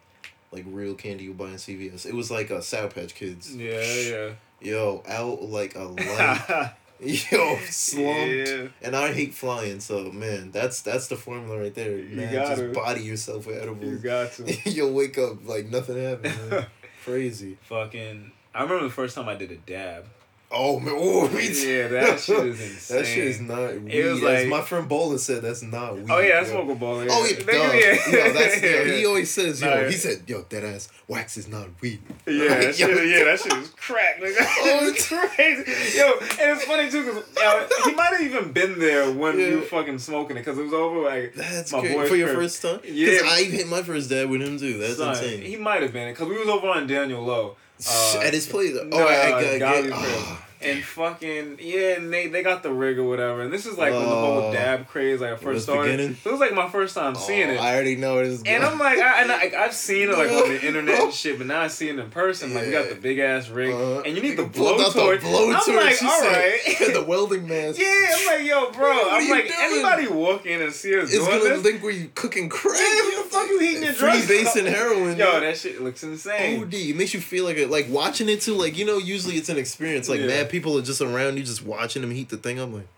like 0.52 0.64
real 0.66 0.94
candy 0.94 1.24
you 1.24 1.34
buy 1.34 1.48
in 1.50 1.58
CVS. 1.58 2.06
It 2.06 2.14
was 2.14 2.30
like 2.30 2.48
a 2.50 2.62
Sour 2.62 2.88
Patch 2.88 3.14
Kids. 3.14 3.54
Yeah, 3.54 3.82
yeah. 3.82 4.30
Yo, 4.60 5.02
out 5.08 5.42
like 5.42 5.74
a 5.76 5.84
light. 5.84 6.72
Yo, 7.00 7.58
slumped. 7.68 8.48
Yeah. 8.48 8.68
And 8.82 8.96
I 8.96 9.12
hate 9.12 9.32
flying, 9.34 9.78
so 9.80 10.10
man, 10.10 10.50
that's 10.50 10.80
that's 10.82 11.06
the 11.08 11.16
formula 11.16 11.58
right 11.60 11.74
there. 11.74 11.96
You 11.98 12.16
Man, 12.16 12.32
gotta. 12.32 12.62
just 12.62 12.74
body 12.74 13.02
yourself 13.02 13.46
with 13.46 13.56
edibles. 13.62 13.90
You 13.92 13.98
got 13.98 14.32
to. 14.32 14.56
You'll 14.70 14.92
wake 14.94 15.16
up 15.18 15.46
like 15.46 15.66
nothing 15.66 16.02
happened. 16.02 16.50
Man. 16.50 16.66
Crazy. 17.04 17.56
Fucking. 17.62 18.32
I 18.54 18.62
remember 18.62 18.84
the 18.84 18.90
first 18.90 19.14
time 19.14 19.28
I 19.28 19.34
did 19.36 19.52
a 19.52 19.56
dab. 19.56 20.06
Oh 20.50 20.80
man, 20.80 20.94
oh. 20.96 21.28
Yeah, 21.38 21.88
that 21.88 22.18
shit 22.20 22.46
is 22.46 22.60
insane. 22.60 22.96
That 22.96 23.06
shit 23.06 23.24
is 23.24 23.40
not 23.40 23.80
weed. 23.82 23.92
It 23.92 24.04
was 24.10 24.16
As 24.18 24.22
like- 24.22 24.48
my 24.48 24.62
friend 24.62 24.88
Bola 24.88 25.18
said, 25.18 25.42
that's 25.42 25.62
not 25.62 25.94
weed. 25.96 26.06
Oh 26.08 26.20
yeah, 26.20 26.40
yo. 26.40 26.44
smoke 26.46 26.70
a 26.70 26.74
ball. 26.74 27.04
Oh 27.06 27.26
yeah, 27.26 27.44
duh. 27.44 27.52
yeah. 27.52 28.26
Yo, 28.26 28.32
that's, 28.32 28.62
yo, 28.62 28.84
he 28.96 29.04
always 29.04 29.30
says, 29.30 29.60
yo, 29.60 29.68
Nah, 29.68 29.86
he 29.88 29.92
said, 29.92 30.22
yo, 30.26 30.46
that 30.48 30.64
ass 30.64 30.88
wax 31.06 31.36
is 31.36 31.48
not 31.48 31.68
weed. 31.82 32.00
Yeah, 32.26 32.44
Like, 32.44 32.48
that 32.60 32.78
yo, 32.78 32.86
shit, 32.88 33.08
yeah, 33.08 33.24
that 33.24 33.40
shit 33.40 33.52
is 33.52 33.68
crack, 33.70 34.20
nigga. 34.22 34.36
Oh, 34.40 34.88
it's 34.88 35.06
crazy. 35.06 35.98
Yo, 35.98 36.12
and 36.12 36.56
it's 36.56 36.64
funny 36.64 36.90
too, 36.90 37.04
cause 37.12 37.24
yo, 37.36 37.66
he 37.84 37.94
might 37.94 38.12
have 38.12 38.22
even 38.22 38.52
been 38.52 38.78
there 38.78 39.12
when 39.12 39.36
we 39.36 39.48
Yeah. 39.50 39.56
were 39.56 39.60
fucking 39.62 39.98
smoking 39.98 40.38
it, 40.38 40.44
cause 40.46 40.56
it 40.58 40.62
was 40.64 40.72
over 40.72 41.00
like 41.00 41.34
That's 41.34 41.72
My 41.72 41.80
boy's 41.82 42.08
For 42.08 42.16
your 42.16 42.28
crib. 42.28 42.40
first 42.40 42.62
time? 42.62 42.80
Yeah. 42.84 43.10
Because 43.10 43.32
I 43.32 43.42
hit 43.44 43.68
my 43.68 43.82
first 43.82 44.08
dab 44.08 44.30
with 44.30 44.40
him 44.40 44.58
too. 44.58 44.78
That's 44.78 44.96
son, 44.96 45.10
insane. 45.10 45.42
He 45.42 45.56
might 45.56 45.82
have 45.82 45.92
been, 45.92 46.14
cause 46.14 46.26
we 46.26 46.38
was 46.38 46.48
over 46.48 46.68
on 46.68 46.86
Daniel 46.86 47.22
Low. 47.22 47.56
Uh, 47.86 48.20
At 48.24 48.34
his 48.34 48.46
place. 48.46 48.76
Oh, 48.80 48.84
no, 48.84 48.96
I, 48.98 49.12
I, 49.12 49.38
I, 49.38 49.42
Gotti 49.42 49.58
get, 49.58 49.82
crib. 49.82 49.92
oh, 49.94 50.44
And 50.60 50.82
fucking 50.82 51.58
yeah, 51.60 51.96
and 51.98 52.12
they, 52.12 52.26
they 52.26 52.42
got 52.42 52.62
the 52.64 52.72
rig 52.72 52.98
or 52.98 53.04
whatever. 53.04 53.42
And 53.42 53.52
this 53.52 53.64
is 53.64 53.78
like 53.78 53.92
when 53.92 54.02
the 54.02 54.08
whole 54.08 54.38
Oh. 54.48 54.52
dab 54.52 54.88
craze 54.88 55.20
like 55.20 55.38
first 55.40 55.64
started. 55.64 55.92
beginning? 55.92 56.16
So 56.22 56.30
it 56.30 56.32
was 56.32 56.40
like 56.40 56.54
my 56.54 56.68
first 56.68 56.94
time 56.96 57.14
seeing 57.14 57.48
oh, 57.50 57.52
it. 57.54 57.60
I 57.60 57.74
already 57.74 57.94
know 57.96 58.16
this 58.24 58.40
is 58.40 58.42
And. 58.44 58.64
I'm 58.64 58.78
like, 58.78 58.98
I, 58.98 59.22
and 59.22 59.30
I, 59.32 59.64
I've 59.64 59.72
seen 59.74 60.08
it 60.10 60.18
like 60.18 60.30
on 60.30 60.48
the 60.48 60.60
internet 60.66 61.00
and 61.00 61.12
shit, 61.12 61.38
but 61.38 61.46
now 61.46 61.60
I 61.60 61.68
see 61.68 61.88
it 61.88 61.98
in 61.98 62.10
person. 62.10 62.54
Like, 62.54 62.66
you 62.66 62.72
got 62.72 62.88
the 62.88 62.96
big 62.96 63.18
ass 63.20 63.48
rig, 63.48 63.72
Uh, 63.72 64.00
and 64.00 64.16
you 64.16 64.22
need 64.22 64.36
the 64.36 64.44
pulled 64.48 64.80
out 64.80 64.92
the 64.94 65.00
blowtorch. 65.00 65.18
blowtorch, 65.20 65.68
I'm 65.68 65.76
like, 65.76 66.02
all 66.02 66.20
said, 66.22 66.32
right. 66.32 66.92
the 66.94 67.04
welding 67.06 67.46
mask. 67.46 67.78
Yeah, 67.88 68.06
I'm 68.16 68.26
like, 68.26 68.46
yo, 68.46 68.70
bro. 68.72 69.10
I'm 69.10 69.28
like, 69.30 69.44
doing? 69.46 69.52
anybody 69.60 70.08
walk 70.08 70.44
in 70.46 70.60
and 70.62 70.72
see 70.72 70.98
us 70.98 71.04
It's 71.12 71.24
doing 71.24 71.38
gonna 71.38 71.50
this? 71.54 71.62
think 71.62 71.82
we 71.82 72.08
cooking 72.14 72.48
crack. 72.48 72.76
Yeah, 72.78 73.02
what 73.02 73.24
the 73.24 73.30
fuck 73.30 73.48
you 73.48 73.60
eating 73.62 73.84
your 73.84 73.92
Free 73.92 74.26
base 74.26 74.56
and 74.56 74.66
heroin. 74.66 75.16
Yo, 75.16 75.40
that 75.40 75.56
shit 75.56 75.80
looks 75.82 76.02
insane. 76.02 76.62
OD. 76.62 76.74
It 76.74 76.96
makes 76.96 77.14
you 77.14 77.20
feel 77.20 77.44
like 77.44 77.56
it, 77.58 77.70
like 77.70 77.86
watching 77.88 78.28
it 78.28 78.40
too. 78.40 78.54
Like 78.54 78.76
you 78.76 78.84
know, 78.84 78.98
usually 78.98 79.36
it's 79.36 79.48
an 79.48 79.58
experience. 79.58 80.08
Like 80.08 80.20
Yeah. 80.20 80.26
mad 80.26 80.47
people 80.50 80.78
are 80.78 80.82
just 80.82 81.00
around 81.00 81.36
you, 81.36 81.42
just 81.44 81.64
watching 81.64 82.02
them 82.02 82.10
heat 82.10 82.28
the 82.28 82.36
thing. 82.36 82.58
I'm 82.58 82.72
like, 82.74 82.88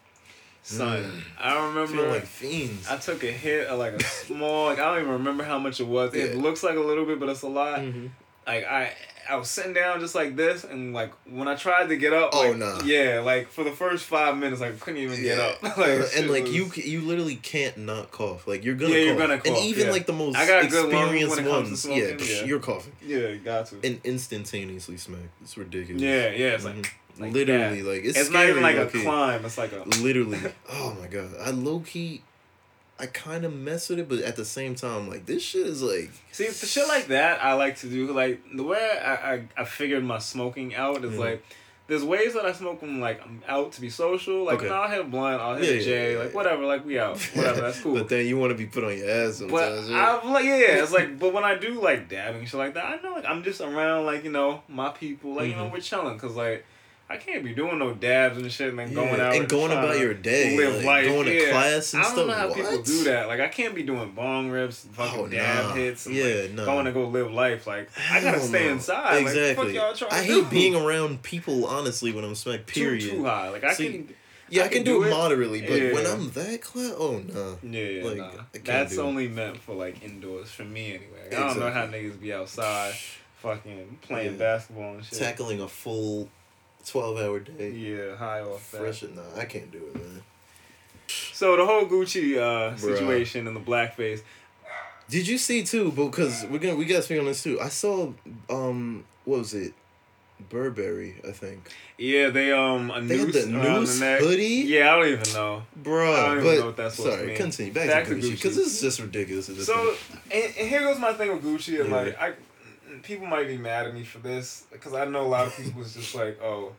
Son, 0.63 1.23
I 1.39 1.55
I 1.55 1.67
remember 1.69 2.07
like 2.09 2.25
fiends. 2.27 2.87
I 2.89 2.97
took 2.99 3.25
a 3.25 3.33
hit 3.33 3.67
of 3.69 3.79
like 3.79 3.95
a 3.95 4.05
small, 4.05 4.67
like 4.67 4.79
I 4.79 4.85
don't 4.93 5.01
even 5.01 5.13
remember 5.13 5.43
how 5.45 5.59
much 5.59 5.81
it 5.81 5.87
was. 5.87 6.15
It 6.15 6.37
looks 6.37 6.63
like 6.63 6.77
a 6.77 6.81
little 6.81 7.05
bit, 7.07 7.19
but 7.19 7.29
it's 7.29 7.43
a 7.43 7.49
lot. 7.49 7.81
Mhm. 7.81 8.11
Like 8.47 8.65
I, 8.67 8.93
I 9.29 9.37
was 9.37 9.49
sitting 9.49 9.73
down 9.73 10.01
just 10.01 10.15
like 10.15 10.37
this, 10.37 10.65
and 10.65 10.93
like 10.93 11.13
when 11.31 11.49
I 11.49 11.55
tried 11.55 11.89
to 11.89 11.97
get 11.97 12.13
up, 12.13 12.31
Oh, 12.35 12.49
like, 12.49 12.57
nah. 12.59 12.83
yeah, 12.85 13.21
like 13.25 13.49
for 13.49 13.65
the 13.65 13.71
first 13.71 14.05
five 14.05 14.37
minutes, 14.37 14.61
like 14.61 14.79
couldn't 14.81 15.01
even 15.01 15.23
get 15.23 15.39
up. 15.39 15.61
Shit 15.77 16.17
and 16.17 16.31
like 16.31 16.45
was- 16.45 16.55
you, 16.55 16.71
you 16.77 17.01
literally 17.03 17.37
can't 17.37 17.79
not 17.79 18.11
cough. 18.11 18.47
Like 18.47 18.63
you're 18.65 18.75
gonna. 18.75 18.93
Yeah, 18.95 19.01
you're 19.05 19.17
gonna 19.17 19.39
cough. 19.39 19.47
And 19.47 19.57
even 19.59 19.87
yeah. 19.87 19.93
like 19.93 20.07
the 20.07 20.13
most 20.13 20.37
I 20.37 20.47
got 20.47 20.65
experienced 20.65 21.37
when 21.37 21.47
it 21.47 21.51
comes 21.51 21.83
to 21.85 21.89
ones, 21.91 21.99
yeah, 21.99 22.17
yeah. 22.41 22.45
you're 22.45 22.61
coughing 22.61 22.93
yeah, 23.03 23.35
got 23.37 23.67
to. 23.69 23.77
and 23.83 23.99
instantaneously 24.05 24.99
smack. 24.99 25.21
It's 25.43 25.57
ridiculous. 25.57 26.03
Yeah, 26.03 26.31
yeah, 26.31 26.49
it's 26.55 26.65
like, 26.65 26.75
Mhm. 26.77 26.91
Like 27.21 27.33
literally, 27.33 27.83
like 27.83 28.05
it's, 28.05 28.19
it's, 28.19 28.31
not 28.31 28.47
even 28.49 28.63
like 28.63 28.77
a 28.77 28.87
climb. 28.87 29.45
It's 29.45 29.59
like 29.59 29.73
a 29.73 29.83
Literally. 30.01 30.39
Oh 30.71 30.97
my 31.01 31.07
god. 31.07 31.31
I 31.41 31.51
low 31.51 31.81
key 31.81 32.23
I 32.99 33.07
kind 33.07 33.45
of 33.47 33.55
mess 33.55 33.89
with 33.89 33.99
it, 33.99 34.09
but 34.11 34.19
at 34.21 34.37
the 34.37 34.45
same 34.45 34.75
time, 34.75 35.09
like 35.09 35.25
this 35.27 35.43
shit 35.43 35.67
is 35.67 35.83
like 35.83 36.11
See, 36.33 36.47
the 36.49 36.67
shit 36.67 36.87
like 36.89 37.07
that 37.09 37.43
I 37.43 37.55
like 37.55 37.77
to 37.79 37.89
do. 37.89 38.13
Like 38.13 38.41
the 38.55 38.63
way 38.63 38.99
I 39.03 39.35
I, 39.35 39.49
I 39.57 39.65
figured 39.65 40.05
my 40.05 40.19
smoking 40.19 40.75
out 40.75 41.05
is 41.05 41.13
Mhm. 41.15 41.19
like. 41.19 41.45
There's 41.87 42.05
ways 42.05 42.35
that 42.35 42.47
I 42.47 42.53
smoke 42.53 42.83
when 42.83 43.01
like 43.01 43.21
I'm 43.21 43.43
out 43.49 43.73
to 43.73 43.81
be 43.81 43.91
social. 43.91 44.45
Like 44.45 44.59
Okay. 44.59 44.69
no, 44.69 44.75
I'll 44.77 44.89
hit 44.89 45.01
a 45.01 45.03
blunt, 45.03 45.43
I'll 45.43 45.57
hit 45.57 45.65
Yeah, 45.65 45.71
a 45.73 45.75
yeah, 45.75 45.83
J, 45.83 46.13
yeah, 46.13 46.19
like 46.21 46.35
whatever, 46.35 46.65
like 46.65 46.85
we 46.87 47.01
out, 47.01 47.19
whatever, 47.35 47.63
that's 47.63 47.81
cool. 47.83 47.95
But 47.95 48.09
then 48.09 48.27
you 48.27 48.39
want 48.39 48.53
to 48.53 48.57
be 48.57 48.67
put 48.67 48.85
on 48.85 48.97
your 48.97 49.11
ass 49.11 49.41
But 49.41 49.49
sometimes. 49.67 49.91
right? 49.91 50.21
I'm 50.23 50.33
like, 50.33 50.45
yeah, 50.45 50.83
it's 50.85 50.93
like, 50.93 51.19
but 51.19 51.33
when 51.33 51.43
I 51.43 51.57
do 51.57 51.81
like 51.83 52.09
dabbing 52.09 52.47
shit 52.47 52.55
like 52.61 52.75
that, 52.75 52.85
I 52.85 53.03
know 53.03 53.15
like 53.15 53.25
I'm 53.25 53.43
just 53.43 53.61
around 53.61 54.07
like 54.07 54.23
you 54.23 54.31
know 54.31 54.63
my 54.69 54.91
people, 54.91 55.35
like 55.35 55.49
you 55.49 55.57
know 55.57 55.65
Mhm. 55.65 55.73
we're 55.73 55.81
chilling, 55.81 56.17
cause 56.17 56.37
like 56.37 56.65
I 57.11 57.17
can't 57.17 57.43
be 57.43 57.53
doing 57.53 57.81
no 57.81 57.93
dabs 57.93 58.39
and 58.39 58.51
shit 58.53 58.69
and 58.69 58.79
then 58.79 58.95
going 58.95 59.21
out 59.21 59.35
and 59.35 59.49
going 59.49 59.73
about 59.73 59.99
your 59.99 60.15
day, 60.15 60.57
live 60.57 60.77
like, 60.77 60.85
life, 60.87 61.07
going 61.09 61.27
to 61.27 61.51
class 61.51 61.93
and 61.93 62.05
stuff. 62.05 62.13
I 62.13 62.15
don't 62.15 62.15
stuff. 62.15 62.27
know 62.29 62.33
how 62.35 62.55
people 62.55 62.83
do 62.83 63.05
that. 63.05 63.27
Like 63.27 63.41
I 63.41 63.49
can't 63.49 63.75
be 63.75 63.83
doing 63.83 64.13
bong 64.13 64.49
rips, 64.51 64.87
fucking 64.93 65.19
Oh, 65.19 65.27
dab 65.27 65.65
nah. 65.65 65.75
hits, 65.75 66.07
and, 66.07 66.15
Yeah, 66.15 66.25
like, 66.43 66.53
nah. 66.53 66.65
going 66.67 66.85
to 66.85 66.93
go 66.93 67.09
live 67.09 67.33
life. 67.33 67.67
Like 67.67 67.91
I 68.11 68.21
gotta 68.21 68.39
stay 68.41 68.67
no. 68.67 68.73
inside. 68.75 69.23
Exactly. 69.23 69.73
Like, 69.73 69.75
fuck 69.75 69.75
y'all 69.75 70.09
trying 70.09 70.13
I 70.21 70.25
hate 70.25 70.45
do? 70.45 70.51
being 70.51 70.77
around 70.77 71.23
people. 71.23 71.67
Honestly, 71.67 72.13
when 72.13 72.25
I'm 72.25 72.37
smacked. 72.37 72.69
Period. 72.69 73.11
too 73.11 73.25
high. 73.25 73.49
Like 73.49 73.65
I 73.65 73.75
See, 73.75 73.91
can. 73.91 74.15
Yeah, 74.49 74.63
I, 74.63 74.65
I 74.65 74.69
can, 74.69 74.77
can 74.79 74.85
do, 74.85 75.01
do 75.01 75.05
it 75.07 75.11
moderately, 75.11 75.61
but 75.63 75.93
when 75.95 76.07
I'm 76.07 76.31
that 76.31 76.61
close, 76.61 76.93
oh 76.97 77.19
no. 77.19 77.59
Yeah, 77.63 78.05
Like, 78.05 78.17
nah. 78.19 78.31
That's 78.65 78.99
only 78.99 79.27
meant 79.29 79.57
for 79.59 79.75
like 79.75 80.03
indoors 80.05 80.51
for 80.51 80.65
me 80.65 80.91
anyway. 80.95 81.27
I 81.33 81.35
don't 81.49 81.59
know 81.59 81.71
how 81.71 81.87
niggas 81.87 82.21
be 82.21 82.33
outside, 82.33 82.95
fucking 83.37 83.99
playing 84.03 84.33
Yeah. 84.33 84.39
basketball 84.39 84.95
and 84.95 85.05
shit. 85.05 85.19
Tackling 85.19 85.61
a 85.61 85.69
full 85.69 86.29
twelve 86.87 87.19
hour 87.19 87.41
day. 87.41 87.71
Yeah, 87.71 88.17
high 88.17 88.41
off 88.41 88.71
that. 88.73 88.79
Fresh 88.81 89.05
I 89.37 89.45
can't 89.45 89.71
do 89.71 89.79
it, 89.79 89.95
man. 89.97 90.23
So 91.33 91.57
the 91.57 91.67
whole 91.67 91.85
Gucci 91.87 92.37
uh, 92.37 92.75
Bruh. 92.75 92.79
situation 92.79 93.47
and 93.47 93.57
the 93.57 93.61
blackface. 93.61 94.23
Did 95.09 95.27
you 95.27 95.39
see 95.39 95.65
too? 95.65 95.91
Because 95.91 96.47
we're 96.47 96.59
gonna 96.59 96.77
we 96.77 96.85
gotta 96.85 97.03
speak 97.03 97.19
on 97.19 97.27
this 97.27 97.43
too. 97.43 97.61
I 97.61 97.69
saw 97.69 98.13
um 98.49 99.05
what 99.25 99.39
was 99.39 99.55
it? 99.55 99.75
Burberry, 100.49 101.17
I 101.29 101.33
think. 101.33 101.71
Yeah, 101.99 102.31
they 102.31 102.53
um 102.53 102.91
a 102.91 103.01
They 103.03 103.19
had 103.19 103.27
noose 103.27 103.45
the 103.45 103.59
around 103.59 103.81
noose 103.81 103.99
the 103.99 104.05
neck. 104.05 104.21
hoodie? 104.21 104.45
Yeah, 104.67 104.95
I 104.95 104.97
don't 104.99 105.09
even 105.09 105.33
know. 105.35 105.63
Bruh, 105.83 106.15
I 106.15 106.27
don't 106.27 106.33
even 106.39 106.45
but 106.45 106.59
know 106.61 106.67
what 106.67 106.77
that's 106.77 106.95
supposed 106.97 107.13
to 107.13 107.17
sorry, 107.19 107.27
mean. 107.29 107.37
continue. 107.37 107.73
Back, 107.73 107.89
Back 107.89 108.05
to 108.07 108.15
Gucci. 108.15 108.31
Because 108.33 108.57
this 108.57 108.75
is 108.75 108.81
just 108.81 109.01
ridiculous 109.01 109.47
So 109.67 109.95
and, 110.31 110.45
and 110.59 110.69
here 110.69 110.81
goes 110.81 110.99
my 110.99 111.13
thing 111.13 111.31
with 111.33 111.43
Gucci, 111.45 111.81
and 111.81 111.91
Yeah. 111.91 111.97
like 111.97 112.21
I, 112.21 112.33
people 113.03 113.27
might 113.27 113.47
be 113.47 113.57
mad 113.59 113.87
at 113.87 113.95
me 113.95 114.05
for 114.05 114.19
this 114.19 114.65
because 114.73 114.95
I 114.95 115.05
know 115.05 115.23
a 115.23 115.29
lot 115.29 115.47
of 115.47 115.57
people 115.57 115.79
was 115.81 115.95
just 115.95 116.15
like, 116.15 116.41
oh, 116.43 116.73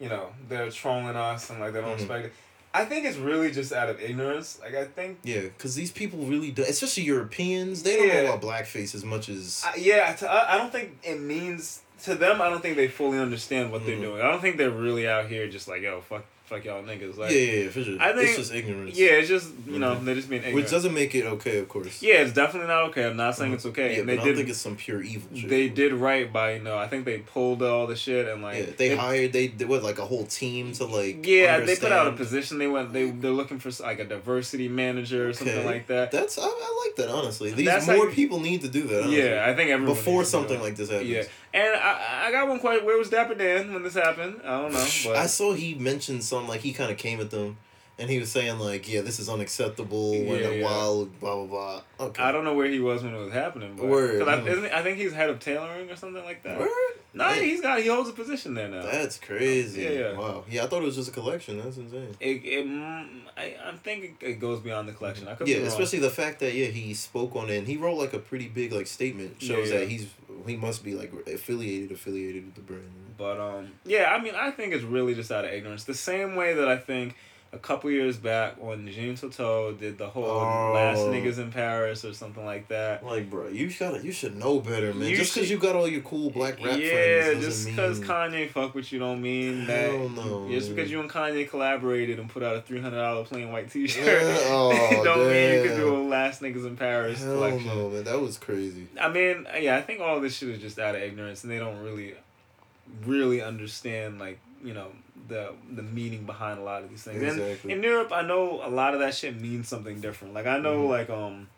you 0.00 0.08
know, 0.08 0.28
they're 0.48 0.70
trolling 0.70 1.16
us 1.16 1.50
and 1.50 1.60
like 1.60 1.72
they 1.72 1.80
don't 1.80 1.90
Mhm. 1.90 1.98
respect 1.98 2.26
it. 2.26 2.32
I 2.76 2.84
think 2.84 3.06
it's 3.06 3.16
really 3.16 3.52
just 3.52 3.72
out 3.72 3.88
of 3.88 4.00
ignorance. 4.00 4.58
Like 4.60 4.74
I 4.74 4.84
think 4.84 5.18
Yeah, 5.22 5.42
because 5.42 5.74
these 5.76 5.92
people 5.92 6.18
really 6.20 6.50
do, 6.50 6.62
especially 6.64 7.04
Europeans, 7.04 7.82
they 7.84 7.96
don't 7.96 8.08
Yeah. 8.08 8.22
know 8.22 8.34
about 8.34 8.42
blackface 8.42 8.94
as 8.96 9.04
much 9.04 9.28
as. 9.28 9.62
I, 9.64 9.76
yeah, 9.76 10.12
to, 10.14 10.28
I, 10.30 10.54
I 10.54 10.58
don't 10.58 10.72
think 10.72 10.98
it 11.04 11.20
means 11.20 11.82
to 12.02 12.16
them. 12.16 12.42
I 12.42 12.48
don't 12.50 12.60
think 12.60 12.76
they 12.76 12.88
fully 12.88 13.18
understand 13.18 13.70
what 13.70 13.86
they're 13.86 13.96
Mhm. 13.96 14.00
doing. 14.02 14.20
I 14.22 14.30
don't 14.30 14.40
think 14.40 14.56
they're 14.56 14.70
really 14.70 15.06
out 15.06 15.28
here 15.28 15.46
just 15.48 15.68
like 15.68 15.82
yo 15.82 16.00
fuck 16.00 16.24
fuck 16.54 16.64
y'all 16.64 16.82
niggas. 16.82 17.16
Like 17.16 17.30
yeah, 17.32 17.38
yeah, 17.38 17.68
for 17.70 17.82
sure. 17.82 17.96
I 18.00 18.12
think- 18.12 18.28
it's 18.28 18.36
just 18.36 18.52
ignorance. 18.54 18.96
yeah, 18.98 19.08
it's 19.12 19.28
just 19.28 19.50
you 19.66 19.78
know 19.78 19.94
Mhm. 19.96 20.04
they're 20.04 20.14
just 20.14 20.28
being 20.28 20.40
ignorant. 20.42 20.56
Which 20.64 20.70
doesn't 20.70 20.94
make 20.94 21.14
it 21.14 21.24
okay, 21.26 21.58
of 21.58 21.68
course. 21.68 22.02
yeah, 22.02 22.14
it's 22.22 22.32
definitely 22.32 22.68
not 22.68 22.84
okay. 22.90 23.04
I'm 23.06 23.16
not 23.16 23.36
saying 23.36 23.52
it's 23.52 23.66
okay. 23.66 23.94
Yeah, 23.94 24.00
and 24.00 24.08
they 24.08 24.14
I 24.14 24.16
don't 24.16 24.26
did 24.26 24.36
think 24.36 24.48
it's 24.48 24.58
some 24.60 24.76
pure 24.76 25.02
evil 25.02 25.28
shit. 25.36 25.48
they 25.48 25.68
did 25.68 25.92
right 25.92 26.32
by 26.32 26.54
you 26.54 26.62
know 26.62 26.76
I 26.78 26.88
think 26.88 27.04
they 27.04 27.18
pulled 27.18 27.62
all 27.62 27.86
the 27.86 27.96
shit 27.96 28.28
and 28.28 28.42
like 28.42 28.56
Yeah, 28.58 28.64
they 28.76 28.94
hired 28.96 29.32
they 29.32 29.48
did 29.48 29.68
what 29.68 29.82
like 29.82 29.98
a 29.98 30.04
whole 30.06 30.26
team 30.26 30.72
to 30.72 30.84
like. 30.84 31.26
yeah 31.26 31.60
they 31.60 31.76
put 31.76 31.92
out 31.92 32.06
a 32.06 32.12
position 32.12 32.58
they 32.58 32.66
went 32.66 32.92
they 32.92 33.10
they're 33.10 33.30
looking 33.30 33.58
for 33.58 33.70
like 33.82 33.98
a 33.98 34.04
diversity 34.04 34.68
manager 34.68 35.28
or 35.28 35.32
something 35.32 35.64
like 35.64 35.86
that. 35.88 36.10
That's 36.10 36.38
I, 36.38 36.42
I 36.42 36.82
like 36.86 36.96
that 36.96 37.08
honestly. 37.12 37.52
These 37.52 37.66
That's 37.66 37.86
more 37.86 38.06
like- 38.06 38.14
people 38.14 38.40
need 38.40 38.60
to 38.62 38.68
do 38.68 38.82
that. 38.82 39.02
Honestly. 39.04 39.18
yeah, 39.22 39.44
I 39.46 39.54
think 39.54 39.70
everyone 39.70 39.94
before 39.94 40.18
needs 40.20 40.30
to 40.30 40.36
do 40.36 40.40
something 40.42 40.60
like 40.60 40.76
this 40.76 40.90
happens. 40.90 41.08
Yeah, 41.08 41.22
and 41.54 41.76
I 41.76 42.26
I 42.26 42.32
got 42.32 42.48
one 42.48 42.58
question. 42.58 42.84
Where 42.84 42.98
was 42.98 43.08
Dapper 43.08 43.34
Dan 43.34 43.72
when 43.72 43.82
this 43.82 43.94
happened? 43.94 44.40
I 44.44 44.60
don't 44.60 44.72
know, 44.72 44.86
but 45.04 45.16
I 45.16 45.26
saw 45.26 45.54
he 45.54 45.74
mentioned 45.74 46.24
something 46.24 46.48
like 46.48 46.60
he 46.60 46.72
kind 46.72 46.90
of 46.90 46.98
came 46.98 47.20
at 47.20 47.30
them, 47.30 47.56
and 47.98 48.10
he 48.10 48.18
was 48.18 48.30
saying 48.30 48.58
like, 48.58 48.86
"Yeah, 48.92 49.00
this 49.02 49.18
is 49.20 49.28
unacceptable." 49.28 50.14
Yeah, 50.14 50.50
yeah. 50.50 50.64
while, 50.64 51.04
blah 51.06 51.36
blah 51.36 51.46
blah. 51.46 52.06
Okay. 52.08 52.22
I 52.22 52.32
don't 52.32 52.44
know 52.44 52.54
where 52.54 52.66
he 52.66 52.80
was 52.80 53.02
when 53.04 53.14
it 53.14 53.18
was 53.18 53.32
happening. 53.32 53.76
But, 53.76 53.86
Word, 53.86 54.18
'cause 54.18 54.28
I, 54.28 54.40
isn't, 54.42 54.72
I 54.72 54.82
think 54.82 54.98
he's 54.98 55.12
head 55.12 55.30
of 55.30 55.38
tailoring 55.38 55.88
or 55.90 55.96
something 55.96 56.24
like 56.24 56.42
that. 56.42 56.58
Word? 56.58 56.68
No, 57.16 57.28
Man, 57.28 57.44
he's 57.44 57.60
got 57.60 57.78
he 57.80 57.86
holds 57.86 58.10
a 58.10 58.12
position 58.12 58.54
there 58.54 58.66
now. 58.66 58.82
That's 58.82 59.18
crazy. 59.18 59.82
Yeah, 59.82 59.90
yeah. 59.90 60.18
Wow. 60.18 60.42
Yeah, 60.50 60.64
I 60.64 60.66
thought 60.66 60.82
it 60.82 60.86
was 60.86 60.96
just 60.96 61.10
a 61.10 61.12
collection. 61.12 61.58
That's 61.58 61.76
insane. 61.76 62.16
It, 62.18 62.44
it, 62.44 62.66
mm, 62.66 63.06
I, 63.36 63.54
I 63.64 63.72
think 63.84 64.16
it, 64.20 64.26
it 64.26 64.40
goes 64.40 64.58
beyond 64.58 64.88
the 64.88 64.92
collection. 64.94 65.28
I 65.28 65.36
could 65.36 65.46
Yeah, 65.46 65.58
especially 65.58 66.00
the 66.00 66.10
fact 66.10 66.40
that 66.40 66.54
yeah 66.54 66.66
he 66.66 66.92
spoke 66.94 67.36
on 67.36 67.50
it. 67.50 67.58
and 67.58 67.68
He 67.68 67.76
wrote 67.76 67.98
like 67.98 68.14
a 68.14 68.18
pretty 68.18 68.48
big 68.48 68.72
like 68.72 68.88
statement 68.88 69.40
shows 69.40 69.68
Yeah, 69.68 69.74
yeah. 69.74 69.80
that 69.82 69.88
he's 69.88 70.08
he 70.46 70.56
must 70.56 70.84
be 70.84 70.94
like 70.94 71.12
affiliated 71.26 71.92
affiliated 71.92 72.44
with 72.46 72.54
the 72.54 72.60
brand. 72.60 72.90
But 73.16 73.40
um, 73.40 73.72
yeah, 73.84 74.12
I 74.12 74.22
mean, 74.22 74.34
I 74.34 74.50
think 74.50 74.72
it's 74.72 74.84
really 74.84 75.14
just 75.14 75.30
out 75.30 75.44
of 75.44 75.52
ignorance. 75.52 75.84
The 75.84 75.94
same 75.94 76.36
way 76.36 76.54
that 76.54 76.68
I 76.68 76.76
think 76.76 77.16
a 77.54 77.58
couple 77.58 77.90
years 77.90 78.16
back 78.16 78.62
when 78.62 78.90
James 78.90 79.20
Toto 79.20 79.72
did 79.72 79.96
the 79.96 80.08
whole 80.08 80.24
Oh. 80.24 80.72
Last 80.74 80.98
Niggas 81.00 81.38
in 81.38 81.52
Paris 81.52 82.04
or 82.04 82.12
something 82.12 82.44
like 82.44 82.68
that. 82.68 83.04
Like, 83.04 83.30
bro, 83.30 83.48
you 83.48 83.70
gotta, 83.70 84.04
you 84.04 84.10
should 84.12 84.36
know 84.36 84.58
better, 84.60 84.92
man. 84.92 85.08
You 85.08 85.16
just 85.16 85.34
because 85.34 85.50
you 85.50 85.58
got 85.58 85.76
all 85.76 85.86
your 85.86 86.00
cool 86.02 86.30
black 86.30 86.54
rap 86.64 86.78
yeah, 86.78 87.22
friends 87.22 87.44
just 87.44 87.66
because 87.66 88.00
mean. 88.00 88.08
Kanye 88.08 88.50
fuck 88.50 88.74
with 88.74 88.92
you 88.92 88.98
don't 88.98 89.22
mean 89.22 89.66
that. 89.66 89.90
Hell 89.90 90.08
no, 90.08 90.48
just 90.50 90.74
because 90.74 90.90
you 90.90 91.00
and 91.00 91.08
Kanye 91.10 91.48
collaborated 91.48 92.18
and 92.18 92.28
put 92.28 92.42
out 92.42 92.56
a 92.56 92.60
three 92.62 92.80
hundred 92.80 92.96
dollar 92.98 93.24
plain 93.24 93.52
white 93.52 93.70
T 93.70 93.86
shirt, 93.86 94.04
Yeah, 94.22 94.38
oh, 94.48 94.70
don't 95.04 95.30
mean 95.30 95.54
you 95.62 95.68
could 95.68 95.76
do 95.76 95.94
a 95.96 95.98
Last 96.04 96.42
Niggas 96.42 96.66
in 96.66 96.76
Paris 96.76 97.22
Hell 97.22 97.34
collection. 97.34 97.66
no, 97.66 97.88
man. 97.90 98.04
That 98.04 98.20
was 98.20 98.36
crazy. 98.38 98.88
I 99.00 99.08
mean, 99.08 99.46
yeah, 99.60 99.76
I 99.76 99.82
think 99.82 100.00
all 100.00 100.20
this 100.20 100.36
shit 100.36 100.48
is 100.48 100.60
just 100.60 100.78
out 100.78 100.94
of 100.94 101.02
ignorance, 101.02 101.44
and 101.44 101.52
they 101.52 101.58
don't 101.58 101.78
really, 101.78 102.14
really 103.06 103.40
understand 103.42 104.18
like 104.18 104.38
you 104.62 104.74
know 104.74 104.88
the 105.28 105.52
the 105.72 105.82
meaning 105.82 106.24
behind 106.24 106.58
a 106.58 106.62
lot 106.62 106.82
of 106.82 106.90
these 106.90 107.02
things. 107.02 107.22
And 107.22 107.70
in 107.70 107.82
Europe, 107.82 108.12
I 108.12 108.22
know 108.22 108.60
a 108.64 108.68
lot 108.70 108.94
of 108.94 109.00
that 109.00 109.14
shit 109.14 109.40
means 109.40 109.68
something 109.68 110.00
different. 110.00 110.34
Like 110.34 110.46
I 110.46 110.58
know, 110.58 110.82
Mhm. 110.84 110.88
like 110.88 111.10
um, 111.10 111.48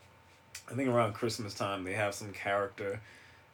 I 0.71 0.75
think 0.75 0.89
around 0.89 1.15
Christmas 1.15 1.55
time 1.55 1.85
they 1.85 1.93
have 1.95 2.15
some 2.15 2.33
character 2.33 3.01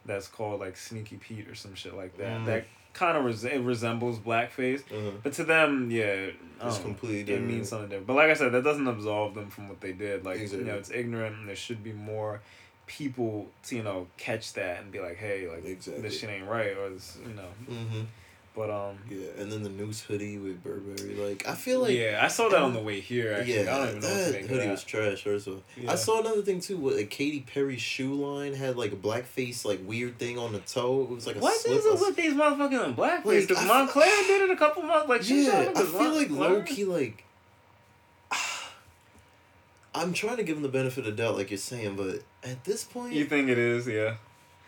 that's 0.05 0.29
called 0.29 0.61
like 0.61 0.77
Sneaky 0.77 1.17
Pete 1.17 1.49
or 1.49 1.55
some 1.55 1.75
shit 1.75 1.95
like 1.95 2.17
that. 2.19 2.41
Mm. 2.41 2.47
That 2.47 2.65
kind 2.93 3.17
of 3.17 3.25
res- 3.25 3.45
it 3.45 3.61
resembles 3.61 4.19
blackface, 4.19 4.81
Uh-huh. 4.93 5.13
but 5.23 5.33
to 5.35 5.45
them, 5.45 5.91
yeah, 5.91 6.31
It's 6.63 6.77
um, 6.77 6.83
completely 6.83 7.35
it 7.35 7.41
means 7.41 7.71
something 7.71 7.89
different. 7.89 8.07
But 8.07 8.17
like 8.17 8.29
I 8.31 8.35
said, 8.35 8.53
that 8.53 8.65
doesn't 8.65 8.87
absolve 8.87 9.35
them 9.35 9.49
from 9.49 9.69
what 9.69 9.81
they 9.81 9.93
did. 9.93 10.25
Like 10.25 10.41
you 10.41 10.65
know, 10.65 10.75
it's 10.75 10.91
ignorant, 10.91 11.37
and 11.37 11.49
there 11.49 11.57
should 11.57 11.83
be 11.83 11.93
more 11.93 12.41
people 12.87 13.49
to 13.65 13.77
you 13.77 13.83
know 13.83 14.09
catch 14.19 14.53
that 14.55 14.81
and 14.83 14.91
be 14.93 15.01
like, 15.01 15.17
hey, 15.17 15.49
like 15.49 15.65
Exactly. 15.65 16.03
this 16.03 16.19
shit 16.19 16.29
ain't 16.29 16.47
right, 16.49 16.77
or 16.77 16.91
this, 16.91 17.17
you 17.27 17.33
know. 17.35 17.49
Mm-hmm. 17.71 18.03
But 18.55 18.69
um, 18.69 18.99
Yeah, 19.09 19.29
and 19.39 19.51
then 19.51 19.63
the 19.63 19.71
Noose 19.71 20.03
hoodie 20.03 20.37
with 20.37 20.63
Burberry. 20.63 21.15
Like, 21.15 21.49
I 21.49 21.55
feel 21.55 21.81
like. 21.81 21.93
yeah, 21.97 22.21
I 22.23 22.29
saw 22.29 22.51
that 22.51 22.61
on 22.61 22.75
the 22.75 22.81
way 22.81 23.01
here. 23.01 23.33
Actually, 23.33 23.55
Yeah, 23.65 23.75
I 23.75 23.79
don't 23.79 23.89
even 23.89 24.01
know 24.03 24.09
what 24.09 24.27
to 24.27 24.33
that 24.33 24.41
hoodie 24.43 24.57
that. 24.59 24.71
was 24.71 24.85
trash. 24.85 25.23
First 25.25 25.47
of 25.47 25.55
all, 25.55 25.63
Yeah. 25.75 25.91
I 25.93 25.95
saw 25.95 26.21
another 26.21 26.43
thing 26.43 26.61
too. 26.61 26.77
With 26.77 26.99
a 26.99 27.05
Katy 27.05 27.41
Perry 27.51 27.79
shoe 27.79 28.13
line 28.13 28.53
had 28.53 28.77
like 28.77 28.93
a 28.93 28.97
blackface 28.97 29.65
like 29.65 29.81
weird 29.87 30.19
thing 30.19 30.39
on 30.39 30.53
the 30.53 30.59
toe. 30.59 31.03
It 31.05 31.15
was 31.15 31.27
like 31.27 31.37
a 31.37 31.39
What 31.39 31.57
slip. 31.59 31.79
is 31.79 31.87
it 31.87 31.93
with 31.99 32.15
these 32.17 32.35
motherfuckers 32.35 32.85
in 32.85 32.95
blackface? 32.95 33.25
Like, 33.25 33.49
Because 33.49 33.65
I- 33.65 33.69
Moncler 33.87 34.27
did 34.27 34.43
it 34.43 34.51
a 34.51 34.57
couple 34.57 34.83
months. 34.83 35.09
Like, 35.09 35.23
she 35.23 35.47
yeah, 35.47 35.73
I 35.75 35.83
feel 35.83 36.13
like 36.15 36.29
low 36.29 36.61
key 36.63 36.85
like. 36.85 37.25
I'm 39.95 40.13
trying 40.13 40.37
to 40.39 40.43
give 40.43 40.57
him 40.57 40.63
the 40.63 40.69
benefit 40.69 41.07
of 41.07 41.17
doubt, 41.17 41.37
like 41.37 41.51
you're 41.51 41.59
saying, 41.59 41.97
but 41.97 42.23
at 42.49 42.65
this 42.65 42.83
point, 42.85 43.13
You 43.13 43.25
think 43.27 43.49
it 43.51 43.59
is? 43.59 43.87
Yeah. 43.87 44.17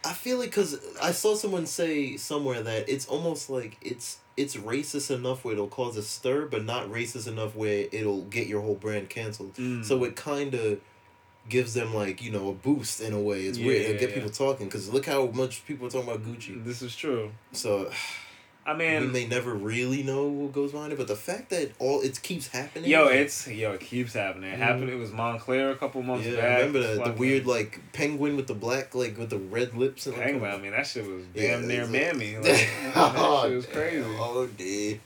I 0.05 0.13
feel 0.13 0.39
like 0.39 0.51
because 0.51 0.79
I 1.01 1.13
saw 1.13 1.35
someone 1.35 1.67
say 1.67 2.17
somewhere 2.17 2.63
that 2.63 2.89
it's 2.89 3.07
almost 3.07 3.49
like 3.49 3.77
it's 3.81 4.19
it's 4.37 4.57
racist 4.57 5.15
enough 5.15 5.45
where 5.45 5.55
it'll 5.55 5.69
cause 5.69 5.97
a 5.97 6.03
stir, 6.03 6.47
but 6.47 6.65
not 6.65 6.89
racist 6.91 7.29
enough 7.29 7.55
where 7.55 7.87
it'll 7.93 8.23
get 8.23 8.47
your 8.47 8.61
whole 8.61 8.75
brand 8.75 9.09
canceled. 9.09 9.55
Mm. 9.55 9.85
So 9.85 10.05
it 10.05 10.17
kind 10.17 10.55
of 10.55 10.81
gives 11.49 11.75
them 11.75 11.95
like 11.95 12.23
you 12.23 12.31
know 12.31 12.49
a 12.49 12.53
boost 12.53 13.01
in 13.01 13.13
a 13.13 13.21
way. 13.21 13.43
It's 13.43 13.59
weird. 13.59 13.83
It'll 13.83 14.01
get 14.01 14.11
yeah. 14.11 14.15
people 14.17 14.31
talking 14.31 14.67
because 14.67 14.93
look 14.93 15.07
how 15.07 15.27
much 15.27 15.65
people 15.67 15.87
are 15.87 15.91
talking 15.91 16.09
about 16.09 16.25
Gucci. 16.25 16.63
This 16.65 16.83
is 16.83 16.95
true. 16.95 17.31
So 17.53 17.91
I 18.67 18.73
we 18.73 18.79
mean, 18.79 19.13
may 19.13 19.27
never 19.27 19.53
really 19.53 20.03
know 20.03 20.27
what 20.27 20.53
goes 20.53 20.73
behind 20.73 20.93
it, 20.93 20.97
but 20.99 21.07
the 21.07 21.17
fact 21.17 21.51
that 21.51 21.73
all 21.79 22.01
it 22.01 22.21
keeps 22.23 22.49
happening. 22.49 22.89
yo, 22.89 23.05
like, 23.05 23.15
it's 23.17 23.47
yo, 23.47 23.73
it 23.73 23.81
keeps 23.81 24.15
happening. 24.15 24.51
It 24.53 24.59
happened. 24.59 24.89
It 24.89 24.97
was 24.97 25.11
Moncler 25.11 25.71
a 25.73 25.77
couple 25.77 26.03
months 26.03 26.27
yeah. 26.27 26.37
back. 26.37 26.45
I 26.45 26.57
remember 26.61 26.95
the, 26.97 27.05
the 27.05 27.13
weird 27.13 27.47
like 27.47 27.81
penguin 27.93 28.37
with 28.37 28.47
the 28.47 28.55
black 28.55 28.95
like 28.95 29.19
with 29.19 29.31
the 29.31 29.39
red 29.39 29.75
lips 29.75 30.07
and 30.07 30.17
like, 30.17 30.27
Penguin. 30.27 30.51
I 30.51 30.59
mean, 30.59 30.73
that 30.73 30.87
shit 30.87 31.07
was 31.07 31.25
Yeah, 31.35 31.59
damn 31.59 31.69
near 31.69 31.83
it's 31.83 31.91
mammy. 31.91 32.37
like- 32.37 32.45
Like, 32.47 32.69
that 32.95 33.43
shit 33.47 33.55
was 33.57 33.67
damn. 33.67 33.75
crazy. 33.75 34.05
Oh, 34.19 34.47
dude. 34.57 35.01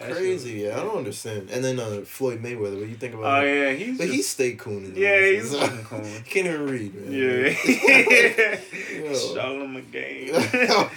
Crazy, 0.00 0.62
yeah. 0.62 0.76
I 0.78 0.82
don't 0.82 0.96
understand. 0.98 1.50
And 1.50 1.62
then 1.64 1.78
uh, 1.78 2.00
Floyd 2.04 2.42
Mayweather, 2.42 2.78
what 2.80 2.88
you 2.88 2.96
think 2.96 3.14
about 3.14 3.44
Oh 3.44 3.46
him? 3.46 3.56
yeah, 3.56 3.70
he's 3.72 3.96
But 3.98 4.04
just, 4.04 4.16
he 4.16 4.22
stayed 4.22 4.58
cooning. 4.58 4.96
yeah, 4.96 5.20
he's 5.26 5.50
So- 5.50 5.60
fucking 5.60 5.84
cool. 5.84 6.00
Can't 6.24 6.46
even 6.48 6.66
read, 6.66 6.94
man. 6.94 7.12
Yeah. 7.12 7.54
Show 9.14 9.62
him 9.62 9.76
a 9.76 9.80
game. 9.82 10.30
Oh, 10.34 10.90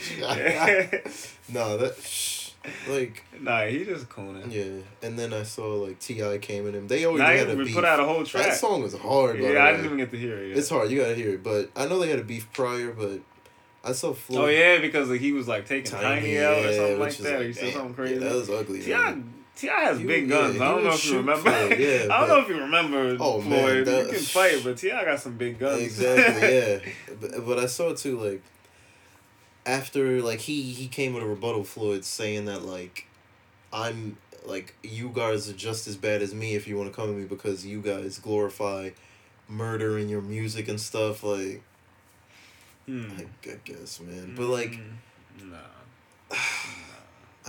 no, 1.49 1.77
that 1.77 2.43
like 2.89 3.23
nah, 3.39 3.65
he 3.65 3.85
just 3.85 4.09
cooning. 4.09 4.51
yeah. 4.51 4.81
And 5.07 5.17
then 5.17 5.31
I 5.33 5.43
saw 5.43 5.75
like 5.75 5.99
T.I. 5.99 6.37
came 6.39 6.67
in 6.67 6.73
him. 6.75 6.87
They 6.87 7.05
always 7.05 7.21
Now 7.21 7.27
had 7.27 7.49
a 7.49 7.55
beef. 7.55 7.73
put 7.73 7.85
out 7.85 7.99
a 7.99 8.05
whole 8.05 8.25
track. 8.25 8.45
That 8.47 8.55
song 8.57 8.81
was 8.83 8.93
hard. 8.95 9.39
yeah, 9.39 9.63
I 9.63 9.71
didn't 9.71 9.85
even 9.85 9.97
get 9.97 10.11
to 10.11 10.17
hear 10.17 10.37
it. 10.37 10.49
Yet. 10.49 10.57
It's 10.57 10.69
hard. 10.69 10.89
You 10.91 10.99
gotta 11.01 11.15
hear 11.15 11.29
it. 11.35 11.43
But 11.43 11.69
I 11.75 11.85
know 11.87 11.99
they 11.99 12.09
had 12.09 12.19
a 12.19 12.23
beef 12.23 12.51
prior. 12.51 12.91
But 12.91 13.21
I 13.87 13.91
saw 13.93 14.13
Floyd. 14.13 14.39
Oh 14.41 14.47
yeah, 14.47 14.79
because 14.79 15.09
he 15.19 15.31
was 15.31 15.47
like 15.47 15.65
taking 15.65 15.91
Tiny, 15.91 16.37
out 16.39 16.57
or 16.65 16.73
something 16.73 16.99
like 16.99 17.17
that. 17.17 17.41
or 17.41 17.43
he 17.45 17.53
said 17.53 17.73
something 17.73 17.93
crazy. 17.93 18.13
Yeah, 18.15 18.19
that 18.29 18.35
was 18.35 18.49
ugly. 18.49 18.81
T.I. 18.81 18.97
man. 18.97 19.33
T.I. 19.55 19.79
has 19.85 19.99
big 19.99 20.27
yeah, 20.29 20.37
guns. 20.37 20.61
I 20.61 20.65
don't 20.71 20.83
know 20.83 20.91
if 20.91 21.05
you 21.05 21.17
remember. 21.17 21.49
Floyd, 21.49 21.79
yeah, 21.79 21.87
I 21.87 21.99
don't 21.99 22.09
but- 22.09 22.27
know 22.27 22.39
if 22.41 22.47
you 22.49 22.59
remember 22.59 23.17
Oh, 23.19 23.41
man, 23.41 23.49
Floyd. 23.59 23.85
that- 23.87 24.05
you 24.07 24.11
can 24.13 24.21
fight, 24.21 24.61
but 24.63 24.77
T.I. 24.77 25.05
got 25.05 25.19
some 25.19 25.37
big 25.37 25.57
guns. 25.57 25.81
Exactly, 25.81 26.55
yeah. 26.55 27.15
But, 27.19 27.45
but 27.45 27.59
I 27.59 27.65
saw 27.65 27.95
too 27.95 28.19
like 28.19 28.41
after 29.65 30.21
like 30.21 30.39
he 30.41 30.61
he 30.73 30.87
came 30.87 31.13
with 31.13 31.23
a 31.23 31.25
rebuttal 31.27 31.63
Floyd 31.63 32.05
saying 32.05 32.45
that 32.45 32.63
like 32.63 33.07
I'm 33.73 34.17
like 34.45 34.75
you 34.83 35.09
guys 35.09 35.49
are 35.49 35.53
just 35.53 35.87
as 35.87 35.97
bad 35.97 36.21
as 36.21 36.33
me 36.33 36.55
if 36.55 36.67
you 36.67 36.77
want 36.77 36.89
to 36.91 36.95
come 36.95 37.09
at 37.09 37.15
me 37.15 37.25
because 37.25 37.65
you 37.65 37.81
guys 37.81 38.17
glorify 38.19 38.91
murder 39.49 39.97
in 39.97 40.07
your 40.09 40.21
music 40.21 40.67
and 40.67 40.79
stuff 40.79 41.23
like 41.23 41.63
Hmm. 42.87 43.11
I, 43.17 43.49
I 43.51 43.55
guess 43.65 43.99
man 43.99 44.33
but 44.35 44.47
like 44.47 44.79
Mm, 45.39 45.51
nah. 45.51 45.57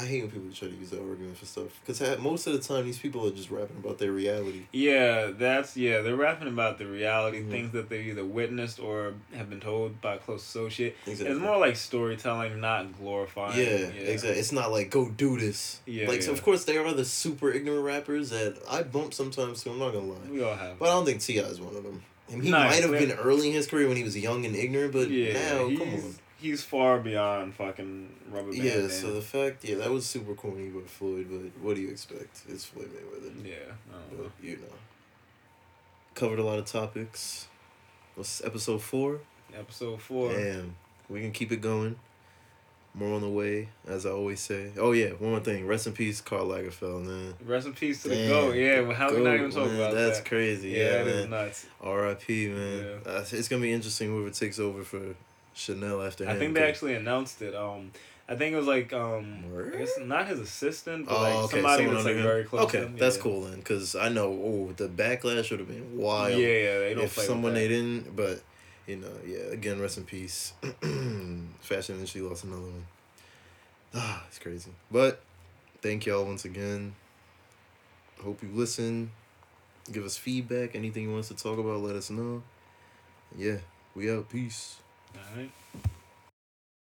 I 0.01 0.03
hate 0.05 0.23
when 0.23 0.31
people 0.31 0.49
try 0.55 0.69
to 0.69 0.75
use 0.77 0.91
that 0.91 1.01
argument 1.01 1.37
for 1.37 1.45
stuff 1.45 1.81
because 1.85 2.01
most 2.21 2.47
of 2.47 2.53
the 2.53 2.61
time 2.61 2.85
these 2.85 3.01
people 3.01 3.27
are 3.27 3.33
just 3.33 3.51
rapping 3.51 3.79
about 3.79 3.99
their 3.99 4.13
reality 4.13 4.63
Yeah, 4.71 5.33
that's 5.37 5.77
yeah. 5.77 6.03
They're 6.03 6.15
rapping 6.15 6.47
about 6.47 6.79
the 6.79 6.87
reality, 6.87 7.41
Mhm. 7.43 7.51
things 7.51 7.73
that 7.73 7.89
they 7.89 8.03
either 8.05 8.25
witnessed 8.25 8.79
or 8.79 9.15
have 9.35 9.51
been 9.51 9.59
told 9.59 10.01
by 10.01 10.15
a 10.15 10.19
close 10.19 10.43
associate. 10.45 10.95
exactly 11.05 11.35
It's 11.35 11.41
more 11.41 11.59
like 11.59 11.75
storytelling, 11.75 12.61
not 12.61 12.97
glorifying. 12.97 13.59
Yeah, 13.59 13.65
exactly. 13.89 14.39
It's 14.39 14.53
not 14.53 14.71
like 14.71 14.91
go 14.91 15.09
do 15.11 15.37
this. 15.37 15.81
Yeah, 15.85 16.07
like 16.07 16.23
so 16.23 16.31
of 16.31 16.45
course 16.45 16.65
there 16.65 16.87
are 16.87 16.95
the 16.95 17.05
super 17.05 17.51
ignorant 17.51 17.83
rappers 17.85 18.31
that 18.31 18.57
I 18.71 18.85
bump 18.85 19.13
sometimes 19.15 19.65
too. 19.65 19.71
I'm 19.73 19.81
not 19.81 19.93
gonna 19.93 20.07
lie, 20.07 20.29
We 20.31 20.43
all 20.45 20.55
have. 20.55 20.79
but 20.79 20.91
I 20.91 20.93
don't 20.93 21.07
think 21.07 21.21
T.I. 21.23 21.43
is 21.43 21.61
one 21.61 21.75
of 21.75 21.83
them. 21.83 22.03
And 22.31 22.43
he 22.43 22.51
might 22.51 22.83
have 22.83 22.91
been 22.91 23.13
early 23.13 23.49
in 23.49 23.55
his 23.55 23.67
career 23.67 23.89
when 23.89 23.97
he 23.97 24.05
was 24.05 24.17
young 24.17 24.45
and 24.45 24.55
ignorant, 24.55 24.93
but 24.93 25.09
yeah, 25.11 25.33
now 25.33 25.67
he's, 25.69 25.79
come 25.79 25.89
on. 25.95 26.15
he's 26.39 26.63
far 26.63 26.99
beyond 27.01 27.55
fucking 27.55 28.15
rubber 28.31 28.51
band. 28.51 28.63
Yeah, 28.63 28.77
man. 28.79 28.91
so 28.91 29.13
the 29.15 29.23
fact, 29.23 29.65
yeah, 29.65 29.77
that 29.77 29.91
was 29.91 30.05
super 30.07 30.35
corny 30.35 30.69
by 30.69 30.81
Floyd, 30.87 31.27
but 31.31 31.63
what 31.65 31.77
do 31.77 31.81
you 31.83 31.89
expect? 31.91 32.43
It's 32.49 32.65
Floyd 32.65 32.91
Mayweather. 32.95 33.47
yeah, 33.47 33.55
But, 34.11 34.19
know. 34.19 34.31
you 34.43 34.57
know. 34.57 34.75
Covered 36.15 36.39
a 36.39 36.45
lot 36.45 36.59
of 36.59 36.67
topics. 36.67 37.49
What's 38.15 38.45
episode 38.45 38.83
four? 38.83 39.21
Episode 39.57 40.01
four. 40.03 40.33
Damn. 40.33 40.75
We 41.09 41.21
can 41.21 41.33
keep 41.33 41.53
it 41.53 41.61
going. 41.63 41.97
More 42.95 43.15
on 43.15 43.21
the 43.21 43.29
way, 43.29 43.69
as 43.87 44.07
I 44.07 44.11
always 44.11 44.41
say. 44.41 44.73
Oh 44.77 44.91
yeah, 44.93 45.11
one 45.11 45.31
more 45.31 45.41
thing. 45.41 45.67
Rest 45.67 45.87
in 45.87 45.93
peace, 45.93 46.21
Karl 46.21 46.49
Lagerfeld, 46.49 47.05
man. 47.05 47.35
Rest 47.47 47.67
in 47.69 47.75
peace 47.75 48.03
to 48.03 48.09
the 48.09 48.17
Damn. 48.17 48.29
goat. 48.29 48.57
Yeah, 48.57 48.81
well, 48.81 48.97
how 48.97 49.15
we 49.15 49.23
not 49.23 49.35
even 49.35 49.51
talking 49.51 49.77
about 49.77 49.95
That's 49.95 50.19
that? 50.19 50.29
crazy. 50.29 50.71
Yeah, 50.71 50.79
Yeah, 50.79 50.91
that 51.05 51.07
is 51.07 51.21
man. 51.29 51.31
nuts. 51.31 51.67
R.I.P. 51.81 52.49
Man. 52.49 52.87
Uh, 53.07 53.25
it's 53.31 53.47
gonna 53.49 53.63
be 53.63 53.73
interesting 53.73 54.09
whoever 54.09 54.31
takes 54.31 54.59
over 54.59 54.83
for 54.83 55.15
Chanel 55.55 56.03
after 56.03 56.27
I 56.27 56.33
him. 56.33 56.39
think 56.39 56.55
they 56.55 56.67
actually 56.67 56.95
announced 56.95 57.41
it. 57.43 57.55
Um, 57.55 57.93
I 58.29 58.35
think 58.35 58.53
it 58.53 58.57
was 58.57 58.67
like 58.67 58.93
um? 58.93 59.45
I 59.75 60.03
not 60.05 60.27
his 60.27 60.41
assistant, 60.41 61.07
but 61.07 61.15
Oh, 61.17 61.23
like 61.23 61.35
okay. 61.45 61.57
somebody 61.57 61.77
someone 61.85 61.95
that's 61.95 62.07
like 62.07 62.17
him. 62.17 62.23
very 62.23 62.45
close. 62.45 62.65
Okay, 62.65 62.81
to 62.81 62.87
him. 62.87 62.97
that's 62.97 63.17
yeah. 63.17 63.23
cool 63.23 63.41
then, 63.43 63.59
because 63.59 63.95
I 63.95 64.09
know 64.09 64.27
oh 64.33 64.73
the 64.77 64.89
backlash 64.89 65.51
would 65.51 65.61
have 65.61 65.69
been 65.69 65.97
wild. 65.97 66.33
Yeah, 66.39 66.49
yeah, 66.49 66.79
they 66.81 66.95
don't 66.95 67.05
if 67.05 67.13
someone 67.13 67.55
they 67.55 67.69
didn't, 67.69 68.15
but 68.17 68.43
you 68.89 68.97
know, 68.97 69.13
yeah. 69.27 69.53
Again, 69.53 69.81
rest 69.81 69.99
in 69.99 70.05
peace. 70.05 70.55
Fashion 71.61 71.97
industry 71.97 72.23
lost 72.23 72.45
another 72.45 72.63
one. 72.63 72.87
Ah, 73.95 74.25
it's 74.29 74.39
crazy. 74.39 74.71
But 74.91 75.21
thank 75.83 76.07
y'all 76.07 76.25
once 76.25 76.45
again. 76.45 76.95
Hope 78.23 78.43
you 78.43 78.49
listen. 78.53 79.11
Give 79.93 80.05
us 80.05 80.17
feedback. 80.17 80.75
Anything 80.75 81.05
you 81.05 81.11
want 81.11 81.21
us 81.21 81.29
to 81.29 81.37
talk 81.37 81.59
about, 81.59 81.81
let 81.81 81.97
us 81.97 82.11
know. 82.11 82.43
Yeah, 83.37 83.59
we 83.95 84.11
out. 84.11 84.29
Peace. 84.31 84.77
All 85.15 85.37
right. 85.37 85.51